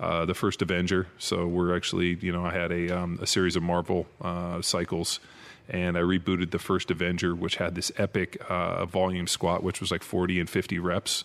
uh, 0.05 0.25
the 0.27 0.35
first 0.35 0.63
Avenger. 0.63 1.07
So 1.19 1.47
we're 1.47 1.75
actually, 1.75 2.19
you 2.21 2.33
know, 2.33 2.45
I 2.45 2.53
had 2.53 2.71
a 2.73 2.91
um, 2.91 3.19
a 3.23 3.27
series 3.27 3.57
of 3.57 3.63
Marvel 3.63 4.07
uh, 4.21 4.61
cycles, 4.63 5.21
and 5.69 5.97
I 5.97 6.01
rebooted 6.01 6.51
the 6.51 6.59
first 6.59 6.91
Avenger, 6.91 7.35
which 7.35 7.57
had 7.57 7.75
this 7.75 7.91
epic 7.97 8.41
uh, 8.49 8.85
volume 8.87 9.27
squat, 9.27 9.63
which 9.63 9.81
was 9.81 9.91
like 9.91 10.03
forty 10.03 10.39
and 10.41 10.49
fifty 10.49 10.79
reps. 10.79 11.25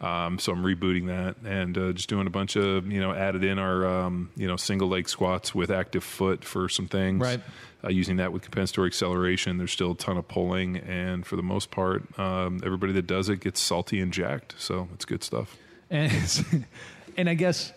Um, 0.00 0.38
so 0.38 0.52
I'm 0.52 0.62
rebooting 0.62 1.06
that 1.06 1.36
and 1.48 1.78
uh, 1.78 1.92
just 1.92 2.08
doing 2.08 2.26
a 2.26 2.30
bunch 2.30 2.56
of, 2.56 2.90
you 2.90 3.00
know, 3.00 3.14
added 3.14 3.42
in 3.42 3.58
our, 3.58 3.86
um, 3.86 4.28
you 4.36 4.46
know, 4.46 4.56
single 4.56 4.88
leg 4.88 5.08
squats 5.08 5.54
with 5.54 5.70
active 5.70 6.04
foot 6.04 6.44
for 6.44 6.68
some 6.68 6.88
things. 6.88 7.22
Right. 7.22 7.40
Uh, 7.82 7.88
using 7.88 8.16
that 8.16 8.32
with 8.32 8.42
compensatory 8.42 8.88
acceleration. 8.88 9.56
There's 9.56 9.72
still 9.72 9.92
a 9.92 9.96
ton 9.96 10.16
of 10.16 10.26
pulling, 10.26 10.78
and 10.78 11.24
for 11.24 11.36
the 11.36 11.42
most 11.42 11.70
part, 11.70 12.18
um, 12.18 12.60
everybody 12.64 12.92
that 12.94 13.06
does 13.06 13.28
it 13.28 13.40
gets 13.40 13.60
salty 13.60 14.00
and 14.00 14.12
jacked. 14.12 14.54
So 14.58 14.88
it's 14.94 15.04
good 15.04 15.22
stuff. 15.22 15.56
and 15.90 16.66
and 17.16 17.28
I 17.28 17.34
guess, 17.34 17.72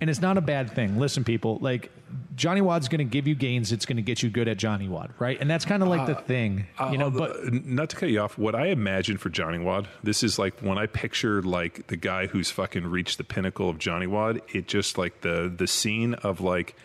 and 0.00 0.10
it's 0.10 0.20
not 0.20 0.36
a 0.36 0.40
bad 0.40 0.70
thing. 0.72 0.98
Listen, 0.98 1.24
people, 1.24 1.58
like 1.60 1.90
Johnny 2.34 2.60
WOD's 2.60 2.88
going 2.88 2.98
to 2.98 3.04
give 3.04 3.26
you 3.26 3.34
gains. 3.34 3.72
It's 3.72 3.86
going 3.86 3.96
to 3.96 4.02
get 4.02 4.22
you 4.22 4.30
good 4.30 4.46
at 4.48 4.56
Johnny 4.58 4.88
WOD, 4.88 5.12
right? 5.18 5.40
And 5.40 5.50
that's 5.50 5.64
kind 5.64 5.82
of 5.82 5.88
like 5.88 6.06
the 6.06 6.14
thing, 6.14 6.66
you 6.90 6.98
know. 6.98 7.06
Uh, 7.06 7.10
But 7.10 7.30
uh, 7.36 7.50
not 7.64 7.90
to 7.90 7.96
cut 7.96 8.10
you 8.10 8.20
off, 8.20 8.36
what 8.38 8.54
I 8.54 8.66
imagine 8.66 9.16
for 9.16 9.30
Johnny 9.30 9.58
WOD, 9.58 9.88
this 10.02 10.22
is 10.22 10.38
like 10.38 10.60
when 10.60 10.78
I 10.78 10.86
picture 10.86 11.42
like 11.42 11.86
the 11.86 11.96
guy 11.96 12.26
who's 12.26 12.50
fucking 12.50 12.86
reached 12.86 13.18
the 13.18 13.24
pinnacle 13.24 13.68
of 13.70 13.78
Johnny 13.78 14.06
WOD. 14.06 14.42
It 14.52 14.68
just 14.68 14.98
like 14.98 15.22
the 15.22 15.52
the 15.54 15.66
scene 15.66 16.14
of 16.14 16.40
like. 16.40 16.76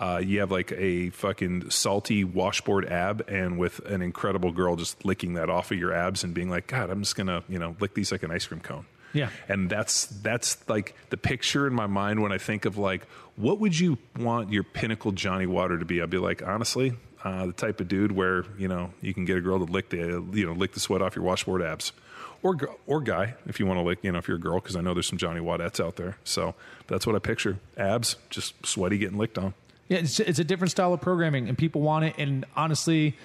Uh, 0.00 0.18
you 0.18 0.40
have 0.40 0.50
like 0.50 0.72
a 0.72 1.08
fucking 1.10 1.70
salty 1.70 2.24
washboard 2.24 2.84
ab, 2.86 3.24
and 3.28 3.56
with 3.56 3.78
an 3.86 4.02
incredible 4.02 4.50
girl 4.50 4.74
just 4.74 5.04
licking 5.04 5.34
that 5.34 5.48
off 5.48 5.70
of 5.70 5.78
your 5.78 5.92
abs 5.94 6.24
and 6.24 6.34
being 6.34 6.50
like, 6.50 6.66
"God, 6.66 6.90
I'm 6.90 7.00
just 7.00 7.14
gonna, 7.14 7.44
you 7.48 7.60
know, 7.60 7.76
lick 7.78 7.94
these 7.94 8.10
like 8.10 8.24
an 8.24 8.32
ice 8.32 8.44
cream 8.44 8.58
cone." 8.60 8.86
Yeah. 9.14 9.30
and 9.48 9.70
that's 9.70 10.06
that's 10.06 10.68
like 10.68 10.94
the 11.10 11.16
picture 11.16 11.66
in 11.66 11.72
my 11.72 11.86
mind 11.86 12.20
when 12.20 12.32
I 12.32 12.38
think 12.38 12.64
of 12.66 12.76
like, 12.76 13.06
what 13.36 13.60
would 13.60 13.78
you 13.78 13.96
want 14.18 14.52
your 14.52 14.64
pinnacle 14.64 15.12
Johnny 15.12 15.46
Water 15.46 15.78
to 15.78 15.84
be? 15.84 16.02
I'd 16.02 16.10
be 16.10 16.18
like, 16.18 16.42
honestly, 16.46 16.94
uh, 17.24 17.46
the 17.46 17.52
type 17.52 17.80
of 17.80 17.88
dude 17.88 18.12
where 18.12 18.44
you 18.58 18.68
know 18.68 18.92
you 19.00 19.14
can 19.14 19.24
get 19.24 19.38
a 19.38 19.40
girl 19.40 19.64
to 19.64 19.70
lick 19.72 19.88
the 19.88 20.22
you 20.32 20.46
know 20.46 20.52
lick 20.52 20.72
the 20.72 20.80
sweat 20.80 21.00
off 21.00 21.16
your 21.16 21.24
washboard 21.24 21.62
abs, 21.62 21.92
or 22.42 22.56
or 22.86 23.00
guy 23.00 23.34
if 23.46 23.58
you 23.58 23.66
want 23.66 23.78
to 23.78 23.82
like 23.82 24.02
you 24.02 24.12
know 24.12 24.18
if 24.18 24.28
you're 24.28 24.36
a 24.36 24.40
girl 24.40 24.60
because 24.60 24.76
I 24.76 24.80
know 24.82 24.92
there's 24.92 25.06
some 25.06 25.18
Johnny 25.18 25.40
WODettes 25.40 25.82
out 25.82 25.96
there. 25.96 26.18
So 26.24 26.54
that's 26.86 27.06
what 27.06 27.16
I 27.16 27.20
picture: 27.20 27.58
abs, 27.78 28.16
just 28.30 28.66
sweaty, 28.66 28.98
getting 28.98 29.16
licked 29.18 29.38
on. 29.38 29.54
Yeah, 29.88 29.98
it's, 29.98 30.18
it's 30.18 30.38
a 30.38 30.44
different 30.44 30.70
style 30.70 30.92
of 30.94 31.00
programming, 31.00 31.48
and 31.48 31.58
people 31.58 31.82
want 31.82 32.06
it. 32.06 32.14
And 32.18 32.44
honestly, 32.56 33.16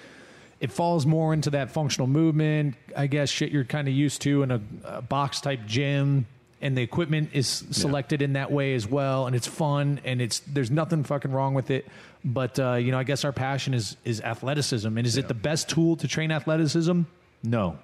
it 0.60 0.70
falls 0.70 1.06
more 1.06 1.32
into 1.32 1.50
that 1.50 1.70
functional 1.70 2.06
movement, 2.06 2.74
I 2.94 3.06
guess, 3.06 3.30
shit 3.30 3.50
you're 3.50 3.64
kind 3.64 3.88
of 3.88 3.94
used 3.94 4.20
to 4.22 4.42
in 4.42 4.50
a, 4.50 4.60
a 4.84 5.02
box 5.02 5.40
type 5.40 5.60
gym. 5.66 6.26
And 6.62 6.76
the 6.76 6.82
equipment 6.82 7.30
is 7.32 7.64
selected 7.70 8.20
in 8.20 8.34
that 8.34 8.52
way 8.52 8.74
as 8.74 8.86
well, 8.86 9.26
and 9.26 9.34
it's 9.34 9.46
fun, 9.46 9.98
and 10.04 10.20
it's 10.20 10.40
there's 10.40 10.70
nothing 10.70 11.04
fucking 11.04 11.32
wrong 11.32 11.54
with 11.54 11.70
it. 11.70 11.88
But 12.22 12.58
uh, 12.58 12.74
you 12.74 12.92
know, 12.92 12.98
I 12.98 13.02
guess 13.02 13.24
our 13.24 13.32
passion 13.32 13.72
is 13.72 13.96
is 14.04 14.20
athleticism, 14.20 14.86
and 14.86 15.06
is 15.06 15.16
it 15.16 15.26
the 15.26 15.32
best 15.32 15.70
tool 15.70 15.96
to 15.96 16.06
train 16.06 16.30
athleticism? 16.30 17.00
No. 17.42 17.78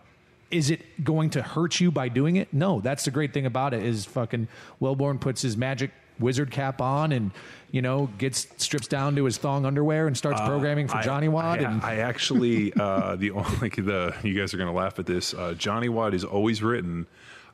Is 0.50 0.68
it 0.68 1.02
going 1.02 1.30
to 1.30 1.42
hurt 1.42 1.80
you 1.80 1.90
by 1.90 2.10
doing 2.10 2.36
it? 2.36 2.52
No. 2.52 2.80
That's 2.82 3.06
the 3.06 3.10
great 3.10 3.32
thing 3.32 3.46
about 3.46 3.72
it 3.72 3.82
is 3.82 4.04
fucking 4.04 4.46
Welbourn 4.78 5.20
puts 5.22 5.40
his 5.40 5.56
magic 5.56 5.90
wizard 6.18 6.50
cap 6.50 6.80
on 6.80 7.12
and 7.12 7.30
you 7.70 7.82
know 7.82 8.08
gets 8.18 8.46
strips 8.56 8.86
down 8.88 9.16
to 9.16 9.24
his 9.24 9.36
thong 9.38 9.66
underwear 9.66 10.06
and 10.06 10.16
starts 10.16 10.40
programming 10.40 10.88
for 10.88 10.96
Uh, 10.96 11.00
I- 11.00 11.02
Johnny 11.02 11.28
WOD. 11.28 11.58
I, 11.58 11.70
and 11.70 11.82
I 11.82 11.96
actually 11.96 12.72
uh, 12.74 13.16
the 13.16 13.30
only 13.32 13.56
like 13.60 13.76
the 13.76 14.14
you 14.22 14.34
guys 14.34 14.54
are 14.54 14.56
gonna 14.58 14.72
laugh 14.72 14.98
at 14.98 15.06
this. 15.06 15.34
Uh, 15.34 15.54
Johnny 15.54 15.88
WOD 15.88 16.14
is 16.14 16.24
always 16.24 16.62
written 16.62 17.06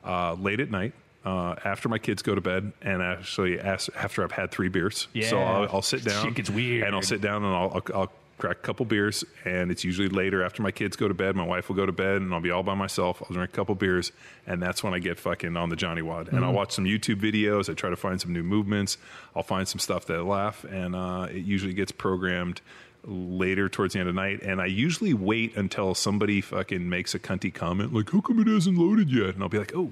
uh, 0.05 0.33
late 0.35 0.59
at 0.59 0.69
night. 0.71 0.93
Uh, 1.25 1.55
after 1.63 1.87
my 1.87 1.97
kids 1.97 2.21
go 2.21 2.35
to 2.35 2.41
bed, 2.41 2.73
and 2.81 3.01
actually 3.01 3.57
after 3.57 4.23
I've 4.25 4.33
had 4.33 4.51
three 4.51 4.67
beers, 4.67 5.03
so 5.03 5.07
Yeah. 5.13 5.35
I'll, 5.35 5.69
I'll 5.75 5.81
sit 5.81 6.03
down. 6.03 6.21
Shit 6.25 6.35
gets 6.35 6.49
weird. 6.49 6.83
and 6.85 6.93
I'll 6.93 7.01
sit 7.01 7.21
down 7.21 7.45
and 7.45 7.55
I'll, 7.55 7.71
I'll, 7.93 8.01
I'll 8.01 8.11
crack 8.43 8.57
a 8.57 8.61
couple 8.61 8.85
beers, 8.85 9.23
and 9.45 9.71
it's 9.71 9.83
usually 9.85 10.09
later 10.09 10.43
after 10.43 10.61
my 10.61 10.71
kids 10.71 10.97
go 10.97 11.07
to 11.07 11.13
bed. 11.13 11.33
My 11.35 11.45
wife 11.45 11.69
will 11.69 11.77
go 11.77 11.85
to 11.85 11.93
bed, 11.93 12.17
and 12.21 12.33
I'll 12.33 12.41
be 12.41 12.51
all 12.51 12.61
by 12.63 12.75
myself. 12.75 13.21
I'll 13.23 13.33
drink 13.33 13.49
a 13.49 13.55
couple 13.55 13.73
beers, 13.75 14.11
and 14.45 14.61
that's 14.61 14.83
when 14.83 14.93
I 14.93 14.99
get 14.99 15.17
fucking 15.17 15.55
on 15.55 15.69
the 15.69 15.75
Johnny 15.77 16.01
WOD. 16.01 16.27
And 16.27 16.35
Mm-hmm. 16.35 16.43
I'll 16.43 16.53
watch 16.53 16.73
some 16.73 16.83
YouTube 16.83 17.21
videos. 17.21 17.69
I 17.69 17.73
try 17.73 17.89
to 17.89 17.95
find 17.95 18.19
some 18.19 18.33
new 18.33 18.43
movements. 18.43 18.97
I'll 19.33 19.43
find 19.43 19.65
some 19.67 19.79
stuff 19.79 20.05
that 20.07 20.17
I 20.17 20.21
laugh, 20.21 20.65
and 20.65 20.93
uh, 20.95 21.27
it 21.29 21.45
usually 21.45 21.73
gets 21.73 21.93
programmed 21.93 22.59
later 23.05 23.69
towards 23.69 23.93
the 23.93 23.99
end 24.01 24.09
of 24.09 24.15
the 24.15 24.21
night. 24.21 24.41
And 24.41 24.61
I 24.61 24.65
usually 24.65 25.13
wait 25.13 25.55
until 25.55 25.95
somebody 25.95 26.41
fucking 26.41 26.87
makes 26.89 27.15
a 27.15 27.19
cunty 27.19 27.53
comment 27.53 27.93
like, 27.93 28.09
"How 28.11 28.19
come 28.21 28.39
it 28.39 28.47
hasn't 28.47 28.77
loaded 28.77 29.09
yet?" 29.11 29.35
And 29.35 29.43
I'll 29.43 29.49
be 29.49 29.59
like, 29.59 29.73
"Oh." 29.75 29.91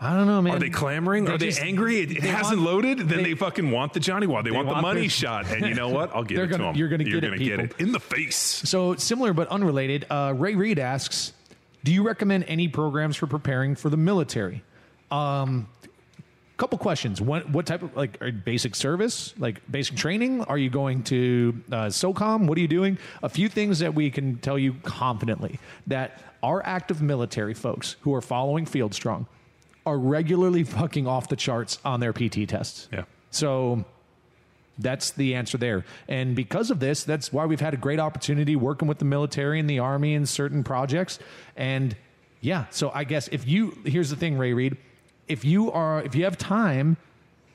I 0.00 0.14
don't 0.14 0.26
know, 0.28 0.40
man. 0.40 0.54
Are 0.54 0.58
they 0.60 0.70
clamoring? 0.70 1.24
They 1.24 1.32
Are 1.32 1.38
they 1.38 1.46
just- 1.46 1.60
angry? 1.60 2.00
It, 2.00 2.20
they 2.22 2.28
hasn't 2.28 2.60
want- 2.60 2.70
loaded. 2.70 2.98
Then 3.00 3.18
they- 3.18 3.30
they, 3.30 3.34
fucking 3.34 3.70
want 3.70 3.94
the 3.94 4.00
Johnny 4.00 4.26
WOD. 4.28 4.44
They, 4.44 4.50
want, 4.52 4.68
the 4.68 4.76
money 4.76 5.00
their- 5.02 5.10
shot. 5.10 5.46
And 5.50 5.66
you 5.66 5.74
know 5.74 5.88
what? 5.88 6.14
I'll 6.14 6.22
give 6.22 6.36
They're 6.36 6.44
it 6.44 6.48
gonna- 6.50 6.58
to 6.64 6.68
them. 6.68 6.76
you're 6.76 6.88
gonna 6.88 7.04
get 7.04 7.14
it, 7.16 7.20
gonna 7.22 7.36
get 7.38 7.58
people. 7.60 7.76
it 7.76 7.82
in 7.82 7.92
the 7.92 7.98
face. 8.00 8.36
So 8.36 8.94
similar 8.94 9.32
but 9.32 9.48
unrelated, 9.48 10.06
uh, 10.08 10.34
Ray 10.36 10.54
Reed 10.54 10.78
asks, 10.78 11.32
"Do 11.82 11.92
you 11.92 12.04
recommend 12.04 12.44
any 12.46 12.68
programs 12.68 13.16
for 13.16 13.26
preparing 13.26 13.74
for 13.74 13.90
the 13.90 13.96
military?" 13.96 14.62
Um, 15.10 15.66
couple 16.58 16.76
questions. 16.78 17.20
What 17.20 17.48
what 17.50 17.66
type 17.66 17.82
of 17.82 17.96
like 17.96 18.20
are 18.22 18.30
basic 18.32 18.74
service, 18.76 19.32
like 19.38 19.60
basic 19.70 19.96
training? 19.96 20.42
Are 20.42 20.58
you 20.58 20.70
going 20.70 21.02
to 21.04 21.60
uh, 21.72 21.76
SOCOM? 21.86 22.46
What 22.46 22.56
are 22.58 22.60
you 22.60 22.68
doing? 22.68 22.98
A 23.22 23.28
few 23.28 23.48
things 23.48 23.78
that 23.80 23.94
we 23.94 24.10
can 24.10 24.38
tell 24.38 24.58
you 24.58 24.74
confidently 24.84 25.58
that 25.86 26.20
our 26.42 26.64
active 26.64 27.00
military 27.02 27.54
folks 27.54 27.96
who 28.02 28.14
are 28.14 28.20
following 28.20 28.64
Field 28.66 28.92
Strong 28.94 29.26
are 29.88 29.98
regularly 29.98 30.64
fucking 30.64 31.06
off 31.06 31.28
the 31.28 31.36
charts 31.36 31.78
on 31.84 32.00
their 32.00 32.12
PT 32.12 32.48
tests. 32.48 32.88
Yeah. 32.92 33.04
So 33.30 33.84
that's 34.78 35.10
the 35.10 35.34
answer 35.34 35.58
there. 35.58 35.84
And 36.08 36.36
because 36.36 36.70
of 36.70 36.80
this, 36.80 37.04
that's 37.04 37.32
why 37.32 37.46
we've 37.46 37.60
had 37.60 37.74
a 37.74 37.76
great 37.76 37.98
opportunity 37.98 38.56
working 38.56 38.88
with 38.88 38.98
the 38.98 39.04
military 39.04 39.58
and 39.58 39.68
the 39.68 39.80
army 39.80 40.14
in 40.14 40.26
certain 40.26 40.62
projects. 40.62 41.18
And 41.56 41.96
yeah, 42.40 42.66
so 42.70 42.90
I 42.94 43.04
guess 43.04 43.28
if 43.28 43.46
you 43.46 43.76
here's 43.84 44.10
the 44.10 44.16
thing, 44.16 44.38
Ray 44.38 44.52
Reed, 44.52 44.76
if 45.26 45.44
you 45.44 45.72
are 45.72 46.02
if 46.02 46.14
you 46.14 46.24
have 46.24 46.38
time, 46.38 46.96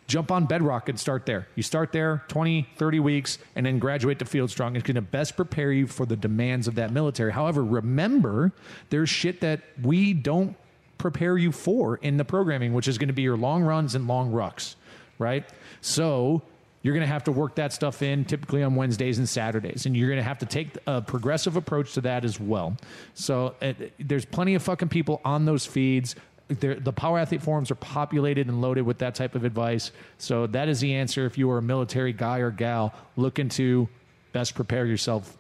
jump 0.08 0.32
on 0.32 0.46
Bedrock 0.46 0.90
and 0.90 1.00
start 1.00 1.26
there. 1.26 1.48
You 1.56 1.64
start 1.64 1.92
there 1.94 2.24
20, 2.28 2.68
30 2.76 3.00
weeks 3.00 3.38
and 3.56 3.66
then 3.66 3.80
graduate 3.80 4.20
to 4.20 4.26
Field 4.26 4.50
Strong. 4.50 4.76
It's 4.76 4.86
going 4.86 4.96
to 4.96 5.02
best 5.02 5.36
prepare 5.36 5.72
you 5.72 5.88
for 5.88 6.06
the 6.06 6.18
demands 6.18 6.68
of 6.68 6.76
that 6.76 6.92
military. 6.92 7.32
However, 7.32 7.64
remember 7.64 8.52
there's 8.90 9.10
shit 9.10 9.42
that 9.42 9.62
we 9.82 10.14
don't 10.14 10.58
prepare 11.04 11.38
you 11.38 11.52
for 11.52 11.98
in 11.98 12.16
the 12.16 12.24
programming, 12.24 12.74
which 12.74 12.88
is 12.88 12.98
going 12.98 13.10
to 13.10 13.14
be 13.14 13.24
your 13.24 13.36
long 13.36 13.62
runs 13.62 13.94
and 13.94 14.08
long 14.08 14.32
rucks, 14.32 14.76
right? 15.20 15.44
So 15.82 16.42
you're 16.82 16.94
going 16.94 17.06
to 17.06 17.12
have 17.12 17.26
to 17.26 17.32
work 17.34 17.56
that 17.56 17.74
stuff 17.74 18.02
in 18.02 18.24
typically 18.24 18.64
on 18.64 18.76
Wednesdays 18.76 19.18
and 19.20 19.28
Saturdays, 19.28 19.86
and 19.86 19.98
you're 19.98 20.08
going 20.08 20.18
to 20.18 20.24
have 20.24 20.40
to 20.40 20.46
take 20.46 20.78
a 20.88 21.02
progressive 21.02 21.58
approach 21.58 21.94
to 21.96 22.02
that 22.02 22.24
as 22.24 22.40
well. 22.40 22.78
So 23.16 23.54
uh, 23.62 23.74
there's 24.00 24.24
plenty 24.24 24.56
of 24.56 24.64
fucking 24.64 24.88
people 24.88 25.20
on 25.26 25.44
those 25.44 25.66
feeds. 25.66 26.16
They're, 26.48 26.80
the 26.80 26.94
Power 26.94 27.20
Athlete 27.20 27.44
forums 27.44 27.70
are 27.70 27.76
populated 27.76 28.48
and 28.48 28.62
loaded 28.62 28.84
with 28.84 29.00
that 29.00 29.14
type 29.14 29.36
of 29.36 29.44
advice. 29.44 29.92
So 30.18 30.48
that 30.48 30.70
is 30.70 30.80
the 30.80 30.96
answer 30.96 31.26
if 31.26 31.38
you 31.38 31.52
are 31.52 31.58
a 31.58 31.62
military 31.62 32.14
guy 32.14 32.40
or 32.40 32.50
gal 32.50 32.94
looking 33.18 33.50
to 33.50 33.90
best 34.32 34.56
prepare 34.56 34.86
yourself 34.86 35.38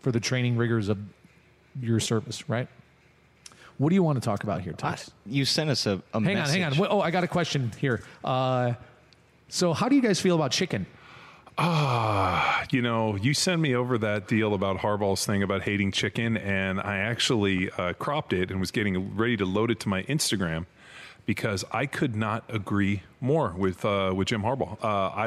for 0.00 0.12
the 0.12 0.20
training 0.20 0.58
rigors 0.58 0.90
of 0.90 0.98
your 1.80 2.00
service, 2.00 2.50
right? 2.50 2.68
What 3.80 3.88
do 3.88 3.94
you 3.94 4.02
want 4.02 4.20
to 4.20 4.24
talk 4.24 4.42
about 4.44 4.60
here, 4.60 4.74
Tice? 4.74 5.10
You 5.24 5.46
sent 5.46 5.70
us 5.70 5.86
a, 5.86 6.02
a 6.12 6.20
Hang 6.20 6.34
message. 6.34 6.62
on, 6.62 6.72
hang 6.74 6.82
on. 6.82 6.88
Oh, 6.90 7.00
I 7.00 7.10
got 7.10 7.24
a 7.24 7.28
question 7.28 7.72
here. 7.80 8.02
Uh, 8.22 8.74
so, 9.48 9.72
how 9.72 9.88
do 9.88 9.96
you 9.96 10.02
guys 10.02 10.20
feel 10.20 10.34
about 10.36 10.50
chicken? 10.50 10.84
Ah, 11.56 12.64
You 12.70 12.82
know, 12.82 13.16
you 13.16 13.32
send 13.32 13.62
me 13.62 13.74
over 13.74 13.96
that 13.96 14.28
deal 14.28 14.52
about 14.52 14.76
Harbaugh's 14.78 15.24
thing 15.24 15.42
about 15.42 15.62
hating 15.62 15.92
chicken, 15.92 16.36
and 16.36 16.78
I 16.78 16.98
actually 16.98 17.70
uh, 17.70 17.94
cropped 17.94 18.34
it 18.34 18.50
and 18.50 18.60
was 18.60 18.70
getting 18.70 19.16
ready 19.16 19.38
to 19.38 19.46
load 19.46 19.70
it 19.70 19.80
to 19.80 19.88
my 19.88 20.02
Instagram 20.02 20.66
because 21.24 21.64
I 21.72 21.86
could 21.86 22.14
not 22.14 22.44
agree 22.50 23.02
more 23.18 23.54
with 23.56 23.82
uh, 23.84 24.12
with 24.14 24.28
Jim 24.28 24.42
Harbaugh. 24.42 24.76
Uh, 24.84 24.86
I, 24.86 25.26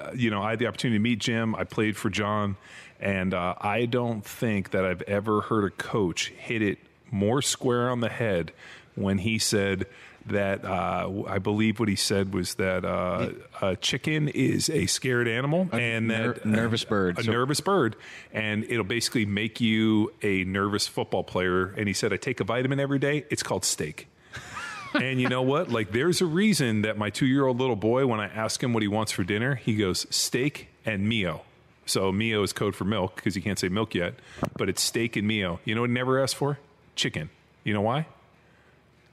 uh, 0.00 0.10
you 0.16 0.30
know, 0.30 0.42
I 0.42 0.50
had 0.50 0.58
the 0.58 0.66
opportunity 0.66 0.98
to 0.98 1.02
meet 1.02 1.20
Jim. 1.20 1.54
I 1.54 1.62
played 1.62 1.96
for 1.96 2.10
John, 2.10 2.56
and 2.98 3.32
uh, 3.34 3.54
I 3.60 3.86
don't 3.86 4.24
think 4.24 4.70
that 4.72 4.84
I've 4.84 5.02
ever 5.02 5.42
heard 5.42 5.64
a 5.64 5.70
coach 5.70 6.30
hit 6.30 6.60
it 6.60 6.78
more 7.14 7.40
square 7.40 7.88
on 7.88 8.00
the 8.00 8.08
head 8.10 8.52
when 8.94 9.18
he 9.18 9.38
said 9.38 9.86
that 10.26 10.64
uh, 10.64 11.10
I 11.28 11.38
believe 11.38 11.78
what 11.78 11.88
he 11.88 11.96
said 11.96 12.32
was 12.32 12.54
that 12.54 12.84
uh, 12.84 13.28
a 13.60 13.76
chicken 13.76 14.28
is 14.28 14.70
a 14.70 14.86
scared 14.86 15.28
animal 15.28 15.68
and 15.72 16.08
ner- 16.08 16.32
that 16.32 16.46
nervous 16.46 16.82
bird. 16.84 17.18
a 17.18 17.24
So- 17.24 17.30
nervous 17.32 17.60
bird, 17.60 17.94
and 18.32 18.64
it'll 18.64 18.84
basically 18.84 19.26
make 19.26 19.60
you 19.60 20.12
a 20.22 20.44
nervous 20.44 20.86
football 20.86 21.24
player. 21.24 21.66
And 21.76 21.86
he 21.88 21.92
said, 21.92 22.12
I 22.12 22.16
take 22.16 22.40
a 22.40 22.44
vitamin 22.44 22.80
every 22.80 22.98
day. 22.98 23.26
It's 23.30 23.42
called 23.42 23.64
steak. 23.66 24.08
and 24.94 25.20
you 25.20 25.28
know 25.28 25.42
what? 25.42 25.70
Like, 25.70 25.92
there's 25.92 26.22
a 26.22 26.26
reason 26.26 26.82
that 26.82 26.96
my 26.96 27.10
two 27.10 27.26
year 27.26 27.44
old 27.46 27.58
little 27.60 27.76
boy, 27.76 28.06
when 28.06 28.20
I 28.20 28.26
ask 28.28 28.62
him 28.62 28.72
what 28.72 28.82
he 28.82 28.88
wants 28.88 29.12
for 29.12 29.24
dinner, 29.24 29.56
he 29.56 29.76
goes 29.76 30.06
steak 30.08 30.68
and 30.86 31.06
Mio. 31.06 31.42
So 31.84 32.10
Mio 32.12 32.42
is 32.42 32.54
code 32.54 32.74
for 32.74 32.84
milk 32.84 33.16
because 33.16 33.34
he 33.34 33.42
can't 33.42 33.58
say 33.58 33.68
milk 33.68 33.94
yet, 33.94 34.14
but 34.56 34.70
it's 34.70 34.82
steak 34.82 35.16
and 35.16 35.28
Mio. 35.28 35.60
You 35.66 35.74
know 35.74 35.82
what 35.82 35.90
he 35.90 35.94
never 35.94 36.22
asked 36.22 36.36
for? 36.36 36.58
Chicken. 36.96 37.30
You 37.64 37.74
know 37.74 37.80
why? 37.80 38.06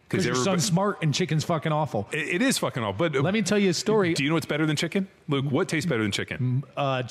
Because 0.08 0.26
your 0.26 0.36
son's 0.36 0.66
smart 0.66 0.98
and 1.02 1.14
chicken's 1.14 1.45
fucking 1.45 1.72
awful. 1.72 2.08
It, 2.12 2.28
it 2.36 2.41
is 2.41 2.58
fucking 2.58 2.84
awful. 2.84 3.10
But 3.10 3.16
Let 3.22 3.34
me 3.34 3.41
tell 3.41 3.58
you 3.58 3.70
a 3.70 3.74
story. 3.74 4.14
Do 4.14 4.24
you 4.24 4.30
know 4.30 4.36
what's 4.36 4.45
better 4.45 4.66
than 4.66 4.76
chicken, 4.76 5.08
Luke? 5.30 5.45
What 5.49 5.70
tastes 5.70 5.90
better 5.90 6.03
than 6.03 6.12
chicken? 6.12 6.66
Uh, 6.76 7.03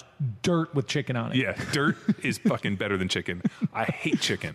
dirt 0.42 0.74
with 0.74 0.86
chicken 0.86 1.16
on 1.16 1.32
it. 1.32 1.36
Yeah, 1.38 1.56
dirt 1.72 1.96
is 2.22 2.36
fucking 2.38 2.76
better 2.76 2.98
than 2.98 3.08
chicken. 3.08 3.40
I 3.72 3.84
hate 3.84 4.20
chicken. 4.20 4.54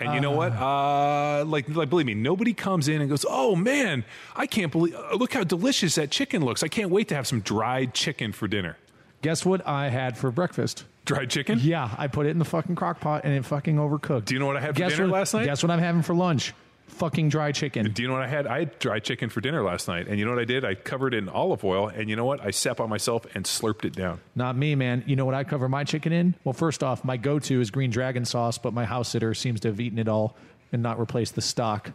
And 0.00 0.14
you 0.14 0.20
know 0.20 0.30
what? 0.32 0.52
Uh, 0.52 1.44
like, 1.44 1.68
like, 1.68 1.90
believe 1.90 2.06
me, 2.06 2.14
nobody 2.14 2.54
comes 2.54 2.88
in 2.88 3.02
and 3.02 3.10
goes, 3.10 3.26
"Oh 3.28 3.54
man, 3.54 4.04
I 4.34 4.46
can't 4.46 4.72
believe! 4.72 4.94
uh, 4.94 5.14
Look 5.14 5.34
how 5.34 5.44
delicious 5.44 5.96
that 5.96 6.10
chicken 6.10 6.42
looks! 6.42 6.62
I 6.62 6.68
can't 6.68 6.90
wait 6.90 7.08
to 7.08 7.14
have 7.14 7.26
some 7.26 7.40
dried 7.42 7.92
chicken 7.92 8.32
for 8.32 8.48
dinner." 8.48 8.78
Guess 9.20 9.44
what 9.44 9.64
I 9.68 9.90
had 9.90 10.16
for 10.16 10.30
breakfast? 10.30 10.86
Dried 11.04 11.30
chicken? 11.30 11.58
Yeah, 11.60 11.92
I 11.96 12.06
put 12.06 12.26
it 12.26 12.30
in 12.30 12.38
the 12.38 12.44
fucking 12.44 12.76
crock 12.76 13.00
pot 13.00 13.24
and 13.24 13.32
it 13.32 13.44
fucking 13.44 13.76
overcooked. 13.76 14.26
Do 14.26 14.34
you 14.34 14.40
know 14.40 14.46
what 14.46 14.56
I 14.56 14.60
had 14.60 14.74
for 14.74 14.78
guess 14.78 14.92
dinner 14.92 15.04
what, 15.04 15.12
last 15.18 15.34
night? 15.34 15.44
Guess 15.46 15.62
what 15.62 15.70
I'm 15.70 15.78
having 15.78 16.02
for 16.02 16.14
lunch? 16.14 16.52
Fucking 16.88 17.28
dry 17.28 17.52
chicken. 17.52 17.90
Do 17.92 18.02
you 18.02 18.08
know 18.08 18.14
what 18.14 18.22
I 18.24 18.26
had? 18.26 18.46
I 18.46 18.58
had 18.60 18.78
dried 18.78 19.04
chicken 19.04 19.30
for 19.30 19.40
dinner 19.40 19.62
last 19.62 19.88
night, 19.88 20.08
and 20.08 20.18
you 20.18 20.24
know 20.24 20.32
what 20.32 20.40
I 20.40 20.44
did? 20.44 20.64
I 20.64 20.74
covered 20.74 21.14
it 21.14 21.18
in 21.18 21.28
olive 21.28 21.64
oil, 21.64 21.88
and 21.88 22.10
you 22.10 22.16
know 22.16 22.24
what? 22.24 22.40
I 22.40 22.50
sat 22.50 22.76
by 22.76 22.86
myself 22.86 23.26
and 23.34 23.44
slurped 23.44 23.84
it 23.84 23.94
down. 23.94 24.20
Not 24.34 24.56
me, 24.56 24.74
man. 24.74 25.04
You 25.06 25.16
know 25.16 25.24
what 25.24 25.34
I 25.34 25.44
cover 25.44 25.68
my 25.68 25.84
chicken 25.84 26.12
in? 26.12 26.34
Well, 26.44 26.52
first 26.52 26.82
off, 26.82 27.04
my 27.04 27.16
go-to 27.16 27.60
is 27.60 27.70
green 27.70 27.90
dragon 27.90 28.24
sauce, 28.24 28.58
but 28.58 28.74
my 28.74 28.84
house 28.84 29.08
sitter 29.08 29.34
seems 29.34 29.60
to 29.60 29.68
have 29.68 29.80
eaten 29.80 29.98
it 29.98 30.08
all 30.08 30.36
and 30.72 30.82
not 30.82 30.98
replaced 30.98 31.36
the 31.36 31.42
stock. 31.42 31.92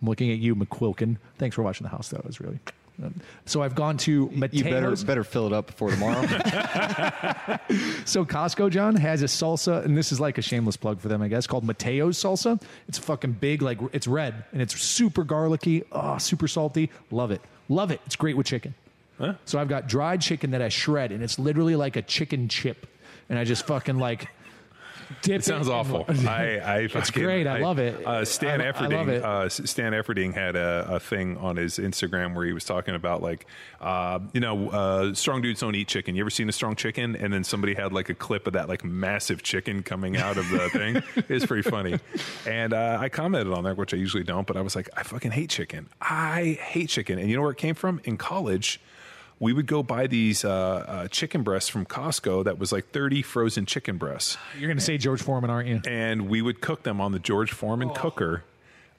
I'm 0.00 0.08
looking 0.08 0.30
at 0.30 0.38
you, 0.38 0.54
McQuilkin. 0.54 1.18
Thanks 1.36 1.56
for 1.56 1.62
watching 1.62 1.84
the 1.84 1.90
house, 1.90 2.08
though. 2.08 2.18
It 2.18 2.26
was 2.26 2.40
really. 2.40 2.60
Um, 3.02 3.14
So 3.46 3.62
I've 3.62 3.74
gone 3.74 3.96
to 3.98 4.30
Mateo's. 4.30 4.58
You 4.58 4.64
better 4.64 4.96
better 5.04 5.24
fill 5.24 5.46
it 5.46 5.52
up 5.52 5.66
before 5.68 5.90
tomorrow. 5.90 6.22
So 8.04 8.24
Costco, 8.24 8.70
John, 8.70 8.96
has 8.96 9.22
a 9.22 9.26
salsa, 9.26 9.84
and 9.84 9.96
this 9.96 10.10
is 10.10 10.18
like 10.20 10.38
a 10.38 10.42
shameless 10.42 10.76
plug 10.76 11.00
for 11.00 11.08
them, 11.08 11.22
I 11.22 11.28
guess, 11.28 11.46
called 11.46 11.64
Mateo's 11.64 12.18
salsa. 12.18 12.60
It's 12.88 12.98
fucking 12.98 13.32
big, 13.32 13.62
like 13.62 13.78
it's 13.92 14.06
red, 14.06 14.44
and 14.52 14.60
it's 14.60 14.80
super 14.80 15.22
garlicky, 15.22 15.84
oh, 15.92 16.18
super 16.18 16.48
salty. 16.48 16.90
Love 17.10 17.30
it, 17.30 17.40
love 17.68 17.90
it. 17.90 18.00
It's 18.06 18.16
great 18.16 18.36
with 18.36 18.46
chicken. 18.46 18.74
So 19.44 19.58
I've 19.58 19.68
got 19.68 19.86
dried 19.86 20.22
chicken 20.22 20.50
that 20.52 20.62
I 20.62 20.70
shred, 20.70 21.12
and 21.12 21.22
it's 21.22 21.38
literally 21.38 21.76
like 21.76 21.96
a 21.96 22.02
chicken 22.02 22.48
chip, 22.48 22.86
and 23.28 23.38
I 23.38 23.44
just 23.44 23.66
fucking 23.66 23.98
like 23.98 24.28
Dip 25.22 25.40
it 25.40 25.44
sounds 25.44 25.68
it 25.68 25.72
awful. 25.72 26.04
what- 26.04 26.18
I, 26.26 26.58
I 26.58 26.78
It's 26.80 27.10
great. 27.10 27.46
I 27.46 27.58
love 27.60 27.78
it. 27.78 28.06
Uh, 28.06 28.24
Stan 28.24 28.60
I- 28.60 28.68
I 28.68 28.72
Efferding, 28.72 28.92
love 28.92 29.08
it. 29.08 29.22
Uh, 29.24 29.48
Stan 29.48 29.92
Efferding 29.92 30.34
had 30.34 30.56
a, 30.56 30.86
a 30.90 31.00
thing 31.00 31.36
on 31.38 31.56
his 31.56 31.78
Instagram 31.78 32.34
where 32.34 32.46
he 32.46 32.52
was 32.52 32.64
talking 32.64 32.94
about 32.94 33.22
like, 33.22 33.46
uh, 33.80 34.18
you 34.32 34.40
know, 34.40 34.70
uh, 34.70 35.14
strong 35.14 35.42
dudes 35.42 35.60
don't 35.60 35.74
eat 35.74 35.88
chicken. 35.88 36.14
You 36.14 36.22
ever 36.22 36.30
seen 36.30 36.48
a 36.48 36.52
strong 36.52 36.76
chicken? 36.76 37.16
And 37.16 37.32
then 37.32 37.44
somebody 37.44 37.74
had 37.74 37.92
like 37.92 38.08
a 38.08 38.14
clip 38.14 38.46
of 38.46 38.52
that 38.54 38.68
like 38.68 38.84
massive 38.84 39.42
chicken 39.42 39.82
coming 39.82 40.16
out 40.16 40.36
of 40.36 40.48
the 40.50 40.68
thing. 40.70 41.02
It's 41.28 41.46
pretty 41.46 41.68
funny. 41.68 41.98
And 42.46 42.72
uh, 42.72 42.98
I 43.00 43.08
commented 43.08 43.52
on 43.52 43.64
that, 43.64 43.76
which 43.76 43.94
I 43.94 43.96
usually 43.96 44.24
don't, 44.24 44.46
but 44.46 44.56
I 44.56 44.60
was 44.62 44.74
like, 44.74 44.88
I 44.96 45.02
fucking 45.02 45.30
hate 45.30 45.50
chicken. 45.50 45.88
I 46.00 46.58
hate 46.62 46.88
chicken. 46.88 47.18
And 47.18 47.28
you 47.30 47.36
know 47.36 47.42
where 47.42 47.50
it 47.52 47.58
came 47.58 47.74
from? 47.74 48.00
In 48.04 48.16
college. 48.16 48.80
We 49.40 49.52
would 49.54 49.66
go 49.66 49.82
buy 49.82 50.06
these 50.06 50.44
uh, 50.44 50.50
uh, 50.50 51.08
chicken 51.08 51.42
breasts 51.42 51.68
from 51.70 51.86
Costco 51.86 52.44
that 52.44 52.58
was 52.58 52.70
like 52.72 52.90
30 52.90 53.22
frozen 53.22 53.64
chicken 53.66 53.96
breasts 53.96 54.36
You're 54.58 54.68
going 54.68 54.76
to 54.78 54.84
say 54.84 54.98
George 54.98 55.22
Foreman, 55.22 55.48
aren't 55.50 55.66
you? 55.68 55.80
and 55.86 56.28
we 56.28 56.42
would 56.42 56.60
cook 56.60 56.82
them 56.82 57.00
on 57.00 57.12
the 57.12 57.18
George 57.18 57.50
Foreman 57.50 57.88
cooker. 57.90 58.44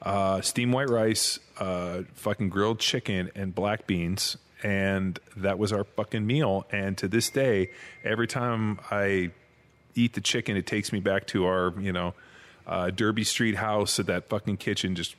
Uh, 0.01 0.41
steamed 0.41 0.73
white 0.73 0.89
rice, 0.89 1.37
uh, 1.59 2.01
fucking 2.15 2.49
grilled 2.49 2.79
chicken, 2.79 3.29
and 3.35 3.53
black 3.53 3.85
beans, 3.85 4.35
and 4.63 5.19
that 5.37 5.59
was 5.59 5.71
our 5.71 5.83
fucking 5.83 6.25
meal. 6.25 6.65
And 6.71 6.97
to 6.97 7.07
this 7.07 7.29
day, 7.29 7.69
every 8.03 8.25
time 8.25 8.79
I 8.89 9.29
eat 9.93 10.13
the 10.13 10.21
chicken, 10.21 10.57
it 10.57 10.65
takes 10.65 10.91
me 10.91 11.01
back 11.01 11.27
to 11.27 11.45
our, 11.45 11.71
you 11.79 11.93
know, 11.93 12.15
uh, 12.65 12.89
Derby 12.89 13.23
Street 13.23 13.57
house 13.57 13.99
at 13.99 14.07
that 14.07 14.27
fucking 14.27 14.57
kitchen, 14.57 14.95
just 14.95 15.15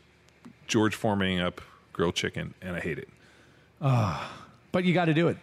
George 0.67 0.97
Foreman 0.97 1.39
up 1.39 1.61
grilled 1.93 2.17
chicken, 2.17 2.55
and 2.61 2.75
I 2.75 2.81
hate 2.81 2.99
it. 2.99 3.09
But 4.73 4.85
you 4.85 4.95
got 4.95 5.05
to 5.05 5.15
do 5.15 5.29
it. 5.29 5.37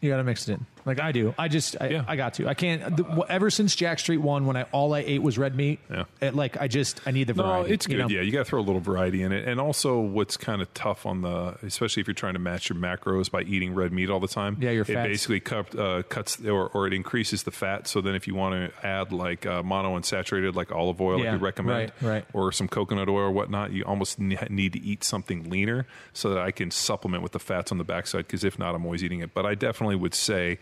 You 0.00 0.08
got 0.10 0.16
to 0.16 0.24
mix 0.24 0.48
it 0.48 0.52
in, 0.54 0.66
like 0.84 1.00
I 1.00 1.12
do. 1.12 1.34
I 1.38 1.48
just, 1.48 1.76
I, 1.80 1.88
Yeah. 1.88 2.04
I 2.06 2.16
got 2.16 2.34
to. 2.34 2.48
I 2.48 2.54
can't. 2.54 2.96
The, 2.96 3.26
ever 3.28 3.50
since 3.50 3.74
Jack 3.76 3.98
Street 3.98 4.18
won, 4.18 4.46
when 4.46 4.56
I 4.56 4.62
all 4.72 4.94
I 4.94 5.00
ate 5.00 5.22
was 5.22 5.38
red 5.38 5.54
meat. 5.54 5.80
Yeah. 5.90 6.04
It, 6.20 6.34
like 6.34 6.60
I 6.60 6.68
just, 6.68 7.00
I 7.06 7.10
need 7.10 7.26
the 7.26 7.32
variety. 7.34 7.68
No, 7.68 7.74
it's 7.74 7.86
you 7.88 7.96
good. 7.96 8.02
know? 8.02 8.08
Yeah, 8.08 8.22
you 8.22 8.32
got 8.32 8.38
to 8.38 8.44
throw 8.44 8.60
a 8.60 8.62
little 8.62 8.80
variety 8.80 9.22
in 9.22 9.32
it, 9.32 9.46
and 9.48 9.60
also 9.60 9.98
what's 10.00 10.36
kind 10.36 10.62
of 10.62 10.72
tough 10.74 11.06
on 11.06 11.22
the, 11.22 11.56
especially 11.62 12.00
if 12.00 12.06
you're 12.06 12.14
trying 12.14 12.34
to 12.34 12.38
match 12.40 12.68
your 12.68 12.78
macros 12.78 13.30
by 13.30 13.42
eating 13.42 13.74
red 13.74 13.92
meat 13.92 14.10
all 14.10 14.20
the 14.20 14.28
time. 14.28 14.56
Yeah, 14.60 14.70
your 14.70 14.82
it 14.82 14.86
fats. 14.94 15.08
basically 15.08 15.40
cut, 15.40 15.78
uh, 15.78 16.02
cuts 16.04 16.40
or, 16.44 16.68
or 16.68 16.86
it 16.86 16.92
increases 16.92 17.42
the 17.42 17.50
fat. 17.50 17.86
So 17.86 18.00
then, 18.00 18.14
if 18.14 18.26
you 18.26 18.34
want 18.34 18.54
to 18.72 18.86
add 18.86 19.12
like 19.12 19.46
uh, 19.46 19.62
monounsaturated, 19.62 20.54
like 20.54 20.72
olive 20.72 21.00
oil, 21.00 21.18
Yeah, 21.22 21.32
like 21.32 21.40
we 21.40 21.44
recommend, 21.46 21.92
right, 22.00 22.10
right. 22.12 22.24
or 22.32 22.52
some 22.52 22.68
coconut 22.68 23.08
oil 23.08 23.16
or 23.18 23.30
whatnot, 23.30 23.72
you 23.72 23.84
almost 23.84 24.18
need 24.18 24.72
to 24.72 24.80
eat 24.80 25.04
something 25.04 25.48
leaner 25.50 25.86
so 26.12 26.30
that 26.30 26.38
I 26.38 26.50
can 26.50 26.70
supplement 26.70 27.22
with 27.22 27.32
the 27.32 27.38
fats 27.38 27.72
on 27.72 27.78
the 27.78 27.84
backside. 27.84 28.26
Because 28.26 28.44
if 28.44 28.58
not, 28.58 28.74
I'm 28.74 28.84
always 28.84 29.02
eating 29.04 29.20
it. 29.20 29.34
But 29.34 29.46
I 29.46 29.54
definitely 29.54 29.96
would 29.96 30.14
say, 30.14 30.58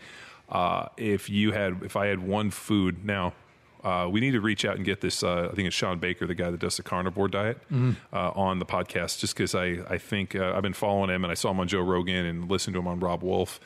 uh, 0.49 0.87
if 0.97 1.29
you 1.29 1.51
had, 1.51 1.81
if 1.83 1.95
I 1.95 2.07
had 2.07 2.19
one 2.19 2.51
food 2.51 3.05
now. 3.05 3.33
Uh, 3.81 4.09
we 4.11 4.19
need 4.19 4.31
to 4.31 4.41
reach 4.41 4.65
out 4.65 4.75
and 4.75 4.83
get 4.83 4.99
this. 4.99 5.23
Uh, 5.23 5.47
I 5.49 5.55
think 5.55 5.65
it's 5.65 5.73
Shawn 5.73 5.99
Baker, 5.99 6.27
the 6.27 6.35
guy 6.35 6.51
that 6.51 6.59
does 6.59 6.75
the 6.75 6.83
carnivore 6.83 7.29
diet, 7.29 7.59
Mm-hmm. 7.71 7.91
uh, 8.13 8.31
on 8.35 8.59
the 8.59 8.65
podcast. 8.65 9.19
Just 9.19 9.33
because 9.33 9.55
I, 9.55 9.77
I 9.89 9.97
think 9.97 10.35
uh, 10.35 10.51
I've 10.53 10.63
been 10.63 10.73
following 10.73 11.09
him 11.09 11.23
and 11.23 11.31
I 11.31 11.33
saw 11.33 11.51
him 11.51 11.61
on 11.61 11.69
Joe 11.69 11.79
Rogan 11.79 12.25
and 12.25 12.51
listened 12.51 12.73
to 12.73 12.79
him 12.81 12.87
on 12.87 12.99
Robb 12.99 13.23
Wolf, 13.23 13.57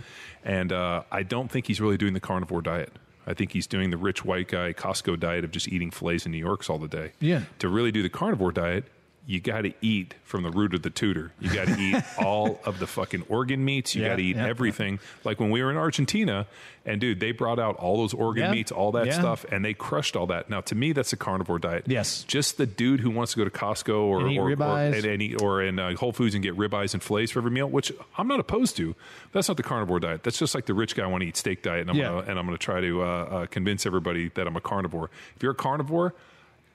and 0.45 0.71
uh, 0.71 1.01
I 1.11 1.23
don't 1.23 1.49
think 1.49 1.65
he's 1.65 1.81
really 1.81 1.97
doing 1.97 2.13
the 2.13 2.19
carnivore 2.19 2.61
diet. 2.61 2.91
I 3.25 3.33
think 3.33 3.53
he's 3.53 3.65
doing 3.65 3.89
the 3.89 3.97
rich 3.97 4.23
white 4.23 4.49
guy 4.49 4.71
Costco 4.73 5.19
diet 5.19 5.43
of 5.43 5.49
just 5.49 5.67
eating 5.67 5.89
fillets 5.89 6.25
and 6.27 6.31
New 6.31 6.37
Yorks 6.37 6.69
all 6.69 6.77
the 6.77 6.87
day. 6.87 7.13
Yeah. 7.19 7.45
To 7.57 7.67
really 7.67 7.91
do 7.91 8.03
the 8.03 8.09
carnivore 8.09 8.51
diet, 8.51 8.83
you 9.25 9.39
got 9.39 9.61
to 9.61 9.71
eat 9.81 10.15
from 10.25 10.43
the 10.43 10.51
root 10.51 10.73
of 10.73 10.81
the 10.81 10.89
tutor. 10.89 11.31
You 11.39 11.53
got 11.53 11.67
to 11.67 11.79
eat 11.79 12.03
all 12.21 12.59
of 12.65 12.79
the 12.79 12.87
fucking 12.87 13.23
organ 13.29 13.63
meats. 13.63 13.95
You 13.95 14.01
Yeah, 14.01 14.09
got 14.09 14.15
to 14.17 14.23
eat 14.23 14.35
yeah. 14.35 14.47
everything. 14.47 14.99
Like 15.23 15.39
when 15.39 15.49
we 15.49 15.63
were 15.63 15.71
in 15.71 15.77
Argentina, 15.77 16.45
and 16.85 16.99
dude, 16.99 17.21
they 17.21 17.31
brought 17.31 17.57
out 17.57 17.77
all 17.77 17.95
those 17.95 18.13
organ 18.13 18.43
Yeah, 18.43 18.51
meats, 18.51 18.69
all 18.73 18.91
that 18.91 19.05
yeah. 19.05 19.13
stuff, 19.13 19.45
and 19.49 19.63
they 19.63 19.73
crushed 19.73 20.17
all 20.17 20.27
that. 20.27 20.49
Now, 20.49 20.59
to 20.61 20.75
me, 20.75 20.91
that's 20.91 21.13
a 21.13 21.15
carnivore 21.17 21.57
diet. 21.57 21.85
Yes. 21.87 22.23
Just 22.25 22.57
the 22.57 22.65
dude 22.65 22.99
who 22.99 23.11
wants 23.11 23.31
to 23.31 23.37
go 23.37 23.45
to 23.45 23.49
Costco 23.49 23.95
or 24.03 24.27
And 24.27 24.37
or, 24.37 24.49
or, 24.61 24.77
and, 24.77 25.05
and 25.05 25.21
eat, 25.21 25.41
or 25.41 25.63
in 25.63 25.79
uh, 25.79 25.95
Whole 25.95 26.11
Foods 26.11 26.35
and 26.35 26.43
get 26.43 26.57
ribeyes 26.57 26.93
and 26.93 27.01
fillets 27.01 27.31
for 27.31 27.39
every 27.39 27.51
meal, 27.51 27.69
which 27.69 27.93
I'm 28.17 28.27
not 28.27 28.41
opposed 28.41 28.75
to. 28.77 28.93
That's 29.31 29.47
not 29.47 29.55
the 29.55 29.63
carnivore 29.63 30.01
diet. 30.01 30.23
That's 30.23 30.37
just 30.37 30.53
like 30.53 30.65
the 30.65 30.73
rich 30.73 30.95
guy 30.97 31.07
want 31.07 31.21
to 31.21 31.27
eat 31.29 31.37
steak 31.37 31.61
diet, 31.63 31.79
and 31.81 31.89
I'm 31.91 31.95
Yeah. 31.95 32.09
gonna, 32.09 32.19
and 32.27 32.37
I'm 32.39 32.45
going 32.45 32.57
to 32.57 32.61
try 32.65 32.81
to 32.81 33.01
uh, 33.03 33.05
uh, 33.05 33.45
convince 33.45 33.85
everybody 33.85 34.27
that 34.35 34.45
I'm 34.47 34.57
a 34.57 34.61
carnivore. 34.61 35.09
If 35.37 35.43
you're 35.43 35.53
a 35.53 35.55
carnivore, 35.55 36.13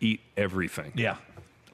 eat 0.01 0.21
everything. 0.37 0.93
Yeah. 0.95 1.17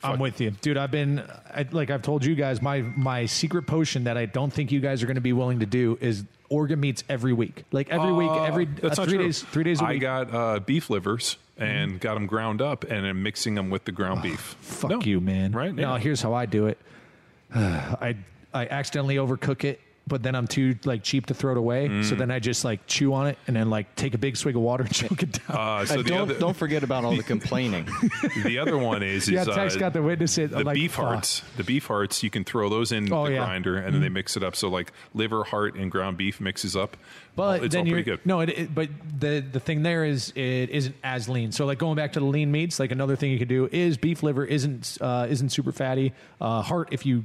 I'm 0.04 0.18
with 0.18 0.40
you, 0.40 0.50
dude. 0.50 0.76
I've 0.76 0.90
been 0.90 1.22
I, 1.54 1.66
like 1.70 1.90
I've 1.90 2.02
told 2.02 2.24
you 2.24 2.34
guys 2.34 2.60
my 2.62 2.82
my 2.82 3.26
secret 3.26 3.62
potion 3.66 4.04
that 4.04 4.16
I 4.16 4.26
don't 4.26 4.52
think 4.52 4.70
you 4.72 4.80
guys 4.80 5.02
are 5.02 5.06
going 5.06 5.14
to 5.16 5.20
be 5.20 5.32
willing 5.32 5.60
to 5.60 5.66
do 5.66 5.98
is 6.00 6.24
organ 6.50 6.78
meats 6.80 7.02
every 7.08 7.32
week. 7.32 7.64
Like 7.72 7.88
every 7.90 8.12
week, 8.12 8.30
Uh, 8.30 8.42
every 8.44 8.64
that's 8.66 8.98
uh, 8.98 9.04
three 9.04 9.14
true. 9.14 9.24
days, 9.24 9.42
three 9.42 9.64
days 9.64 9.80
a 9.80 9.84
I 9.84 9.92
week. 9.92 10.02
Mm-hmm. 10.02 10.30
got 10.32 10.56
uh, 10.56 10.60
beef 10.60 10.90
livers 10.90 11.36
and 11.56 11.98
got 12.00 12.14
them 12.14 12.26
ground 12.26 12.60
up 12.60 12.84
and 12.84 13.06
I'm 13.06 13.22
mixing 13.22 13.54
them 13.54 13.70
with 13.70 13.84
the 13.84 13.92
ground 13.92 14.22
beef. 14.22 14.56
Fuck 14.60 14.90
No. 14.90 15.00
you, 15.00 15.20
man. 15.20 15.52
Right? 15.52 15.74
Yeah. 15.74 15.98
here's 15.98 16.20
how 16.22 16.34
I 16.34 16.46
do 16.46 16.66
it. 16.66 16.78
I 17.54 18.16
I 18.52 18.66
accidentally 18.66 19.16
overcook 19.16 19.64
it, 19.64 19.80
but 20.06 20.22
then 20.22 20.34
I'm 20.34 20.46
too 20.46 20.76
like 20.84 21.02
cheap 21.02 21.26
to 21.26 21.34
throw 21.34 21.52
it 21.52 21.58
away. 21.58 21.88
Mm. 21.88 22.04
So 22.04 22.14
then 22.14 22.30
I 22.30 22.38
just 22.38 22.64
like 22.64 22.86
chew 22.86 23.14
on 23.14 23.26
it 23.26 23.38
and 23.46 23.56
then 23.56 23.70
like 23.70 23.94
take 23.96 24.12
a 24.14 24.18
big 24.18 24.36
swig 24.36 24.54
of 24.54 24.62
water 24.62 24.84
and 24.84 24.94
choke 24.94 25.22
it 25.22 25.32
down. 25.46 25.56
Uh, 25.56 25.84
so 25.86 26.02
the 26.02 26.10
don't 26.10 26.20
other, 26.30 26.38
don't 26.38 26.56
forget 26.56 26.82
about 26.82 27.04
all 27.04 27.16
the 27.16 27.22
complaining. 27.34 27.86
the 28.44 28.58
other 28.58 28.76
one 28.76 29.02
is, 29.02 29.28
yeah, 29.28 29.42
is 29.42 29.48
Tex 29.48 29.76
uh, 29.76 29.78
got 29.78 29.94
to 29.94 30.02
witness 30.02 30.36
it. 30.38 30.50
the 30.50 30.62
like, 30.62 30.74
beef 30.74 30.92
fuck. 30.92 31.04
hearts. 31.06 31.42
The 31.56 31.64
beef 31.64 31.86
hearts, 31.86 32.22
you 32.22 32.30
can 32.30 32.44
throw 32.44 32.68
those 32.68 32.92
in 32.92 33.10
Oh, 33.12 33.24
the 33.26 33.32
yeah. 33.32 33.44
grinder 33.46 33.76
and 33.78 33.94
then 33.94 34.02
they 34.02 34.08
mix 34.10 34.36
it 34.36 34.42
up. 34.42 34.56
So 34.56 34.68
like 34.68 34.92
liver, 35.14 35.42
heart, 35.44 35.74
and 35.74 35.90
ground 35.90 36.16
beef 36.16 36.40
mixes 36.40 36.76
up. 36.76 36.96
But 37.36 37.64
it's 37.64 37.72
then 37.74 37.80
all 37.82 37.86
you're 37.88 37.96
pretty 37.96 38.10
good. 38.10 38.26
no, 38.26 38.40
it, 38.40 38.48
it, 38.50 38.74
but 38.74 38.88
the 39.18 39.40
the 39.40 39.58
thing 39.58 39.82
there 39.82 40.04
is 40.04 40.32
it 40.36 40.70
isn't 40.70 40.94
as 41.02 41.28
lean. 41.28 41.50
So 41.50 41.66
like 41.66 41.78
going 41.78 41.96
back 41.96 42.12
to 42.12 42.20
the 42.20 42.26
lean 42.26 42.52
meats, 42.52 42.78
like 42.78 42.92
another 42.92 43.16
thing 43.16 43.32
you 43.32 43.38
could 43.40 43.48
do 43.48 43.68
is 43.72 43.96
beef 43.96 44.22
liver 44.22 44.44
isn't 44.44 44.98
uh, 45.00 45.26
isn't 45.28 45.48
super 45.48 45.72
fatty. 45.72 46.12
Uh, 46.40 46.62
heart, 46.62 46.88
if 46.92 47.04
you 47.04 47.24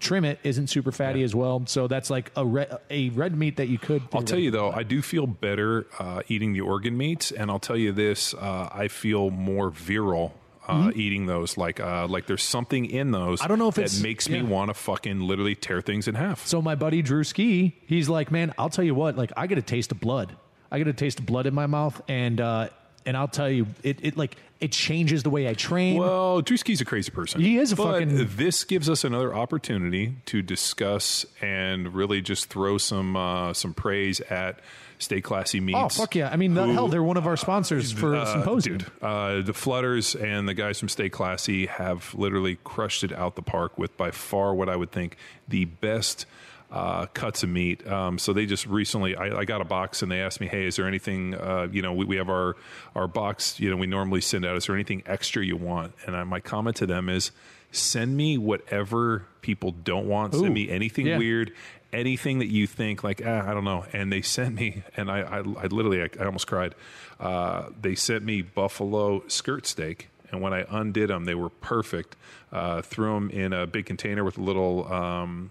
trim 0.00 0.24
it, 0.24 0.38
isn't 0.42 0.68
super 0.68 0.92
fatty 0.92 1.22
as 1.22 1.34
well. 1.34 1.62
So 1.66 1.86
that's 1.86 2.10
like 2.10 2.32
a 2.36 2.44
red 2.44 2.78
a 2.90 3.10
red 3.10 3.36
meat 3.36 3.56
that 3.56 3.68
you 3.68 3.78
could. 3.78 4.02
I'll 4.12 4.22
tell 4.22 4.38
you 4.38 4.50
though, 4.50 4.70
I 4.70 4.82
do 4.82 5.02
feel 5.02 5.26
better 5.26 5.86
uh, 5.98 6.22
eating 6.28 6.52
the 6.52 6.62
organ 6.62 6.96
meats, 6.96 7.30
and 7.30 7.50
I'll 7.50 7.60
tell 7.60 7.76
you 7.76 7.92
this: 7.92 8.34
uh, 8.34 8.68
I 8.72 8.88
feel 8.88 9.30
more 9.30 9.70
virile 9.70 10.34
uh, 10.70 10.90
eating 10.94 11.26
those. 11.26 11.56
Like, 11.56 11.80
uh, 11.80 12.06
like 12.08 12.26
there's 12.26 12.42
something 12.42 12.86
in 12.86 13.10
those. 13.10 13.38
Mm-hmm. 13.38 13.44
I 13.44 13.48
don't 13.48 13.58
know 13.58 13.68
if 13.68 13.74
that 13.76 14.00
makes 14.02 14.28
me 14.28 14.38
yeah. 14.38 14.44
want 14.44 14.68
to 14.68 14.74
fucking 14.74 15.20
literally 15.20 15.54
tear 15.54 15.80
things 15.80 16.08
in 16.08 16.14
half. 16.14 16.46
So 16.46 16.62
my 16.62 16.74
buddy 16.74 17.02
Drew 17.02 17.24
Ski, 17.24 17.76
he's 17.86 18.08
like, 18.08 18.30
man, 18.30 18.54
I'll 18.58 18.70
tell 18.70 18.84
you 18.84 18.94
what, 18.94 19.16
like 19.16 19.32
I 19.36 19.46
get 19.46 19.58
a 19.58 19.62
taste 19.62 19.92
of 19.92 20.00
blood. 20.00 20.36
I 20.70 20.78
get 20.78 20.86
a 20.86 20.92
taste 20.92 21.18
of 21.18 21.26
blood 21.26 21.46
in 21.46 21.54
my 21.54 21.66
mouth, 21.66 22.00
and 22.08 22.40
uh, 22.40 22.68
and 23.06 23.16
I'll 23.16 23.28
tell 23.28 23.48
you, 23.50 23.66
it, 23.82 23.98
it 24.04 24.16
like 24.16 24.36
it 24.60 24.72
changes 24.72 25.22
the 25.22 25.30
way 25.30 25.48
I 25.48 25.54
train. 25.54 25.96
Well, 25.98 26.42
Drewski's 26.42 26.80
a 26.80 26.84
crazy 26.84 27.10
person. 27.10 27.40
He 27.40 27.56
is 27.58 27.72
a 27.72 27.76
but 27.76 27.92
fucking- 28.00 28.28
This 28.36 28.64
gives 28.64 28.90
us 28.90 29.04
another 29.04 29.34
opportunity 29.34 30.16
to 30.26 30.42
discuss 30.42 31.24
and 31.40 31.94
really 31.94 32.20
just 32.20 32.46
throw 32.50 32.76
some 32.78 33.16
uh, 33.16 33.52
some 33.54 33.72
praise 33.74 34.20
at 34.20 34.60
Stay 34.98 35.22
Classy 35.22 35.60
Meats. 35.60 35.78
oh 35.80 35.88
fuck 35.88 36.14
yeah! 36.14 36.28
I 36.30 36.36
mean, 36.36 36.52
the, 36.52 36.66
who- 36.66 36.72
hell, 36.74 36.88
they're 36.88 37.02
one 37.02 37.16
of 37.16 37.26
our 37.26 37.38
sponsors 37.38 37.90
for 37.90 38.14
Uh, 38.14 38.26
Symposium. 38.26 38.78
Dude, 38.78 38.90
uh, 39.00 39.40
the 39.40 39.54
Flutters 39.54 40.14
and 40.14 40.46
the 40.46 40.52
guys 40.52 40.78
from 40.78 40.90
Stay 40.90 41.08
Classy 41.08 41.64
have 41.66 42.14
literally 42.14 42.58
crushed 42.64 43.02
it 43.02 43.12
out 43.12 43.34
the 43.36 43.42
park 43.42 43.78
with 43.78 43.96
by 43.96 44.10
far 44.10 44.54
what 44.54 44.68
I 44.68 44.76
would 44.76 44.92
think 44.92 45.16
the 45.48 45.64
best 45.64 46.26
uh, 46.70 47.06
cuts 47.06 47.42
of 47.42 47.48
meat. 47.48 47.86
Um, 47.86 48.18
so 48.18 48.32
they 48.32 48.46
just 48.46 48.66
recently, 48.66 49.16
I, 49.16 49.40
I 49.40 49.44
got 49.44 49.60
a 49.60 49.64
box 49.64 50.02
and 50.02 50.10
they 50.10 50.20
asked 50.20 50.40
me, 50.40 50.46
"Hey, 50.46 50.66
is 50.66 50.76
there 50.76 50.86
anything? 50.86 51.34
Uh, 51.34 51.68
you 51.70 51.82
know, 51.82 51.92
we, 51.92 52.04
we 52.04 52.16
have 52.16 52.28
our 52.28 52.56
our 52.94 53.08
box. 53.08 53.58
You 53.58 53.70
know, 53.70 53.76
we 53.76 53.86
normally 53.86 54.20
send 54.20 54.44
out. 54.44 54.56
Is 54.56 54.66
there 54.66 54.74
anything 54.74 55.02
extra 55.06 55.44
you 55.44 55.56
want?" 55.56 55.94
And 56.06 56.16
I, 56.16 56.24
my 56.24 56.40
comment 56.40 56.76
to 56.76 56.86
them 56.86 57.08
is, 57.08 57.32
"Send 57.72 58.16
me 58.16 58.38
whatever 58.38 59.26
people 59.42 59.72
don't 59.72 60.06
want. 60.06 60.34
Ooh, 60.34 60.40
Send 60.40 60.54
me 60.54 60.68
anything 60.70 61.06
yeah. 61.06 61.18
weird." 61.18 61.52
anything 61.92 62.38
that 62.38 62.46
you 62.46 62.68
think 62.68 63.02
like 63.02 63.20
ah, 63.26 63.50
I 63.50 63.52
don't 63.52 63.64
know, 63.64 63.84
and 63.92 64.12
they 64.12 64.22
sent 64.22 64.54
me, 64.54 64.84
and 64.96 65.10
I 65.10 65.22
I, 65.22 65.38
I 65.38 65.66
literally 65.66 66.02
I, 66.02 66.08
I 66.20 66.24
almost 66.24 66.46
cried. 66.46 66.76
Uh, 67.18 67.70
they 67.80 67.96
sent 67.96 68.24
me 68.24 68.42
buffalo 68.42 69.26
skirt 69.26 69.66
steak, 69.66 70.08
and 70.30 70.40
when 70.40 70.52
I 70.52 70.64
undid 70.70 71.10
them, 71.10 71.24
they 71.24 71.34
were 71.34 71.48
perfect. 71.48 72.16
Uh, 72.52 72.80
threw 72.82 73.14
them 73.14 73.30
in 73.30 73.52
a 73.52 73.66
big 73.66 73.86
container 73.86 74.22
with 74.24 74.38
a 74.38 74.40
little. 74.40 74.90
Um, 74.92 75.50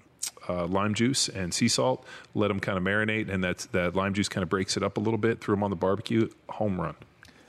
uh, 0.49 0.65
lime 0.67 0.93
juice 0.95 1.29
and 1.29 1.53
sea 1.53 1.67
salt. 1.67 2.05
Let 2.33 2.47
them 2.49 2.59
kind 2.59 2.77
of 2.77 2.83
marinate, 2.83 3.29
and 3.29 3.43
that's 3.43 3.67
that 3.67 3.95
lime 3.95 4.13
juice 4.15 4.27
kind 4.27 4.41
of 4.43 4.49
breaks 4.49 4.75
it 4.75 4.83
up 4.83 4.97
a 4.97 4.99
little 4.99 5.17
bit. 5.19 5.39
Threw 5.39 5.55
them 5.55 5.63
on 5.63 5.69
the 5.69 5.75
barbecue. 5.75 6.27
Home 6.49 6.81
run. 6.81 6.95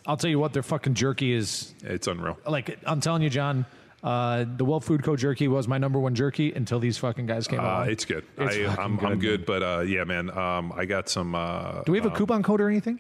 I'll 0.07 0.17
tell 0.17 0.31
you 0.31 0.39
what, 0.39 0.53
their 0.53 0.63
fucking 0.63 0.95
jerky 0.95 1.33
is 1.33 1.75
It's 1.83 2.07
unreal. 2.07 2.39
like. 2.47 2.79
I'm 2.85 3.01
telling 3.01 3.23
you, 3.23 3.31
John. 3.31 3.67
Uh, 4.03 4.47
the 4.57 4.65
Well 4.65 4.81
Food 4.81 5.03
Co. 5.03 5.15
jerky 5.15 5.47
was 5.47 5.69
my 5.69 5.77
number 5.77 5.99
one 6.01 6.15
jerky 6.15 6.53
until 6.55 6.79
these 6.81 6.97
fucking 6.97 7.27
guys 7.27 7.47
came 7.47 7.61
Uh, 7.61 7.65
along. 7.65 7.91
it's 7.91 8.07
good. 8.07 8.25
It's 8.39 8.57
I, 8.57 8.83
I'm 8.83 8.97
good, 8.97 9.11
I'm 9.11 9.19
good, 9.19 9.45
but 9.45 9.63
uh, 9.63 9.81
yeah, 9.81 10.05
man. 10.05 10.31
Um, 10.31 10.73
I 10.75 10.87
got 10.87 11.11
some. 11.11 11.35
Uh, 11.35 11.83
Do 11.83 11.93
we 11.93 11.99
have 11.99 12.07
a 12.07 12.11
coupon 12.17 12.43
code 12.43 12.63
or 12.63 12.69
anything? 12.71 12.99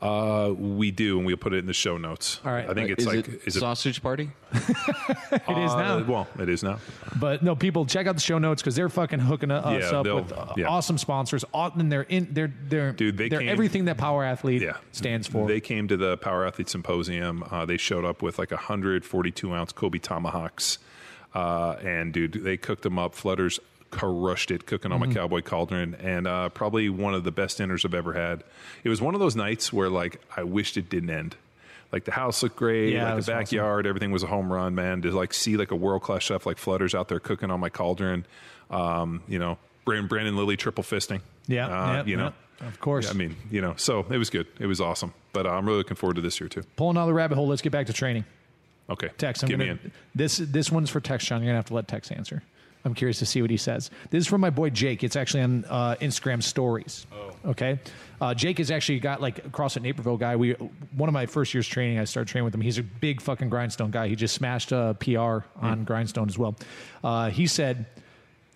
Uh, 0.00 0.54
we 0.56 0.90
do, 0.90 1.18
and 1.18 1.26
we'll 1.26 1.36
put 1.36 1.52
it 1.52 1.58
in 1.58 1.66
the 1.66 1.74
show 1.74 1.98
notes. 1.98 2.40
All 2.44 2.50
right. 2.52 2.68
I 2.68 2.72
think 2.72 2.88
it's 2.90 3.02
is 3.02 3.06
like 3.06 3.28
it 3.28 3.40
is 3.46 3.56
it 3.56 3.60
sausage 3.60 4.02
party? 4.02 4.30
It 5.32 5.58
is 5.58 5.74
now. 5.74 5.98
Uh, 5.98 6.04
well, 6.08 6.28
it 6.38 6.48
is 6.48 6.62
now. 6.62 6.78
But 7.20 7.42
no, 7.42 7.54
people 7.54 7.86
check 7.86 8.06
out 8.06 8.14
the 8.14 8.20
show 8.20 8.38
notes 8.38 8.62
because 8.62 8.74
they're 8.74 8.88
fucking 8.88 9.18
hooking 9.20 9.50
us 9.50 9.64
Yeah, 9.92 9.98
up 9.98 10.06
with 10.06 10.32
uh, 10.32 10.54
yeah. 10.56 10.66
awesome 10.66 10.98
sponsors. 10.98 11.44
Aw- 11.52 11.70
And 11.76 11.90
they're 11.92 12.02
in. 12.02 12.28
They're 12.32 12.52
they're 12.68 12.92
Dude, 12.92 13.16
they 13.16 13.28
they're 13.28 13.40
came- 13.40 13.48
everything 13.48 13.84
that 13.86 13.98
Power 13.98 14.24
Athlete 14.24 14.62
Yeah, 14.62 14.78
stands 14.92 15.26
for. 15.28 15.46
They 15.46 15.60
came 15.60 15.86
to 15.88 15.96
the 15.96 16.16
Power 16.16 16.46
Athlete 16.46 16.68
Symposium. 16.68 17.44
Uh, 17.50 17.64
they 17.66 17.76
showed 17.76 18.04
up 18.04 18.22
with 18.22 18.38
like 18.38 18.50
142 18.50 19.52
ounce 19.54 19.72
Kobe 19.72 19.98
tomahawks, 19.98 20.78
uh, 21.34 21.72
and 21.82 22.12
dude, 22.12 22.32
they 22.32 22.56
cooked 22.56 22.82
them 22.82 22.98
up. 22.98 23.14
Flutters 23.14 23.60
crushed 23.90 24.50
it, 24.50 24.66
cooking 24.66 24.90
Mm-hmm. 24.90 25.02
on 25.02 25.08
my 25.08 25.14
cowboy 25.14 25.42
cauldron, 25.42 25.94
and 25.96 26.26
uh, 26.26 26.48
probably 26.50 26.88
one 26.88 27.14
of 27.14 27.24
the 27.24 27.32
best 27.32 27.58
dinners 27.58 27.84
I've 27.84 27.94
ever 27.94 28.12
had. 28.12 28.44
It 28.84 28.88
was 28.88 29.00
one 29.02 29.14
of 29.14 29.20
those 29.20 29.36
nights 29.36 29.72
where 29.72 29.88
like 29.90 30.20
I 30.36 30.42
wished 30.44 30.76
it 30.76 30.88
didn't 30.88 31.10
end. 31.10 31.36
Like 31.92 32.04
the 32.04 32.12
house 32.12 32.42
looked 32.44 32.54
great, 32.56 32.92
Yeah, 32.92 33.14
like 33.14 33.24
the 33.24 33.32
backyard, 33.32 33.84
everything 33.86 34.12
was 34.12 34.22
a 34.22 34.28
home 34.28 34.52
run, 34.52 34.76
man. 34.76 35.02
To 35.02 35.10
like 35.10 35.34
see 35.34 35.56
like 35.56 35.72
a 35.72 35.76
world 35.76 36.02
class 36.02 36.22
chef 36.22 36.46
like 36.46 36.56
Flutters 36.56 36.94
out 36.94 37.08
there 37.08 37.18
cooking 37.18 37.50
on 37.50 37.58
my 37.58 37.68
cauldron, 37.68 38.24
um, 38.70 39.22
you 39.26 39.38
know, 39.40 39.58
Brandon, 39.84 40.06
Brandon 40.06 40.36
Lilly 40.36 40.56
triple 40.56 40.84
fisting, 40.84 41.20
yeah, 41.48 41.66
uh, 41.66 41.92
yeah, 41.94 42.04
you 42.04 42.16
know. 42.16 42.32
yeah, 42.60 42.68
of 42.68 42.78
course. 42.80 43.10
I 43.10 43.14
mean, 43.14 43.34
you 43.50 43.60
know, 43.60 43.74
so 43.76 44.06
it 44.08 44.18
was 44.18 44.30
good. 44.30 44.46
It 44.60 44.66
was 44.66 44.80
awesome. 44.80 45.12
But 45.32 45.46
uh, 45.46 45.50
I'm 45.50 45.66
really 45.66 45.78
looking 45.78 45.96
forward 45.96 46.14
to 46.16 46.22
this 46.22 46.38
year 46.40 46.48
too. 46.48 46.62
pulling 46.76 46.96
out 46.96 47.02
of 47.02 47.06
the 47.08 47.14
rabbit 47.14 47.34
hole. 47.36 47.48
Let's 47.48 47.62
get 47.62 47.72
back 47.72 47.86
to 47.86 47.92
training. 47.92 48.24
Okay. 48.88 49.08
Tex, 49.18 49.42
I'm 49.42 49.48
Get 49.48 49.58
gonna 49.58 49.78
this 50.14 50.36
this 50.38 50.70
one's 50.70 50.90
for 50.90 51.00
Tex. 51.00 51.24
Sean, 51.24 51.40
you're 51.40 51.46
gonna 51.48 51.58
have 51.58 51.66
to 51.66 51.74
let 51.74 51.88
Tex 51.88 52.10
answer. 52.12 52.42
I'm 52.84 52.94
curious 52.94 53.18
to 53.18 53.26
see 53.26 53.42
what 53.42 53.50
he 53.50 53.56
says. 53.56 53.90
This 54.10 54.22
is 54.22 54.26
from 54.26 54.40
my 54.40 54.50
boy 54.50 54.70
Jake. 54.70 55.04
It's 55.04 55.16
actually 55.16 55.42
on 55.42 55.64
uh, 55.68 55.96
Instagram 56.00 56.42
stories. 56.42 57.06
Oh. 57.12 57.50
Okay. 57.50 57.78
Uh, 58.20 58.34
Jake 58.34 58.58
has 58.58 58.70
actually 58.70 59.00
got 59.00 59.20
like 59.20 59.38
a 59.38 59.48
CrossFit 59.48 59.82
Naperville 59.82 60.16
guy. 60.16 60.36
We 60.36 60.52
one 60.52 61.08
of 61.08 61.12
my 61.12 61.26
first 61.26 61.54
years 61.54 61.66
training. 61.66 61.98
I 61.98 62.04
started 62.04 62.30
training 62.30 62.44
with 62.44 62.54
him. 62.54 62.60
He's 62.60 62.78
a 62.78 62.82
big 62.82 63.20
fucking 63.20 63.48
grindstone 63.48 63.90
guy. 63.90 64.08
He 64.08 64.16
just 64.16 64.34
smashed 64.34 64.72
a 64.72 64.96
PR 65.00 65.46
on 65.64 65.84
grindstone 65.84 66.28
as 66.28 66.38
well. 66.38 66.54
Uh, 67.02 67.30
he 67.30 67.46
said, 67.46 67.86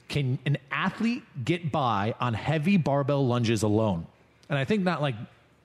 "Can 0.09 0.39
an 0.45 0.59
athlete 0.71 1.23
get 1.45 1.73
by 1.73 2.15
on 2.21 2.35
heavy 2.35 2.77
barbell 2.77 3.27
lunges 3.27 3.63
alone?" 3.63 4.07
And 4.51 4.59
I 4.59 4.65
think 4.65 4.83
not 4.83 5.01
like 5.01 5.15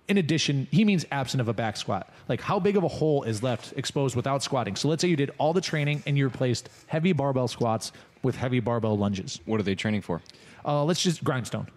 in 0.09 0.17
addition, 0.17 0.67
he 0.71 0.83
means 0.83 1.05
absent 1.11 1.39
of 1.39 1.49
a 1.49 1.53
back 1.53 1.77
squat. 1.77 2.11
Like 2.27 2.41
how 2.41 2.59
big 2.59 2.75
of 2.75 2.83
a 2.83 2.87
hole 2.87 3.23
is 3.23 3.43
left 3.43 3.73
exposed 3.77 4.15
without 4.15 4.41
squatting? 4.41 4.75
So 4.75 4.87
let's 4.89 5.01
say 5.01 5.07
you 5.07 5.15
did 5.15 5.31
all 5.37 5.53
the 5.53 5.61
training 5.61 6.01
and 6.07 6.17
you 6.17 6.25
replaced 6.25 6.67
heavy 6.87 7.13
barbell 7.13 7.47
squats 7.47 7.91
with 8.23 8.35
heavy 8.35 8.59
barbell 8.59 8.97
lunges. 8.97 9.39
What 9.45 9.59
are 9.59 9.63
they 9.63 9.75
training 9.75 10.01
for? 10.01 10.21
Uh, 10.65 10.83
let's 10.83 11.01
just 11.01 11.23
grindstone. 11.23 11.67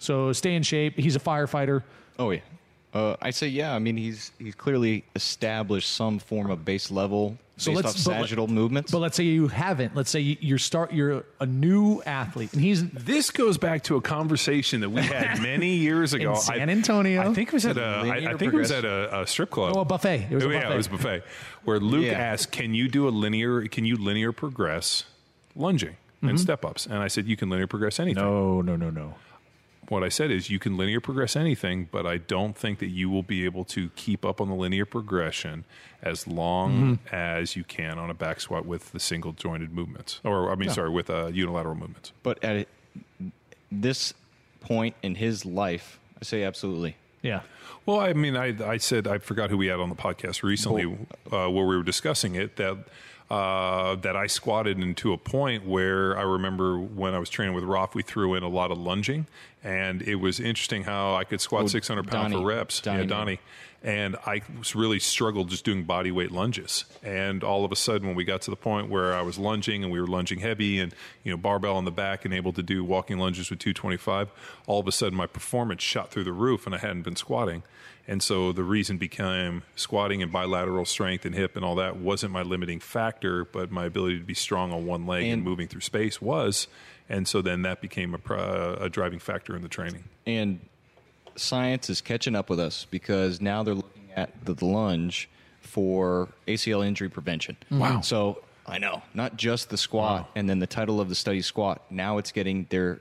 So 0.00 0.32
stay 0.32 0.54
in 0.54 0.62
shape. 0.62 0.98
He's 0.98 1.16
a 1.16 1.20
firefighter. 1.20 1.82
Oh 2.18 2.30
yeah. 2.30 2.40
Uh, 2.92 3.16
I 3.20 3.30
say 3.30 3.48
yeah. 3.48 3.74
I 3.74 3.78
mean, 3.80 3.96
he's 3.96 4.30
he's 4.38 4.54
clearly 4.54 5.04
established 5.16 5.90
some 5.90 6.18
form 6.20 6.50
of 6.50 6.64
base 6.64 6.90
level 6.92 7.36
So 7.56 7.72
based 7.72 7.84
let's- 7.84 7.98
off 7.98 8.04
but 8.04 8.10
let- 8.12 8.20
sagittal 8.22 8.46
movements. 8.46 8.92
But 8.92 8.98
let's 8.98 9.16
say 9.16 9.24
you 9.24 9.48
haven't. 9.48 9.96
Let's 9.96 10.10
say 10.10 10.20
you- 10.20 10.36
you're 10.40 10.58
start. 10.58 10.92
You're 10.92 11.24
a 11.40 11.46
new 11.46 12.02
athlete, 12.06 12.52
and 12.52 12.62
he's 12.62 12.88
This 12.90 13.30
goes 13.32 13.58
back 13.58 13.82
to 13.84 13.96
a 13.96 14.00
conversation 14.00 14.80
that 14.82 14.90
we 14.90 15.00
had 15.02 15.40
many 15.42 15.74
years 15.76 16.12
ago. 16.12 16.30
In 16.34 16.36
San 16.36 16.70
Antonio. 16.70 17.22
I, 17.22 17.30
I 17.30 17.34
think 17.34 17.48
it 17.48 17.54
was 17.54 17.66
at 17.66 17.78
a. 17.78 17.84
I, 17.84 18.02
Linear 18.02 18.30
I 18.30 18.36
think 18.36 18.52
it 18.54 18.56
was 18.58 18.70
at 18.70 18.84
a, 18.84 19.22
a 19.22 19.26
strip 19.26 19.50
club. 19.50 19.74
Oh, 19.76 19.80
a 19.80 19.84
buffet. 19.84 20.28
It 20.30 20.34
was 20.34 20.44
a 20.44 20.48
yeah, 20.50 20.72
it 20.72 20.76
was 20.76 20.86
a 20.86 20.90
buffet. 20.90 21.24
Where 21.64 21.80
Luke 21.80 22.04
Yeah. 22.04 22.12
asked, 22.12 22.52
"Can 22.52 22.74
you 22.74 22.88
do 22.88 23.08
a 23.08 23.10
linear? 23.10 23.66
Can 23.66 23.84
you 23.84 23.96
linear 23.96 24.30
progress 24.32 25.04
lunging 25.56 25.96
and 26.22 26.38
step 26.40 26.64
ups?" 26.64 26.86
And 26.86 26.96
I 26.98 27.08
said, 27.08 27.26
"You 27.26 27.36
can 27.36 27.48
linear 27.50 27.66
progress 27.66 28.00
anything." 28.00 28.22
Mm-hmm. 28.22 28.66
no, 28.66 28.76
no, 28.76 28.76
no, 28.76 28.90
no. 28.90 29.14
What 29.90 30.02
I 30.02 30.08
said 30.08 30.30
is, 30.30 30.48
you 30.48 30.58
can 30.58 30.78
linear 30.78 30.98
progress 30.98 31.36
anything, 31.36 31.88
but 31.92 32.06
I 32.06 32.16
don't 32.16 32.56
think 32.56 32.78
that 32.78 32.88
you 32.88 33.10
will 33.10 33.22
be 33.22 33.44
able 33.44 33.64
to 33.66 33.90
keep 33.96 34.24
up 34.24 34.40
on 34.40 34.48
the 34.48 34.54
linear 34.54 34.86
progression 34.86 35.64
as 36.02 36.26
long 36.26 36.98
Mm-hmm. 37.04 37.14
as 37.14 37.54
you 37.54 37.64
can 37.64 37.98
on 37.98 38.08
a 38.08 38.14
back 38.14 38.40
squat 38.40 38.64
with 38.64 38.92
the 38.92 38.98
single 39.00 39.32
jointed 39.32 39.74
movements, 39.74 40.20
or 40.24 40.50
I 40.50 40.54
mean, 40.54 40.70
sorry, 40.70 40.88
with 40.88 41.10
uh, 41.10 41.26
unilateral 41.26 41.74
movements. 41.74 42.12
but 42.22 42.42
at 42.42 42.66
this 43.70 44.14
point 44.60 44.94
in 45.02 45.16
his 45.16 45.44
life, 45.44 45.98
I 46.20 46.24
say 46.24 46.42
absolutely. 46.44 46.96
Yeah. 47.22 47.40
Well, 47.86 48.00
I 48.00 48.12
mean, 48.14 48.36
I, 48.36 48.54
I 48.66 48.78
said 48.78 49.06
I 49.06 49.18
forgot 49.18 49.50
who 49.50 49.58
we 49.58 49.66
had 49.66 49.80
on 49.80 49.88
the 49.90 49.94
podcast 49.94 50.42
recently 50.42 50.84
uh, 51.30 51.48
where 51.50 51.66
we 51.66 51.76
were 51.76 51.82
discussing 51.82 52.34
it 52.34 52.56
that 52.56 52.78
uh, 53.30 53.96
that 53.96 54.16
I 54.16 54.26
squatted 54.26 54.78
into 54.78 55.12
a 55.12 55.18
point 55.18 55.66
where 55.66 56.16
I 56.16 56.22
remember 56.22 56.78
when 56.78 57.14
I 57.14 57.18
was 57.18 57.30
training 57.30 57.54
with 57.54 57.64
Roth, 57.64 57.94
we 57.94 58.02
threw 58.02 58.34
in 58.34 58.42
a 58.42 58.48
lot 58.48 58.70
of 58.70 58.78
lunging, 58.78 59.26
and 59.64 60.02
it 60.02 60.16
was 60.16 60.38
interesting 60.38 60.84
how 60.84 61.14
I 61.16 61.24
could 61.24 61.40
squat 61.40 61.64
Oh, 61.64 61.66
600 61.66 62.06
pounds 62.06 62.32
for 62.34 62.40
reps. 62.44 62.80
Donnie, 62.80 63.00
yeah, 63.02 63.08
Donnie. 63.08 63.40
And 63.82 64.16
I 64.24 64.40
was 64.58 64.74
really 64.74 64.98
struggled 64.98 65.50
just 65.50 65.64
doing 65.64 65.84
body 65.84 66.10
weight 66.10 66.30
lunges. 66.30 66.86
And 67.02 67.44
all 67.44 67.64
of 67.66 67.72
a 67.72 67.76
sudden, 67.76 68.06
when 68.06 68.16
we 68.16 68.24
got 68.24 68.40
to 68.42 68.50
the 68.50 68.56
point 68.56 68.88
where 68.88 69.12
I 69.14 69.20
was 69.20 69.38
lunging 69.38 69.82
and 69.82 69.92
we 69.92 70.00
were 70.00 70.06
lunging 70.06 70.38
heavy 70.38 70.78
and, 70.80 70.94
you 71.22 71.30
know, 71.30 71.36
barbell 71.36 71.76
on 71.76 71.84
the 71.84 71.90
back 71.90 72.24
and 72.24 72.32
able 72.32 72.52
to 72.54 72.62
do 72.62 72.82
walking 72.82 73.18
lunges 73.18 73.50
with 73.50 73.58
225, 73.58 74.30
all 74.66 74.80
of 74.80 74.88
a 74.88 74.92
sudden 74.92 75.16
my 75.16 75.26
performance 75.26 75.82
shot 75.82 76.10
through 76.10 76.24
the 76.24 76.32
roof 76.32 76.64
and 76.64 76.74
I 76.74 76.78
hadn't 76.78 77.02
been 77.02 77.16
squatting. 77.16 77.62
And 78.08 78.22
so 78.22 78.52
the 78.52 78.64
reason 78.64 78.96
became 78.98 79.62
squatting 79.76 80.22
and 80.22 80.30
bilateral 80.32 80.84
strength 80.86 81.24
and 81.26 81.34
hip 81.34 81.54
and 81.56 81.64
all 81.64 81.74
that 81.76 81.96
wasn't 81.96 82.32
my 82.32 82.42
limiting 82.42 82.80
factor, 82.80 83.44
but 83.44 83.70
my 83.70 83.84
ability 83.86 84.18
to 84.18 84.24
be 84.24 84.34
strong 84.34 84.72
on 84.72 84.86
one 84.86 85.06
leg 85.06 85.24
and, 85.24 85.32
And- 85.34 85.42
moving 85.44 85.68
through 85.68 85.80
space 85.82 86.22
was. 86.22 86.68
And 87.08 87.28
so 87.28 87.42
then 87.42 87.62
that 87.62 87.80
became 87.80 88.14
a, 88.14 88.76
a 88.80 88.88
driving 88.88 89.18
factor 89.18 89.54
in 89.54 89.62
the 89.62 89.68
training. 89.68 90.04
And 90.26 90.60
science 91.36 91.90
is 91.90 92.00
catching 92.00 92.34
up 92.34 92.48
with 92.48 92.60
us 92.60 92.86
because 92.90 93.40
now 93.40 93.62
they're 93.62 93.74
looking 93.74 94.10
at 94.16 94.44
the 94.44 94.64
lunge 94.64 95.28
for 95.60 96.28
ACL 96.46 96.86
injury 96.86 97.08
prevention. 97.08 97.56
Mm-hmm. 97.66 97.78
Wow. 97.78 98.00
So 98.00 98.42
I 98.66 98.78
know, 98.78 99.02
not 99.12 99.36
just 99.36 99.70
the 99.70 99.76
squat 99.76 100.30
and 100.34 100.48
then 100.48 100.58
the 100.58 100.66
title 100.66 101.00
of 101.00 101.08
the 101.08 101.14
study 101.14 101.42
squat. 101.42 101.82
Now 101.90 102.18
it's 102.18 102.32
getting 102.32 102.66
they're 102.70 103.00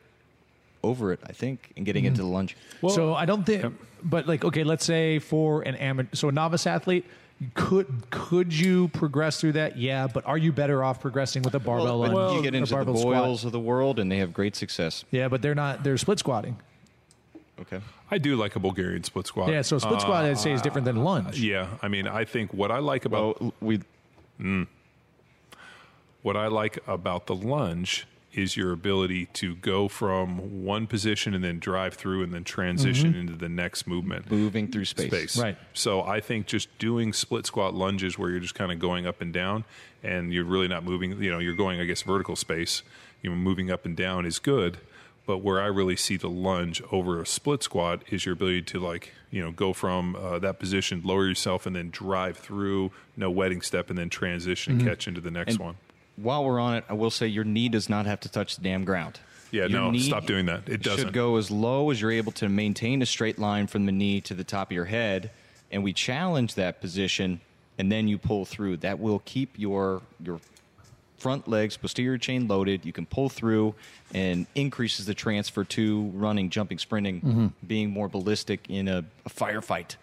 over 0.83 1.13
it, 1.13 1.21
I 1.25 1.31
think, 1.31 1.71
and 1.77 1.85
getting 1.85 2.03
mm-hmm. 2.03 2.09
into 2.09 2.23
the 2.23 2.27
lunge. 2.27 2.57
so 2.89 3.13
I 3.13 3.25
don't 3.25 3.45
think, 3.45 3.73
but 4.03 4.27
like, 4.27 4.43
okay, 4.43 4.65
let's 4.65 4.85
say 4.85 5.19
for 5.19 5.61
an 5.61 5.75
amateur, 5.75 6.13
so 6.13 6.27
a 6.27 6.31
novice 6.31 6.67
athlete, 6.67 7.05
could 7.53 8.09
could 8.09 8.53
you 8.53 8.87
progress 8.89 9.39
through 9.39 9.53
that? 9.53 9.77
Yeah, 9.77 10.07
but 10.07 10.25
are 10.25 10.37
you 10.37 10.51
better 10.51 10.83
off 10.83 10.99
progressing 10.99 11.43
with 11.43 11.55
a 11.55 11.59
barbell 11.59 12.01
But 12.01 12.13
lunge? 12.13 12.37
you 12.37 12.43
get 12.43 12.53
or 12.53 12.57
into 12.57 12.69
the 12.69 12.75
barbell 12.75 12.97
squat? 12.97 13.43
of 13.45 13.51
the 13.51 13.59
world, 13.59 13.99
and 13.99 14.11
they 14.11 14.17
have 14.17 14.33
great 14.33 14.55
success. 14.55 15.05
Yeah, 15.11 15.27
but 15.27 15.41
they're 15.41 15.55
not. 15.55 15.83
They're 15.83 15.97
split 15.97 16.19
squatting. 16.19 16.57
Okay. 17.59 17.79
I 18.11 18.17
do 18.17 18.35
like 18.35 18.55
a 18.55 18.59
Bulgarian 18.59 19.03
split 19.03 19.27
squat. 19.27 19.49
Yeah, 19.49 19.61
so 19.61 19.77
split 19.79 20.01
squat 20.01 20.25
I'd 20.25 20.37
say 20.37 20.51
is 20.51 20.61
different 20.61 20.85
than 20.85 21.03
lunge. 21.03 21.39
Uh, 21.39 21.45
yeah, 21.45 21.67
I 21.81 21.87
mean, 21.87 22.07
I 22.07 22.25
think 22.25 22.53
what 22.53 22.71
I 22.71 22.79
like 22.79 23.05
about 23.05 23.41
Well, 23.41 23.53
we 23.61 23.81
hmm. 24.37 24.63
what 26.21 26.35
I 26.35 26.47
like 26.47 26.79
about 26.87 27.27
the 27.27 27.35
lunge 27.35 28.07
is 28.33 28.57
your 28.57 28.71
ability 28.71 29.27
to 29.27 29.55
go 29.55 29.87
from 29.87 30.63
one 30.63 30.87
position 30.87 31.33
and 31.33 31.43
then 31.43 31.59
drive 31.59 31.93
through 31.93 32.23
and 32.23 32.33
then 32.33 32.43
transition 32.43 33.13
into 33.15 33.33
the 33.33 33.49
next 33.49 33.87
movement. 33.87 34.29
moving 34.31 34.71
through 34.71 34.85
space. 34.85 35.07
Space. 35.07 35.37
Right. 35.37 35.57
So 35.73 36.01
I 36.01 36.19
think 36.19 36.47
just 36.47 36.75
doing 36.79 37.13
split 37.13 37.45
squat 37.45 37.73
lunges 37.73 38.17
where 38.17 38.29
you're 38.29 38.39
just 38.39 38.55
kind 38.55 38.71
of 38.71 38.79
going 38.79 39.05
up 39.05 39.21
and 39.21 39.31
down 39.31 39.63
and 40.01 40.33
you're 40.33 40.43
really 40.45 40.67
not 40.67 40.83
moving, 40.83 41.21
you 41.21 41.31
know, 41.31 41.39
you're 41.39 41.55
going, 41.55 41.79
I 41.79 41.85
guess, 41.85 42.01
vertical 42.01 42.35
space, 42.35 42.81
you 43.21 43.29
know, 43.29 43.35
moving 43.35 43.71
up 43.71 43.85
and 43.85 43.95
down 43.95 44.25
is 44.25 44.39
good. 44.39 44.79
But 45.25 45.37
where 45.37 45.61
I 45.61 45.67
really 45.67 45.95
see 45.95 46.17
the 46.17 46.29
lunge 46.29 46.81
over 46.91 47.21
a 47.21 47.25
split 47.25 47.63
squat 47.63 48.03
is 48.09 48.25
your 48.25 48.33
ability 48.33 48.63
to, 48.63 48.79
like, 48.79 49.13
you 49.31 49.41
know, 49.41 49.51
go 49.51 49.71
from 49.71 50.17
uh, 50.17 50.37
that 50.39 50.59
position, 50.59 51.01
lower 51.05 51.25
yourself, 51.25 51.65
and 51.65 51.73
then 51.73 51.91
drive 51.91 52.37
through, 52.37 52.91
no 53.15 53.31
wedding 53.31 53.61
step, 53.61 53.89
and 53.89 53.97
then 53.97 54.09
transition 54.09 54.73
and 54.73 54.83
catch 54.85 55.07
into 55.07 55.21
the 55.21 55.31
next 55.31 55.53
And 55.53 55.63
one. 55.63 55.75
While 56.15 56.43
we're 56.45 56.59
on 56.59 56.75
it, 56.75 56.83
I 56.89 56.93
will 56.93 57.09
say 57.11 57.27
your 57.27 57.43
knee 57.43 57.69
does 57.69 57.89
not 57.89 58.05
have 58.05 58.19
to 58.21 58.29
touch 58.29 58.55
the 58.55 58.61
damn 58.63 58.83
ground. 58.85 59.19
Yeah, 59.51 59.61
Your 59.67 59.81
no, 59.81 59.91
knee 59.91 59.99
stop 59.99 60.25
doing 60.25 60.47
that. 60.47 60.67
It 60.67 60.81
doesn't. 60.81 61.05
Should 61.07 61.13
go 61.13 61.35
as 61.37 61.51
low 61.51 61.91
as 61.91 62.01
you're 62.01 62.11
able 62.11 62.31
to 62.33 62.49
maintain 62.49 63.01
a 63.03 63.05
straight 63.05 63.37
line 63.37 63.67
from 63.67 63.85
the 63.85 63.91
knee 63.91 64.19
to 64.21 64.33
the 64.33 64.43
top 64.43 64.69
of 64.69 64.71
your 64.71 64.85
head, 64.85 65.29
and 65.71 65.83
we 65.83 65.93
challenge 65.93 66.55
that 66.55 66.81
position, 66.81 67.39
and 67.77 67.91
then 67.91 68.07
you 68.07 68.17
pull 68.17 68.45
through. 68.45 68.77
That 68.77 68.99
will 68.99 69.21
keep 69.25 69.51
your 69.57 70.01
your 70.23 70.39
front 71.19 71.47
legs 71.47 71.77
posterior 71.77 72.17
chain 72.17 72.47
loaded. 72.47 72.83
You 72.85 72.91
can 72.93 73.05
pull 73.05 73.29
through, 73.29 73.75
and 74.13 74.47
increases 74.55 75.05
the 75.05 75.13
transfer 75.13 75.63
to 75.63 76.11
running, 76.15 76.49
jumping, 76.49 76.79
sprinting, 76.79 77.21
Mm-hmm. 77.21 77.47
being 77.67 77.91
more 77.91 78.09
ballistic 78.09 78.67
in 78.69 78.87
a, 78.87 79.05
a 79.25 79.29
firefight. 79.29 79.97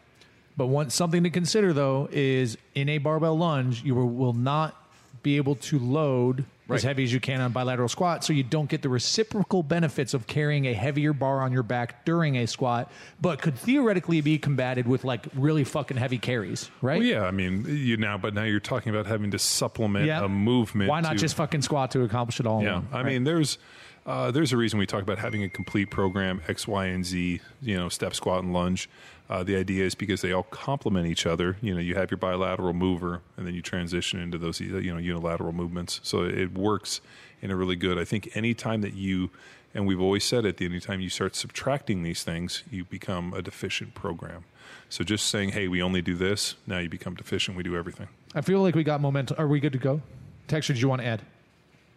But 0.57 0.67
one 0.67 0.91
something 0.91 1.25
to 1.25 1.31
consider 1.31 1.73
though 1.73 2.09
is 2.13 2.57
in 2.75 2.89
a 2.89 2.99
barbell 2.99 3.37
lunge, 3.37 3.83
you 3.83 3.95
will, 3.97 4.09
will 4.09 4.33
not 4.33 4.77
be 5.23 5.37
able 5.37 5.57
to 5.57 5.79
load 5.79 6.45
Right. 6.69 6.77
as 6.77 6.83
heavy 6.85 7.03
as 7.03 7.13
you 7.13 7.19
can 7.19 7.41
on 7.41 7.51
bilateral 7.51 7.89
squat, 7.89 8.23
so 8.23 8.33
you 8.33 8.45
don't 8.45 8.69
get 8.71 8.81
the 8.83 8.89
reciprocal 8.89 9.65
benefits 9.65 10.15
of 10.15 10.29
carrying 10.29 10.69
a 10.69 10.73
heavier 10.73 11.13
bar 11.13 11.41
on 11.41 11.51
your 11.53 11.65
back 11.65 12.05
during 12.05 12.37
a 12.37 12.47
squat, 12.47 12.93
but 13.21 13.43
could 13.43 13.57
theoretically 13.57 14.21
be 14.21 14.39
combated 14.39 14.87
with 14.87 15.03
like 15.03 15.27
really 15.35 15.65
fucking 15.65 15.97
heavy 15.97 16.19
carries, 16.19 16.71
right? 16.81 16.99
Well, 16.99 17.07
yeah, 17.09 17.25
I 17.25 17.33
mean, 17.33 17.65
you 17.69 17.97
now, 17.97 18.19
but 18.19 18.35
now 18.35 18.45
you're 18.45 18.61
talking 18.61 18.91
about 18.95 19.07
having 19.07 19.33
to 19.33 19.39
supplement 19.41 20.09
a 20.09 20.29
movement. 20.29 20.91
Why 20.91 21.01
not 21.01 21.15
to- 21.15 21.19
just 21.19 21.35
fucking 21.35 21.63
squat 21.63 21.91
to 21.91 22.03
accomplish 22.03 22.39
it 22.39 22.47
all? 22.47 22.63
Yeah, 22.63 22.75
one, 22.75 22.87
I 22.93 22.97
right? 22.99 23.07
mean, 23.07 23.25
there's 23.25 23.59
Uh, 24.07 24.31
there's 24.31 24.51
a 24.51 24.57
reason 24.57 24.79
we 24.79 24.87
talk 24.87 25.03
about 25.03 25.19
having 25.19 25.43
a 25.45 25.49
complete 25.49 25.91
program, 25.91 26.41
X, 26.49 26.67
Y, 26.67 26.87
and 26.87 27.05
Z. 27.05 27.41
You 27.61 27.77
know, 27.77 27.89
step, 27.91 28.15
squat, 28.15 28.43
and 28.43 28.51
lunge. 28.53 28.89
Uh, 29.31 29.45
the 29.45 29.55
idea 29.55 29.85
is 29.85 29.95
because 29.95 30.23
they 30.23 30.33
all 30.33 30.43
complement 30.43 31.07
each 31.07 31.25
other. 31.25 31.57
You 31.63 31.73
know, 31.73 31.81
you 31.81 31.95
have 31.95 32.11
your 32.11 32.19
bilateral 32.19 32.73
mover, 32.73 33.23
and 33.37 33.47
then 33.47 33.55
you 33.55 33.63
transition 33.63 34.19
into 34.19 34.39
those 34.39 34.59
you 34.61 34.93
know 34.93 34.99
unilateral 34.99 35.53
movements. 35.53 36.01
So 36.03 36.25
it 36.25 36.53
works 36.53 37.01
in 37.41 37.53
a 37.53 37.57
really 37.57 37.77
good. 37.77 37.97
I 37.97 38.05
think 38.05 38.29
anytime 38.35 38.81
that 38.81 38.95
you, 38.95 39.31
and 39.73 39.87
we've 39.87 40.01
always 40.01 40.25
said 40.25 40.45
it, 40.45 40.57
the 40.57 40.67
anytime 40.67 41.01
you 41.01 41.09
start 41.09 41.37
subtracting 41.37 42.03
these 42.03 42.25
things, 42.25 42.65
you 42.73 42.85
become 42.85 43.33
a 43.33 43.41
deficient 43.41 43.95
program. 43.95 44.45
So 44.89 45.05
just 45.05 45.29
saying, 45.29 45.51
hey, 45.51 45.69
we 45.69 45.81
only 45.81 46.03
do 46.03 46.17
this, 46.17 46.57
now 46.67 46.79
you 46.79 46.89
become 46.89 47.15
deficient. 47.15 47.57
We 47.57 47.63
do 47.63 47.77
everything. 47.77 48.09
I 48.35 48.41
feel 48.41 48.61
like 48.61 48.75
we 48.75 48.83
got 48.83 49.01
momentum. 49.01 49.37
Are 49.39 49.47
we 49.47 49.61
good 49.61 49.73
to 49.73 49.79
go? 49.79 50.03
Texture, 50.49 50.73
did 50.73 50.83
you 50.83 50.89
want 50.89 51.03
to 51.03 51.07
add? 51.07 51.23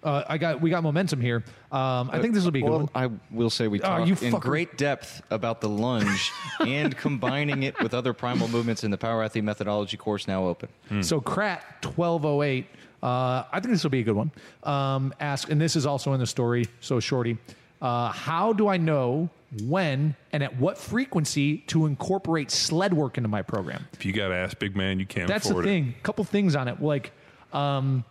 Uh, 0.04 0.24
I 0.28 0.38
got 0.38 0.60
we 0.62 0.70
got 0.70 0.84
momentum 0.84 1.22
here. 1.22 1.44
Um, 1.72 2.10
I 2.12 2.20
think 2.22 2.34
this 2.34 2.44
will 2.44 2.52
be 2.52 2.60
a 2.60 2.64
good 2.64 2.70
well, 2.70 2.80
one. 2.80 2.90
I 2.94 3.10
will 3.32 3.50
say 3.50 3.68
we 3.68 3.80
Oh, 3.82 3.84
talked 3.84 4.08
you 4.08 4.16
in 4.28 4.34
fucker. 4.34 4.42
great 4.42 4.78
depth 4.78 5.22
about 5.30 5.62
the 5.62 5.70
lunge 5.70 6.32
and 6.60 6.96
combining 6.98 7.64
it 7.64 7.80
with 7.82 7.94
other 7.94 8.14
primal 8.14 8.48
movements 8.48 8.84
in 8.84 8.92
the 8.92 8.98
Power 8.98 9.24
Athlete 9.24 9.44
Methodology 9.46 9.96
course 9.98 10.28
now 10.28 10.46
open. 10.46 10.70
So 11.04 11.22
Krat 11.22 11.62
twelve 11.82 12.26
oh 12.26 12.42
eight. 12.44 12.68
Uh, 13.02 13.44
I 13.52 13.60
think 13.60 13.74
this 13.74 13.84
will 13.84 13.92
be 13.92 14.00
a 14.00 14.04
good 14.04 14.16
one. 14.16 14.32
Um, 14.64 15.14
ask, 15.20 15.50
and 15.50 15.60
this 15.60 15.76
is 15.76 15.86
also 15.86 16.14
in 16.14 16.20
the 16.22 16.28
story. 16.28 16.68
So 16.80 17.00
shorty, 17.02 17.38
uh, 17.82 18.10
how 18.12 18.54
do 18.54 18.70
I 18.70 18.78
know 18.78 19.30
when 19.66 20.16
and 20.32 20.42
at 20.42 20.58
what 20.58 20.78
frequency 20.78 21.58
to 21.68 21.86
incorporate 21.86 22.50
sled 22.50 22.94
work 22.94 23.18
into 23.18 23.28
my 23.30 23.42
program? 23.42 23.86
If 23.94 24.06
you 24.06 24.14
got 24.14 24.30
to 24.30 24.36
ask 24.36 24.58
big 24.58 24.76
man, 24.78 25.00
you 25.00 25.06
can't 25.06 25.28
That's 25.28 25.46
the 25.48 25.52
afford 25.52 25.66
it. 25.66 25.68
thing. 25.70 25.96
Couple 26.02 26.24
things 26.24 26.56
on 26.56 26.70
it. 26.70 26.82
Like, 26.82 27.12
um, 27.52 28.06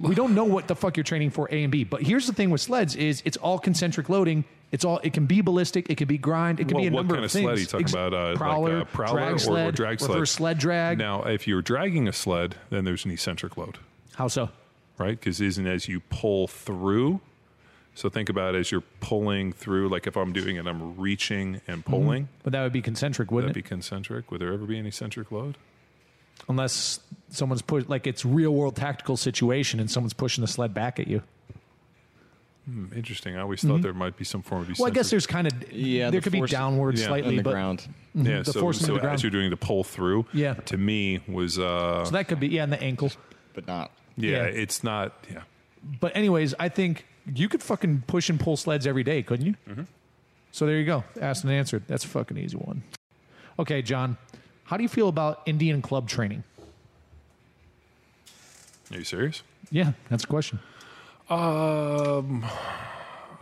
we 0.00 0.14
don't 0.14 0.34
know 0.34 0.44
what 0.44 0.68
the 0.68 0.76
fuck 0.76 0.96
you're 0.96 1.04
training 1.04 1.30
for 1.30 1.48
A 1.50 1.62
and 1.64 1.72
B. 1.72 1.84
But 1.84 2.02
here's 2.02 2.26
the 2.26 2.32
thing 2.32 2.50
with 2.50 2.60
sleds: 2.60 2.94
is 2.96 3.22
it's 3.24 3.36
all 3.36 3.58
concentric 3.58 4.08
loading. 4.08 4.44
It's 4.72 4.84
all. 4.84 4.98
It 5.02 5.12
can 5.12 5.26
be 5.26 5.40
ballistic. 5.40 5.88
It 5.90 5.96
can 5.96 6.08
be 6.08 6.18
grind. 6.18 6.58
It 6.60 6.68
can 6.68 6.74
Well, 6.76 6.82
be 6.82 6.88
a 6.88 6.90
number 6.90 7.16
of 7.16 7.30
things. 7.30 7.44
what 7.44 7.50
kind 7.50 7.60
of 7.60 7.68
sled 7.68 7.78
are 7.78 7.80
you 7.80 7.84
talking 7.86 8.10
about? 8.12 8.14
Uh, 8.34 8.36
prowler, 8.36 8.78
like 8.78 8.82
a 8.82 8.90
prowler 8.90 9.18
drag 9.20 9.34
or, 9.34 9.38
sled, 9.38 9.68
or 9.68 9.72
drag 9.72 9.98
sled? 10.00 10.10
reverse 10.10 10.30
sled 10.32 10.58
drag. 10.58 10.98
Now, 10.98 11.22
if 11.24 11.46
you're 11.46 11.62
dragging 11.62 12.08
a 12.08 12.12
sled, 12.12 12.56
then 12.70 12.84
there's 12.84 13.04
an 13.04 13.10
eccentric 13.10 13.56
load, 13.56 13.78
How 14.16 14.28
so? 14.28 14.50
right? 14.98 15.18
Because 15.18 15.40
isn't 15.40 15.66
as 15.66 15.88
you 15.88 16.00
pull 16.00 16.46
through. 16.48 17.20
So 17.96 18.08
think 18.08 18.28
about 18.28 18.56
as 18.56 18.72
you're 18.72 18.82
pulling 18.98 19.52
through. 19.52 19.88
Like 19.88 20.08
if 20.08 20.16
I'm 20.16 20.32
doing 20.32 20.56
it, 20.56 20.66
I'm 20.66 20.96
reaching 20.96 21.60
and 21.68 21.84
pulling. 21.84 22.28
But 22.42 22.52
that 22.52 22.62
would 22.64 22.72
be 22.72 22.82
concentric, 22.82 23.30
wouldn't 23.30 23.50
That'd 23.54 23.60
it? 23.60 23.64
be 23.64 23.68
concentric. 23.68 24.32
Would 24.32 24.40
there 24.40 24.52
ever 24.52 24.66
be 24.66 24.78
an 24.78 24.86
eccentric 24.86 25.30
load? 25.30 25.56
Unless 26.48 27.00
someone's 27.30 27.62
put 27.62 27.88
like 27.88 28.06
it's 28.06 28.24
real 28.24 28.52
world 28.52 28.76
tactical 28.76 29.16
situation 29.16 29.80
and 29.80 29.90
someone's 29.90 30.12
pushing 30.12 30.42
the 30.42 30.48
sled 30.48 30.74
back 30.74 30.98
at 31.00 31.08
you. 31.08 31.22
Hmm, 32.66 32.86
interesting. 32.96 33.36
I 33.36 33.40
always 33.42 33.62
thought 33.62 33.82
there 33.82 33.92
might 33.92 34.16
be 34.16 34.24
some 34.24 34.40
form 34.40 34.62
of 34.62 34.70
eccentric. 34.70 34.76
Mm-hmm. 34.76 34.82
Well, 34.84 34.90
I 34.90 34.94
guess 34.94 35.10
there's 35.10 35.26
kind 35.26 35.46
of 35.46 35.72
Yeah, 35.72 36.10
there 36.10 36.20
the 36.20 36.24
could 36.24 36.32
be 36.32 36.38
force- 36.38 36.50
downward 36.50 36.98
Yeah. 36.98 37.06
slightly, 37.08 37.30
in 37.32 37.36
the 37.36 37.42
but 37.42 37.50
ground. 37.50 37.86
yeah. 38.14 38.38
the 38.42 38.52
so 38.52 38.60
force 38.60 38.76
into 38.78 38.86
so 38.86 38.94
the 38.94 39.00
ground. 39.00 39.14
as 39.16 39.22
you're 39.22 39.30
doing 39.30 39.50
the 39.50 39.56
pull 39.56 39.84
through, 39.84 40.24
Yeah. 40.32 40.54
To 40.54 40.78
me 40.78 41.20
was 41.28 41.58
uh, 41.58 42.04
so 42.06 42.10
that 42.12 42.28
could 42.28 42.40
be 42.40 42.48
yeah, 42.48 42.64
in 42.64 42.70
the 42.70 42.82
ankle. 42.82 43.10
But 43.52 43.66
not. 43.66 43.90
yeah, 44.16 44.30
yeah. 44.30 44.42
It's 44.44 44.82
not. 44.82 45.12
Yeah. 45.30 45.42
But 46.00 46.16
anyways, 46.16 46.54
I 46.58 46.70
think 46.70 47.06
you 47.34 47.50
could 47.50 47.62
fucking 47.62 48.04
push 48.06 48.30
and 48.30 48.40
pull 48.40 48.56
sleds 48.56 48.86
every 48.86 49.02
day, 49.04 49.22
couldn't 49.22 49.44
you? 49.46 49.54
Mm-hmm. 49.68 49.82
So 50.52 50.64
there 50.64 50.78
you 50.78 50.86
go. 50.86 51.04
Asked 51.20 51.44
and 51.44 51.52
answered. 51.52 51.82
That's 51.86 52.04
a 52.04 52.08
fucking 52.08 52.38
easy 52.38 52.56
one. 52.56 52.82
Okay, 53.58 53.82
John, 53.82 54.16
how 54.64 54.76
do 54.76 54.82
you 54.82 54.88
feel 54.88 55.08
about 55.08 55.42
Indian 55.46 55.82
club 55.82 56.08
training? 56.08 56.42
Are 58.90 58.98
you 58.98 59.04
serious? 59.04 59.42
Yeah, 59.70 59.92
that's 60.08 60.24
a 60.24 60.26
question. 60.26 60.58
Um. 61.30 62.44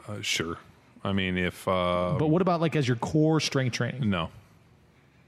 Uh, 0.08 0.20
sure. 0.20 0.56
I 1.04 1.12
mean, 1.12 1.36
if 1.36 1.66
uh, 1.66 2.14
But 2.18 2.28
what 2.28 2.42
about 2.42 2.60
like 2.60 2.76
as 2.76 2.86
your 2.86 2.96
core 2.96 3.40
strength 3.40 3.72
training? 3.74 4.08
no, 4.08 4.30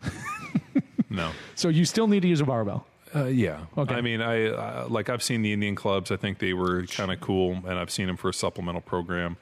no. 1.10 1.30
So 1.56 1.68
you 1.68 1.84
still 1.84 2.06
need 2.06 2.22
to 2.22 2.28
use 2.28 2.40
a 2.40 2.44
barbell. 2.44 2.86
Uh, 3.14 3.24
yeah. 3.26 3.60
Okay. 3.76 3.94
I 3.94 4.00
mean, 4.00 4.20
I 4.20 4.46
uh, 4.46 4.86
like 4.88 5.08
I've 5.08 5.22
seen 5.22 5.42
the 5.42 5.52
Indian 5.52 5.74
clubs. 5.74 6.10
I 6.10 6.16
think 6.16 6.38
they 6.38 6.52
were 6.52 6.84
kind 6.86 7.12
of 7.12 7.20
cool, 7.20 7.52
and 7.66 7.78
I've 7.78 7.90
seen 7.90 8.06
them 8.06 8.16
for 8.16 8.28
a 8.28 8.34
supplemental 8.34 8.80
program. 8.82 9.36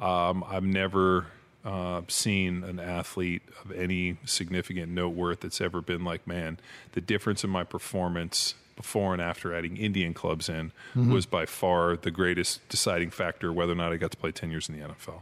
Um, 0.00 0.44
I've 0.46 0.62
never 0.64 1.26
uh, 1.68 2.00
seen 2.08 2.64
an 2.64 2.80
athlete 2.80 3.42
of 3.62 3.72
any 3.72 4.16
significant 4.24 4.90
note 4.90 5.10
worth 5.10 5.40
that's 5.40 5.60
ever 5.60 5.82
been 5.82 6.02
like, 6.02 6.26
man, 6.26 6.58
the 6.92 7.00
difference 7.00 7.44
in 7.44 7.50
my 7.50 7.62
performance 7.62 8.54
before 8.74 9.12
and 9.12 9.20
after 9.20 9.52
adding 9.54 9.76
Indian 9.76 10.14
clubs 10.14 10.48
in 10.48 10.72
was 10.94 11.26
by 11.26 11.44
far 11.44 11.96
the 11.96 12.10
greatest 12.10 12.66
deciding 12.68 13.10
factor 13.10 13.52
whether 13.52 13.72
or 13.72 13.76
not 13.76 13.92
I 13.92 13.96
got 13.96 14.12
to 14.12 14.16
play 14.16 14.32
ten 14.32 14.50
years 14.50 14.68
in 14.68 14.78
the 14.78 14.86
NFL. 14.86 15.20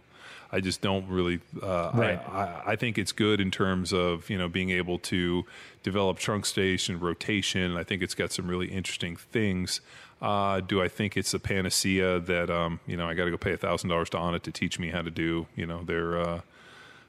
I 0.52 0.60
just 0.60 0.80
don't 0.80 1.08
really. 1.08 1.40
Uh, 1.60 1.90
Right. 1.94 2.20
I, 2.28 2.32
I, 2.38 2.62
I 2.72 2.76
think 2.76 2.98
it's 2.98 3.12
good 3.12 3.40
in 3.40 3.50
terms 3.50 3.92
of 3.92 4.30
you 4.30 4.38
know 4.38 4.48
being 4.48 4.70
able 4.70 4.98
to 5.00 5.44
develop 5.82 6.18
trunk 6.18 6.46
station 6.46 7.00
rotation. 7.00 7.76
I 7.76 7.82
think 7.82 8.02
it's 8.02 8.14
got 8.14 8.30
some 8.30 8.46
really 8.46 8.68
interesting 8.68 9.16
things. 9.16 9.80
Uh, 10.20 10.60
do 10.60 10.82
I 10.82 10.88
think 10.88 11.16
it's 11.16 11.34
a 11.34 11.38
panacea 11.38 12.20
that 12.20 12.50
um, 12.50 12.80
you 12.86 12.96
know 12.96 13.06
I 13.06 13.14
got 13.14 13.26
to 13.26 13.30
go 13.30 13.36
pay 13.36 13.54
thousand 13.56 13.90
dollars 13.90 14.10
to 14.10 14.16
Onnit 14.16 14.42
to 14.42 14.52
teach 14.52 14.78
me 14.78 14.90
how 14.90 15.02
to 15.02 15.10
do 15.10 15.46
you 15.54 15.66
know 15.66 15.82
their 15.84 16.18
uh, 16.18 16.40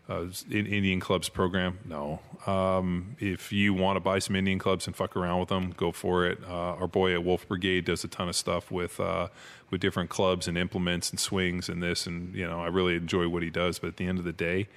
uh, 0.10 0.26
Indian 0.52 1.00
clubs 1.00 1.30
program? 1.30 1.80
No. 1.86 2.20
Um, 2.46 3.16
if 3.20 3.52
you 3.52 3.74
want 3.74 3.96
to 3.96 4.00
buy 4.02 4.20
some 4.20 4.36
Indian 4.36 4.60
clubs 4.60 4.88
and 4.88 4.96
fuck 4.96 5.16
around 5.16 5.40
with 5.40 5.50
them, 5.50 5.74
go 5.76 5.92
for 5.92 6.26
it. 6.26 6.40
Uh, 6.48 6.76
our 6.76 6.88
boy 6.88 7.14
at 7.14 7.24
Wolf 7.24 7.48
Brigade 7.48 7.86
does 7.86 8.04
a 8.04 8.08
ton 8.08 8.28
of 8.28 8.36
stuff 8.36 8.72
with 8.72 9.00
uh, 9.00 9.30
with 9.70 9.80
different 9.80 10.10
clubs 10.10 10.48
and 10.48 10.58
implements 10.58 11.10
and 11.10 11.20
swings 11.20 11.70
and 11.70 11.82
this, 11.82 12.08
and 12.08 12.36
you 12.36 12.48
know 12.48 12.62
I 12.62 12.68
really 12.68 12.96
enjoy 12.96 13.30
what 13.30 13.42
he 13.42 13.50
does. 13.50 13.80
But 13.80 13.88
at 13.88 13.98
the 13.98 14.06
end 14.06 14.20
of 14.20 14.26
the 14.26 14.34
day, 14.34 14.68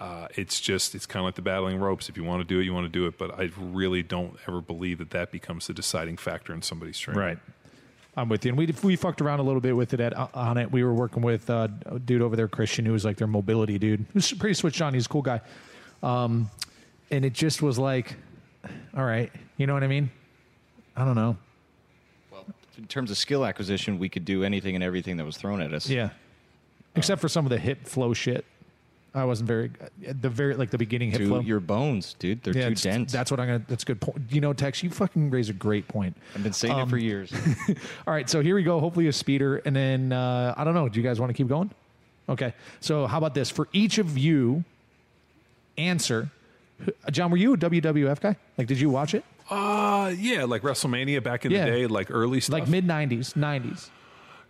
uh, 0.00 0.26
it's 0.34 0.60
just 0.60 0.94
it's 0.94 1.06
kind 1.06 1.20
of 1.20 1.26
like 1.26 1.34
the 1.34 1.42
battling 1.42 1.78
ropes. 1.78 2.08
If 2.08 2.16
you 2.16 2.24
want 2.24 2.40
to 2.40 2.44
do 2.44 2.58
it, 2.58 2.64
you 2.64 2.72
want 2.72 2.86
to 2.86 2.92
do 2.92 3.06
it. 3.06 3.18
But 3.18 3.38
I 3.38 3.50
really 3.58 4.02
don't 4.02 4.36
ever 4.48 4.60
believe 4.60 4.98
that 4.98 5.10
that 5.10 5.30
becomes 5.30 5.66
the 5.66 5.74
deciding 5.74 6.16
factor 6.16 6.54
in 6.54 6.62
somebody's 6.62 6.98
training. 6.98 7.22
Right. 7.22 7.38
I'm 8.16 8.28
with 8.28 8.44
you. 8.44 8.50
And 8.50 8.58
we 8.58 8.74
we 8.82 8.96
fucked 8.96 9.20
around 9.20 9.40
a 9.40 9.42
little 9.42 9.60
bit 9.60 9.76
with 9.76 9.94
it 9.94 10.00
at, 10.00 10.14
Onnit. 10.14 10.70
We 10.70 10.82
were 10.82 10.94
working 10.94 11.22
with 11.22 11.48
uh, 11.48 11.68
a 11.86 11.98
dude 11.98 12.22
over 12.22 12.34
there, 12.34 12.48
Christian, 12.48 12.84
who 12.84 12.92
was 12.92 13.04
like 13.04 13.18
their 13.18 13.26
mobility 13.26 13.78
dude. 13.78 14.00
He 14.00 14.06
was 14.14 14.32
pretty 14.32 14.54
switched 14.54 14.80
on. 14.80 14.94
He's 14.94 15.06
a 15.06 15.08
cool 15.08 15.22
guy. 15.22 15.40
Um, 16.02 16.50
and 17.10 17.24
it 17.24 17.34
just 17.34 17.60
was 17.60 17.78
like, 17.78 18.16
all 18.96 19.04
right, 19.04 19.30
you 19.58 19.66
know 19.66 19.74
what 19.74 19.84
I 19.84 19.86
mean? 19.86 20.10
I 20.96 21.04
don't 21.04 21.14
know. 21.14 21.36
Well, 22.32 22.46
in 22.78 22.86
terms 22.86 23.10
of 23.10 23.18
skill 23.18 23.44
acquisition, 23.44 23.98
we 23.98 24.08
could 24.08 24.24
do 24.24 24.44
anything 24.44 24.74
and 24.74 24.82
everything 24.82 25.18
that 25.18 25.24
was 25.24 25.36
thrown 25.36 25.60
at 25.60 25.72
us. 25.72 25.88
Yeah. 25.88 26.10
Except 26.96 27.20
for 27.20 27.28
some 27.28 27.46
of 27.46 27.50
the 27.50 27.58
hip 27.58 27.86
flow 27.86 28.12
shit. 28.12 28.44
I 29.12 29.24
wasn't 29.24 29.48
very 29.48 29.70
at 30.06 30.22
the 30.22 30.28
very 30.28 30.54
like 30.54 30.70
the 30.70 30.78
beginning 30.78 31.10
hip 31.10 31.20
To 31.20 31.26
flow. 31.26 31.40
your 31.40 31.58
bones, 31.60 32.14
dude. 32.18 32.42
They're 32.44 32.54
yeah, 32.56 32.66
too 32.66 32.72
it's- 32.72 32.82
dense. 32.82 33.10
That's 33.12 33.30
what 33.30 33.40
I'm 33.40 33.46
gonna. 33.48 33.62
That's 33.66 33.82
a 33.82 33.86
good 33.86 34.00
point. 34.00 34.22
You 34.30 34.40
know, 34.40 34.52
Tex, 34.52 34.82
you 34.84 34.90
fucking 34.90 35.30
raise 35.30 35.48
a 35.48 35.52
great 35.52 35.88
point. 35.88 36.16
I've 36.36 36.42
been 36.44 36.52
saying 36.52 36.78
it 36.78 36.88
for 36.88 36.96
years. 36.96 37.32
All 38.06 38.14
right, 38.14 38.30
so 38.30 38.40
here 38.40 38.54
we 38.54 38.62
go. 38.62 38.78
Hopefully 38.78 39.08
a 39.08 39.12
speeder, 39.12 39.56
and 39.64 39.74
then 39.74 40.12
uh, 40.12 40.54
I 40.56 40.62
don't 40.64 40.74
know. 40.74 40.88
Do 40.88 41.00
you 41.00 41.02
guys 41.02 41.18
want 41.18 41.30
to 41.30 41.34
keep 41.34 41.48
going? 41.48 41.70
Okay. 42.28 42.54
So 42.80 43.08
how 43.08 43.18
about 43.18 43.34
this? 43.34 43.50
For 43.50 43.66
each 43.72 43.98
of 43.98 44.16
you, 44.16 44.62
answer. 45.76 46.30
John, 47.10 47.30
were 47.30 47.36
you 47.36 47.54
a 47.54 47.56
WWF 47.56 48.20
guy? 48.20 48.36
Like, 48.56 48.66
did 48.66 48.80
you 48.80 48.90
watch 48.90 49.14
it? 49.14 49.24
Uh 49.50 50.14
yeah, 50.16 50.44
like 50.44 50.62
WrestleMania 50.62 51.20
back 51.22 51.44
in 51.44 51.50
Yeah. 51.50 51.64
the 51.64 51.70
day, 51.72 51.86
like 51.88 52.08
early 52.12 52.38
stuff. 52.38 52.60
Like 52.60 52.68
mid 52.68 52.86
'90s, 52.86 53.34
'90s. 53.34 53.90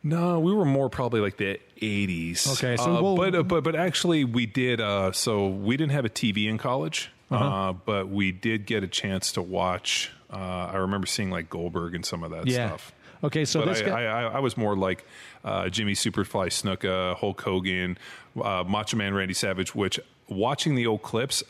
No, 0.02 0.40
we 0.40 0.52
were 0.54 0.64
more 0.64 0.88
probably 0.88 1.20
like 1.20 1.36
the 1.36 1.60
'80s. 1.80 2.52
Okay, 2.54 2.76
so 2.76 2.96
Uh, 2.96 3.02
we'll- 3.02 3.16
but 3.16 3.34
uh, 3.34 3.42
but 3.42 3.64
but 3.64 3.74
actually, 3.76 4.24
we 4.24 4.46
did. 4.46 4.80
Uh, 4.80 5.12
so 5.12 5.48
we 5.48 5.76
didn't 5.76 5.92
have 5.92 6.04
a 6.04 6.08
TV 6.08 6.46
in 6.48 6.56
college, 6.58 7.10
Uh-huh. 7.30 7.44
uh 7.44 7.72
but 7.72 8.08
we 8.08 8.32
did 8.32 8.64
get 8.66 8.82
a 8.82 8.88
chance 8.88 9.32
to 9.32 9.42
watch. 9.42 10.10
Uh, 10.32 10.36
I 10.72 10.76
remember 10.76 11.06
seeing 11.06 11.30
like 11.30 11.50
Goldberg 11.50 11.94
and 11.94 12.04
some 12.06 12.22
of 12.22 12.30
that 12.30 12.46
Yeah. 12.46 12.68
stuff. 12.68 12.92
Okay, 13.22 13.44
so 13.44 13.62
I, 13.68 13.74
guy. 13.82 14.04
I, 14.04 14.22
I, 14.22 14.22
I 14.36 14.38
was 14.38 14.56
more 14.56 14.74
like 14.74 15.04
uh, 15.44 15.68
Jimmy 15.68 15.92
Superfly 15.92 16.48
Snuka, 16.48 17.16
Hulk 17.16 17.40
Hogan, 17.42 17.98
uh, 18.40 18.64
Macho 18.66 18.96
Man 18.96 19.12
Randy 19.12 19.34
Savage. 19.34 19.74
Which 19.74 20.00
watching 20.28 20.74
the 20.76 20.86
old 20.86 21.02
clips, 21.02 21.42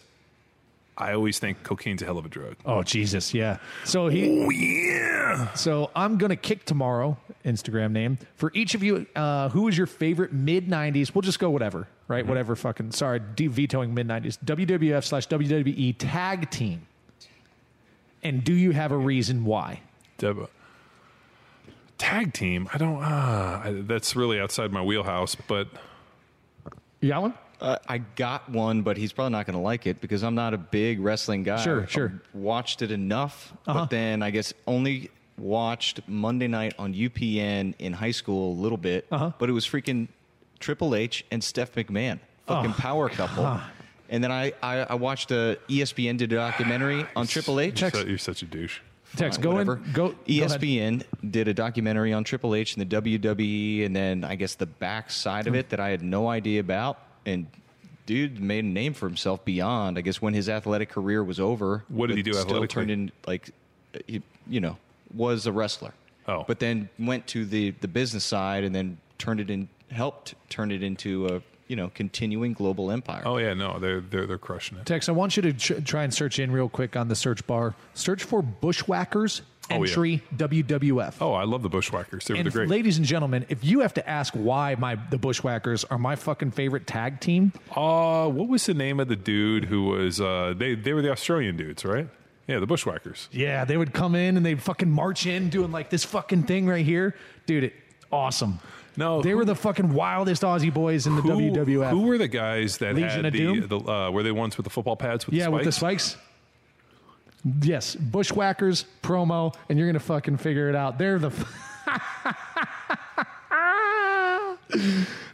I 1.00 1.14
always 1.14 1.38
think 1.38 1.62
cocaine's 1.62 2.02
a 2.02 2.04
hell 2.04 2.18
of 2.18 2.26
a 2.26 2.28
drug. 2.28 2.56
oh 2.66 2.82
Jesus, 2.82 3.32
yeah. 3.34 3.58
So 3.84 4.08
he. 4.08 4.44
Oh 4.44 4.50
yeah. 4.50 5.52
So 5.54 5.90
I'm 5.96 6.18
gonna 6.18 6.36
kick 6.36 6.64
tomorrow. 6.64 7.16
Instagram 7.44 7.92
name 7.92 8.18
for 8.36 8.50
each 8.54 8.74
of 8.74 8.82
you. 8.82 9.06
Uh, 9.16 9.48
who 9.48 9.66
is 9.68 9.78
your 9.78 9.86
favorite 9.86 10.32
mid 10.32 10.68
'90s? 10.68 11.14
We'll 11.14 11.22
just 11.22 11.38
go 11.38 11.48
whatever, 11.50 11.88
right? 12.06 12.26
Whatever. 12.26 12.54
Fucking 12.54 12.92
sorry, 12.92 13.20
de- 13.34 13.46
vetoing 13.46 13.94
mid 13.94 14.06
'90s. 14.06 14.38
WWF 14.44 15.02
slash 15.04 15.26
WWE 15.28 15.94
tag 15.98 16.50
team. 16.50 16.86
And 18.22 18.44
do 18.44 18.52
you 18.52 18.72
have 18.72 18.92
a 18.92 18.98
reason 18.98 19.46
why? 19.46 19.80
Deb- 20.18 20.50
tag 21.96 22.34
team. 22.34 22.68
I 22.74 22.78
don't. 22.78 23.02
Uh, 23.02 23.06
I, 23.64 23.82
that's 23.86 24.14
really 24.14 24.38
outside 24.38 24.70
my 24.72 24.82
wheelhouse. 24.82 25.34
But 25.34 25.68
You 27.00 27.08
got 27.08 27.22
one? 27.22 27.34
Uh, 27.60 27.76
I 27.88 27.98
got 27.98 28.48
one, 28.48 28.82
but 28.82 28.96
he's 28.96 29.12
probably 29.12 29.32
not 29.32 29.46
going 29.46 29.54
to 29.56 29.62
like 29.62 29.86
it 29.86 30.00
because 30.00 30.22
I'm 30.22 30.34
not 30.34 30.54
a 30.54 30.58
big 30.58 30.98
wrestling 31.00 31.42
guy. 31.42 31.62
Sure, 31.62 31.82
I 31.82 31.86
sure. 31.86 32.22
watched 32.32 32.80
it 32.82 32.90
enough, 32.90 33.52
Uh-huh. 33.66 33.80
but 33.80 33.90
then 33.90 34.22
I 34.22 34.30
guess 34.30 34.54
only 34.66 35.10
watched 35.38 36.00
Monday 36.08 36.48
night 36.48 36.74
on 36.78 36.94
UPN 36.94 37.74
in 37.78 37.92
high 37.92 38.10
school 38.10 38.52
a 38.52 38.58
little 38.60 38.78
bit. 38.78 39.06
Uh-huh. 39.10 39.32
But 39.38 39.48
it 39.48 39.52
was 39.52 39.66
freaking 39.66 40.08
Triple 40.58 40.94
H 40.94 41.24
and 41.30 41.42
Steph 41.44 41.74
McMahon, 41.74 42.18
fucking 42.46 42.70
Oh, 42.72 42.74
power 42.74 43.08
couple. 43.08 43.60
And 44.08 44.24
then 44.24 44.32
I, 44.32 44.52
I, 44.62 44.78
I 44.80 44.94
watched 44.94 45.30
a 45.30 45.56
E 45.68 45.80
ESPN 45.80 46.16
did 46.16 46.32
a 46.32 46.36
documentary 46.36 47.06
on 47.14 47.26
Triple 47.26 47.60
H. 47.60 47.80
You're, 47.80 47.90
su- 47.90 48.08
you're 48.08 48.18
such 48.18 48.42
a 48.42 48.46
douche. 48.46 48.80
Text, 49.16 49.40
go 49.40 49.52
whatever. 49.52 49.76
in. 49.84 49.92
Go. 49.92 50.08
go. 50.10 50.14
ESPN 50.26 51.02
did 51.30 51.48
a 51.48 51.54
documentary 51.54 52.12
on 52.12 52.22
Triple 52.24 52.54
H 52.54 52.76
and 52.76 52.88
the 52.90 53.00
WWE, 53.02 53.84
and 53.86 53.94
then 53.94 54.24
I 54.24 54.34
guess 54.36 54.54
the 54.56 54.66
back 54.66 55.10
side 55.10 55.46
of 55.46 55.54
it 55.54 55.70
that 55.70 55.80
I 55.80 55.88
had 55.90 56.02
no 56.02 56.28
idea 56.28 56.60
about. 56.60 56.98
And 57.26 57.46
dude 58.06 58.40
made 58.40 58.64
a 58.64 58.68
name 58.68 58.94
for 58.94 59.06
himself 59.06 59.44
beyond. 59.44 59.98
I 59.98 60.00
guess 60.00 60.20
when 60.20 60.34
his 60.34 60.48
athletic 60.48 60.88
career 60.90 61.22
was 61.22 61.38
over, 61.38 61.84
What 61.88 62.08
did 62.08 62.16
he 62.16 62.22
do 62.22 62.32
Still 62.32 62.66
turned 62.66 62.90
in 62.90 63.12
like, 63.26 63.50
he, 64.06 64.22
you 64.48 64.60
know, 64.60 64.76
was 65.14 65.46
a 65.46 65.52
wrestler. 65.52 65.92
Oh. 66.28 66.44
but 66.46 66.60
then 66.60 66.88
went 66.98 67.26
to 67.28 67.44
the 67.44 67.70
the 67.80 67.88
business 67.88 68.24
side 68.24 68.62
and 68.62 68.72
then 68.74 68.98
turned 69.18 69.40
it 69.40 69.50
in, 69.50 69.68
helped 69.90 70.34
turn 70.48 70.70
it 70.70 70.82
into 70.82 71.26
a 71.26 71.42
you 71.66 71.76
know 71.76 71.90
continuing 71.94 72.52
global 72.52 72.90
empire. 72.90 73.22
Oh 73.24 73.38
yeah, 73.38 73.54
no, 73.54 73.78
they're 73.78 74.00
they're 74.00 74.26
they're 74.26 74.38
crushing 74.38 74.78
it. 74.78 74.86
Tex, 74.86 75.08
I 75.08 75.12
want 75.12 75.36
you 75.36 75.42
to 75.42 75.52
ch- 75.52 75.84
try 75.84 76.04
and 76.04 76.12
search 76.12 76.38
in 76.38 76.52
real 76.52 76.68
quick 76.68 76.94
on 76.96 77.08
the 77.08 77.16
search 77.16 77.44
bar. 77.46 77.74
Search 77.94 78.22
for 78.22 78.42
Bushwhackers 78.42 79.42
Oh, 79.70 79.74
yeah. 79.76 79.80
entry 79.90 80.22
WWF. 80.36 81.14
Oh, 81.20 81.32
I 81.32 81.44
love 81.44 81.62
the 81.62 81.68
Bushwhackers. 81.68 82.24
They 82.26 82.34
were 82.34 82.40
and 82.40 82.52
great. 82.52 82.68
ladies 82.68 82.96
and 82.98 83.06
gentlemen, 83.06 83.46
if 83.48 83.64
you 83.64 83.80
have 83.80 83.94
to 83.94 84.08
ask 84.08 84.34
why 84.34 84.74
my 84.78 84.96
the 85.10 85.18
Bushwhackers 85.18 85.84
are 85.84 85.98
my 85.98 86.16
fucking 86.16 86.50
favorite 86.52 86.86
tag 86.86 87.20
team, 87.20 87.52
Uh, 87.74 88.28
what 88.28 88.48
was 88.48 88.66
the 88.66 88.74
name 88.74 89.00
of 89.00 89.08
the 89.08 89.16
dude 89.16 89.64
who 89.66 89.84
was? 89.84 90.20
Uh, 90.20 90.54
they 90.56 90.74
they 90.74 90.92
were 90.92 91.02
the 91.02 91.10
Australian 91.10 91.56
dudes, 91.56 91.84
right? 91.84 92.08
Yeah, 92.46 92.58
the 92.58 92.66
Bushwhackers. 92.66 93.28
yeah, 93.30 93.64
they 93.64 93.76
would 93.76 93.92
come 93.92 94.14
in 94.16 94.36
and 94.36 94.44
they'd 94.44 94.60
fucking 94.60 94.90
march 94.90 95.24
in 95.26 95.50
doing 95.50 95.70
like 95.70 95.88
this 95.88 96.04
fucking 96.04 96.44
thing 96.44 96.66
right 96.66 96.84
here, 96.84 97.14
dude. 97.46 97.64
It 97.64 97.74
awesome. 98.10 98.58
No, 98.96 99.22
they 99.22 99.30
who- 99.30 99.36
were 99.36 99.44
the 99.44 99.54
fucking 99.54 99.92
wildest 99.94 100.42
Aussie 100.42 100.74
boys 100.74 101.06
in 101.06 101.14
the 101.14 101.22
Who, 101.22 101.30
WWF. 101.30 101.90
who 101.90 102.02
were 102.02 102.18
the 102.18 102.26
guys 102.26 102.78
that 102.78 102.96
Legion 102.96 103.24
had 103.24 103.36
of 103.36 103.68
the, 103.68 103.78
the 103.78 103.78
uh, 103.78 104.10
were 104.10 104.24
they 104.24 104.32
ones 104.32 104.56
with 104.56 104.64
the 104.64 104.70
football 104.70 104.96
pads 104.96 105.26
with 105.26 105.36
yeah, 105.36 105.44
the 105.44 105.50
spikes? 105.50 105.56
with 105.58 105.64
the 105.66 105.72
spikes. 105.72 106.16
Yes, 107.62 107.94
Bushwhackers 107.94 108.84
promo, 109.02 109.54
and 109.68 109.78
you're 109.78 109.88
gonna 109.88 109.98
fucking 109.98 110.36
figure 110.36 110.68
it 110.68 110.74
out. 110.74 110.98
They're 110.98 111.18
the. 111.18 111.30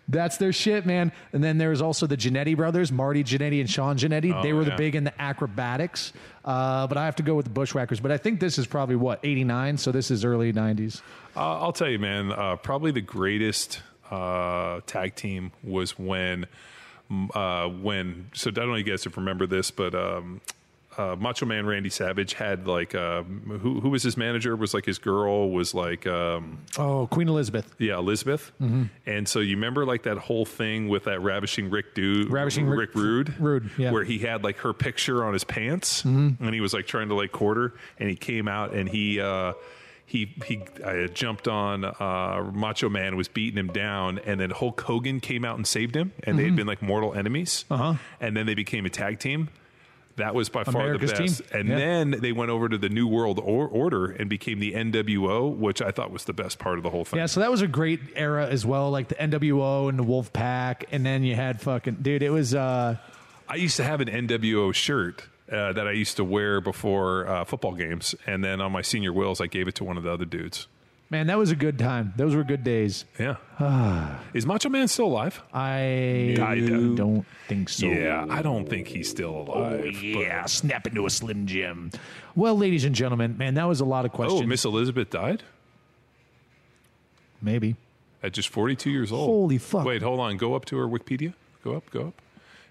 That's 0.09 0.37
their 0.37 0.53
shit, 0.53 0.87
man. 0.87 1.11
And 1.33 1.43
then 1.43 1.59
there 1.59 1.71
was 1.71 1.83
also 1.83 2.07
the 2.07 2.17
Jannetty 2.17 2.57
brothers, 2.57 2.93
Marty 2.93 3.25
Jannetty 3.25 3.59
and 3.61 3.69
Sean 3.69 3.97
Jannetty. 3.99 4.41
they 4.43 4.53
were 4.53 4.65
the 4.65 4.77
big 4.77 4.95
in 4.95 5.03
the 5.05 5.21
acrobatics. 5.21 6.13
Uh, 6.45 6.87
but 6.87 6.97
I 6.97 7.07
have 7.07 7.17
to 7.17 7.25
go 7.25 7.35
with 7.35 7.47
the 7.47 7.51
Bushwhackers. 7.51 7.99
But 7.99 8.13
I 8.13 8.17
think 8.17 8.39
this 8.39 8.57
is 8.57 8.67
probably 8.67 8.95
what 8.97 9.19
eighty 9.25 9.43
nine. 9.43 9.77
So 9.77 9.91
this 9.91 10.11
is 10.13 10.25
early 10.25 10.53
nineties. 10.53 11.03
Uh, 11.35 11.61
I'll 11.61 11.73
tell 11.73 11.89
you, 11.91 11.99
man. 11.99 12.31
Uh, 12.31 12.55
probably 12.57 12.93
the 12.93 13.01
greatest 13.01 13.81
uh, 14.11 14.81
tag 14.87 15.17
team 15.17 15.51
was 15.65 15.99
when, 15.99 16.47
uh, 17.35 17.67
when. 17.69 18.31
So 18.33 18.51
I 18.51 18.53
don't 18.53 18.69
know 18.69 18.75
if 18.75 18.87
you 18.87 18.93
guys 18.93 19.03
have 19.05 19.17
remember 19.17 19.47
this, 19.47 19.73
but 19.73 19.95
um, 19.97 20.41
uh, 20.99 21.17
Macho 21.19 21.47
Man 21.47 21.67
Randy 21.67 21.91
Savage 21.91 22.35
had 22.35 22.67
like 22.67 22.95
uh, 22.95 23.23
who 23.23 23.81
who 23.81 23.89
was 23.91 24.03
his 24.03 24.17
manager? 24.17 24.55
Was 24.57 24.75
like 24.75 24.85
his 24.85 24.99
girl 24.99 25.51
was 25.51 25.75
like 25.75 26.07
um, 26.07 26.59
Oh, 26.79 27.07
Queen 27.07 27.29
Elizabeth. 27.29 27.75
yeah 27.79 27.99
Elizabeth, 27.99 28.53
Mm-hmm. 28.61 28.85
and 29.07 29.29
so 29.29 29.41
you 29.41 29.57
remember 29.57 29.85
like 29.85 30.05
that 30.05 30.19
whole 30.19 30.45
thing 30.45 30.89
with 30.89 31.05
that 31.05 31.21
ravishing 31.21 31.71
Rick 31.71 31.95
dude, 31.95 32.31
Ravishing 32.31 32.67
Rick, 32.67 32.79
Rick- 32.91 32.95
Rude, 32.95 33.41
Rude, 33.41 33.71
yeah. 33.79 33.91
where 33.91 34.05
he 34.05 34.19
had 34.19 34.43
like 34.45 34.59
her 34.59 34.73
picture 34.73 35.25
on 35.25 35.33
his 35.33 35.45
pants, 35.45 36.03
Mm-hmm. 36.03 36.45
and 36.45 36.55
he 36.55 36.61
was 36.61 36.73
like 36.75 36.87
trying 36.87 37.09
to 37.09 37.15
like 37.15 37.33
quarter, 37.33 37.75
and 37.99 38.09
he 38.09 38.17
came 38.17 38.49
out 38.49 38.73
and 38.75 38.89
he. 38.89 39.21
Uh, 39.21 39.53
he 40.09 40.33
he 40.45 40.63
uh, 40.85 41.09
jumped 41.09 41.49
on 41.49 41.85
uh, 41.85 42.49
Macho 42.55 42.89
Man, 42.89 43.17
was 43.17 43.27
beating 43.27 43.59
him 43.59 43.73
down, 43.73 44.21
and 44.21 44.39
then 44.39 44.51
Hulk 44.51 44.81
Hogan 44.83 45.19
came 45.19 45.45
out 45.45 45.57
and 45.57 45.67
saved 45.67 45.97
him, 45.97 46.13
and 46.23 46.39
they 46.39 46.43
Mm-hmm. 46.45 46.51
had 46.51 46.57
been 46.57 46.67
like 46.69 46.81
mortal 46.81 47.13
enemies. 47.13 47.65
Uh-huh. 47.69 47.95
And 48.21 48.37
then 48.37 48.47
they 48.47 48.55
became 48.55 48.87
a 48.87 48.89
tag 48.89 49.19
team. 49.19 49.49
That 50.17 50.35
was 50.35 50.49
by 50.49 50.65
far 50.65 50.81
America's 50.83 51.13
the 51.13 51.23
best. 51.25 51.39
team. 51.39 51.47
And 51.61 51.69
Yeah. 51.69 51.77
then 51.77 52.11
they 52.13 52.33
went 52.33 52.51
over 52.51 52.69
to 52.69 52.79
the 52.79 52.89
New 52.89 53.07
World 53.07 53.39
or- 53.39 53.69
Order 53.69 54.07
and 54.07 54.29
became 54.31 54.59
the 54.61 54.75
NWO, 54.75 55.47
which 55.49 55.83
I 55.83 55.91
thought 55.91 56.11
was 56.11 56.25
the 56.25 56.33
best 56.33 56.59
part 56.59 56.79
of 56.79 56.83
the 56.85 56.91
whole 56.91 57.05
thing. 57.05 57.19
Yeah, 57.19 57.27
so 57.27 57.41
that 57.41 57.51
was 57.51 57.61
a 57.63 57.67
great 57.69 58.01
era 58.15 58.47
as 58.49 58.65
well, 58.65 58.91
like 58.91 59.09
the 59.09 59.15
NWO 59.23 59.89
and 59.89 59.99
the 59.99 60.03
Wolf 60.03 60.33
Pack, 60.33 60.85
and 60.91 61.05
then 61.05 61.23
you 61.23 61.35
had 61.35 61.61
fucking 61.61 61.99
dude. 62.03 62.23
It 62.23 62.31
was 62.31 62.55
uh, 62.55 62.97
I 63.49 63.57
used 63.57 63.77
to 63.77 63.85
have 63.85 64.01
an 64.01 64.09
NWO 64.09 64.73
shirt 64.75 65.25
uh, 65.53 65.73
that 65.75 65.87
I 65.87 65.93
used 65.93 66.17
to 66.17 66.25
wear 66.25 66.61
before 66.61 67.29
uh, 67.29 67.45
football 67.45 67.75
games, 67.75 68.15
and 68.27 68.43
then 68.43 68.61
on 68.61 68.73
my 68.73 68.83
senior 68.83 69.13
wills, 69.13 69.41
I 69.41 69.47
gave 69.47 69.69
it 69.69 69.75
to 69.77 69.85
one 69.85 69.97
of 69.97 70.03
the 70.03 70.11
other 70.11 70.25
dudes. 70.25 70.67
Man, 71.11 71.27
that 71.29 71.39
was 71.39 71.51
a 71.51 71.57
good 71.57 71.79
time. 71.79 72.13
Those 72.17 72.35
were 72.35 72.45
good 72.45 72.65
days. 72.65 73.05
Yeah. 73.19 73.37
Is 74.35 74.45
Macho 74.47 74.69
Man 74.69 74.89
still 74.89 75.07
alive? 75.07 75.43
I 75.53 76.37
I 76.41 76.55
do. 76.57 76.95
don't 76.97 77.25
think 77.49 77.69
so. 77.69 77.87
Yeah, 77.87 78.27
I 78.29 78.43
don't 78.43 78.69
think 78.69 78.89
he's 78.89 79.09
still 79.09 79.31
alive. 79.49 79.81
Oh, 79.85 79.89
yeah, 79.89 80.45
snap 80.47 80.87
into 80.87 81.07
a 81.07 81.11
Slim 81.11 81.47
Jim. 81.47 81.91
Well, 82.35 82.57
ladies 82.57 82.85
and 82.85 82.95
gentlemen, 82.95 83.37
man, 83.39 83.55
that 83.55 83.65
was 83.65 83.81
a 83.81 83.85
lot 83.85 84.05
of 84.05 84.13
but- 84.13 84.17
questions. 84.17 84.43
oh, 84.43 84.47
Miss 84.47 84.65
Elizabeth 84.65 85.11
died 85.11 85.43
Maybe. 87.41 87.77
at 88.23 88.33
just 88.33 88.49
42 88.49 88.91
years 88.91 89.13
old. 89.13 89.29
Holy 89.29 89.59
fuck. 89.59 89.85
Wait, 89.87 90.03
hold 90.03 90.21
on. 90.21 90.37
Go 90.37 90.55
up 90.55 90.65
to 90.67 90.77
her 90.79 90.87
Wikipedia. 90.87 91.35
Go 91.63 91.75
up, 91.77 91.89
go 91.91 92.09
up. 92.09 92.23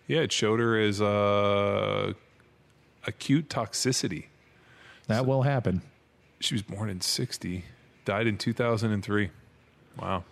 Yeah, 0.07 0.19
it 0.19 0.31
showed 0.31 0.59
her 0.59 0.79
as 0.79 1.01
uh, 1.01 2.13
acute 3.07 3.49
toxicity. 3.49 4.25
That 5.07 5.25
will 5.25 5.43
happen. 5.43 5.81
She 6.39 6.53
was 6.53 6.61
born 6.61 6.89
in 6.89 7.01
60, 7.01 7.65
died 8.05 8.27
in 8.27 8.37
2003. 8.37 9.29
Wow. 9.99 10.23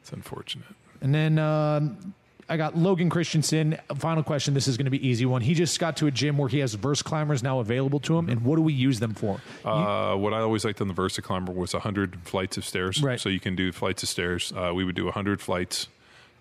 It's 0.00 0.12
unfortunate. 0.12 0.66
And 1.00 1.14
then 1.14 1.38
um, 1.38 2.14
I 2.48 2.56
got 2.56 2.76
Logan 2.76 3.10
Christensen. 3.10 3.78
Final 3.96 4.22
question. 4.22 4.54
This 4.54 4.66
is 4.66 4.76
going 4.76 4.86
to 4.86 4.90
be 4.90 5.06
easy 5.06 5.26
one. 5.26 5.42
He 5.42 5.54
just 5.54 5.78
got 5.78 5.96
to 5.98 6.06
a 6.06 6.10
gym 6.10 6.38
where 6.38 6.48
he 6.48 6.60
has 6.60 6.74
Versa 6.74 7.04
Climbers 7.04 7.42
now 7.42 7.60
available 7.60 8.00
to 8.00 8.16
him. 8.16 8.28
And 8.28 8.42
what 8.42 8.56
do 8.56 8.62
we 8.62 8.72
use 8.72 9.00
them 9.00 9.14
for? 9.14 9.40
Uh, 9.64 10.16
what 10.16 10.32
I 10.32 10.40
always 10.40 10.64
liked 10.64 10.80
on 10.80 10.88
the 10.88 10.94
Versa 10.94 11.20
Climber 11.20 11.52
was 11.52 11.74
100 11.74 12.20
flights 12.24 12.56
of 12.56 12.64
stairs. 12.64 13.02
Right. 13.02 13.20
So 13.20 13.28
you 13.28 13.40
can 13.40 13.54
do 13.54 13.70
flights 13.70 14.02
of 14.02 14.08
stairs. 14.08 14.52
Uh, 14.56 14.72
we 14.74 14.84
would 14.84 14.94
do 14.94 15.04
100 15.04 15.42
flights, 15.42 15.88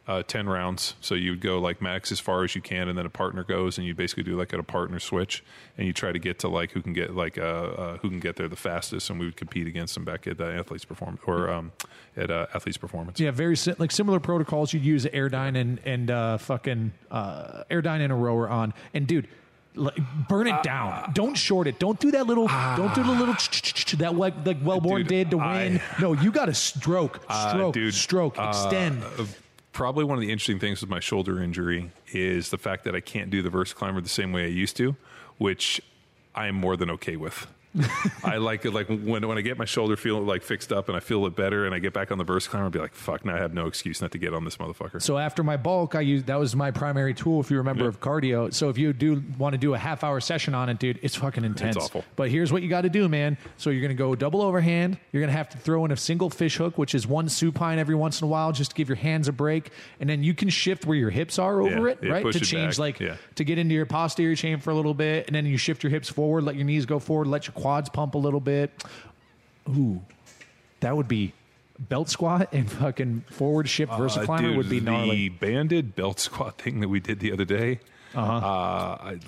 uh, 0.08 0.24
10 0.24 0.48
rounds. 0.48 0.96
So 1.02 1.16
you 1.16 1.32
would 1.32 1.42
go 1.42 1.60
like 1.60 1.82
max 1.82 2.12
as 2.12 2.20
far 2.20 2.44
as 2.46 2.56
you 2.56 2.62
can, 2.62 2.88
and 2.88 2.98
then 2.98 3.06
a 3.06 3.10
partner 3.10 3.44
goes, 3.44 3.78
and 3.78 3.86
you 3.86 3.94
basically 3.94 4.24
do 4.24 4.38
like 4.38 4.54
at 4.54 4.60
a 4.60 4.64
partner 4.64 5.00
switch, 5.00 5.44
and 5.78 5.86
you 5.86 5.92
try 5.94 6.12
to 6.12 6.20
get 6.20 6.40
to 6.40 6.48
like 6.48 6.72
who 6.72 6.82
can 6.82 6.94
get 6.94 7.14
like 7.16 7.38
uh, 7.38 7.42
uh, 7.42 7.98
who 7.98 8.10
can 8.10 8.20
get 8.20 8.38
there 8.38 8.48
the 8.48 8.56
fastest, 8.56 9.10
and 9.10 9.20
we 9.20 9.26
would 9.26 9.36
compete 9.36 9.68
against 9.68 9.94
them 9.96 10.06
back 10.06 10.26
at 10.28 10.38
the 10.38 10.46
athletes 10.46 10.86
performance 10.86 11.22
or 11.28 11.50
um, 11.50 11.72
at 12.16 12.32
uh, 12.32 12.46
athletes 12.54 12.78
performance. 12.78 13.20
Yeah, 13.20 13.32
very 13.32 13.58
si- 13.58 13.76
like 13.78 13.92
similar 13.92 14.20
protocols 14.20 14.72
you'd 14.74 14.86
use 14.86 15.06
Airdyne 15.06 15.58
and 15.60 15.80
and 15.86 16.10
uh, 16.10 16.38
fucking 16.38 16.94
uh, 17.12 17.64
Airdyne 17.70 18.00
and 18.02 18.12
a 18.14 18.16
rower 18.16 18.48
on. 18.50 18.74
And 18.94 19.08
dude, 19.08 19.28
like, 19.76 19.98
burn 20.30 20.48
it 20.48 20.64
down. 20.64 21.12
Don't 21.14 21.36
short 21.38 21.68
it. 21.68 21.80
Don't 21.80 22.00
do 22.00 22.12
that 22.12 22.26
little. 22.28 22.48
don't 22.48 22.96
do 22.96 23.04
the 23.04 23.12
little 23.12 23.36
that 23.98 24.16
like 24.16 24.34
like 24.46 24.62
Welbourn 24.64 25.00
Dude, 25.00 25.08
did 25.08 25.32
to 25.32 25.40
I- 25.42 25.64
win. 25.66 25.82
no, 26.00 26.14
you 26.14 26.32
got 26.32 26.46
to 26.46 26.54
stroke, 26.54 27.22
Uh, 27.28 27.50
stroke, 27.50 27.74
dude, 27.74 27.94
stroke, 27.94 28.40
uh, 28.40 28.48
extend. 28.50 29.04
Probably 29.78 30.06
one 30.06 30.18
of 30.18 30.22
the 30.22 30.32
interesting 30.32 30.58
things 30.58 30.82
with 30.82 30.90
my 30.90 31.00
shoulder 31.00 31.40
injury 31.40 31.92
is 32.12 32.50
the 32.50 32.58
fact 32.58 32.84
that 32.86 32.96
I 32.96 33.00
can't 33.00 33.30
do 33.30 33.44
the 33.44 33.52
Versa 33.52 33.76
Climber 33.76 34.02
the 34.02 34.10
same 34.10 34.32
way 34.32 34.46
I 34.46 34.48
used 34.48 34.76
to, 34.78 34.96
which 35.38 35.80
I 36.34 36.48
am 36.48 36.56
more 36.56 36.76
than 36.76 36.90
okay 36.90 37.16
with. 37.16 37.46
I 38.24 38.38
like 38.38 38.66
it 38.66 38.72
like 38.74 38.88
when 38.88 39.28
when 39.28 39.38
I 39.38 39.42
get 39.42 39.58
my 39.58 39.66
shoulder 39.66 39.96
feeling 39.96 40.26
like 40.26 40.44
fixed 40.44 40.72
up 40.72 40.88
and 40.88 40.98
I 40.98 41.00
feel 41.00 41.26
it 41.26 41.36
better 41.36 41.66
and 41.66 41.74
I 41.76 41.80
get 41.80 41.94
back 41.94 42.12
on 42.12 42.18
the 42.18 42.24
Versa 42.24 42.50
Climber, 42.50 42.66
I'll 42.66 42.72
be 42.72 42.80
like, 42.80 42.94
fuck, 42.94 43.26
now 43.26 43.36
I 43.36 43.40
have 43.40 43.54
no 43.54 43.68
excuse 43.68 44.02
not 44.02 44.12
to 44.12 44.18
get 44.18 44.34
on 44.34 44.44
this 44.46 44.58
motherfucker. 44.58 45.02
So 45.02 45.18
after 45.18 45.44
my 45.44 45.58
bulk, 45.58 45.96
I 45.96 46.02
use 46.02 46.24
that 46.26 46.40
was 46.40 46.56
my 46.56 46.72
primary 46.72 47.14
tool. 47.14 47.40
If 47.40 47.52
you 47.52 47.58
remember 47.58 47.84
Yeah. 47.84 47.90
of 47.90 48.00
cardio. 48.00 48.54
So 48.54 48.70
if 48.70 48.78
you 48.78 48.94
do 48.94 49.24
want 49.38 49.54
to 49.54 49.58
do 49.58 49.74
a 49.74 49.78
half 49.78 50.04
hour 50.04 50.20
session 50.20 50.54
on 50.56 50.70
it, 50.70 50.80
dude, 50.80 51.00
it's 51.02 51.16
fucking 51.16 51.44
intense. 51.44 51.76
It's 51.76 51.86
awful. 51.86 52.04
But 52.16 52.30
here's 52.30 52.52
what 52.52 52.62
you 52.64 52.70
got 52.70 52.82
to 52.82 52.90
do, 52.90 53.08
man. 53.08 53.38
So 53.58 53.70
you're 53.70 53.82
gonna 53.82 53.94
go 53.94 54.16
double 54.16 54.42
overhand. 54.42 54.98
You're 55.12 55.22
gonna 55.22 55.32
have 55.34 55.50
to 55.50 55.58
throw 55.58 55.86
in 55.86 55.92
a 55.92 55.98
single 55.98 56.30
fish 56.30 56.58
hook, 56.58 56.78
which 56.78 56.96
is 56.96 57.06
one 57.08 57.30
supine 57.30 57.80
every 57.80 57.96
once 57.96 58.22
in 58.22 58.26
a 58.26 58.30
while, 58.30 58.52
just 58.52 58.72
to 58.72 58.76
give 58.76 58.90
your 58.90 58.96
hands 58.98 59.28
a 59.28 59.32
break, 59.32 59.72
and 60.00 60.10
then 60.10 60.24
you 60.24 60.34
can 60.34 60.50
shift 60.50 60.86
where 60.86 60.98
your 60.98 61.10
hips 61.10 61.40
are 61.40 61.62
over 61.62 61.88
Yeah, 61.88 61.94
it, 61.94 62.00
yeah, 62.04 62.12
right? 62.12 62.32
To 62.32 62.40
change 62.40 62.74
back, 62.74 62.80
like 62.80 63.02
to 63.36 63.44
get 63.44 63.58
into 63.58 63.76
your 63.76 63.86
posterior 63.86 64.36
chain 64.36 64.60
for 64.60 64.72
a 64.72 64.76
little 64.76 64.94
bit, 64.94 65.28
and 65.28 65.36
then 65.36 65.46
you 65.46 65.58
shift 65.58 65.84
your 65.84 65.90
hips 65.92 66.10
forward, 66.10 66.44
let 66.44 66.56
your 66.56 66.66
knees 66.66 66.86
go 66.86 67.00
forward, 67.00 67.28
let 67.28 67.48
your 67.48 67.54
quads 67.68 67.90
pump 67.90 68.16
a 68.16 68.18
little 68.18 68.40
bit. 68.40 68.82
Ooh, 69.70 70.02
that 70.80 70.96
would 70.96 71.10
be. 71.10 71.34
Belt 71.78 72.10
squat 72.10 72.48
and 72.54 72.72
fucking 72.72 73.26
forward 73.30 73.68
shift 73.68 73.92
versa 73.94 74.22
Uh, 74.22 74.26
climber 74.26 74.48
dude, 74.48 74.58
would 74.58 74.70
be 74.70 74.80
gnarly. 74.80 75.16
The 75.16 75.30
banded 75.30 75.94
belt 75.94 76.20
squat 76.22 76.58
thing 76.62 76.80
that 76.80 76.88
we 76.88 77.02
did 77.02 77.20
the 77.20 77.34
other 77.34 77.44
day. 77.44 77.82
Uh-huh. 78.16 78.34
Uh, 78.34 78.40
I, 78.40 79.20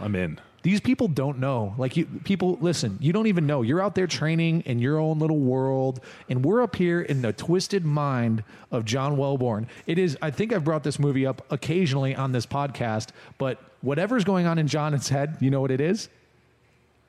I'm 0.00 0.14
in. 0.16 0.40
These 0.62 0.80
people 0.80 1.08
don't 1.08 1.38
know. 1.40 1.74
Like 1.76 1.94
you 1.98 2.06
people 2.24 2.56
listen, 2.62 2.96
you 3.02 3.12
don't 3.12 3.26
even 3.26 3.46
know. 3.46 3.60
You're 3.60 3.82
out 3.82 3.94
there 3.94 4.06
training 4.06 4.62
in 4.62 4.78
your 4.78 4.98
own 4.98 5.18
little 5.18 5.38
world 5.38 6.00
and 6.30 6.42
we're 6.42 6.62
up 6.62 6.74
here 6.76 7.02
in 7.02 7.20
the 7.20 7.34
twisted 7.34 7.84
mind 7.84 8.44
of 8.70 8.86
John 8.86 9.18
Welbourn. 9.18 9.66
It 9.86 9.98
is 9.98 10.16
I 10.22 10.30
think 10.30 10.54
I've 10.54 10.64
brought 10.64 10.84
this 10.84 10.98
movie 10.98 11.26
up 11.26 11.44
occasionally 11.50 12.16
on 12.16 12.32
this 12.32 12.46
podcast, 12.46 13.10
but 13.36 13.58
whatever's 13.82 14.24
going 14.24 14.46
on 14.46 14.58
in 14.58 14.68
John's 14.68 15.10
head, 15.10 15.36
you 15.38 15.50
know 15.50 15.60
what 15.60 15.70
it 15.70 15.82
is? 15.82 16.08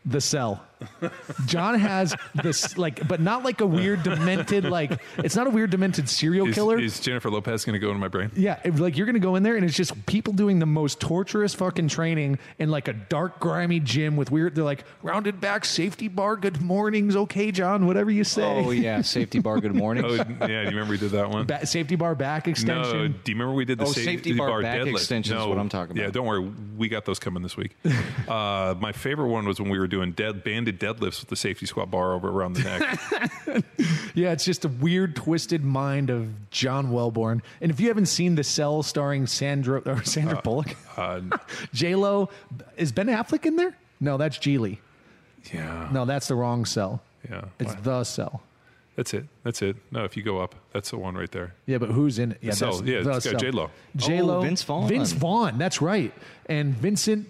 The 0.06 0.22
cell. 0.22 0.64
John 1.46 1.78
has 1.80 2.16
this 2.44 2.78
like, 2.78 3.08
but 3.08 3.20
not 3.22 3.44
like 3.44 3.62
a 3.62 3.66
weird 3.66 4.04
demented 4.04 4.66
like. 4.66 5.00
It's 5.18 5.36
not 5.36 5.48
a 5.48 5.50
weird 5.50 5.70
demented 5.72 6.10
serial 6.10 6.48
Is, 6.48 6.56
killer. 6.56 6.80
is 6.80 7.00
Jennifer 7.00 7.30
Lopez 7.30 7.66
going 7.66 7.74
to 7.74 7.80
go 7.80 7.88
into 7.90 8.00
my 8.00 8.08
brain? 8.08 8.32
yeah, 8.36 8.60
it- 8.64 8.76
like 8.80 8.98
you're 8.98 9.06
gonna 9.06 9.20
go 9.20 9.36
in 9.36 9.44
there 9.44 9.56
and 9.56 9.66
it's 9.66 9.76
just 9.76 10.06
people 10.06 10.34
doing 10.34 10.60
the 10.60 10.66
most 10.66 11.00
torturous 11.00 11.54
fucking 11.54 11.88
training 11.88 12.38
in 12.60 12.70
like 12.70 12.88
a 12.88 12.94
dark, 12.94 13.40
grimy 13.40 13.80
gym 13.80 14.16
with 14.18 14.32
weird. 14.32 14.56
They're 14.56 14.64
like 14.64 14.84
rounded 15.02 15.40
back, 15.42 15.66
safety 15.66 16.08
bar, 16.08 16.36
good 16.36 16.62
mornings, 16.62 17.16
okay, 17.16 17.52
John, 17.52 17.88
whatever 17.88 18.12
you 18.12 18.24
say. 18.24 18.44
Oh 18.66 18.72
yeah, 18.72 19.02
safety 19.02 19.40
bar. 19.40 19.60
Good 19.60 19.76
morning. 19.76 20.04
Oh, 20.06 20.12
yeah. 20.14 20.28
Do 20.38 20.46
you 20.48 20.58
remember 20.70 20.92
we 20.92 20.98
did 20.98 21.12
that 21.12 21.30
one? 21.30 21.46
Ba- 21.46 21.66
safety 21.66 21.96
bar 21.96 22.16
back 22.16 22.48
extension. 22.48 22.76
No, 22.76 22.82
extension. 22.82 23.20
do 23.24 23.32
you 23.32 23.36
remember 23.38 23.54
we 23.56 23.66
did 23.66 23.78
the 23.80 23.86
Oh, 23.86 23.88
sa- 23.92 24.02
safety 24.02 24.34
bar 24.34 24.62
back 24.62 24.80
deadlift? 24.82 24.92
extension 24.92 25.36
is 25.36 25.40
no, 25.42 25.48
what 25.50 25.58
I'm 25.58 25.70
talking 25.70 25.92
about. 25.98 26.04
Yeah, 26.04 26.10
don't 26.12 26.26
worry, 26.28 26.48
we 26.78 26.90
got 26.90 27.06
those 27.06 27.18
coming 27.20 27.42
this 27.42 27.56
week. 27.58 27.76
uh, 28.28 28.76
my 28.80 28.92
favorite 28.92 29.28
one 29.30 29.46
was 29.48 29.60
when 29.60 29.70
we 29.70 29.80
were 29.80 29.88
doing 29.88 30.12
dead 30.12 30.44
banded 30.66 30.80
deadlifts 30.80 31.20
with 31.22 31.30
the 31.30 31.36
safety 31.36 31.66
squat 31.66 31.92
bar 31.92 32.14
over 32.14 32.30
around 32.30 32.54
the 32.54 32.64
neck. 32.64 33.64
Yeah, 34.16 34.32
it's 34.32 34.46
just 34.46 34.64
a 34.64 34.70
weird, 34.70 35.16
twisted 35.18 35.62
mind 35.64 36.10
of 36.10 36.50
John 36.50 36.88
Welbourn. 36.88 37.42
And 37.60 37.70
if 37.70 37.82
you 37.82 37.90
haven't 37.90 38.06
seen 38.06 38.36
The 38.36 38.46
Cell 38.46 38.82
starring 38.82 39.28
Sandra 39.28 39.82
or 39.86 40.04
Sandra 40.06 40.42
Bullock, 40.42 40.74
uh, 40.96 41.20
J 41.74 41.96
Lo, 41.96 42.30
is 42.78 42.94
Ben 42.94 43.08
Affleck 43.08 43.46
in 43.46 43.58
there? 43.58 43.76
No, 44.00 44.16
that's 44.18 44.38
Gigli. 44.38 44.78
yeah, 45.54 45.90
No, 45.92 46.06
that's 46.06 46.30
the 46.30 46.36
wrong 46.36 46.64
cell. 46.66 47.02
yeah, 47.30 47.44
It's 47.60 47.74
Wow. 47.76 47.80
The 47.82 48.04
Cell. 48.06 48.42
that's 48.96 49.14
it. 49.14 49.26
That's 49.44 49.62
it. 49.62 49.76
No, 49.92 50.06
if 50.06 50.16
you 50.16 50.24
go 50.24 50.40
up, 50.40 50.56
that's 50.72 50.92
the 50.92 50.98
one 50.98 51.16
right 51.16 51.32
there. 51.32 51.54
Yeah, 51.66 51.78
but 51.80 51.90
who's 51.90 52.18
in 52.18 52.32
it? 52.32 52.38
Yeah, 52.42 52.54
Cell. 52.54 52.82
Yeah, 52.86 53.02
The 53.02 53.18
it's 53.18 53.30
got 53.30 53.42
J-Lo. 53.42 53.70
J-Lo. 53.98 54.38
Oh, 54.38 54.42
Vince 54.42 54.64
Vaughn. 54.64 54.88
Vince 54.88 55.12
Vaughn. 55.12 55.58
That's 55.58 55.82
right. 55.82 56.14
And 56.48 56.74
Vincent 56.74 57.28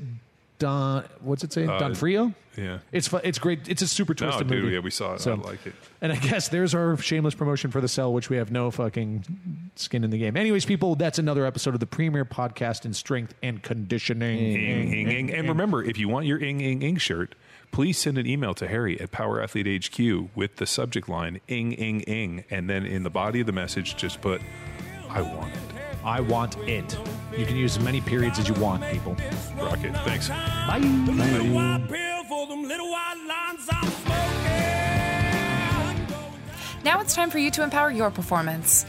Don. 0.59 1.03
What's 1.21 1.43
it 1.43 1.51
say? 1.51 1.65
D'Onofrio. 1.65 2.31
Yeah. 2.57 2.79
It's 2.91 3.07
fu- 3.07 3.17
it's 3.23 3.39
great. 3.39 3.67
It's 3.67 3.81
a 3.81 3.87
super 3.87 4.13
twisted 4.13 4.25
No, 4.27 4.31
twisted 4.31 4.47
dude, 4.49 4.63
movie. 4.63 4.73
yeah, 4.75 4.79
we 4.81 4.91
saw 4.91 5.13
it. 5.15 5.21
So- 5.21 5.33
I 5.33 5.35
like 5.35 5.65
it. 5.65 5.73
And 6.01 6.11
I 6.11 6.15
guess 6.17 6.49
there's 6.49 6.75
our 6.75 6.95
shameless 6.97 7.33
promotion 7.35 7.71
for 7.71 7.81
the 7.81 7.87
cell, 7.87 8.13
which 8.13 8.29
we 8.29 8.37
have 8.37 8.51
no 8.51 8.69
fucking 8.71 9.25
skin 9.75 10.03
in 10.03 10.09
the 10.11 10.17
game. 10.17 10.37
Anyways, 10.37 10.65
people, 10.65 10.95
that's 10.95 11.17
another 11.19 11.45
episode 11.45 11.73
of 11.73 11.79
the 11.79 11.87
premier 11.87 12.25
podcast 12.25 12.85
in 12.85 12.93
strength 12.93 13.33
and 13.41 13.63
conditioning. 13.63 14.37
Ing, 14.37 14.93
ing, 14.93 15.09
ing. 15.11 15.33
And 15.33 15.47
remember, 15.49 15.83
if 15.83 15.97
you 15.97 16.07
want 16.07 16.25
your 16.27 16.37
ing, 16.37 16.61
ing, 16.61 16.81
ing 16.81 16.97
shirt, 16.97 17.33
please 17.71 17.97
send 17.97 18.17
an 18.17 18.27
email 18.27 18.53
to 18.53 18.67
Harry 18.67 18.99
at 19.01 19.11
Power 19.11 19.41
Athlete 19.41 19.85
HQ 19.87 20.29
with 20.35 20.57
the 20.57 20.65
subject 20.67 21.09
line 21.09 21.39
ing, 21.47 21.71
ing, 21.73 22.01
ing. 22.01 22.43
And 22.51 22.69
then 22.69 22.85
in 22.85 23.03
the 23.03 23.09
body 23.09 23.39
of 23.41 23.47
the 23.47 23.51
message, 23.53 23.95
just 23.97 24.21
put, 24.21 24.41
I 25.09 25.21
want 25.21 25.53
it. 25.53 25.74
I 26.05 26.19
want 26.21 26.55
it. 26.59 26.97
You 27.35 27.45
can 27.47 27.55
use 27.55 27.77
as 27.77 27.83
many 27.83 27.99
periods 27.99 28.37
as 28.37 28.47
you 28.47 28.53
want, 28.55 28.83
people. 28.91 29.17
Rock 29.57 29.83
it. 29.83 29.93
Thanks. 30.05 30.29
Bye. 30.29 30.77
Little 30.77 31.47
white 31.47 31.87
pill 31.89 32.23
for 32.25 32.45
them 32.47 32.61
little 32.63 32.91
white 32.91 33.15
lines 33.27 33.67
I'm 33.71 33.89
smoking. 33.89 34.75
Now 36.83 37.01
it's 37.01 37.15
time 37.15 37.31
for 37.31 37.39
you 37.39 37.49
to 37.51 37.63
empower 37.63 37.89
your 37.89 38.11
performance. 38.11 38.85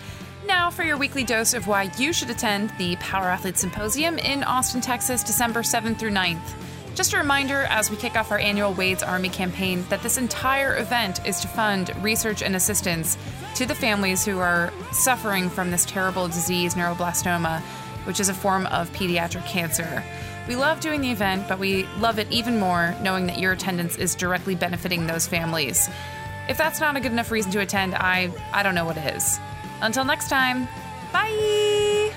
Now 0.47 0.71
for 0.71 0.85
your 0.85 0.99
weekly 0.99 1.25
dose 1.25 1.55
of 1.55 1.67
why 1.67 1.91
you 1.99 2.13
should 2.13 2.29
attend 2.29 2.71
the 2.77 2.97
Power 2.97 3.31
Athlete 3.31 3.57
Symposium 3.57 4.19
in 4.19 4.45
Austin, 4.45 4.83
Texas, 4.83 5.23
December 5.23 5.63
7th 5.63 5.99
through 5.99 6.11
9th. 6.11 6.55
Just 6.97 7.13
a 7.13 7.19
reminder 7.19 7.67
as 7.69 7.91
we 7.91 7.99
kick 7.99 8.17
off 8.17 8.31
our 8.31 8.39
annual 8.39 8.73
Wade's 8.73 9.03
Army 9.03 9.29
campaign 9.29 9.85
that 9.91 10.03
this 10.03 10.17
entire 10.17 10.79
event 10.79 11.21
is 11.27 11.41
to 11.41 11.47
fund 11.47 11.95
research 12.01 12.43
and 12.43 12.57
assistance 12.57 13.19
to 13.57 13.67
the 13.67 13.75
families 13.75 14.25
who 14.25 14.39
are 14.39 14.73
suffering 14.93 15.51
from 15.51 15.71
this 15.71 15.85
terrible 15.85 16.27
disease, 16.27 16.75
neuroblastoma, 16.75 17.61
which 18.07 18.19
is 18.19 18.31
a 18.31 18.35
form 18.35 18.65
of 18.69 18.91
pediatric 18.93 19.45
cancer. 19.45 20.03
We 20.49 20.57
love 20.57 20.81
doing 20.81 21.03
the 21.03 21.11
event, 21.11 21.47
but 21.49 21.59
we 21.59 21.83
love 21.99 22.19
it 22.19 22.33
even 22.33 22.59
more 22.59 22.97
knowing 23.03 23.27
that 23.27 23.39
your 23.39 23.53
attendance 23.53 23.97
is 23.99 24.15
directly 24.15 24.55
benefiting 24.55 25.07
those 25.07 25.27
families. 25.27 25.91
If 26.49 26.57
that's 26.57 26.81
not 26.81 26.97
a 26.97 27.01
good 27.01 27.13
enough 27.13 27.31
reason 27.31 27.53
to 27.53 27.61
attend, 27.61 27.95
I 27.95 28.33
I 28.55 28.63
don't 28.63 28.75
know 28.75 28.87
what 28.87 28.97
is. 28.97 29.39
Until 29.83 30.07
next 30.07 30.31
time, 30.31 30.67
bye. 31.13 32.15